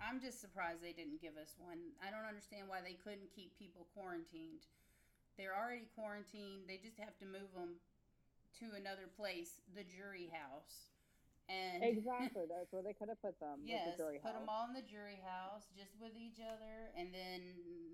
I'm 0.00 0.20
just 0.20 0.40
surprised 0.40 0.84
they 0.84 0.96
didn't 0.96 1.20
give 1.20 1.36
us 1.40 1.56
one. 1.56 1.96
I 2.00 2.12
don't 2.12 2.28
understand 2.28 2.68
why 2.68 2.84
they 2.84 2.96
couldn't 3.00 3.32
keep 3.32 3.56
people 3.56 3.88
quarantined. 3.96 4.68
They're 5.40 5.56
already 5.56 5.88
quarantined. 5.96 6.68
They 6.68 6.76
just 6.76 7.00
have 7.00 7.16
to 7.24 7.26
move 7.28 7.48
them 7.56 7.80
to 8.58 8.74
another 8.74 9.06
place, 9.06 9.62
the 9.74 9.86
jury 9.86 10.30
house. 10.34 10.90
And 11.50 11.82
Exactly, 11.82 12.46
that's 12.52 12.70
where 12.70 12.82
they 12.82 12.94
could 12.94 13.10
have 13.10 13.22
put 13.22 13.38
them. 13.38 13.62
Yes, 13.66 13.94
the 13.94 14.02
jury 14.02 14.18
put 14.22 14.34
them 14.34 14.46
all 14.46 14.66
in 14.70 14.74
the 14.74 14.86
jury 14.86 15.18
house, 15.22 15.66
just 15.74 15.94
with 15.98 16.14
each 16.14 16.38
other, 16.38 16.94
and 16.94 17.10
then 17.10 17.42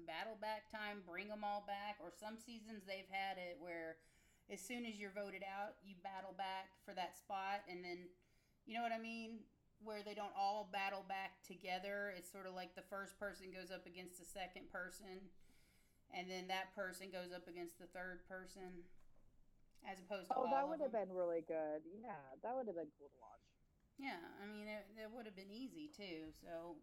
battle 0.05 0.37
back 0.41 0.69
time, 0.69 1.01
bring 1.09 1.29
them 1.29 1.45
all 1.45 1.65
back. 1.65 1.97
Or 2.05 2.13
some 2.13 2.37
seasons 2.37 2.85
they've 2.85 3.09
had 3.09 3.41
it 3.41 3.57
where, 3.57 3.97
as 4.53 4.61
soon 4.61 4.85
as 4.85 5.01
you're 5.01 5.15
voted 5.15 5.43
out, 5.45 5.81
you 5.81 5.97
battle 6.05 6.37
back 6.37 6.77
for 6.85 6.93
that 6.93 7.17
spot, 7.17 7.65
and 7.65 7.81
then, 7.81 8.13
you 8.69 8.77
know 8.77 8.85
what 8.85 8.93
I 8.93 9.01
mean, 9.01 9.41
where 9.81 10.05
they 10.05 10.15
don't 10.15 10.33
all 10.37 10.69
battle 10.73 11.05
back 11.09 11.41
together. 11.45 12.13
It's 12.17 12.31
sort 12.31 12.47
of 12.47 12.53
like 12.53 12.77
the 12.77 12.87
first 12.89 13.19
person 13.19 13.53
goes 13.53 13.73
up 13.73 13.89
against 13.89 14.21
the 14.21 14.29
second 14.29 14.69
person, 14.69 15.33
and 16.13 16.29
then 16.29 16.49
that 16.49 16.77
person 16.77 17.09
goes 17.09 17.33
up 17.33 17.49
against 17.49 17.81
the 17.81 17.89
third 17.89 18.21
person, 18.29 18.85
as 19.91 20.01
opposed 20.01 20.29
to 20.29 20.35
Oh, 20.37 20.47
that 20.51 20.69
would 20.69 20.81
have 20.81 20.93
been 20.93 21.13
really 21.15 21.43
good. 21.47 21.83
Yeah, 22.03 22.19
that 22.43 22.55
would 22.55 22.67
have 22.67 22.77
been 22.77 22.91
cool 22.99 23.09
to 23.09 23.19
watch. 23.21 23.45
Yeah, 23.99 24.21
I 24.43 24.47
mean, 24.47 24.69
it, 24.69 24.85
it 25.01 25.09
would 25.11 25.25
have 25.27 25.37
been 25.37 25.51
easy 25.51 25.89
too. 25.89 26.33
So 26.43 26.77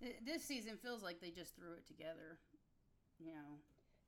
th- 0.00 0.20
this 0.24 0.44
season 0.44 0.76
feels 0.76 1.02
like 1.02 1.20
they 1.20 1.30
just 1.30 1.56
threw 1.56 1.72
it 1.72 1.86
together. 1.86 2.38
You 3.18 3.32
know, 3.32 3.56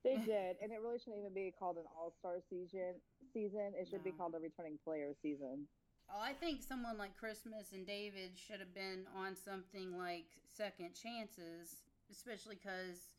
They 0.05 0.17
did, 0.27 0.57
and 0.63 0.73
it 0.73 0.81
really 0.83 0.99
shouldn't 0.99 1.19
even 1.25 1.33
be 1.33 1.55
called 1.59 1.79
an 1.79 1.89
All 1.97 2.13
Star 2.19 2.37
season. 2.51 3.01
Season 3.33 3.73
it 3.75 3.89
should 3.89 4.05
be 4.05 4.13
called 4.13 4.35
a 4.35 4.39
returning 4.39 4.79
player 4.85 5.13
season. 5.23 5.67
oh, 6.13 6.21
I 6.21 6.33
think 6.33 6.63
someone 6.63 6.99
like 6.99 7.17
Christmas 7.17 7.73
and 7.73 7.87
David 7.87 8.37
should 8.37 8.61
have 8.61 8.75
been 8.75 9.07
on 9.17 9.35
something 9.37 9.97
like 9.97 10.27
Second 10.49 10.91
Chances, 10.95 11.81
especially 12.11 12.57
because 12.57 13.18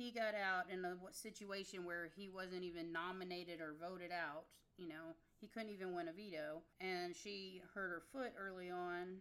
he 0.00 0.10
got 0.10 0.32
out 0.32 0.72
in 0.72 0.80
a 0.88 0.96
situation 1.12 1.84
where 1.84 2.08
he 2.16 2.30
wasn't 2.32 2.64
even 2.64 2.90
nominated 2.90 3.60
or 3.60 3.76
voted 3.76 4.08
out. 4.08 4.48
You 4.78 4.88
know, 4.88 5.12
he 5.40 5.46
couldn't 5.46 5.68
even 5.68 5.94
win 5.94 6.08
a 6.08 6.12
veto, 6.16 6.64
and 6.80 7.14
she 7.14 7.60
hurt 7.74 7.92
her 7.92 8.02
foot 8.10 8.32
early 8.40 8.70
on. 8.70 9.20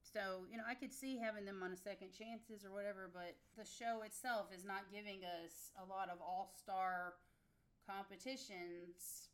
So, 0.00 0.48
you 0.50 0.56
know, 0.56 0.64
I 0.64 0.72
could 0.72 0.92
see 0.94 1.18
having 1.20 1.44
them 1.44 1.60
on 1.62 1.72
a 1.72 1.76
second 1.76 2.16
chances 2.16 2.64
or 2.64 2.72
whatever, 2.72 3.10
but 3.12 3.36
the 3.58 3.68
show 3.68 4.00
itself 4.00 4.48
is 4.48 4.64
not 4.64 4.88
giving 4.88 5.28
us 5.44 5.68
a 5.76 5.84
lot 5.84 6.08
of 6.08 6.24
all 6.24 6.56
star 6.56 7.20
competitions 7.84 9.28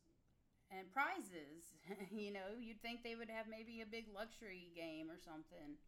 and 0.74 0.91
prizes. 0.91 1.78
you 2.11 2.32
know, 2.32 2.59
you'd 2.59 2.82
think 2.82 3.05
they 3.07 3.14
would 3.14 3.30
have 3.30 3.47
maybe 3.47 3.80
a 3.80 3.86
big 3.86 4.07
luxury 4.11 4.74
game 4.74 5.07
or 5.07 5.18
something. 5.22 5.78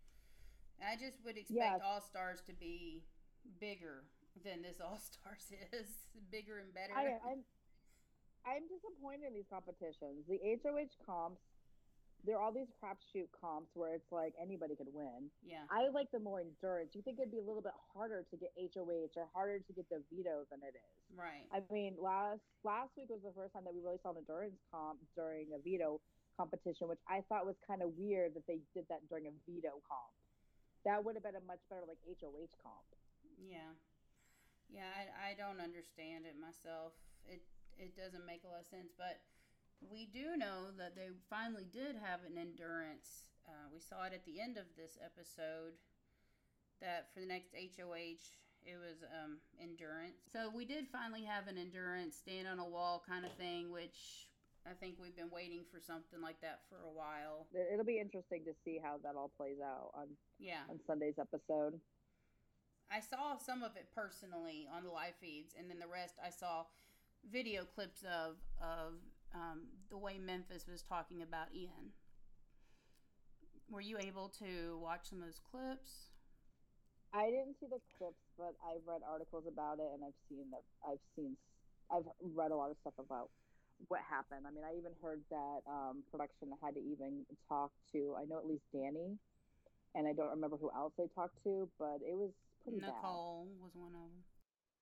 I 0.78 0.94
just 0.94 1.18
would 1.24 1.38
expect 1.38 1.58
Yes. 1.58 1.80
all 1.82 2.00
stars 2.00 2.42
to 2.46 2.52
be 2.54 3.02
bigger 3.58 4.06
than 4.40 4.62
this 4.62 4.80
all 4.80 4.98
stars 4.98 5.52
is, 5.72 5.88
bigger 6.32 6.58
and 6.58 6.72
better. 6.72 6.96
I, 6.96 7.20
I'm 7.20 7.44
I'm 8.42 8.66
disappointed 8.66 9.30
in 9.30 9.34
these 9.38 9.46
competitions. 9.46 10.26
The 10.26 10.40
HOH 10.42 10.98
comps, 11.06 11.38
there 12.26 12.34
are 12.38 12.42
all 12.42 12.50
these 12.50 12.70
crapshoot 12.74 13.30
comps 13.30 13.70
where 13.78 13.94
it's 13.94 14.10
like 14.10 14.34
anybody 14.34 14.74
could 14.74 14.90
win. 14.90 15.30
yeah. 15.46 15.62
I 15.70 15.90
like 15.94 16.10
the 16.10 16.18
more 16.18 16.42
endurance. 16.42 16.90
You 16.94 17.02
think 17.06 17.22
it'd 17.22 17.30
be 17.30 17.38
a 17.38 17.46
little 17.46 17.62
bit 17.62 17.74
harder 17.94 18.26
to 18.30 18.34
get 18.34 18.50
HOH 18.58 19.14
or 19.14 19.30
harder 19.30 19.62
to 19.62 19.72
get 19.72 19.86
the 19.90 20.02
veto 20.10 20.42
than 20.50 20.58
it 20.66 20.74
is. 20.74 20.98
Right. 21.14 21.46
I 21.54 21.62
mean, 21.70 21.94
last 22.02 22.42
last 22.66 22.90
week 22.98 23.10
was 23.14 23.22
the 23.22 23.34
first 23.34 23.54
time 23.54 23.62
that 23.62 23.74
we 23.74 23.78
really 23.82 24.02
saw 24.02 24.10
an 24.10 24.18
endurance 24.18 24.58
comp 24.74 24.98
during 25.14 25.54
a 25.54 25.62
veto 25.62 26.02
competition, 26.34 26.90
which 26.90 27.02
I 27.06 27.22
thought 27.30 27.46
was 27.46 27.54
kind 27.62 27.82
of 27.82 27.94
weird 27.94 28.34
that 28.34 28.46
they 28.50 28.58
did 28.74 28.90
that 28.90 29.06
during 29.06 29.30
a 29.30 29.34
veto 29.46 29.78
comp. 29.86 30.10
That 30.82 30.98
would 31.06 31.14
have 31.14 31.22
been 31.22 31.38
a 31.38 31.44
much 31.46 31.62
better 31.70 31.86
like 31.86 32.02
HOH 32.02 32.58
comp. 32.58 32.86
Yeah. 33.38 33.70
Yeah, 34.72 34.88
I, 34.88 35.32
I 35.32 35.34
don't 35.36 35.60
understand 35.60 36.24
it 36.24 36.34
myself. 36.40 36.96
It 37.28 37.44
it 37.76 37.92
doesn't 37.96 38.24
make 38.24 38.42
a 38.44 38.48
lot 38.48 38.60
of 38.64 38.66
sense, 38.72 38.92
but 38.96 39.20
we 39.84 40.06
do 40.08 40.36
know 40.36 40.72
that 40.78 40.94
they 40.96 41.08
finally 41.28 41.66
did 41.68 41.96
have 42.00 42.20
an 42.24 42.38
endurance. 42.40 43.28
Uh, 43.46 43.68
we 43.72 43.80
saw 43.80 44.04
it 44.08 44.12
at 44.14 44.24
the 44.24 44.40
end 44.40 44.56
of 44.56 44.64
this 44.76 44.96
episode 45.02 45.74
that 46.80 47.10
for 47.12 47.20
the 47.20 47.26
next 47.26 47.52
HOH 47.54 48.22
it 48.64 48.78
was 48.78 49.02
um, 49.10 49.38
endurance. 49.60 50.22
So 50.32 50.46
we 50.54 50.64
did 50.64 50.86
finally 50.86 51.24
have 51.24 51.48
an 51.48 51.58
endurance 51.58 52.14
stand 52.16 52.46
on 52.46 52.60
a 52.60 52.68
wall 52.68 53.02
kind 53.02 53.24
of 53.26 53.32
thing, 53.34 53.72
which 53.72 54.30
I 54.64 54.70
think 54.78 54.94
we've 55.02 55.16
been 55.16 55.30
waiting 55.34 55.64
for 55.66 55.80
something 55.82 56.22
like 56.22 56.40
that 56.42 56.60
for 56.70 56.78
a 56.86 56.92
while. 56.94 57.48
It- 57.52 57.74
It'll 57.74 57.84
be 57.84 57.98
interesting 57.98 58.44
to 58.46 58.54
see 58.64 58.78
how 58.78 58.98
that 59.02 59.16
all 59.16 59.32
plays 59.36 59.58
out 59.58 59.90
on 59.94 60.06
Yeah. 60.38 60.62
on 60.70 60.78
Sunday's 60.86 61.18
episode. 61.18 61.80
I 62.90 63.00
saw 63.00 63.36
some 63.36 63.62
of 63.62 63.76
it 63.76 63.88
personally 63.94 64.68
on 64.74 64.84
the 64.84 64.90
live 64.90 65.14
feeds, 65.20 65.54
and 65.58 65.68
then 65.70 65.78
the 65.78 65.86
rest 65.86 66.14
I 66.24 66.30
saw 66.30 66.64
video 67.30 67.64
clips 67.64 68.02
of 68.02 68.36
of 68.60 68.94
um, 69.34 69.68
the 69.88 69.98
way 69.98 70.18
Memphis 70.18 70.66
was 70.68 70.82
talking 70.82 71.22
about 71.22 71.54
Ian. 71.54 71.94
Were 73.70 73.80
you 73.80 73.96
able 73.98 74.28
to 74.40 74.78
watch 74.82 75.08
some 75.08 75.20
of 75.20 75.24
those 75.24 75.40
clips? 75.40 76.12
I 77.12 77.28
didn't 77.28 77.56
see 77.60 77.68
the 77.68 77.80
clips, 77.96 78.24
but 78.36 78.56
I've 78.64 78.84
read 78.88 79.00
articles 79.04 79.44
about 79.48 79.80
it, 79.80 79.88
and 79.92 80.04
I've 80.04 80.16
seen 80.28 80.48
that. 80.52 80.64
I've 80.84 81.04
seen. 81.16 81.36
I've 81.92 82.08
read 82.20 82.52
a 82.52 82.56
lot 82.56 82.70
of 82.70 82.76
stuff 82.80 82.96
about 82.98 83.28
what 83.88 84.00
happened. 84.08 84.48
I 84.48 84.50
mean, 84.52 84.64
I 84.64 84.76
even 84.76 84.92
heard 85.02 85.20
that 85.28 85.60
um, 85.68 86.04
production 86.10 86.52
had 86.62 86.74
to 86.74 86.80
even 86.80 87.24
talk 87.48 87.72
to. 87.92 88.16
I 88.16 88.24
know 88.24 88.38
at 88.38 88.46
least 88.48 88.64
Dani, 88.74 89.16
and 89.94 90.08
I 90.08 90.12
don't 90.12 90.32
remember 90.32 90.56
who 90.56 90.70
else 90.72 90.92
they 90.96 91.08
talked 91.14 91.36
to, 91.44 91.68
but 91.78 92.00
it 92.00 92.16
was 92.16 92.32
pretty 92.64 92.80
bad. 92.80 92.94
Nicole 92.94 93.48
was 93.60 93.72
one 93.74 93.94
of 93.94 94.06
them. 94.06 94.24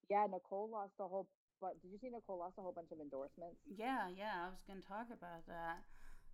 Yeah, 0.09 0.27
Nicole 0.31 0.69
lost 0.71 0.95
a 1.01 1.07
whole 1.07 1.29
but 1.61 1.81
did 1.83 1.93
you 1.93 1.99
see 2.01 2.09
Nicole 2.09 2.39
lost 2.39 2.57
a 2.59 2.63
whole 2.63 2.73
bunch 2.73 2.91
of 2.91 3.01
endorsements? 3.01 3.61
Yeah, 3.69 4.09
yeah, 4.09 4.49
I 4.49 4.49
was 4.49 4.65
going 4.67 4.81
to 4.81 4.89
talk 4.89 5.13
about 5.13 5.45
that. 5.47 5.85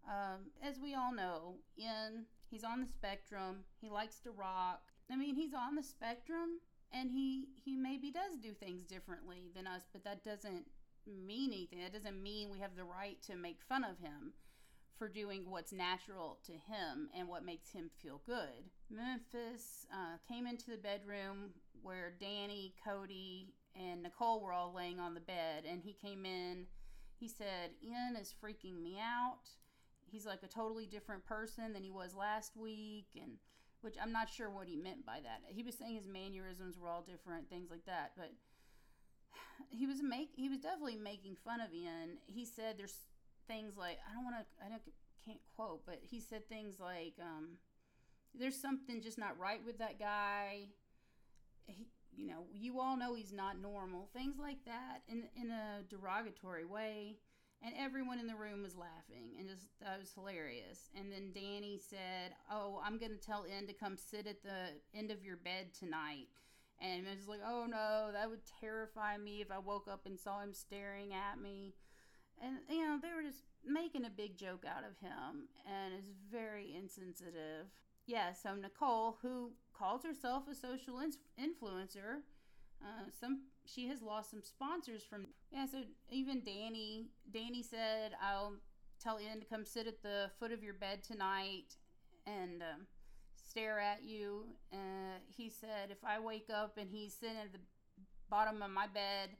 Um, 0.06 0.54
as 0.62 0.78
we 0.78 0.94
all 0.94 1.12
know, 1.12 1.58
Ian 1.76 2.26
he's 2.48 2.62
on 2.62 2.80
the 2.80 2.86
spectrum. 2.86 3.64
He 3.80 3.90
likes 3.90 4.20
to 4.20 4.30
rock. 4.30 4.82
I 5.10 5.16
mean, 5.16 5.34
he's 5.34 5.52
on 5.52 5.74
the 5.74 5.82
spectrum, 5.82 6.60
and 6.92 7.10
he 7.10 7.48
he 7.64 7.76
maybe 7.76 8.12
does 8.12 8.38
do 8.40 8.54
things 8.54 8.84
differently 8.84 9.50
than 9.54 9.66
us, 9.66 9.82
but 9.92 10.04
that 10.04 10.24
doesn't 10.24 10.66
mean 11.06 11.52
anything. 11.52 11.80
That 11.80 11.92
doesn't 11.92 12.22
mean 12.22 12.50
we 12.50 12.60
have 12.60 12.76
the 12.76 12.84
right 12.84 13.20
to 13.22 13.36
make 13.36 13.58
fun 13.68 13.82
of 13.82 13.98
him 13.98 14.32
for 14.98 15.08
doing 15.08 15.44
what's 15.48 15.72
natural 15.72 16.38
to 16.46 16.52
him 16.52 17.08
and 17.16 17.28
what 17.28 17.44
makes 17.44 17.70
him 17.70 17.90
feel 18.02 18.20
good. 18.26 18.70
Memphis 18.90 19.86
uh, 19.92 20.16
came 20.28 20.46
into 20.46 20.70
the 20.70 20.76
bedroom 20.76 21.50
where 21.82 22.14
Dani, 22.20 22.72
Cody, 22.84 23.54
and 23.74 24.02
Nicole 24.02 24.40
were 24.40 24.52
all 24.52 24.72
laying 24.74 24.98
on 24.98 25.14
the 25.14 25.20
bed, 25.20 25.64
and 25.68 25.82
he 25.82 25.92
came 25.92 26.24
in. 26.24 26.66
He 27.18 27.28
said, 27.28 27.70
Ian 27.84 28.16
is 28.20 28.34
freaking 28.42 28.82
me 28.82 28.98
out. 29.00 29.48
He's 30.10 30.26
like 30.26 30.42
a 30.42 30.48
totally 30.48 30.86
different 30.86 31.24
person 31.26 31.72
than 31.72 31.82
he 31.82 31.90
was 31.90 32.14
last 32.14 32.56
week, 32.56 33.08
and 33.20 33.32
which 33.82 33.96
I'm 34.00 34.12
not 34.12 34.30
sure 34.30 34.50
what 34.50 34.68
he 34.68 34.76
meant 34.76 35.04
by 35.04 35.20
that. 35.22 35.42
He 35.46 35.62
was 35.62 35.76
saying 35.76 35.96
his 35.96 36.06
mannerisms 36.06 36.78
were 36.78 36.88
all 36.88 37.02
different, 37.02 37.48
things 37.48 37.70
like 37.70 37.84
that, 37.86 38.12
but 38.16 38.32
he 39.70 39.86
was 39.86 40.02
make 40.02 40.30
he 40.36 40.48
was 40.48 40.58
definitely 40.58 40.96
making 40.96 41.36
fun 41.44 41.60
of 41.60 41.72
Ian. 41.72 42.18
He 42.26 42.44
said 42.44 42.76
there's 42.78 43.06
things 43.46 43.76
like 43.76 43.98
I 44.08 44.14
don't 44.14 44.24
want 44.24 44.36
to 44.36 44.64
I 44.64 44.68
don't 44.68 44.82
can't 45.26 45.40
quote, 45.56 45.84
but 45.84 45.98
he 46.02 46.20
said 46.20 46.48
things 46.48 46.78
like 46.80 47.14
um, 47.20 47.58
there's 48.38 48.60
something 48.60 49.02
just 49.02 49.18
not 49.18 49.38
right 49.38 49.60
with 49.64 49.78
that 49.78 49.98
guy. 49.98 50.68
He, 51.66 51.88
you 52.16 52.26
know, 52.26 52.46
you 52.52 52.80
all 52.80 52.96
know 52.96 53.14
he's 53.14 53.32
not 53.32 53.60
normal. 53.60 54.08
Things 54.14 54.36
like 54.38 54.64
that 54.66 55.02
in 55.08 55.24
in 55.40 55.50
a 55.50 55.82
derogatory 55.88 56.64
way. 56.64 57.16
And 57.62 57.74
everyone 57.78 58.20
in 58.20 58.26
the 58.26 58.36
room 58.36 58.62
was 58.62 58.76
laughing 58.76 59.32
and 59.38 59.48
just 59.48 59.66
that 59.80 59.98
was 59.98 60.12
hilarious. 60.12 60.90
And 60.94 61.10
then 61.10 61.32
Dani 61.34 61.80
said, 61.80 62.32
"Oh, 62.50 62.80
I'm 62.84 62.98
going 62.98 63.12
to 63.12 63.18
tell 63.18 63.46
Ian 63.48 63.66
to 63.66 63.72
come 63.72 63.96
sit 63.96 64.26
at 64.26 64.42
the 64.42 64.76
end 64.94 65.10
of 65.10 65.24
your 65.24 65.36
bed 65.36 65.72
tonight." 65.72 66.28
And 66.80 67.08
I 67.08 67.14
was 67.16 67.26
like, 67.26 67.40
"Oh 67.44 67.66
no, 67.66 68.10
that 68.12 68.28
would 68.28 68.42
terrify 68.60 69.16
me 69.16 69.40
if 69.40 69.50
I 69.50 69.58
woke 69.58 69.88
up 69.90 70.04
and 70.04 70.20
saw 70.20 70.42
him 70.42 70.52
staring 70.52 71.14
at 71.14 71.40
me." 71.40 71.74
And 72.42 72.58
you 72.68 72.86
know, 72.86 72.98
they 73.00 73.12
were 73.14 73.22
just 73.22 73.44
making 73.64 74.04
a 74.04 74.10
big 74.10 74.36
joke 74.36 74.64
out 74.66 74.84
of 74.84 74.98
him 74.98 75.48
and 75.66 75.94
is 75.94 76.06
very 76.30 76.74
insensitive. 76.76 77.66
Yeah, 78.06 78.32
so 78.32 78.54
Nicole, 78.54 79.18
who 79.22 79.52
calls 79.76 80.04
herself 80.04 80.44
a 80.50 80.54
social 80.54 81.00
in- 81.00 81.12
influencer, 81.40 82.22
uh, 82.82 83.10
some 83.20 83.42
she 83.64 83.88
has 83.88 84.02
lost 84.02 84.30
some 84.30 84.42
sponsors 84.42 85.02
from. 85.02 85.26
Yeah, 85.50 85.66
so 85.66 85.78
even 86.10 86.42
Dani, 86.42 87.06
Dani 87.32 87.64
said, 87.64 88.12
"I'll 88.20 88.54
tell 89.00 89.20
Ian 89.20 89.40
to 89.40 89.46
come 89.46 89.64
sit 89.64 89.86
at 89.86 90.02
the 90.02 90.30
foot 90.38 90.52
of 90.52 90.62
your 90.62 90.74
bed 90.74 91.02
tonight 91.02 91.76
and 92.26 92.62
um, 92.62 92.86
stare 93.34 93.80
at 93.80 94.04
you." 94.04 94.44
Uh, 94.72 95.18
he 95.26 95.48
said, 95.48 95.90
"If 95.90 96.04
I 96.04 96.20
wake 96.20 96.50
up 96.52 96.76
and 96.76 96.90
he's 96.90 97.14
sitting 97.14 97.38
at 97.38 97.52
the 97.52 97.60
bottom 98.28 98.62
of 98.62 98.70
my 98.70 98.86
bed, 98.86 99.30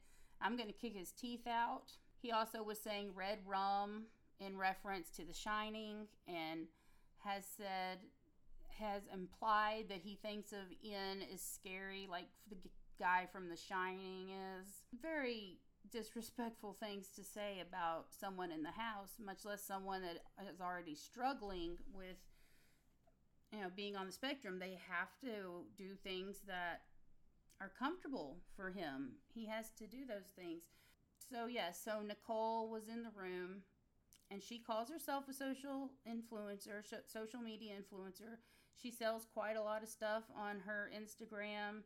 I'm 0.41 0.57
going 0.57 0.67
to 0.67 0.73
kick 0.73 0.95
his 0.95 1.11
teeth 1.11 1.47
out." 1.47 1.93
He 2.27 2.33
also 2.33 2.61
was 2.61 2.77
saying 2.77 3.11
red 3.15 3.39
rum 3.45 4.07
in 4.41 4.57
reference 4.57 5.09
to 5.11 5.23
The 5.23 5.33
Shining 5.33 6.07
and 6.27 6.67
has 7.19 7.45
said 7.45 7.99
has 8.79 9.03
implied 9.13 9.85
that 9.87 10.01
he 10.03 10.15
thinks 10.15 10.51
of 10.51 10.67
Ian 10.83 11.19
as 11.33 11.41
scary, 11.41 12.05
like 12.11 12.27
the 12.49 12.57
guy 12.99 13.29
from 13.31 13.47
The 13.47 13.55
Shining 13.55 14.31
is. 14.31 14.67
Very 15.01 15.59
disrespectful 15.89 16.73
things 16.73 17.07
to 17.15 17.23
say 17.23 17.63
about 17.65 18.07
someone 18.09 18.51
in 18.51 18.61
the 18.61 18.71
house, 18.71 19.11
much 19.23 19.45
less 19.45 19.63
someone 19.63 20.01
that 20.01 20.17
is 20.53 20.59
already 20.59 20.95
struggling 20.95 21.77
with, 21.93 22.17
you 23.53 23.61
know, 23.61 23.69
being 23.73 23.95
on 23.95 24.05
the 24.05 24.11
spectrum. 24.11 24.59
They 24.59 24.77
have 24.89 25.17
to 25.21 25.63
do 25.77 25.95
things 26.03 26.39
that 26.45 26.81
are 27.61 27.71
comfortable 27.79 28.35
for 28.57 28.69
him. 28.69 29.13
He 29.33 29.45
has 29.45 29.69
to 29.77 29.87
do 29.87 29.99
those 30.05 30.27
things. 30.35 30.63
So, 31.29 31.47
yes, 31.47 31.81
yeah, 31.85 31.93
so 31.93 32.01
Nicole 32.01 32.69
was 32.69 32.87
in 32.87 33.03
the 33.03 33.11
room 33.15 33.63
and 34.31 34.41
she 34.41 34.59
calls 34.59 34.89
herself 34.89 35.25
a 35.29 35.33
social 35.33 35.89
influencer, 36.07 36.83
social 37.05 37.41
media 37.41 37.73
influencer. 37.73 38.37
She 38.81 38.91
sells 38.91 39.25
quite 39.33 39.57
a 39.57 39.61
lot 39.61 39.83
of 39.83 39.89
stuff 39.89 40.23
on 40.35 40.59
her 40.65 40.91
Instagram. 40.95 41.83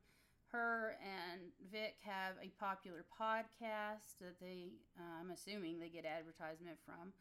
Her 0.52 0.98
and 1.02 1.42
Vic 1.72 1.96
have 2.06 2.36
a 2.44 2.50
popular 2.60 3.06
podcast 3.20 4.20
that 4.20 4.40
they, 4.42 4.74
uh, 5.00 5.22
I'm 5.22 5.32
assuming, 5.32 5.80
they 5.80 5.90
get 5.90 6.06
advertisement 6.06 6.78
from. 6.86 7.14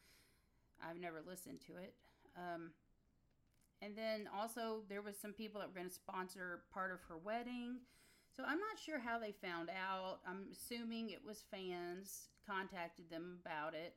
I've 0.82 1.00
never 1.00 1.20
listened 1.26 1.60
to 1.66 1.76
it. 1.76 1.94
Um, 2.36 2.70
and 3.82 3.96
then 3.96 4.28
also, 4.36 4.82
there 4.88 5.02
was 5.02 5.16
some 5.16 5.32
people 5.32 5.60
that 5.60 5.68
were 5.68 5.76
going 5.76 5.88
to 5.88 5.94
sponsor 5.94 6.62
part 6.72 6.92
of 6.92 6.98
her 7.08 7.16
wedding. 7.16 7.76
So 8.40 8.46
I'm 8.46 8.58
not 8.58 8.78
sure 8.82 8.98
how 8.98 9.18
they 9.18 9.32
found 9.32 9.68
out. 9.68 10.20
I'm 10.26 10.46
assuming 10.50 11.10
it 11.10 11.20
was 11.22 11.44
fans 11.50 12.28
contacted 12.48 13.10
them 13.10 13.36
about 13.44 13.74
it. 13.74 13.96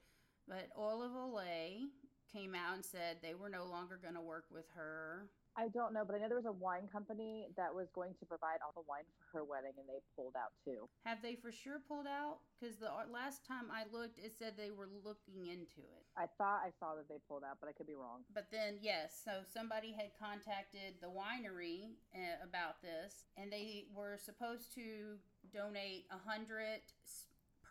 But 0.49 0.67
Olive 0.75 1.13
Olay 1.13 1.85
came 2.29 2.53
out 2.53 2.75
and 2.75 2.83
said 2.83 3.19
they 3.21 3.35
were 3.35 3.47
no 3.47 3.63
longer 3.63 3.97
going 4.01 4.15
to 4.15 4.21
work 4.21 4.43
with 4.51 4.65
her. 4.75 5.29
I 5.55 5.69
don't 5.69 5.93
know, 5.93 6.01
but 6.01 6.15
I 6.15 6.19
know 6.19 6.27
there 6.27 6.41
was 6.41 6.49
a 6.49 6.57
wine 6.57 6.89
company 6.89 7.45
that 7.57 7.69
was 7.69 7.93
going 7.93 8.17
to 8.17 8.25
provide 8.25 8.57
all 8.65 8.73
the 8.73 8.85
wine 8.89 9.05
for 9.13 9.37
her 9.37 9.43
wedding, 9.45 9.77
and 9.77 9.85
they 9.85 10.01
pulled 10.17 10.33
out 10.33 10.49
too. 10.65 10.89
Have 11.05 11.21
they 11.21 11.37
for 11.37 11.51
sure 11.51 11.77
pulled 11.87 12.09
out? 12.09 12.41
Because 12.57 12.77
the 12.77 12.89
last 13.11 13.45
time 13.45 13.69
I 13.69 13.85
looked, 13.93 14.17
it 14.17 14.33
said 14.33 14.57
they 14.57 14.73
were 14.73 14.89
looking 15.05 15.45
into 15.45 15.85
it. 15.85 16.03
I 16.17 16.25
thought 16.37 16.65
I 16.65 16.73
saw 16.73 16.97
that 16.97 17.05
they 17.07 17.21
pulled 17.29 17.45
out, 17.45 17.61
but 17.61 17.69
I 17.69 17.73
could 17.73 17.85
be 17.85 17.93
wrong. 17.93 18.25
But 18.33 18.49
then, 18.51 18.81
yes, 18.81 19.21
so 19.23 19.45
somebody 19.45 19.93
had 19.93 20.17
contacted 20.17 20.97
the 21.01 21.13
winery 21.13 22.01
uh, 22.17 22.41
about 22.41 22.81
this, 22.81 23.29
and 23.37 23.51
they 23.51 23.85
were 23.93 24.17
supposed 24.17 24.73
to 24.73 25.21
donate 25.53 26.09
a 26.09 26.17
hundred 26.17 26.81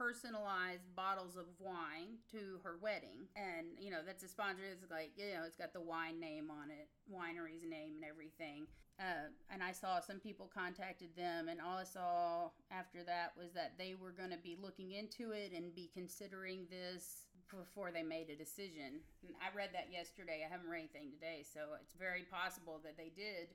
personalized 0.02 0.82
bottles 0.96 1.36
of 1.36 1.46
wine 1.60 2.18
to 2.32 2.58
her 2.64 2.76
wedding. 2.82 3.30
And, 3.36 3.78
you 3.78 3.90
know, 3.90 4.02
that's 4.04 4.24
a 4.24 4.28
sponsor. 4.28 4.62
It's 4.66 4.90
like, 4.90 5.12
you 5.16 5.34
know, 5.34 5.46
it's 5.46 5.56
got 5.56 5.72
the 5.72 5.80
wine 5.80 6.18
name 6.18 6.50
on 6.50 6.70
it, 6.70 6.90
winery's 7.06 7.62
name 7.62 8.02
and 8.02 8.04
everything. 8.04 8.66
Uh, 8.98 9.30
and 9.50 9.62
I 9.62 9.72
saw 9.72 10.00
some 10.00 10.18
people 10.18 10.50
contacted 10.52 11.16
them, 11.16 11.48
and 11.48 11.60
all 11.60 11.78
I 11.78 11.84
saw 11.84 12.50
after 12.70 13.02
that 13.04 13.32
was 13.38 13.52
that 13.54 13.78
they 13.78 13.94
were 13.94 14.12
going 14.12 14.30
to 14.30 14.42
be 14.42 14.58
looking 14.60 14.92
into 14.92 15.30
it 15.32 15.52
and 15.54 15.74
be 15.74 15.90
considering 15.94 16.66
this 16.68 17.30
before 17.48 17.90
they 17.90 18.02
made 18.02 18.28
a 18.28 18.36
decision. 18.36 19.00
And 19.22 19.32
I 19.40 19.54
read 19.56 19.70
that 19.72 19.88
yesterday. 19.90 20.44
I 20.44 20.50
haven't 20.50 20.68
read 20.68 20.90
anything 20.90 21.10
today, 21.14 21.42
so 21.46 21.78
it's 21.80 21.94
very 21.94 22.26
possible 22.28 22.80
that 22.84 22.98
they 22.98 23.10
did 23.14 23.54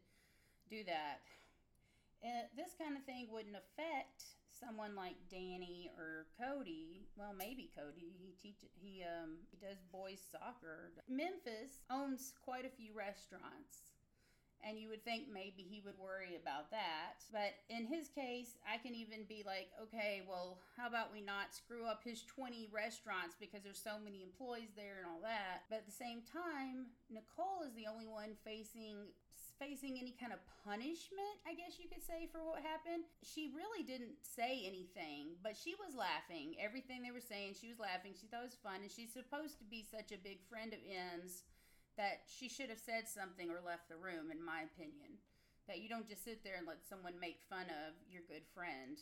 do 0.69 0.83
that. 0.87 1.21
Uh, 2.23 2.49
this 2.55 2.73
kind 2.79 2.97
of 2.97 3.03
thing 3.03 3.27
wouldn't 3.31 3.55
affect 3.55 4.36
someone 4.59 4.95
like 4.95 5.15
Dani 5.31 5.89
or 5.97 6.27
Cody, 6.39 7.07
well 7.15 7.33
maybe 7.37 7.69
Cody, 7.77 8.15
he 8.19 8.33
teaches 8.41 8.69
he 8.75 9.03
um 9.03 9.37
he 9.51 9.57
does 9.57 9.77
boys 9.91 10.19
soccer. 10.31 10.91
Memphis 11.09 11.79
owns 11.89 12.33
quite 12.43 12.65
a 12.65 12.69
few 12.69 12.93
restaurants. 12.93 13.87
And 14.65 14.79
you 14.79 14.89
would 14.89 15.05
think 15.05 15.29
maybe 15.31 15.61
he 15.61 15.85
would 15.85 16.01
worry 16.01 16.33
about 16.33 16.71
that. 16.71 17.21
But 17.31 17.53
in 17.69 17.85
his 17.85 18.09
case, 18.09 18.57
I 18.65 18.81
can 18.81 18.95
even 18.95 19.23
be 19.29 19.45
like, 19.45 19.69
okay, 19.83 20.25
well, 20.27 20.57
how 20.75 20.89
about 20.89 21.13
we 21.13 21.21
not 21.21 21.53
screw 21.53 21.85
up 21.85 22.01
his 22.03 22.25
20 22.25 22.67
restaurants 22.73 23.37
because 23.39 23.61
there's 23.61 23.79
so 23.79 24.01
many 24.03 24.25
employees 24.25 24.73
there 24.75 24.97
and 24.97 25.05
all 25.05 25.21
that. 25.21 25.69
But 25.69 25.85
at 25.85 25.85
the 25.85 25.93
same 25.93 26.25
time, 26.25 26.89
Nicole 27.07 27.61
is 27.69 27.77
the 27.77 27.85
only 27.85 28.09
one 28.09 28.33
facing 28.43 29.13
facing 29.59 29.97
any 29.97 30.13
kind 30.13 30.33
of 30.33 30.39
punishment, 30.65 31.37
I 31.45 31.53
guess 31.53 31.81
you 31.81 31.89
could 31.89 32.05
say, 32.05 32.29
for 32.31 32.41
what 32.45 32.61
happened. 32.61 33.05
She 33.25 33.53
really 33.53 33.81
didn't 33.81 34.21
say 34.21 34.63
anything, 34.65 35.37
but 35.41 35.57
she 35.57 35.73
was 35.77 35.97
laughing. 35.97 36.55
Everything 36.61 37.01
they 37.01 37.13
were 37.13 37.23
saying, 37.23 37.57
she 37.57 37.69
was 37.69 37.81
laughing. 37.81 38.13
She 38.13 38.27
thought 38.27 38.45
it 38.45 38.53
was 38.53 38.63
fun, 38.63 38.85
and 38.85 38.91
she's 38.91 39.13
supposed 39.13 39.57
to 39.59 39.67
be 39.67 39.81
such 39.83 40.13
a 40.13 40.21
big 40.21 40.41
friend 40.45 40.73
of 40.73 40.81
Ian's 40.81 41.43
that 41.97 42.29
she 42.29 42.47
should 42.47 42.69
have 42.69 42.81
said 42.81 43.09
something 43.09 43.49
or 43.49 43.57
left 43.59 43.89
the 43.89 43.97
room, 43.97 44.29
in 44.29 44.37
my 44.37 44.65
opinion. 44.65 45.17
That 45.65 45.81
you 45.81 45.89
don't 45.89 46.07
just 46.07 46.23
sit 46.23 46.45
there 46.45 46.55
and 46.55 46.69
let 46.69 46.85
someone 46.85 47.19
make 47.19 47.43
fun 47.49 47.67
of 47.67 47.97
your 48.07 48.23
good 48.29 48.45
friend 48.55 48.95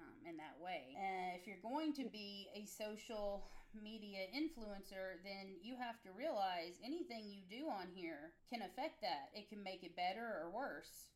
um, 0.00 0.16
in 0.24 0.36
that 0.36 0.56
way. 0.58 0.96
If 1.36 1.46
you're 1.46 1.62
going 1.62 1.92
to 1.94 2.08
be 2.08 2.48
a 2.56 2.64
social 2.64 3.44
media 3.76 4.26
influencer, 4.34 5.20
then 5.22 5.60
you 5.62 5.76
have 5.78 6.00
to 6.02 6.10
realize 6.16 6.80
anything 6.82 7.30
you 7.30 7.44
do 7.46 7.68
on 7.68 7.86
here 7.94 8.34
can 8.50 8.62
affect 8.62 9.00
that. 9.02 9.30
It 9.34 9.48
can 9.48 9.62
make 9.62 9.84
it 9.84 9.94
better 9.94 10.42
or 10.42 10.50
worse. 10.50 11.12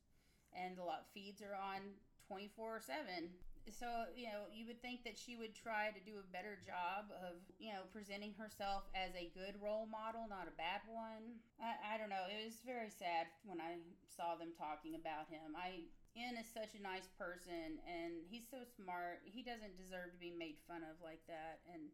And 0.54 0.78
the 0.78 0.84
lot 0.84 1.10
feeds 1.12 1.42
are 1.42 1.56
on 1.56 1.98
24 2.28 2.80
7. 2.80 3.28
So, 3.72 3.88
you 4.12 4.28
know, 4.28 4.44
you 4.52 4.68
would 4.68 4.84
think 4.84 5.08
that 5.08 5.16
she 5.16 5.40
would 5.40 5.56
try 5.56 5.88
to 5.88 6.00
do 6.04 6.20
a 6.20 6.26
better 6.36 6.60
job 6.68 7.08
of, 7.24 7.40
you 7.56 7.72
know, 7.72 7.88
presenting 7.96 8.36
herself 8.36 8.84
as 8.92 9.16
a 9.16 9.32
good 9.32 9.56
role 9.56 9.88
model, 9.88 10.28
not 10.28 10.44
a 10.44 10.54
bad 10.60 10.84
one. 10.84 11.40
I, 11.56 11.96
I 11.96 11.98
don't 11.98 12.12
know. 12.12 12.28
It 12.28 12.44
was 12.44 12.60
very 12.60 12.92
sad 12.92 13.24
when 13.48 13.64
I 13.64 13.80
saw 14.04 14.36
them 14.36 14.52
talking 14.52 15.00
about 15.00 15.32
him. 15.32 15.56
I 15.56 15.88
Ian 16.14 16.38
is 16.38 16.46
such 16.46 16.78
a 16.78 16.82
nice 16.82 17.10
person 17.18 17.82
and 17.86 18.22
he's 18.30 18.46
so 18.50 18.62
smart. 18.78 19.22
He 19.26 19.42
doesn't 19.42 19.76
deserve 19.76 20.14
to 20.14 20.20
be 20.22 20.30
made 20.30 20.62
fun 20.66 20.86
of 20.86 20.94
like 21.02 21.22
that 21.26 21.58
and 21.66 21.90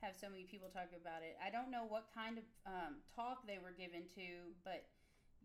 have 0.00 0.16
so 0.16 0.28
many 0.28 0.44
people 0.44 0.68
talk 0.72 0.92
about 0.96 1.20
it. 1.24 1.36
I 1.40 1.50
don't 1.52 1.70
know 1.70 1.84
what 1.88 2.08
kind 2.16 2.38
of 2.40 2.44
um, 2.64 3.04
talk 3.14 3.44
they 3.46 3.60
were 3.60 3.76
given 3.76 4.08
to, 4.16 4.56
but 4.64 4.88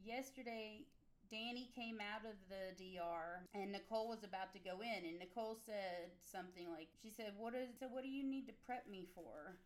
yesterday 0.03 0.88
Dani 1.31 1.68
came 1.76 1.99
out 1.99 2.23
of 2.27 2.35
the 2.47 2.76
DR 2.80 3.47
and 3.55 3.72
Nicole 3.72 4.07
was 4.07 4.23
about 4.23 4.51
to 4.53 4.59
go 4.59 4.80
in 4.84 5.07
and 5.07 5.19
Nicole 5.19 5.55
said 5.65 6.15
something 6.19 6.72
like 6.72 6.89
she 7.01 7.09
said, 7.11 7.34
What 7.38 7.55
is 7.55 7.76
so 7.80 7.88
what 7.88 8.03
do 8.03 8.09
you 8.09 8.23
need 8.23 8.47
to 8.47 8.55
prep 8.65 8.88
me 8.88 9.07
for? 9.15 9.59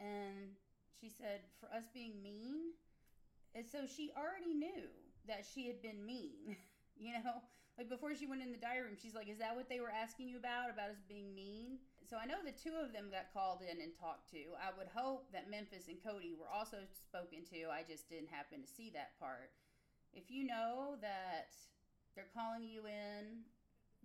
And 0.00 0.56
she 1.00 1.08
said, 1.08 1.40
For 1.60 1.68
us 1.72 1.84
being 1.92 2.22
mean. 2.22 2.72
And 3.54 3.64
so 3.66 3.86
she 3.86 4.10
already 4.16 4.52
knew 4.54 4.88
that 5.26 5.44
she 5.44 5.66
had 5.66 5.80
been 5.82 6.04
mean. 6.04 6.56
you 6.96 7.12
know? 7.12 7.40
Like 7.76 7.92
before 7.92 8.14
she 8.16 8.26
went 8.26 8.40
in 8.40 8.52
the 8.52 8.58
diary 8.58 8.88
room, 8.88 8.96
she's 8.96 9.14
like, 9.14 9.28
"Is 9.28 9.38
that 9.38 9.54
what 9.54 9.68
they 9.68 9.80
were 9.80 9.92
asking 9.92 10.28
you 10.28 10.38
about? 10.38 10.70
About 10.70 10.88
us 10.88 11.04
being 11.08 11.34
mean?" 11.34 11.78
So 12.08 12.16
I 12.16 12.24
know 12.24 12.40
the 12.40 12.56
two 12.56 12.76
of 12.80 12.92
them 12.92 13.10
got 13.10 13.34
called 13.34 13.60
in 13.60 13.82
and 13.82 13.92
talked 13.92 14.30
to. 14.30 14.56
I 14.56 14.72
would 14.78 14.88
hope 14.88 15.28
that 15.32 15.50
Memphis 15.50 15.88
and 15.88 16.00
Cody 16.02 16.32
were 16.32 16.48
also 16.48 16.78
spoken 16.94 17.44
to. 17.52 17.68
I 17.68 17.82
just 17.82 18.08
didn't 18.08 18.30
happen 18.30 18.62
to 18.62 18.68
see 18.68 18.90
that 18.94 19.18
part. 19.20 19.52
If 20.14 20.30
you 20.30 20.46
know 20.46 20.96
that 21.02 21.52
they're 22.14 22.32
calling 22.32 22.64
you 22.64 22.86
in 22.86 23.44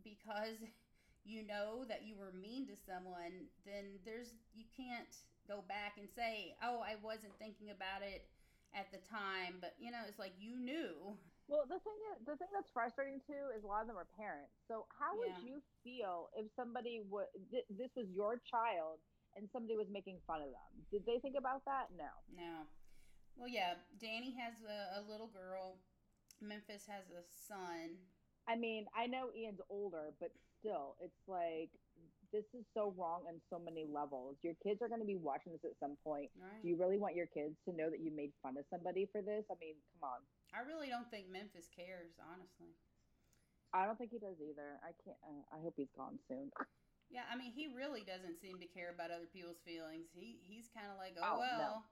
because 0.04 0.60
you 1.24 1.48
know 1.48 1.86
that 1.88 2.04
you 2.04 2.16
were 2.20 2.34
mean 2.36 2.68
to 2.68 2.76
someone, 2.76 3.48
then 3.64 4.04
there's 4.04 4.36
you 4.52 4.66
can't 4.76 5.16
go 5.48 5.64
back 5.70 5.96
and 5.96 6.10
say, 6.12 6.60
"Oh, 6.60 6.84
I 6.84 7.00
wasn't 7.00 7.40
thinking 7.40 7.72
about 7.72 8.04
it 8.04 8.28
at 8.76 8.92
the 8.92 9.00
time," 9.08 9.64
but 9.64 9.76
you 9.80 9.92
know, 9.92 10.04
it's 10.10 10.20
like 10.20 10.34
you 10.36 10.60
knew 10.60 11.16
well, 11.52 11.68
the 11.68 11.84
thing 11.84 12.00
is, 12.16 12.24
the 12.24 12.40
thing 12.40 12.48
that's 12.56 12.72
frustrating 12.72 13.20
too 13.28 13.52
is 13.52 13.68
a 13.68 13.68
lot 13.68 13.84
of 13.84 13.92
them 13.92 14.00
are 14.00 14.08
parents. 14.16 14.56
So 14.72 14.88
how 14.96 15.20
would 15.20 15.36
you 15.44 15.60
feel 15.84 16.32
if 16.32 16.48
somebody 16.56 17.04
would 17.12 17.28
th- 17.52 17.68
this 17.68 17.92
was 18.00 18.08
your 18.08 18.40
child 18.48 19.04
and 19.36 19.52
somebody 19.52 19.76
was 19.76 19.92
making 19.92 20.24
fun 20.24 20.40
of 20.40 20.56
them? 20.56 20.72
Did 20.96 21.04
they 21.04 21.20
think 21.20 21.36
about 21.36 21.68
that? 21.68 21.92
No. 21.92 22.08
No. 22.32 22.64
Well, 23.36 23.52
yeah. 23.52 23.76
Dani 24.00 24.32
has 24.40 24.64
a, 24.64 25.00
a 25.00 25.02
little 25.04 25.28
girl. 25.28 25.76
Memphis 26.40 26.88
has 26.88 27.12
a 27.12 27.28
son. 27.28 28.00
I 28.48 28.56
mean, 28.56 28.88
I 28.96 29.12
know 29.12 29.30
Ian's 29.36 29.62
older, 29.70 30.16
but 30.24 30.32
still, 30.56 30.96
it's 31.04 31.20
like 31.28 31.70
this 32.32 32.48
is 32.56 32.64
so 32.74 32.96
wrong 32.96 33.28
on 33.28 33.44
so 33.52 33.60
many 33.60 33.86
levels. 33.92 34.40
Your 34.40 34.56
kids 34.64 34.80
are 34.82 34.88
going 34.88 35.04
to 35.04 35.08
be 35.10 35.20
watching 35.20 35.52
this 35.52 35.68
at 35.68 35.76
some 35.84 36.00
point. 36.00 36.32
Right. 36.40 36.64
Do 36.64 36.72
you 36.72 36.80
really 36.80 36.98
want 36.98 37.20
your 37.20 37.28
kids 37.28 37.60
to 37.68 37.76
know 37.76 37.92
that 37.92 38.00
you 38.00 38.10
made 38.16 38.32
fun 38.40 38.56
of 38.56 38.64
somebody 38.72 39.04
for 39.12 39.20
this? 39.20 39.44
I 39.52 39.60
mean, 39.60 39.76
come 40.00 40.16
on. 40.16 40.24
I 40.52 40.68
really 40.68 40.92
don't 40.92 41.08
think 41.10 41.32
Memphis 41.32 41.72
cares, 41.72 42.20
honestly. 42.20 42.76
I 43.72 43.88
don't 43.88 43.96
think 43.96 44.12
he 44.12 44.20
does 44.20 44.36
either. 44.44 44.80
I 44.84 44.92
can't. 45.00 45.20
Uh, 45.24 45.44
I 45.56 45.64
hope 45.64 45.76
he's 45.80 45.92
gone 45.96 46.20
soon. 46.28 46.52
Yeah, 47.12 47.28
I 47.28 47.36
mean, 47.36 47.52
he 47.52 47.68
really 47.68 48.08
doesn't 48.08 48.40
seem 48.40 48.56
to 48.64 48.70
care 48.72 48.88
about 48.88 49.12
other 49.12 49.28
people's 49.28 49.60
feelings. 49.68 50.08
He 50.16 50.40
he's 50.48 50.72
kind 50.72 50.88
of 50.88 50.96
like, 50.96 51.20
oh, 51.20 51.36
oh 51.36 51.44
well. 51.44 51.84
No. 51.84 51.92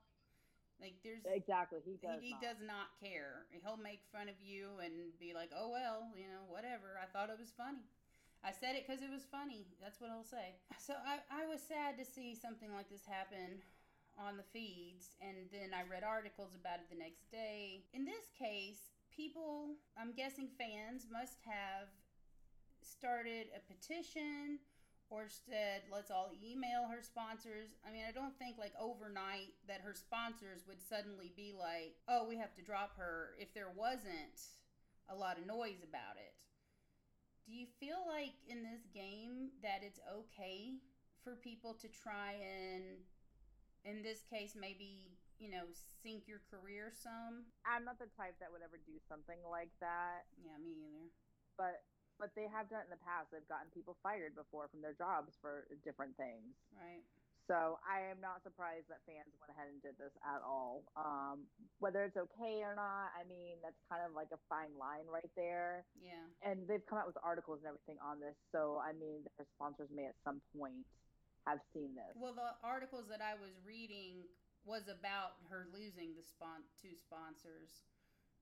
Like 0.79 0.95
there's 1.03 1.27
exactly 1.27 1.83
he 1.83 1.99
does. 1.99 2.23
He, 2.23 2.31
he 2.31 2.39
not. 2.39 2.39
does 2.39 2.59
not 2.63 2.95
care. 3.03 3.43
He'll 3.51 3.75
make 3.75 3.99
fun 4.15 4.31
of 4.31 4.39
you 4.39 4.79
and 4.79 5.11
be 5.19 5.35
like, 5.35 5.51
"Oh 5.51 5.67
well, 5.67 6.07
you 6.15 6.23
know, 6.23 6.47
whatever. 6.47 6.95
I 6.95 7.03
thought 7.11 7.27
it 7.27 7.35
was 7.35 7.51
funny. 7.51 7.83
I 8.47 8.55
said 8.55 8.79
it 8.79 8.87
because 8.87 9.03
it 9.03 9.11
was 9.11 9.27
funny. 9.27 9.67
That's 9.83 9.99
what 9.99 10.07
he'll 10.07 10.23
say." 10.23 10.55
So 10.79 10.95
I 10.95 11.19
I 11.27 11.43
was 11.51 11.59
sad 11.59 11.99
to 11.99 12.07
see 12.07 12.31
something 12.31 12.71
like 12.71 12.87
this 12.87 13.03
happen 13.03 13.59
on 14.19 14.35
the 14.35 14.43
feeds, 14.51 15.15
and 15.23 15.47
then 15.51 15.71
I 15.71 15.87
read 15.87 16.03
articles 16.03 16.51
about 16.59 16.83
it 16.83 16.91
the 16.91 16.99
next 16.99 17.31
day. 17.31 17.87
In 17.93 18.03
this 18.03 18.27
case, 18.37 18.91
people, 19.15 19.79
I'm 19.95 20.11
guessing 20.11 20.51
fans, 20.59 21.07
must 21.07 21.39
have 21.47 21.87
started 22.83 23.47
a 23.55 23.63
petition 23.63 24.59
or 25.09 25.25
said, 25.25 25.81
let's 25.91 26.11
all 26.11 26.29
email 26.37 26.85
her 26.85 27.01
sponsors. 27.01 27.73
I 27.81 27.91
mean, 27.91 28.03
I 28.07 28.11
don't 28.11 28.37
think 28.37 28.57
like 28.59 28.73
overnight 28.79 29.57
that 29.67 29.81
her 29.81 29.95
sponsors 29.95 30.67
would 30.67 30.81
suddenly 30.81 31.33
be 31.35 31.53
like, 31.57 31.97
oh, 32.07 32.27
we 32.27 32.37
have 32.37 32.53
to 32.55 32.61
drop 32.61 32.95
her 32.97 33.33
if 33.39 33.53
there 33.53 33.73
wasn't 33.75 34.37
a 35.09 35.15
lot 35.15 35.39
of 35.39 35.47
noise 35.47 35.81
about 35.81 36.19
it. 36.21 36.37
Do 37.47 37.55
you 37.55 37.65
feel 37.79 38.05
like 38.05 38.37
in 38.47 38.61
this 38.61 38.85
game 38.93 39.49
that 39.63 39.81
it's 39.81 39.99
okay 40.05 40.77
for 41.23 41.33
people 41.33 41.73
to 41.81 41.87
try 41.87 42.37
and 42.37 43.01
in 43.85 44.03
this 44.03 44.23
case 44.27 44.55
maybe 44.59 45.15
you 45.39 45.49
know 45.49 45.67
sink 46.03 46.27
your 46.27 46.41
career 46.51 46.91
some? 46.91 47.47
I'm 47.63 47.83
not 47.83 47.99
the 47.99 48.11
type 48.15 48.35
that 48.39 48.51
would 48.51 48.63
ever 48.63 48.79
do 48.83 48.99
something 49.07 49.39
like 49.47 49.71
that. 49.79 50.27
Yeah 50.39 50.59
me 50.59 50.75
either. 50.83 51.07
But 51.55 51.83
but 52.19 52.35
they 52.35 52.51
have 52.51 52.67
done 52.67 52.83
it 52.83 52.91
in 52.91 52.95
the 52.99 53.05
past. 53.07 53.31
They've 53.31 53.47
gotten 53.47 53.71
people 53.71 53.95
fired 54.03 54.35
before 54.35 54.67
from 54.67 54.83
their 54.83 54.93
jobs 54.93 55.39
for 55.39 55.71
different 55.87 56.19
things. 56.19 56.59
Right. 56.75 57.07
So 57.49 57.81
i 57.81 58.05
am 58.05 58.21
not 58.21 58.45
surprised 58.45 58.93
that 58.93 59.01
fans 59.09 59.33
went 59.41 59.49
ahead 59.49 59.73
and 59.73 59.81
did 59.81 59.97
this 59.97 60.13
at 60.21 60.45
all. 60.45 60.85
Um, 60.93 61.49
whether 61.81 62.05
it's 62.05 62.19
okay 62.19 62.61
or 62.61 62.77
not 62.77 63.09
i 63.17 63.25
mean 63.25 63.57
that's 63.65 63.81
kind 63.89 64.05
of 64.05 64.13
like 64.13 64.29
a 64.29 64.37
fine 64.45 64.75
line 64.77 65.09
right 65.09 65.31
there. 65.33 65.87
Yeah. 65.97 66.29
And 66.45 66.69
they've 66.69 66.85
come 66.85 67.01
out 67.01 67.09
with 67.09 67.17
articles 67.25 67.65
and 67.65 67.73
everything 67.73 67.97
on 68.05 68.21
this. 68.21 68.37
So 68.53 68.77
i 68.83 68.93
mean 68.93 69.25
their 69.39 69.49
sponsors 69.57 69.89
may 69.89 70.05
at 70.05 70.19
some 70.21 70.45
point 70.53 70.85
have 71.55 71.63
seen 71.73 71.95
this. 71.95 72.13
Well, 72.15 72.35
the 72.35 72.53
articles 72.61 73.07
that 73.09 73.21
I 73.21 73.33
was 73.39 73.55
reading 73.65 74.27
was 74.67 74.85
about 74.91 75.39
her 75.49 75.65
losing 75.71 76.13
the 76.13 76.25
spon- 76.25 76.67
two 76.77 76.93
sponsors. 76.93 77.81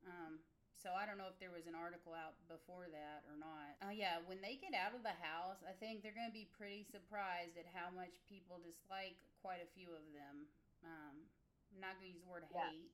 Um, 0.06 0.44
so 0.78 0.94
I 0.94 1.10
don't 1.10 1.18
know 1.18 1.26
if 1.26 1.42
there 1.42 1.50
was 1.50 1.66
an 1.66 1.74
article 1.74 2.14
out 2.14 2.38
before 2.46 2.86
that 2.94 3.26
or 3.26 3.34
not. 3.34 3.82
Uh, 3.82 3.90
yeah, 3.90 4.22
when 4.30 4.38
they 4.46 4.62
get 4.62 4.78
out 4.78 4.94
of 4.94 5.02
the 5.02 5.18
house, 5.18 5.66
I 5.66 5.74
think 5.74 6.06
they're 6.06 6.14
going 6.14 6.30
to 6.30 6.38
be 6.38 6.46
pretty 6.54 6.86
surprised 6.86 7.58
at 7.58 7.66
how 7.74 7.90
much 7.90 8.22
people 8.30 8.62
dislike 8.62 9.18
quite 9.42 9.64
a 9.66 9.70
few 9.74 9.90
of 9.90 10.06
them. 10.14 10.46
Um, 10.86 11.26
I'm 11.74 11.82
not 11.82 11.98
going 11.98 12.14
to 12.14 12.14
use 12.14 12.22
the 12.22 12.30
word 12.30 12.46
yeah. 12.54 12.70
hate, 12.70 12.94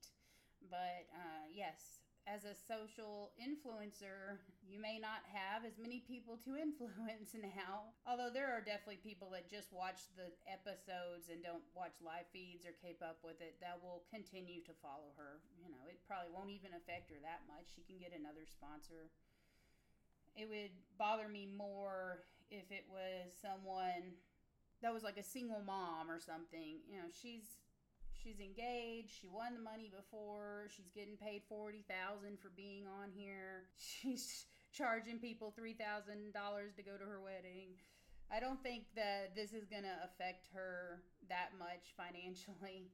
but 0.72 1.12
uh, 1.12 1.44
yes, 1.52 2.00
as 2.24 2.48
a 2.48 2.56
social 2.56 3.36
influencer, 3.36 4.40
you 4.64 4.80
may 4.80 4.98
not 4.98 5.24
have 5.28 5.68
as 5.68 5.76
many 5.76 6.02
people 6.04 6.40
to 6.44 6.56
influence 6.66 7.36
now. 7.36 7.94
Although 8.08 8.32
there 8.32 8.52
are 8.52 8.64
definitely 8.64 9.04
people 9.04 9.32
that 9.36 9.52
just 9.52 9.72
watch 9.76 10.08
the 10.16 10.32
episodes 10.48 11.28
and 11.28 11.44
don't 11.44 11.64
watch 11.76 11.96
live 12.00 12.28
feeds 12.32 12.64
or 12.66 12.74
keep 12.80 13.04
up 13.04 13.20
with 13.24 13.40
it 13.44 13.60
that 13.60 13.80
will 13.84 14.08
continue 14.08 14.64
to 14.64 14.74
follow 14.80 15.12
her. 15.20 15.44
You 15.60 15.72
know, 15.72 15.84
it 15.92 16.00
probably 16.08 16.32
won't 16.32 16.52
even 16.52 16.76
affect 16.76 17.12
her 17.12 17.20
that 17.22 17.44
much. 17.46 17.72
She 17.76 17.84
can 17.84 18.00
get 18.00 18.16
another 18.16 18.48
sponsor. 18.48 19.12
It 20.34 20.50
would 20.50 20.74
bother 20.98 21.30
me 21.30 21.46
more 21.46 22.26
if 22.50 22.72
it 22.72 22.86
was 22.90 23.34
someone 23.38 24.18
that 24.82 24.94
was 24.94 25.04
like 25.04 25.18
a 25.18 25.24
single 25.24 25.62
mom 25.66 26.10
or 26.10 26.20
something. 26.20 26.84
You 26.90 26.98
know, 26.98 27.10
she's 27.14 27.62
she's 28.12 28.40
engaged. 28.40 29.12
She 29.22 29.28
won 29.28 29.56
the 29.56 29.64
money 29.64 29.90
before. 29.90 30.68
She's 30.76 30.92
getting 30.94 31.18
paid 31.18 31.44
forty 31.48 31.84
thousand 31.88 32.40
for 32.40 32.52
being 32.56 32.86
on 32.88 33.10
here. 33.16 33.70
She's 33.78 34.46
charging 34.74 35.22
people 35.22 35.54
three 35.56 35.78
thousand 35.78 36.34
dollars 36.34 36.74
to 36.76 36.84
go 36.84 36.98
to 36.98 37.06
her 37.06 37.22
wedding. 37.22 37.78
I 38.34 38.42
don't 38.42 38.62
think 38.66 38.90
that 38.98 39.38
this 39.38 39.54
is 39.54 39.70
going 39.70 39.86
to 39.86 39.98
affect 40.02 40.50
her 40.58 41.06
that 41.30 41.54
much 41.62 41.94
financially. 41.94 42.90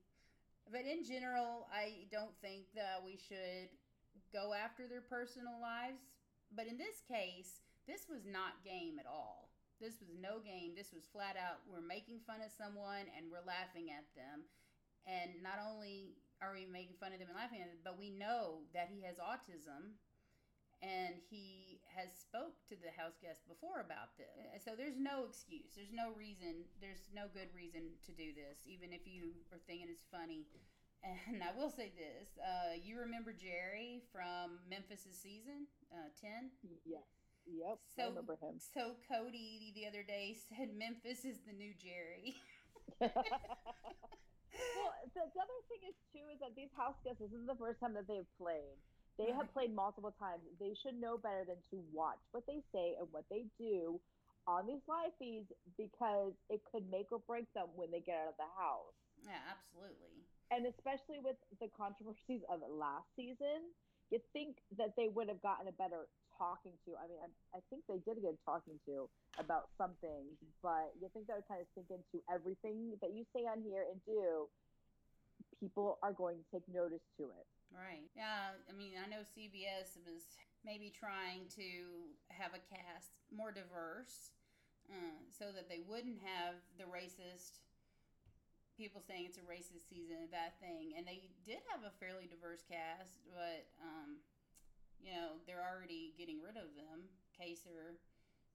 But 0.68 0.84
in 0.84 1.08
general, 1.08 1.72
I 1.72 2.06
don't 2.12 2.36
think 2.44 2.68
that 2.76 3.00
we 3.00 3.16
should 3.16 3.72
go 4.36 4.52
after 4.52 4.86
their 4.86 5.02
personal 5.02 5.56
lives. 5.64 6.04
But 6.52 6.68
in 6.68 6.76
this 6.76 7.02
case, 7.08 7.64
this 7.88 8.06
was 8.12 8.28
not 8.28 8.62
game 8.68 9.00
at 9.00 9.08
all. 9.08 9.50
This 9.80 10.04
was 10.04 10.12
no 10.20 10.44
game. 10.44 10.76
This 10.76 10.92
was 10.92 11.08
flat 11.08 11.40
out 11.40 11.64
we're 11.64 11.86
making 11.86 12.20
fun 12.28 12.44
of 12.44 12.52
someone 12.52 13.08
and 13.16 13.32
we're 13.32 13.46
laughing 13.48 13.96
at 13.96 14.04
them. 14.20 14.44
And 15.08 15.40
not 15.40 15.64
only 15.64 16.20
are 16.44 16.52
we 16.52 16.68
making 16.68 17.00
fun 17.00 17.16
of 17.16 17.20
them 17.24 17.32
and 17.32 17.40
laughing 17.40 17.64
at 17.64 17.72
them, 17.72 17.82
but 17.82 17.96
we 17.96 18.12
know 18.12 18.68
that 18.76 18.92
he 18.92 19.08
has 19.08 19.16
autism 19.24 19.96
and 20.80 21.20
he 21.30 21.82
has 21.92 22.08
spoke 22.16 22.56
to 22.72 22.76
the 22.80 22.92
house 22.96 23.20
guest 23.20 23.44
before 23.48 23.84
about 23.84 24.16
this. 24.16 24.64
So 24.64 24.76
there's 24.80 24.96
no 24.96 25.28
excuse. 25.28 25.76
There's 25.76 25.92
no 25.92 26.16
reason. 26.16 26.64
There's 26.80 27.12
no 27.12 27.28
good 27.32 27.52
reason 27.52 27.92
to 28.08 28.12
do 28.16 28.32
this 28.32 28.64
even 28.64 28.96
if 28.96 29.04
you 29.04 29.36
are 29.52 29.60
thinking 29.68 29.88
it's 29.92 30.08
funny. 30.12 30.48
And 31.00 31.40
i 31.40 31.56
will 31.56 31.72
say 31.72 31.96
this 31.96 32.36
uh, 32.44 32.76
you 32.76 33.00
remember 33.00 33.32
jerry 33.32 34.04
from 34.12 34.60
memphis's 34.68 35.16
season 35.16 35.64
uh, 35.96 36.12
10 36.20 36.52
yes. 36.84 37.08
Yep 37.48 37.80
so, 37.88 38.04
i 38.04 38.08
remember 38.12 38.36
him. 38.36 38.60
so 38.60 39.00
cody 39.08 39.72
the 39.80 39.88
other 39.88 40.04
day 40.04 40.36
said 40.52 40.76
memphis 40.76 41.24
is 41.24 41.40
the 41.48 41.56
new 41.56 41.72
jerry. 41.80 42.36
Well, 44.76 44.92
the, 45.16 45.24
the, 45.32 45.40
other 45.40 45.60
thing 45.72 45.88
is 45.88 45.96
too 46.12 46.26
is 46.34 46.40
that 46.44 46.52
these 46.52 46.74
house 46.76 47.00
guests 47.00 47.24
this 47.24 47.32
isn't 47.32 47.48
the 47.48 47.56
first 47.56 47.80
time 47.80 47.94
that 47.96 48.08
they've 48.08 48.28
played. 48.36 48.76
They 49.20 49.36
have 49.36 49.52
played 49.52 49.76
multiple 49.76 50.16
times. 50.16 50.40
They 50.64 50.72
should 50.80 50.96
know 50.96 51.20
better 51.20 51.44
than 51.44 51.60
to 51.76 51.84
watch 51.92 52.24
what 52.32 52.48
they 52.48 52.64
say 52.72 52.96
and 52.96 53.06
what 53.12 53.28
they 53.28 53.52
do 53.60 54.00
on 54.48 54.64
these 54.64 54.82
live 54.88 55.12
feeds 55.20 55.52
because 55.76 56.32
it 56.48 56.64
could 56.72 56.88
make 56.88 57.12
or 57.12 57.20
break 57.28 57.52
them 57.52 57.68
when 57.76 57.92
they 57.92 58.00
get 58.00 58.16
out 58.16 58.32
of 58.32 58.40
the 58.40 58.48
house. 58.56 58.96
Yeah, 59.28 59.44
absolutely. 59.52 60.24
And 60.56 60.64
especially 60.66 61.20
with 61.20 61.36
the 61.60 61.68
controversies 61.76 62.48
of 62.48 62.64
last 62.64 63.06
season, 63.20 63.76
you 64.08 64.24
think 64.32 64.58
that 64.80 64.96
they 64.96 65.12
would 65.12 65.28
have 65.28 65.44
gotten 65.44 65.68
a 65.68 65.76
better 65.76 66.08
talking 66.40 66.74
to. 66.88 66.96
I 66.96 67.06
mean, 67.12 67.20
I, 67.20 67.60
I 67.60 67.62
think 67.70 67.84
they 67.86 68.00
did 68.08 68.24
get 68.24 68.40
talking 68.48 68.80
to 68.88 69.12
about 69.38 69.70
something, 69.76 70.32
but 70.64 70.96
you 70.98 71.12
think 71.12 71.28
that 71.28 71.38
would 71.38 71.52
kind 71.52 71.60
of 71.62 71.68
sink 71.76 71.92
into 71.92 72.24
everything 72.32 72.96
that 73.04 73.12
you 73.12 73.28
say 73.36 73.44
on 73.46 73.62
here 73.62 73.84
and 73.84 74.00
do. 74.08 74.48
People 75.60 76.00
are 76.02 76.16
going 76.16 76.40
to 76.40 76.46
take 76.50 76.64
notice 76.72 77.04
to 77.20 77.30
it. 77.36 77.46
Right. 77.70 78.10
Yeah. 78.18 78.58
I 78.68 78.74
mean, 78.74 78.98
I 78.98 79.06
know 79.10 79.22
CBS 79.22 79.98
was 80.02 80.26
maybe 80.66 80.92
trying 80.92 81.48
to 81.56 82.10
have 82.34 82.52
a 82.58 82.62
cast 82.66 83.14
more 83.32 83.54
diverse 83.54 84.34
uh, 84.90 85.22
so 85.30 85.54
that 85.54 85.70
they 85.70 85.86
wouldn't 85.86 86.20
have 86.26 86.58
the 86.82 86.90
racist 86.90 87.62
people 88.80 89.04
saying 89.04 89.28
it's 89.28 89.38
a 89.38 89.46
racist 89.46 89.92
season, 89.92 90.32
that 90.32 90.56
thing. 90.64 90.96
And 90.98 91.06
they 91.06 91.30
did 91.46 91.60
have 91.70 91.84
a 91.84 91.94
fairly 92.00 92.26
diverse 92.32 92.64
cast, 92.64 93.20
but 93.28 93.68
um, 93.84 94.24
you 95.04 95.12
know, 95.12 95.40
they're 95.46 95.64
already 95.64 96.16
getting 96.18 96.40
rid 96.40 96.56
of 96.56 96.72
them. 96.80 97.12
Kaysar, 97.36 98.00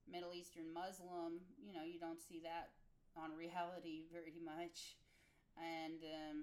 Middle 0.08 0.32
Eastern 0.32 0.72
Muslim, 0.72 1.44
you 1.60 1.72
know, 1.72 1.84
you 1.84 2.00
don't 2.00 2.20
see 2.20 2.40
that 2.44 2.72
on 3.16 3.36
reality 3.36 4.04
very 4.12 4.36
much. 4.40 4.96
And 5.60 6.02
um, 6.02 6.36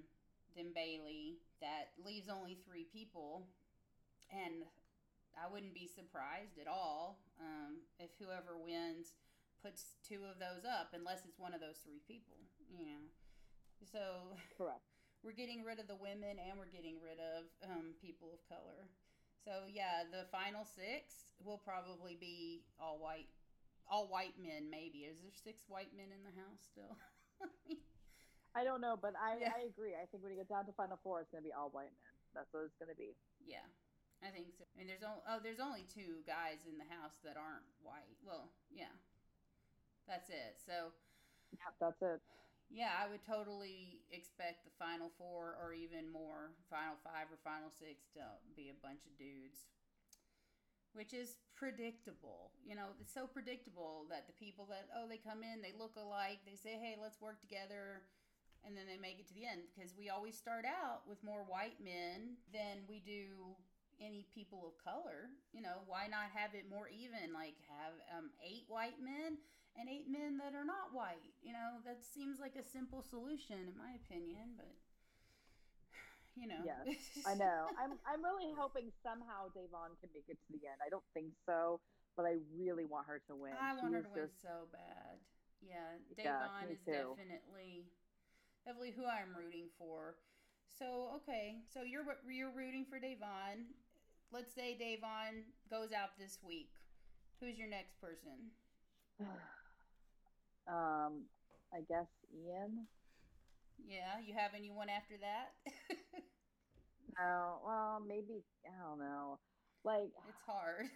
Dembele, 0.56 1.38
that 1.60 1.92
leaves 2.04 2.28
only 2.28 2.58
three 2.66 2.86
people. 2.92 3.46
And 4.30 4.64
I 5.36 5.50
wouldn't 5.50 5.74
be 5.74 5.88
surprised 5.88 6.60
at 6.60 6.68
all 6.68 7.20
um, 7.40 7.84
if 7.98 8.10
whoever 8.20 8.56
wins 8.56 9.16
puts 9.62 9.96
two 10.06 10.26
of 10.26 10.42
those 10.42 10.66
up, 10.66 10.92
unless 10.92 11.24
it's 11.24 11.38
one 11.38 11.54
of 11.54 11.60
those 11.60 11.78
three 11.84 12.02
people, 12.06 12.36
you 12.68 12.84
know. 12.84 13.02
So, 13.86 14.36
correct. 14.58 14.84
We're 15.22 15.38
getting 15.38 15.62
rid 15.62 15.78
of 15.78 15.86
the 15.86 15.94
women 15.94 16.42
and 16.42 16.58
we're 16.58 16.66
getting 16.66 16.98
rid 16.98 17.22
of 17.22 17.46
um, 17.62 17.94
people 18.02 18.34
of 18.34 18.42
color. 18.50 18.90
So 19.38 19.70
yeah, 19.70 20.02
the 20.10 20.26
final 20.34 20.66
six 20.66 21.30
will 21.38 21.62
probably 21.62 22.18
be 22.18 22.66
all 22.80 22.98
white, 22.98 23.30
all 23.86 24.10
white 24.10 24.34
men. 24.42 24.66
Maybe 24.68 25.06
is 25.06 25.22
there 25.22 25.30
six 25.30 25.62
white 25.68 25.94
men 25.94 26.10
in 26.10 26.26
the 26.26 26.34
house 26.34 26.66
still? 26.66 26.98
I 28.52 28.64
don't 28.64 28.80
know, 28.80 29.00
but 29.00 29.16
I, 29.16 29.40
yeah. 29.40 29.56
I 29.56 29.64
agree. 29.64 29.96
I 29.96 30.04
think 30.10 30.22
when 30.22 30.32
you 30.32 30.38
get 30.38 30.48
down 30.48 30.68
to 30.68 30.74
final 30.76 31.00
four, 31.00 31.20
it's 31.24 31.32
going 31.32 31.40
to 31.40 31.48
be 31.48 31.56
all 31.56 31.72
white 31.72 31.92
men. 31.92 32.12
That's 32.36 32.52
what 32.52 32.68
it's 32.68 32.76
going 32.76 32.92
to 32.92 32.98
be. 32.98 33.16
Yeah, 33.40 33.64
I 34.20 34.28
think 34.28 34.52
so. 34.56 34.68
I 34.68 34.72
mean, 34.76 34.88
there's 34.88 35.04
only 35.04 35.24
oh, 35.24 35.40
there's 35.40 35.60
only 35.60 35.88
two 35.88 36.20
guys 36.28 36.64
in 36.68 36.76
the 36.76 36.88
house 36.88 37.16
that 37.24 37.40
aren't 37.40 37.64
white. 37.80 38.16
Well, 38.20 38.52
yeah, 38.68 38.92
that's 40.04 40.28
it. 40.28 40.60
So, 40.60 40.92
yeah, 41.52 41.72
that's 41.80 42.00
it 42.00 42.20
yeah, 42.72 42.96
I 42.96 43.04
would 43.04 43.20
totally 43.20 44.00
expect 44.08 44.64
the 44.64 44.72
final 44.80 45.12
four 45.20 45.60
or 45.60 45.76
even 45.76 46.08
more, 46.08 46.56
final 46.72 46.96
five 47.04 47.28
or 47.28 47.36
final 47.44 47.68
six 47.68 48.08
to 48.16 48.24
be 48.56 48.72
a 48.72 48.78
bunch 48.80 49.04
of 49.04 49.12
dudes. 49.20 49.68
Which 50.96 51.12
is 51.12 51.40
predictable. 51.56 52.52
You 52.64 52.76
know, 52.76 52.92
it's 53.00 53.12
so 53.12 53.24
predictable 53.24 54.04
that 54.08 54.28
the 54.28 54.36
people 54.36 54.68
that, 54.68 54.88
oh, 54.96 55.08
they 55.08 55.16
come 55.16 55.40
in, 55.40 55.60
they 55.60 55.72
look 55.72 55.96
alike, 55.96 56.44
they 56.44 56.56
say, 56.56 56.76
hey, 56.76 56.96
let's 57.00 57.20
work 57.20 57.40
together, 57.40 58.04
and 58.66 58.76
then 58.76 58.86
they 58.86 58.98
make 58.98 59.18
it 59.18 59.26
to 59.28 59.34
the 59.34 59.46
end. 59.46 59.66
Because 59.70 59.94
we 59.98 60.08
always 60.08 60.36
start 60.36 60.64
out 60.64 61.06
with 61.06 61.22
more 61.22 61.44
white 61.46 61.78
men 61.82 62.38
than 62.52 62.86
we 62.88 63.02
do 63.02 63.58
any 64.02 64.26
people 64.34 64.66
of 64.66 64.74
color. 64.82 65.30
You 65.54 65.62
know, 65.62 65.86
why 65.86 66.10
not 66.10 66.34
have 66.34 66.54
it 66.54 66.66
more 66.66 66.90
even? 66.90 67.30
Like, 67.30 67.54
have 67.70 67.94
um, 68.10 68.34
eight 68.42 68.66
white 68.66 68.98
men 68.98 69.38
and 69.78 69.88
eight 69.88 70.08
men 70.08 70.36
that 70.42 70.52
are 70.52 70.66
not 70.66 70.92
white. 70.92 71.32
You 71.40 71.52
know, 71.52 71.80
that 71.86 72.02
seems 72.02 72.42
like 72.42 72.56
a 72.58 72.64
simple 72.64 73.02
solution 73.02 73.70
in 73.70 73.74
my 73.78 73.96
opinion, 73.96 74.58
but 74.58 74.72
you 76.38 76.46
know. 76.50 76.60
Yes, 76.64 76.98
I 77.28 77.34
know. 77.34 77.70
I'm 77.78 77.96
I'm 78.04 78.20
really 78.20 78.52
hoping 78.52 78.90
somehow 79.02 79.48
Da'Vonne 79.54 79.96
can 80.00 80.10
make 80.12 80.28
it 80.28 80.38
to 80.46 80.50
the 80.52 80.66
end. 80.68 80.82
I 80.84 80.90
don't 80.90 81.06
think 81.14 81.32
so, 81.46 81.80
but 82.16 82.26
I 82.26 82.42
really 82.52 82.84
want 82.84 83.06
her 83.06 83.22
to 83.30 83.34
win. 83.34 83.54
I 83.56 83.74
want 83.78 83.94
her 83.94 84.02
to 84.02 84.12
just... 84.12 84.16
win 84.16 84.42
so 84.42 84.68
bad. 84.72 85.16
Yeah, 85.62 85.96
Da'Vonne 86.18 86.68
yeah, 86.68 86.74
is 86.74 86.82
too. 86.84 87.14
definitely 87.14 87.86
definitely 88.64 88.94
who 88.96 89.04
I'm 89.04 89.34
rooting 89.36 89.68
for. 89.78 90.16
So 90.78 91.10
okay, 91.16 91.58
so 91.72 91.82
you're 91.82 92.04
you're 92.30 92.54
rooting 92.54 92.86
for 92.88 92.96
Da'Vonne. 92.96 93.70
Let's 94.32 94.54
say 94.54 94.76
Da'Vonne 94.80 95.44
goes 95.70 95.92
out 95.92 96.18
this 96.18 96.38
week. 96.42 96.70
Who's 97.40 97.58
your 97.58 97.68
next 97.68 98.00
person? 98.00 98.50
Um, 100.68 101.24
I 101.74 101.80
guess 101.88 102.06
Ian. 102.32 102.86
Yeah, 103.84 104.22
you 104.24 104.32
have 104.38 104.52
anyone 104.56 104.88
after 104.88 105.14
that? 105.18 105.58
no, 107.18 107.58
well, 107.66 108.00
maybe 108.06 108.44
I 108.64 108.88
don't 108.88 109.00
know. 109.00 109.40
Like 109.84 110.12
it's 110.28 110.38
hard. 110.46 110.86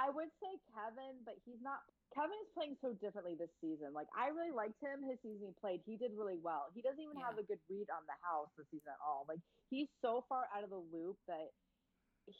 I 0.00 0.08
would 0.08 0.32
say 0.40 0.52
Kevin, 0.72 1.20
but 1.24 1.36
he's 1.44 1.60
not. 1.60 1.84
Kevin 2.12 2.36
is 2.44 2.52
playing 2.52 2.76
so 2.84 2.92
differently 3.00 3.36
this 3.36 3.52
season. 3.60 3.96
Like 3.96 4.08
I 4.12 4.28
really 4.28 4.52
liked 4.52 4.76
him 4.84 5.00
his 5.04 5.16
season 5.24 5.48
he 5.48 5.56
played. 5.56 5.80
He 5.88 5.96
did 5.96 6.12
really 6.12 6.36
well. 6.36 6.68
He 6.76 6.84
doesn't 6.84 7.00
even 7.00 7.16
yeah. 7.16 7.32
have 7.32 7.40
a 7.40 7.44
good 7.44 7.60
read 7.72 7.88
on 7.88 8.04
the 8.04 8.16
house 8.20 8.52
this 8.56 8.68
season 8.68 8.92
at 8.92 9.00
all. 9.00 9.24
Like 9.24 9.40
he's 9.72 9.88
so 10.04 10.24
far 10.28 10.44
out 10.52 10.60
of 10.60 10.68
the 10.68 10.80
loop 10.92 11.16
that 11.24 11.56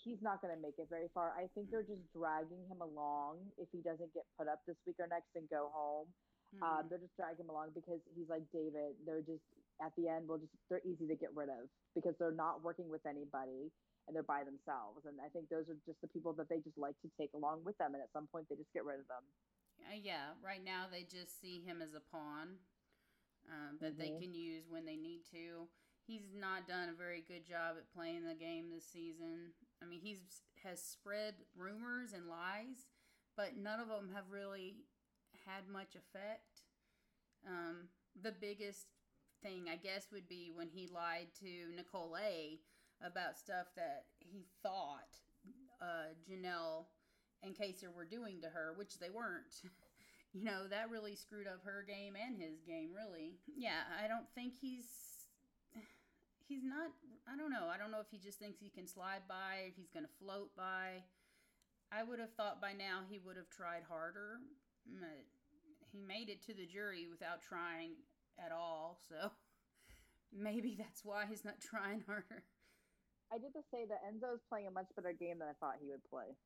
he's 0.05 0.20
not 0.20 0.45
going 0.45 0.55
to 0.55 0.61
make 0.61 0.77
it 0.77 0.93
very 0.93 1.09
far. 1.16 1.33
I 1.35 1.49
think 1.57 1.73
they're 1.73 1.87
just 1.87 2.05
dragging 2.12 2.62
him 2.69 2.85
along 2.85 3.43
if 3.59 3.66
he 3.73 3.81
doesn't 3.81 4.12
get 4.15 4.29
put 4.37 4.47
up 4.47 4.61
this 4.69 4.79
week 4.85 5.01
or 5.01 5.09
next 5.09 5.33
and 5.35 5.49
go 5.49 5.73
home. 5.73 6.07
Um, 6.09 6.61
mm-hmm. 6.61 6.62
Um, 6.62 6.83
they're 6.93 7.03
just 7.03 7.16
dragging 7.16 7.49
him 7.49 7.53
along 7.53 7.73
because 7.73 8.05
he's 8.12 8.29
like 8.29 8.45
David. 8.53 9.01
They're 9.09 9.24
just 9.24 9.45
at 9.81 9.97
the 9.97 10.12
end. 10.12 10.29
We'll 10.29 10.45
just 10.45 10.53
they're 10.69 10.85
easy 10.85 11.09
to 11.09 11.16
get 11.16 11.33
rid 11.33 11.49
of 11.49 11.73
because 11.97 12.12
they're 12.20 12.37
not 12.37 12.61
working 12.61 12.93
with 12.93 13.05
anybody 13.09 13.73
and 14.07 14.15
they're 14.15 14.27
by 14.27 14.43
themselves. 14.43 15.07
And 15.07 15.19
I 15.23 15.29
think 15.31 15.49
those 15.49 15.69
are 15.70 15.79
just 15.87 16.01
the 16.03 16.11
people 16.11 16.33
that 16.35 16.49
they 16.49 16.59
just 16.65 16.79
like 16.79 16.99
to 17.03 17.09
take 17.19 17.31
along 17.35 17.62
with 17.65 17.79
them. 17.79 17.95
And 17.95 18.03
at 18.03 18.12
some 18.12 18.27
point, 18.31 18.47
they 18.51 18.57
just 18.57 18.73
get 18.74 18.85
rid 18.85 18.99
of 18.99 19.09
them. 19.09 19.24
Uh, 19.87 19.99
yeah. 19.99 20.35
Right 20.43 20.62
now, 20.62 20.87
they 20.91 21.07
just 21.07 21.41
see 21.41 21.62
him 21.62 21.83
as 21.83 21.95
a 21.95 22.03
pawn 22.11 22.59
um, 23.51 23.79
that 23.81 23.95
mm-hmm. 23.95 24.03
they 24.03 24.12
can 24.19 24.35
use 24.35 24.66
when 24.69 24.85
they 24.85 24.97
need 24.97 25.23
to. 25.31 25.70
He's 26.07 26.35
not 26.35 26.66
done 26.66 26.91
a 26.91 26.99
very 26.99 27.23
good 27.23 27.47
job 27.47 27.79
at 27.79 27.95
playing 27.95 28.27
the 28.27 28.35
game 28.35 28.70
this 28.74 28.87
season. 28.91 29.55
I 29.83 29.87
mean, 29.87 30.01
he's 30.03 30.19
has 30.65 30.83
spread 30.83 31.35
rumors 31.57 32.12
and 32.12 32.29
lies, 32.29 32.87
but 33.37 33.57
none 33.57 33.81
of 33.81 33.89
them 33.89 34.11
have 34.15 34.31
really 34.31 34.77
had 35.47 35.66
much 35.73 35.95
effect. 35.95 36.62
Um, 37.47 37.89
the 38.20 38.33
biggest 38.33 38.87
thing, 39.43 39.66
I 39.70 39.77
guess, 39.77 40.07
would 40.12 40.29
be 40.29 40.51
when 40.55 40.69
he 40.69 40.87
lied 40.87 41.29
to 41.41 41.74
Nicole 41.74 42.16
A 42.16 42.61
about 43.05 43.39
stuff 43.39 43.66
that 43.77 44.05
he 44.19 44.47
thought 44.62 45.19
uh, 45.81 46.15
Janelle 46.29 46.87
and 47.43 47.55
Kaysar 47.55 47.95
were 47.95 48.05
doing 48.05 48.41
to 48.43 48.49
her, 48.49 48.74
which 48.77 48.99
they 48.99 49.11
weren't. 49.11 49.62
you 50.33 50.45
know, 50.45 50.66
that 50.69 50.91
really 50.91 51.15
screwed 51.15 51.47
up 51.47 51.61
her 51.65 51.85
game 51.87 52.15
and 52.16 52.39
his 52.39 52.62
game, 52.66 52.91
really. 52.95 53.35
Yeah, 53.57 53.83
I 54.03 54.09
don't 54.09 54.29
think 54.35 54.55
he's. 54.61 54.87
He's 56.49 56.65
not. 56.65 56.93
I 57.27 57.37
don't 57.37 57.51
know. 57.51 57.69
I 57.73 57.79
don't 57.79 57.91
know 57.91 58.01
if 58.01 58.11
he 58.11 58.19
just 58.19 58.39
thinks 58.39 58.61
he 58.61 58.69
can 58.69 58.87
slide 58.87 59.23
by, 59.29 59.69
if 59.69 59.77
he's 59.77 59.91
going 59.91 60.05
to 60.05 60.19
float 60.20 60.51
by. 60.57 61.03
I 61.91 62.03
would 62.03 62.19
have 62.19 62.33
thought 62.35 62.61
by 62.61 62.73
now 62.73 63.01
he 63.09 63.19
would 63.19 63.37
have 63.37 63.51
tried 63.51 63.83
harder, 63.89 64.41
but 64.87 65.24
he 65.93 66.01
made 66.01 66.29
it 66.29 66.43
to 66.47 66.55
the 66.55 66.66
jury 66.66 67.07
without 67.11 67.43
trying 67.43 67.93
at 68.39 68.53
all. 68.53 68.99
So 69.09 69.31
maybe 70.33 70.74
that's 70.79 71.05
why 71.05 71.24
he's 71.29 71.45
not 71.45 71.61
trying 71.61 72.03
harder. 72.07 72.45
I 73.33 73.39
did 73.39 73.55
to 73.55 73.65
say 73.71 73.89
that 73.89 74.05
Enzo 74.05 74.35
is 74.35 74.45
playing 74.49 74.67
a 74.67 74.71
much 74.71 74.93
better 74.95 75.13
game 75.13 75.39
than 75.41 75.49
I 75.49 75.57
thought 75.57 75.81
he 75.81 75.89
would 75.89 76.05
play. 76.05 76.37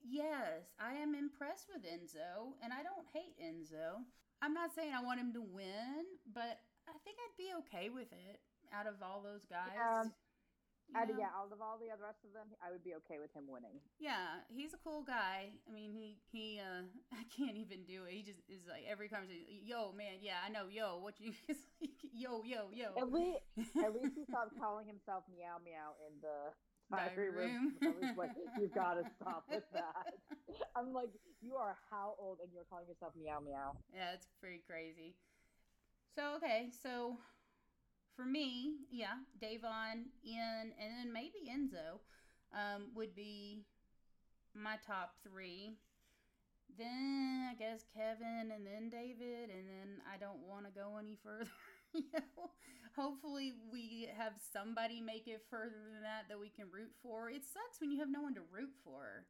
Yes, 0.00 0.72
I 0.80 0.94
am 0.94 1.14
impressed 1.14 1.68
with 1.68 1.84
Enzo, 1.84 2.56
and 2.64 2.72
I 2.72 2.80
don't 2.82 3.04
hate 3.12 3.36
Enzo. 3.36 4.00
I'm 4.40 4.54
not 4.54 4.72
saying 4.74 4.92
I 4.96 5.04
want 5.04 5.20
him 5.20 5.34
to 5.34 5.42
win, 5.42 6.08
but 6.32 6.64
I 6.88 6.96
think 7.04 7.20
I'd 7.20 7.36
be 7.36 7.52
okay 7.60 7.90
with 7.90 8.08
it 8.08 8.40
out 8.72 8.86
of 8.86 8.94
all 9.04 9.20
those 9.20 9.44
guys. 9.44 9.76
Yeah, 9.76 10.08
out 10.94 11.10
of, 11.10 11.16
yeah, 11.18 11.30
out 11.36 11.52
of 11.52 11.60
all 11.62 11.78
the 11.78 11.90
other 11.92 12.04
rest 12.04 12.24
of 12.26 12.32
them, 12.34 12.50
I 12.58 12.70
would 12.70 12.82
be 12.82 12.94
okay 13.04 13.18
with 13.22 13.32
him 13.34 13.46
winning. 13.46 13.78
Yeah, 13.98 14.42
he's 14.48 14.74
a 14.74 14.80
cool 14.82 15.02
guy. 15.02 15.54
I 15.66 15.70
mean, 15.72 15.92
he 15.92 16.18
he. 16.30 16.60
uh 16.60 16.86
I 17.12 17.24
can't 17.30 17.56
even 17.56 17.84
do 17.84 18.04
it. 18.04 18.12
He 18.12 18.22
just 18.22 18.42
is 18.48 18.66
like 18.66 18.84
every 18.88 19.08
conversation. 19.08 19.46
Yo, 19.62 19.92
man, 19.92 20.18
yeah, 20.20 20.42
I 20.44 20.50
know. 20.50 20.66
Yo, 20.66 20.98
what 20.98 21.20
you? 21.20 21.32
yo, 22.12 22.42
yo, 22.42 22.70
yo. 22.74 22.96
At 22.98 23.12
least, 23.12 23.42
at 23.84 23.94
least 23.94 24.14
he 24.16 24.24
stopped 24.26 24.58
calling 24.58 24.86
himself 24.86 25.24
meow 25.30 25.62
meow 25.62 25.94
in 26.06 26.18
the 26.20 26.50
diary 26.90 27.30
room. 27.30 27.76
room. 27.80 28.16
like, 28.16 28.34
You've 28.58 28.74
gotta 28.74 29.04
stop 29.20 29.44
with 29.48 29.64
that. 29.72 30.18
I'm 30.74 30.92
like, 30.92 31.10
you 31.40 31.54
are 31.54 31.76
how 31.90 32.14
old, 32.18 32.38
and 32.42 32.50
you're 32.52 32.66
calling 32.68 32.86
yourself 32.88 33.12
meow 33.14 33.40
meow? 33.40 33.76
Yeah, 33.94 34.14
it's 34.14 34.26
pretty 34.40 34.62
crazy. 34.66 35.14
So 36.16 36.34
okay, 36.36 36.70
so 36.82 37.16
for 38.20 38.26
me, 38.26 38.72
yeah, 38.90 39.16
Da'Vonne, 39.42 40.12
Ian, 40.26 40.72
and 40.78 40.92
then 40.98 41.12
maybe 41.12 41.48
Enzo 41.48 42.00
um, 42.52 42.88
would 42.94 43.14
be 43.14 43.64
my 44.54 44.76
top 44.86 45.14
three. 45.24 45.78
Then 46.76 47.48
I 47.50 47.54
guess 47.54 47.80
Kevin, 47.96 48.52
and 48.54 48.66
then 48.66 48.90
David, 48.90 49.48
and 49.48 49.66
then 49.66 50.02
I 50.04 50.18
don't 50.18 50.40
want 50.46 50.66
to 50.66 50.72
go 50.72 50.98
any 50.98 51.16
further. 51.24 51.50
you 51.94 52.04
know, 52.12 52.50
hopefully 52.94 53.54
we 53.72 54.08
have 54.16 54.34
somebody 54.52 55.00
make 55.00 55.26
it 55.26 55.42
further 55.48 55.80
than 55.92 56.02
that 56.02 56.28
that 56.28 56.38
we 56.38 56.50
can 56.50 56.66
root 56.70 56.92
for. 57.02 57.30
It 57.30 57.42
sucks 57.44 57.80
when 57.80 57.90
you 57.90 58.00
have 58.00 58.10
no 58.10 58.20
one 58.20 58.34
to 58.34 58.42
root 58.52 58.70
for. 58.84 59.24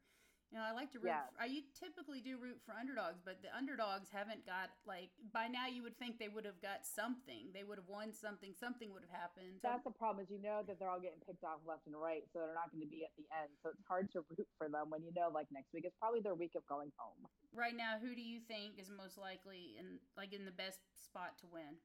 You 0.51 0.59
know, 0.59 0.67
I 0.67 0.75
like 0.75 0.91
to 0.93 0.99
root. 0.99 1.15
Yeah. 1.15 1.31
For, 1.31 1.47
I 1.47 1.63
typically 1.79 2.19
do 2.19 2.35
root 2.35 2.59
for 2.67 2.75
underdogs, 2.75 3.23
but 3.23 3.39
the 3.39 3.55
underdogs 3.55 4.11
haven't 4.11 4.43
got 4.43 4.75
like 4.83 5.15
by 5.31 5.47
now. 5.47 5.71
You 5.71 5.87
would 5.87 5.95
think 5.95 6.19
they 6.19 6.27
would 6.27 6.43
have 6.43 6.59
got 6.59 6.83
something. 6.83 7.55
They 7.55 7.63
would 7.63 7.79
have 7.79 7.87
won 7.87 8.11
something. 8.11 8.51
Something 8.59 8.91
would 8.91 9.07
have 9.07 9.15
happened. 9.15 9.63
That's 9.63 9.87
the 9.87 9.95
problem 9.95 10.27
is 10.27 10.29
you 10.31 10.43
know 10.43 10.67
that 10.67 10.83
they're 10.83 10.91
all 10.91 10.99
getting 10.99 11.23
picked 11.23 11.47
off 11.47 11.63
left 11.63 11.87
and 11.87 11.95
right, 11.95 12.27
so 12.35 12.43
they're 12.43 12.59
not 12.59 12.75
going 12.75 12.83
to 12.83 12.91
be 12.91 13.07
at 13.07 13.15
the 13.15 13.31
end. 13.31 13.55
So 13.63 13.71
it's 13.71 13.87
hard 13.87 14.11
to 14.19 14.27
root 14.27 14.51
for 14.59 14.67
them 14.67 14.91
when 14.91 15.07
you 15.07 15.15
know 15.15 15.31
like 15.31 15.47
next 15.55 15.71
week 15.71 15.87
is 15.87 15.95
probably 16.03 16.19
their 16.19 16.35
week 16.35 16.59
of 16.59 16.67
going 16.67 16.91
home. 16.99 17.31
right 17.55 17.79
now, 17.79 18.03
who 18.03 18.19
do 18.19 18.23
you 18.23 18.43
think 18.43 18.75
is 18.75 18.91
most 18.91 19.15
likely 19.23 19.79
in 19.79 20.03
like 20.19 20.35
in 20.35 20.43
the 20.43 20.55
best 20.55 20.83
spot 20.99 21.39
to 21.41 21.47
win? 21.47 21.79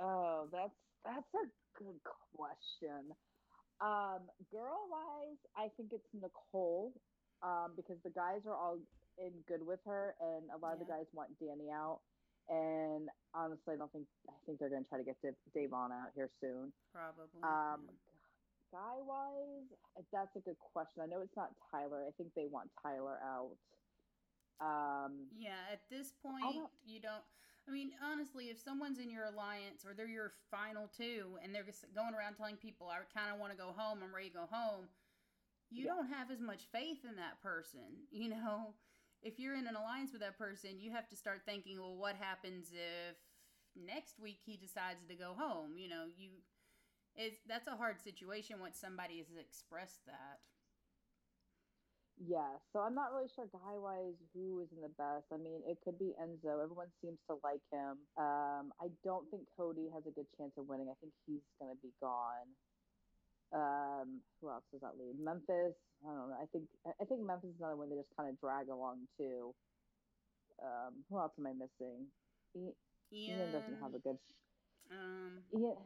Oh, 0.00 0.48
that's 0.48 0.80
that's 1.04 1.28
a 1.36 1.44
good 1.76 2.00
question. 2.32 3.12
Um, 3.80 4.20
girl 4.50 4.88
wise, 4.90 5.38
I 5.56 5.68
think 5.76 5.92
it's 5.92 6.08
Nicole. 6.14 6.92
Um, 7.42 7.72
because 7.76 8.00
the 8.02 8.10
guys 8.10 8.40
are 8.48 8.56
all 8.56 8.78
in 9.18 9.30
good 9.46 9.60
with 9.60 9.80
her, 9.84 10.14
and 10.20 10.48
a 10.50 10.56
lot 10.56 10.72
of 10.72 10.78
the 10.80 10.86
guys 10.88 11.04
want 11.12 11.28
Dani 11.36 11.68
out. 11.70 12.00
And 12.48 13.08
honestly, 13.34 13.74
I 13.74 13.76
don't 13.76 13.92
think 13.92 14.06
I 14.26 14.32
think 14.46 14.58
they're 14.58 14.70
going 14.70 14.84
to 14.84 14.88
try 14.88 14.98
to 14.98 15.04
get 15.04 15.20
Dave, 15.20 15.36
Da'Vonne 15.54 15.92
out 15.92 16.16
here 16.16 16.30
soon. 16.40 16.72
Probably. 16.94 17.28
Um, 17.44 17.84
yeah. 17.84 18.72
guy 18.72 18.96
wise, 19.04 19.68
that's 20.12 20.34
a 20.36 20.40
good 20.40 20.56
question. 20.72 21.02
I 21.02 21.06
know 21.06 21.20
it's 21.20 21.36
not 21.36 21.50
Tyler. 21.70 22.04
I 22.08 22.12
think 22.16 22.30
they 22.34 22.46
want 22.50 22.70
Tyler 22.82 23.18
out. 23.20 23.52
Um, 24.64 25.28
Yeah, 25.36 25.60
at 25.70 25.80
this 25.90 26.12
point, 26.22 26.40
don't- 26.54 26.72
you 26.86 27.00
don't. 27.00 27.24
I 27.68 27.72
mean, 27.72 27.90
honestly, 28.02 28.46
if 28.46 28.60
someone's 28.60 28.98
in 28.98 29.10
your 29.10 29.24
alliance 29.24 29.84
or 29.84 29.92
they're 29.92 30.08
your 30.08 30.32
final 30.50 30.88
two 30.96 31.36
and 31.42 31.54
they're 31.54 31.64
just 31.64 31.84
going 31.94 32.14
around 32.14 32.34
telling 32.36 32.56
people, 32.56 32.88
I 32.88 32.98
kind 33.12 33.32
of 33.32 33.40
want 33.40 33.52
to 33.52 33.58
go 33.58 33.74
home, 33.76 33.98
I'm 34.02 34.14
ready 34.14 34.28
to 34.30 34.34
go 34.34 34.48
home, 34.50 34.86
you 35.70 35.84
Yeah. 35.84 35.94
don't 35.94 36.08
have 36.08 36.30
as 36.30 36.40
much 36.40 36.66
faith 36.70 37.04
in 37.04 37.16
that 37.16 37.40
person. 37.42 38.06
You 38.10 38.28
know, 38.30 38.74
if 39.22 39.38
you're 39.38 39.54
in 39.54 39.66
an 39.66 39.74
alliance 39.76 40.12
with 40.12 40.20
that 40.22 40.38
person, 40.38 40.78
you 40.80 40.92
have 40.92 41.08
to 41.08 41.16
start 41.16 41.42
thinking, 41.44 41.78
well, 41.80 41.96
what 41.96 42.16
happens 42.16 42.70
if 42.72 43.16
next 43.74 44.18
week 44.20 44.38
he 44.44 44.56
decides 44.56 45.04
to 45.08 45.14
go 45.14 45.34
home? 45.36 45.76
You 45.76 45.88
know, 45.88 46.06
you. 46.16 46.30
It's, 47.16 47.38
that's 47.48 47.66
a 47.66 47.76
hard 47.76 48.00
situation 48.00 48.60
once 48.60 48.78
somebody 48.78 49.18
has 49.18 49.26
expressed 49.40 50.04
that. 50.06 50.40
Yeah, 52.16 52.56
so 52.72 52.80
I'm 52.80 52.94
not 52.94 53.12
really 53.12 53.28
sure 53.36 53.44
guy 53.52 53.76
wise 53.76 54.16
who 54.32 54.60
is 54.64 54.72
in 54.72 54.80
the 54.80 54.92
best. 54.96 55.28
I 55.28 55.36
mean, 55.36 55.60
it 55.68 55.76
could 55.84 55.98
be 55.98 56.16
Enzo. 56.16 56.64
Everyone 56.64 56.88
seems 57.04 57.20
to 57.28 57.36
like 57.44 57.60
him. 57.68 58.00
Um, 58.16 58.72
I 58.80 58.88
don't 59.04 59.28
think 59.28 59.44
Cody 59.56 59.92
has 59.92 60.04
a 60.08 60.14
good 60.16 60.24
chance 60.40 60.56
of 60.56 60.64
winning. 60.64 60.88
I 60.88 60.96
think 61.00 61.12
he's 61.28 61.44
going 61.60 61.76
to 61.76 61.80
be 61.84 61.92
gone. 62.00 62.48
Um, 63.52 64.24
who 64.40 64.48
else 64.48 64.64
does 64.72 64.80
that 64.80 64.96
leave? 64.98 65.20
Memphis. 65.20 65.76
I 66.04 66.08
don't 66.08 66.32
know. 66.32 66.40
I 66.40 66.48
think 66.52 66.64
I 66.88 67.04
think 67.04 67.20
Memphis 67.20 67.52
is 67.52 67.60
another 67.60 67.76
one 67.76 67.88
they 67.88 67.96
just 67.96 68.12
kind 68.16 68.28
of 68.28 68.40
drag 68.40 68.68
along 68.68 69.06
too. 69.16 69.54
Um, 70.62 71.04
who 71.08 71.18
else 71.20 71.32
am 71.38 71.46
I 71.46 71.52
missing? 71.52 72.08
Ian, 72.56 72.72
Ian, 73.12 73.52
doesn't 73.52 73.78
have 73.80 73.92
a 73.94 74.00
good. 74.00 74.18
Um, 74.90 75.44
Ian, 75.52 75.76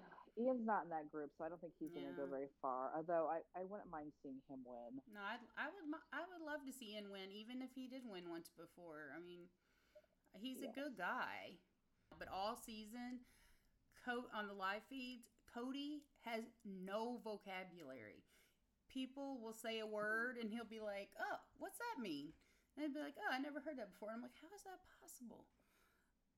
Ian's 0.40 0.64
not 0.64 0.84
in 0.84 0.90
that 0.90 1.12
group, 1.12 1.30
so 1.36 1.44
I 1.44 1.48
don't 1.52 1.60
think 1.60 1.74
he's 1.78 1.92
going 1.92 2.08
to 2.08 2.16
go 2.16 2.24
very 2.24 2.48
far. 2.64 2.88
Although 2.96 3.28
I, 3.28 3.44
I 3.52 3.68
wouldn't 3.68 3.90
mind 3.92 4.16
seeing 4.22 4.40
him 4.48 4.64
win. 4.64 5.04
No, 5.12 5.20
I'd, 5.20 5.44
I 5.60 5.68
would. 5.68 5.84
I 6.16 6.24
would 6.24 6.40
love 6.40 6.64
to 6.64 6.72
see 6.72 6.96
Ian 6.96 7.12
win, 7.12 7.28
even 7.28 7.60
if 7.60 7.70
he 7.76 7.86
did 7.86 8.08
win 8.08 8.24
once 8.32 8.48
before. 8.56 9.12
I 9.12 9.20
mean, 9.20 9.52
he's 10.32 10.62
a 10.64 10.72
good 10.72 10.96
guy. 10.96 11.60
But 12.18 12.28
all 12.32 12.56
season, 12.56 13.20
Co- 14.04 14.32
on 14.34 14.48
the 14.48 14.56
live 14.56 14.82
feeds, 14.88 15.28
Cody 15.52 16.02
has 16.24 16.42
no 16.64 17.20
vocabulary. 17.22 18.24
People 18.88 19.38
will 19.38 19.52
say 19.54 19.78
a 19.78 19.86
word, 19.86 20.36
and 20.40 20.50
he'll 20.50 20.64
be 20.64 20.80
like, 20.80 21.10
"Oh, 21.20 21.36
what's 21.58 21.78
that 21.78 22.02
mean?" 22.02 22.32
And 22.74 22.82
they'd 22.82 22.94
be 22.94 23.00
like, 23.04 23.14
"Oh, 23.20 23.30
I 23.30 23.38
never 23.38 23.60
heard 23.60 23.78
that 23.78 23.92
before." 23.92 24.10
I'm 24.10 24.22
like, 24.22 24.34
"How 24.40 24.48
is 24.56 24.64
that 24.64 24.80
possible?" 24.98 25.44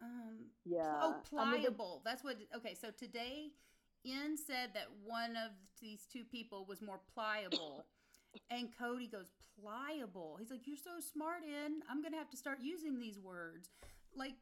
Um, 0.03 0.51
Yeah. 0.67 0.99
oh, 1.01 1.23
I 1.39 1.51
mean, 1.53 1.63
the- 1.63 1.71
pliable. 1.71 2.03
That's 2.05 2.25
what. 2.25 2.37
Okay, 2.57 2.75
so 2.75 2.91
today, 2.91 3.53
Ian 4.05 4.37
said 4.37 4.71
that 4.75 4.89
one 5.05 5.37
of 5.37 5.53
these 5.81 6.07
two 6.13 6.25
people 6.25 6.67
was 6.69 6.83
more 6.83 7.01
pliable, 7.15 7.87
and 8.51 8.69
Cody 8.77 9.07
goes 9.07 9.31
pliable. 9.61 10.37
He's 10.39 10.51
like, 10.51 10.67
"You're 10.67 10.77
so 10.77 10.99
smart, 11.01 11.43
Ian. 11.45 11.83
I'm 11.89 12.03
gonna 12.03 12.17
have 12.17 12.31
to 12.31 12.37
start 12.37 12.59
using 12.61 12.99
these 12.99 13.19
words." 13.19 13.71
Like, 14.15 14.35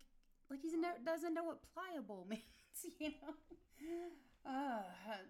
like 0.51 0.61
he's 0.61 0.75
no, 0.75 0.89
doesn't 1.05 1.35
know 1.35 1.45
what 1.45 1.61
pliable 1.75 2.27
means. 2.31 2.43
You 2.99 3.11
know. 3.21 3.35
Uh, 4.41 4.81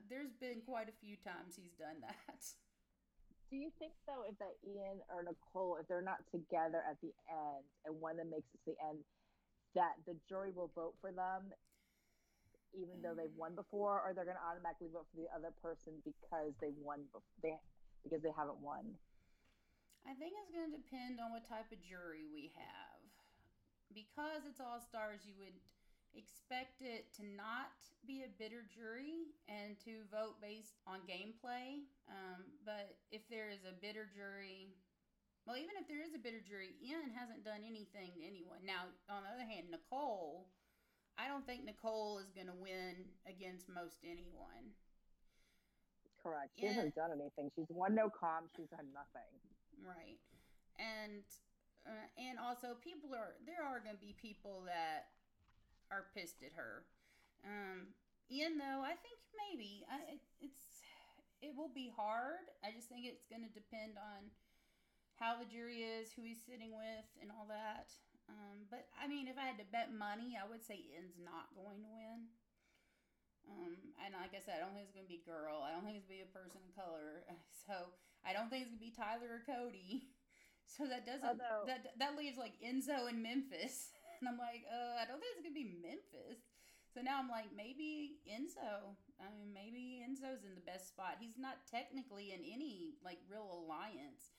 there's 0.09 0.31
been 0.39 0.63
quite 0.65 0.87
a 0.87 0.95
few 1.03 1.17
times 1.27 1.59
he's 1.59 1.75
done 1.75 1.99
that. 2.01 2.39
Do 3.51 3.57
you 3.59 3.75
think 3.83 3.91
though, 4.07 4.23
if 4.23 4.39
that 4.39 4.55
Ian 4.63 5.03
or 5.11 5.27
Nicole, 5.27 5.79
if 5.83 5.89
they're 5.89 6.01
not 6.01 6.23
together 6.31 6.79
at 6.87 6.95
the 7.03 7.11
end, 7.27 7.67
and 7.85 7.99
one 7.99 8.13
of 8.13 8.19
them 8.19 8.31
makes 8.31 8.47
it 8.55 8.63
to 8.63 8.71
the 8.71 8.79
end, 8.87 9.03
that 9.75 9.99
the 10.07 10.15
jury 10.31 10.55
will 10.55 10.71
vote 10.79 10.95
for 11.03 11.11
them, 11.11 11.51
even 12.75 13.03
though 13.03 13.15
they've 13.15 13.35
won 13.37 13.55
before, 13.55 14.01
or 14.01 14.13
they're 14.15 14.29
going 14.29 14.39
to 14.39 14.47
automatically 14.47 14.89
vote 14.93 15.07
for 15.11 15.19
the 15.19 15.31
other 15.35 15.53
person 15.63 15.99
because 16.05 16.55
they 16.61 16.71
won 16.79 17.07
they 17.43 17.57
because 18.03 18.23
they 18.23 18.33
haven't 18.33 18.61
won? 18.61 18.97
I 20.09 20.17
think 20.17 20.33
it's 20.41 20.53
going 20.53 20.73
to 20.73 20.77
depend 20.81 21.21
on 21.21 21.33
what 21.33 21.45
type 21.45 21.69
of 21.69 21.81
jury 21.85 22.25
we 22.33 22.53
have. 22.57 23.05
Because 23.93 24.49
it's 24.49 24.63
all 24.63 24.81
stars, 24.81 25.27
you 25.27 25.35
would 25.37 25.57
expect 26.15 26.83
it 26.83 27.13
to 27.15 27.23
not 27.23 27.75
be 28.07 28.23
a 28.27 28.31
bitter 28.39 28.67
jury 28.67 29.31
and 29.47 29.79
to 29.87 30.07
vote 30.11 30.41
based 30.43 30.79
on 30.87 31.03
gameplay. 31.07 31.87
Um, 32.09 32.43
but 32.65 32.99
if 33.11 33.23
there 33.31 33.51
is 33.51 33.63
a 33.67 33.75
bitter 33.75 34.09
jury, 34.11 34.75
well, 35.47 35.59
even 35.59 35.75
if 35.79 35.87
there 35.87 36.03
is 36.03 36.15
a 36.15 36.23
bitter 36.23 36.43
jury, 36.43 36.75
Ian 36.83 37.11
hasn't 37.15 37.45
done 37.45 37.63
anything 37.67 38.15
to 38.19 38.23
anyone. 38.23 38.63
Now, 38.63 38.91
on 39.11 39.27
the 39.27 39.31
other 39.31 39.47
hand, 39.47 39.71
Nicole, 39.71 40.51
I 41.21 41.29
don't 41.29 41.45
think 41.45 41.65
Nicole 41.65 42.19
is 42.19 42.33
going 42.33 42.47
to 42.47 42.57
win 42.57 43.05
against 43.29 43.69
most 43.69 44.01
anyone. 44.05 44.73
Correct. 46.23 46.57
She 46.57 46.65
Yeah. 46.65 46.73
hasn't 46.73 46.95
done 46.95 47.13
anything. 47.13 47.51
She's 47.55 47.69
won 47.69 47.95
no 47.95 48.09
comms. 48.09 48.49
She's 48.57 48.69
done 48.69 48.89
nothing. 48.93 49.29
Right. 49.85 50.21
And 50.79 51.25
uh, 51.87 52.07
and 52.19 52.39
also 52.39 52.75
people 52.81 53.15
are 53.15 53.37
there 53.47 53.65
are 53.65 53.81
going 53.81 53.95
to 53.97 54.01
be 54.01 54.15
people 54.21 54.63
that 54.65 55.09
are 55.91 56.07
pissed 56.15 56.43
at 56.43 56.53
her. 56.53 56.85
Um 57.45 57.95
Ian 58.31 58.59
though, 58.59 58.81
I 58.85 58.95
think 59.01 59.19
maybe 59.49 59.85
I 59.91 60.13
it- 60.13 60.21
it's 60.41 60.83
it 61.43 61.57
will 61.57 61.69
be 61.73 61.89
hard. 61.89 62.49
I 62.63 62.71
just 62.73 62.89
think 62.89 63.07
it's 63.07 63.25
going 63.25 63.43
to 63.43 63.49
depend 63.49 63.97
on 63.97 64.31
how 65.17 65.37
the 65.39 65.47
jury 65.47 65.81
is, 65.83 66.13
who 66.13 66.21
he's 66.23 66.43
sitting 66.45 66.77
with 66.77 67.09
and 67.21 67.31
all 67.33 67.47
that. 67.49 67.89
Um, 68.31 68.71
but 68.71 68.87
I 68.95 69.11
mean, 69.11 69.27
if 69.27 69.35
I 69.35 69.51
had 69.51 69.59
to 69.59 69.67
bet 69.75 69.91
money, 69.91 70.39
I 70.39 70.47
would 70.47 70.63
say 70.63 70.79
Ian's 70.79 71.19
not 71.19 71.51
going 71.59 71.83
to 71.83 71.91
win. 71.91 72.31
Um, 73.51 73.75
and 73.99 74.15
like 74.15 74.31
I 74.31 74.39
said, 74.39 74.63
I 74.63 74.63
don't 74.63 74.71
think 74.79 74.87
it's 74.87 74.95
going 74.95 75.09
to 75.09 75.11
be 75.11 75.19
a 75.19 75.27
girl. 75.27 75.67
I 75.67 75.75
don't 75.75 75.83
think 75.83 75.99
it's 75.99 76.07
going 76.07 76.23
to 76.23 76.25
be 76.25 76.31
a 76.31 76.37
person 76.39 76.63
of 76.63 76.73
color. 76.79 77.27
So 77.67 77.93
I 78.27 78.33
don't 78.33 78.51
think 78.51 78.67
it's 78.67 78.73
gonna 78.75 78.83
be 78.83 78.93
Tyler 78.93 79.41
or 79.41 79.43
Cody. 79.47 80.11
So 80.71 80.87
that 80.87 81.03
doesn't 81.03 81.27
Although- 81.27 81.67
that 81.67 81.99
that 81.99 82.15
leaves 82.15 82.39
like 82.39 82.55
Enzo 82.63 83.11
and 83.11 83.19
Memphis, 83.19 83.91
and 84.23 84.31
I'm 84.31 84.39
like, 84.39 84.63
uh, 84.71 85.03
I 85.03 85.05
don't 85.05 85.19
think 85.19 85.35
it's 85.35 85.43
gonna 85.43 85.51
be 85.57 85.67
Memphis. 85.83 86.47
So 86.95 87.03
now 87.03 87.19
I'm 87.19 87.27
like, 87.27 87.51
maybe 87.51 88.23
Enzo. 88.23 88.95
I 89.19 89.35
mean, 89.35 89.51
maybe 89.51 89.99
Enzo's 89.99 90.47
in 90.47 90.55
the 90.55 90.63
best 90.63 90.87
spot. 90.95 91.19
He's 91.19 91.35
not 91.35 91.67
technically 91.67 92.31
in 92.31 92.47
any 92.47 92.95
like 93.03 93.19
real 93.27 93.51
alliance. 93.51 94.31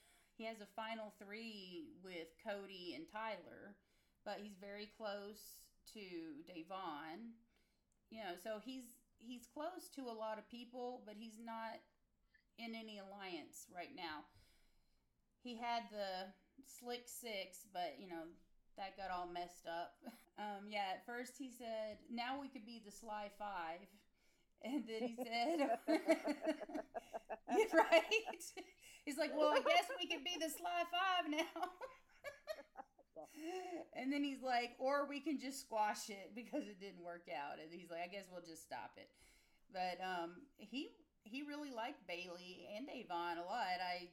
He 0.41 0.47
has 0.47 0.57
a 0.57 0.73
final 0.75 1.13
three 1.21 1.93
with 2.01 2.33
Cody 2.41 2.97
and 2.97 3.05
Tyler, 3.05 3.77
but 4.25 4.41
he's 4.41 4.57
very 4.57 4.89
close 4.97 5.61
to 5.93 6.01
Da'Vonne. 6.49 7.37
You 8.09 8.25
know, 8.25 8.33
so 8.43 8.57
he's 8.65 8.89
he's 9.19 9.45
close 9.45 9.85
to 9.93 10.09
a 10.09 10.17
lot 10.17 10.39
of 10.39 10.49
people, 10.49 11.03
but 11.05 11.13
he's 11.13 11.37
not 11.37 11.77
in 12.57 12.73
any 12.73 12.97
alliance 12.97 13.69
right 13.69 13.93
now. 13.95 14.25
He 15.43 15.61
had 15.61 15.83
the 15.91 16.33
Slick 16.65 17.05
Six, 17.05 17.69
but 17.71 18.01
you 18.01 18.09
know 18.09 18.25
that 18.81 18.97
got 18.97 19.13
all 19.13 19.29
messed 19.29 19.67
up. 19.69 19.93
Um, 20.39 20.71
yeah, 20.71 20.97
at 20.97 21.05
first 21.05 21.33
he 21.37 21.51
said, 21.51 21.99
"Now 22.09 22.41
we 22.41 22.47
could 22.47 22.65
be 22.65 22.81
the 22.83 22.89
Sly 22.89 23.29
Five. 23.37 23.85
And 24.63 24.83
then 24.87 25.01
he 25.07 25.15
said, 25.17 25.79
"Right." 27.73 28.03
He's 29.05 29.17
like, 29.17 29.31
"Well, 29.35 29.49
I 29.49 29.59
guess 29.59 29.89
we 29.99 30.07
could 30.07 30.23
be 30.23 30.37
the 30.39 30.49
Sly 30.49 30.83
Five 30.91 31.31
now." 31.31 31.61
and 33.95 34.13
then 34.13 34.23
he's 34.23 34.41
like, 34.43 34.71
"Or 34.79 35.07
we 35.07 35.19
can 35.19 35.39
just 35.39 35.61
squash 35.61 36.09
it 36.09 36.31
because 36.35 36.67
it 36.67 36.79
didn't 36.79 37.03
work 37.03 37.27
out." 37.33 37.57
And 37.61 37.73
he's 37.73 37.89
like, 37.89 38.01
"I 38.03 38.07
guess 38.07 38.25
we'll 38.31 38.45
just 38.45 38.63
stop 38.63 38.91
it." 38.97 39.09
But 39.73 39.97
um, 40.03 40.45
he 40.57 40.91
he 41.23 41.41
really 41.41 41.71
liked 41.71 42.07
Bayleigh 42.07 42.77
and 42.77 42.89
Avon 42.89 43.37
a 43.37 43.45
lot. 43.45 43.81
I 43.81 44.09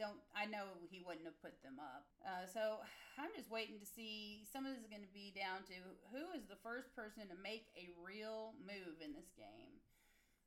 don't 0.00 0.16
I 0.32 0.48
know 0.48 0.80
he 0.88 1.04
wouldn't 1.04 1.28
have 1.28 1.36
put 1.44 1.60
them 1.60 1.76
up. 1.76 2.08
Uh, 2.24 2.48
so 2.48 2.80
I'm 3.20 3.28
just 3.36 3.52
waiting 3.52 3.76
to 3.76 3.84
see. 3.84 4.48
Some 4.48 4.64
of 4.64 4.72
this 4.72 4.80
is 4.80 4.88
going 4.88 5.04
to 5.04 5.12
be 5.12 5.36
down 5.36 5.60
to 5.68 5.76
who 6.08 6.32
is 6.32 6.48
the 6.48 6.56
first 6.64 6.96
person 6.96 7.28
to 7.28 7.36
make 7.36 7.68
a 7.76 7.92
real 8.00 8.56
move 8.64 9.04
in 9.04 9.12
this 9.12 9.28
game. 9.36 9.76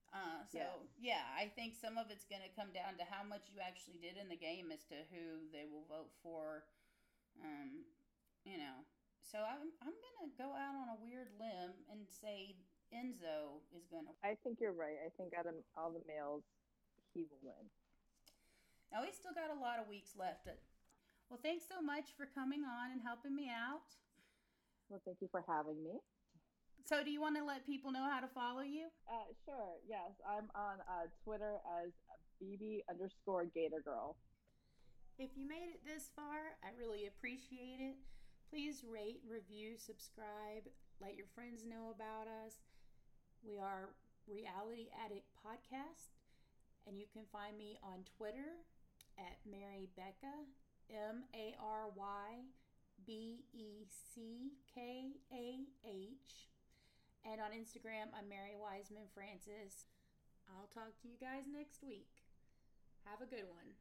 Uh, 0.09 0.41
so 0.49 0.61
yeah. 0.97 1.21
yeah, 1.21 1.25
I 1.37 1.53
think 1.53 1.77
some 1.77 2.01
of 2.01 2.09
it's 2.09 2.25
going 2.25 2.41
to 2.41 2.53
come 2.53 2.73
down 2.73 2.97
to 3.01 3.05
how 3.05 3.21
much 3.25 3.49
you 3.49 3.61
actually 3.61 4.01
did 4.01 4.17
in 4.17 4.29
the 4.29 4.37
game 4.37 4.73
as 4.73 4.81
to 4.89 4.97
who 5.13 5.45
they 5.53 5.69
will 5.69 5.85
vote 5.85 6.13
for. 6.25 6.65
Um, 7.41 7.85
you 8.45 8.57
know, 8.61 8.85
so 9.21 9.41
I'm 9.41 9.73
I'm 9.81 9.97
gonna 9.97 10.29
go 10.37 10.53
out 10.53 10.77
on 10.77 10.93
a 10.93 10.97
weird 11.01 11.33
limb 11.41 11.73
and 11.89 12.05
say 12.05 12.53
Enzo 12.93 13.57
is 13.73 13.89
gonna. 13.89 14.13
I 14.21 14.37
think 14.45 14.61
you're 14.61 14.75
right. 14.75 15.01
I 15.01 15.09
think 15.17 15.33
out 15.33 15.49
of 15.49 15.57
all 15.73 15.89
the 15.89 16.05
males, 16.05 16.45
he 17.13 17.25
will 17.25 17.41
win. 17.41 17.65
Now 18.93 19.01
he's 19.01 19.17
still 19.17 19.33
got 19.33 19.49
a 19.49 19.57
lot 19.57 19.81
of 19.81 19.89
weeks 19.89 20.13
left. 20.13 20.45
Well, 21.25 21.41
thanks 21.41 21.65
so 21.65 21.81
much 21.81 22.13
for 22.13 22.29
coming 22.29 22.61
on 22.61 22.93
and 22.93 23.01
helping 23.01 23.33
me 23.33 23.49
out. 23.49 23.89
Well, 24.85 25.01
thank 25.01 25.17
you 25.17 25.27
for 25.33 25.41
having 25.49 25.81
me. 25.81 25.97
So, 26.85 27.01
do 27.01 27.09
you 27.09 27.17
want 27.17 27.33
to 27.37 27.43
let 27.43 27.65
people 27.65 27.89
know 27.89 28.05
how 28.05 28.21
to 28.21 28.29
follow 28.29 28.61
you? 28.61 28.93
Uh, 29.09 29.33
sure. 29.41 29.81
Yes, 29.89 30.13
I'm 30.21 30.53
on 30.53 30.77
uh, 30.85 31.09
Twitter 31.25 31.57
as 31.81 31.89
BB 32.37 32.85
underscore 32.85 33.49
Gator 33.49 33.81
Girl. 33.81 34.13
If 35.17 35.33
you 35.33 35.47
made 35.47 35.73
it 35.73 35.81
this 35.81 36.13
far, 36.13 36.53
I 36.61 36.69
really 36.77 37.09
appreciate 37.09 37.81
it. 37.81 37.97
Please 38.51 38.85
rate, 38.85 39.25
review, 39.25 39.73
subscribe, 39.73 40.69
let 41.01 41.17
your 41.17 41.25
friends 41.33 41.65
know 41.65 41.89
about 41.89 42.29
us. 42.45 42.61
We 43.41 43.57
are 43.57 43.95
Reality 44.29 44.93
Addict 44.93 45.25
Podcast, 45.41 46.13
and 46.85 46.99
you 46.99 47.09
can 47.09 47.23
find 47.31 47.57
me 47.57 47.79
on 47.81 48.05
Twitter 48.17 48.61
at 49.17 49.37
Mary 49.45 49.89
Becca, 49.95 50.47
M 50.89 51.23
A 51.35 51.55
R 51.59 51.89
Y 51.95 52.29
B 53.05 53.45
E 53.53 53.85
C 53.87 54.53
K 54.73 55.13
A 55.31 55.45
H. 55.85 56.49
And 57.25 57.39
on 57.39 57.55
Instagram, 57.55 58.11
I'm 58.11 58.27
Mary 58.27 58.55
Wiseman 58.59 59.07
Francis. 59.13 59.87
I'll 60.51 60.67
talk 60.73 60.91
to 61.01 61.07
you 61.07 61.15
guys 61.19 61.47
next 61.47 61.83
week. 61.83 62.11
Have 63.05 63.21
a 63.21 63.29
good 63.29 63.47
one. 63.47 63.75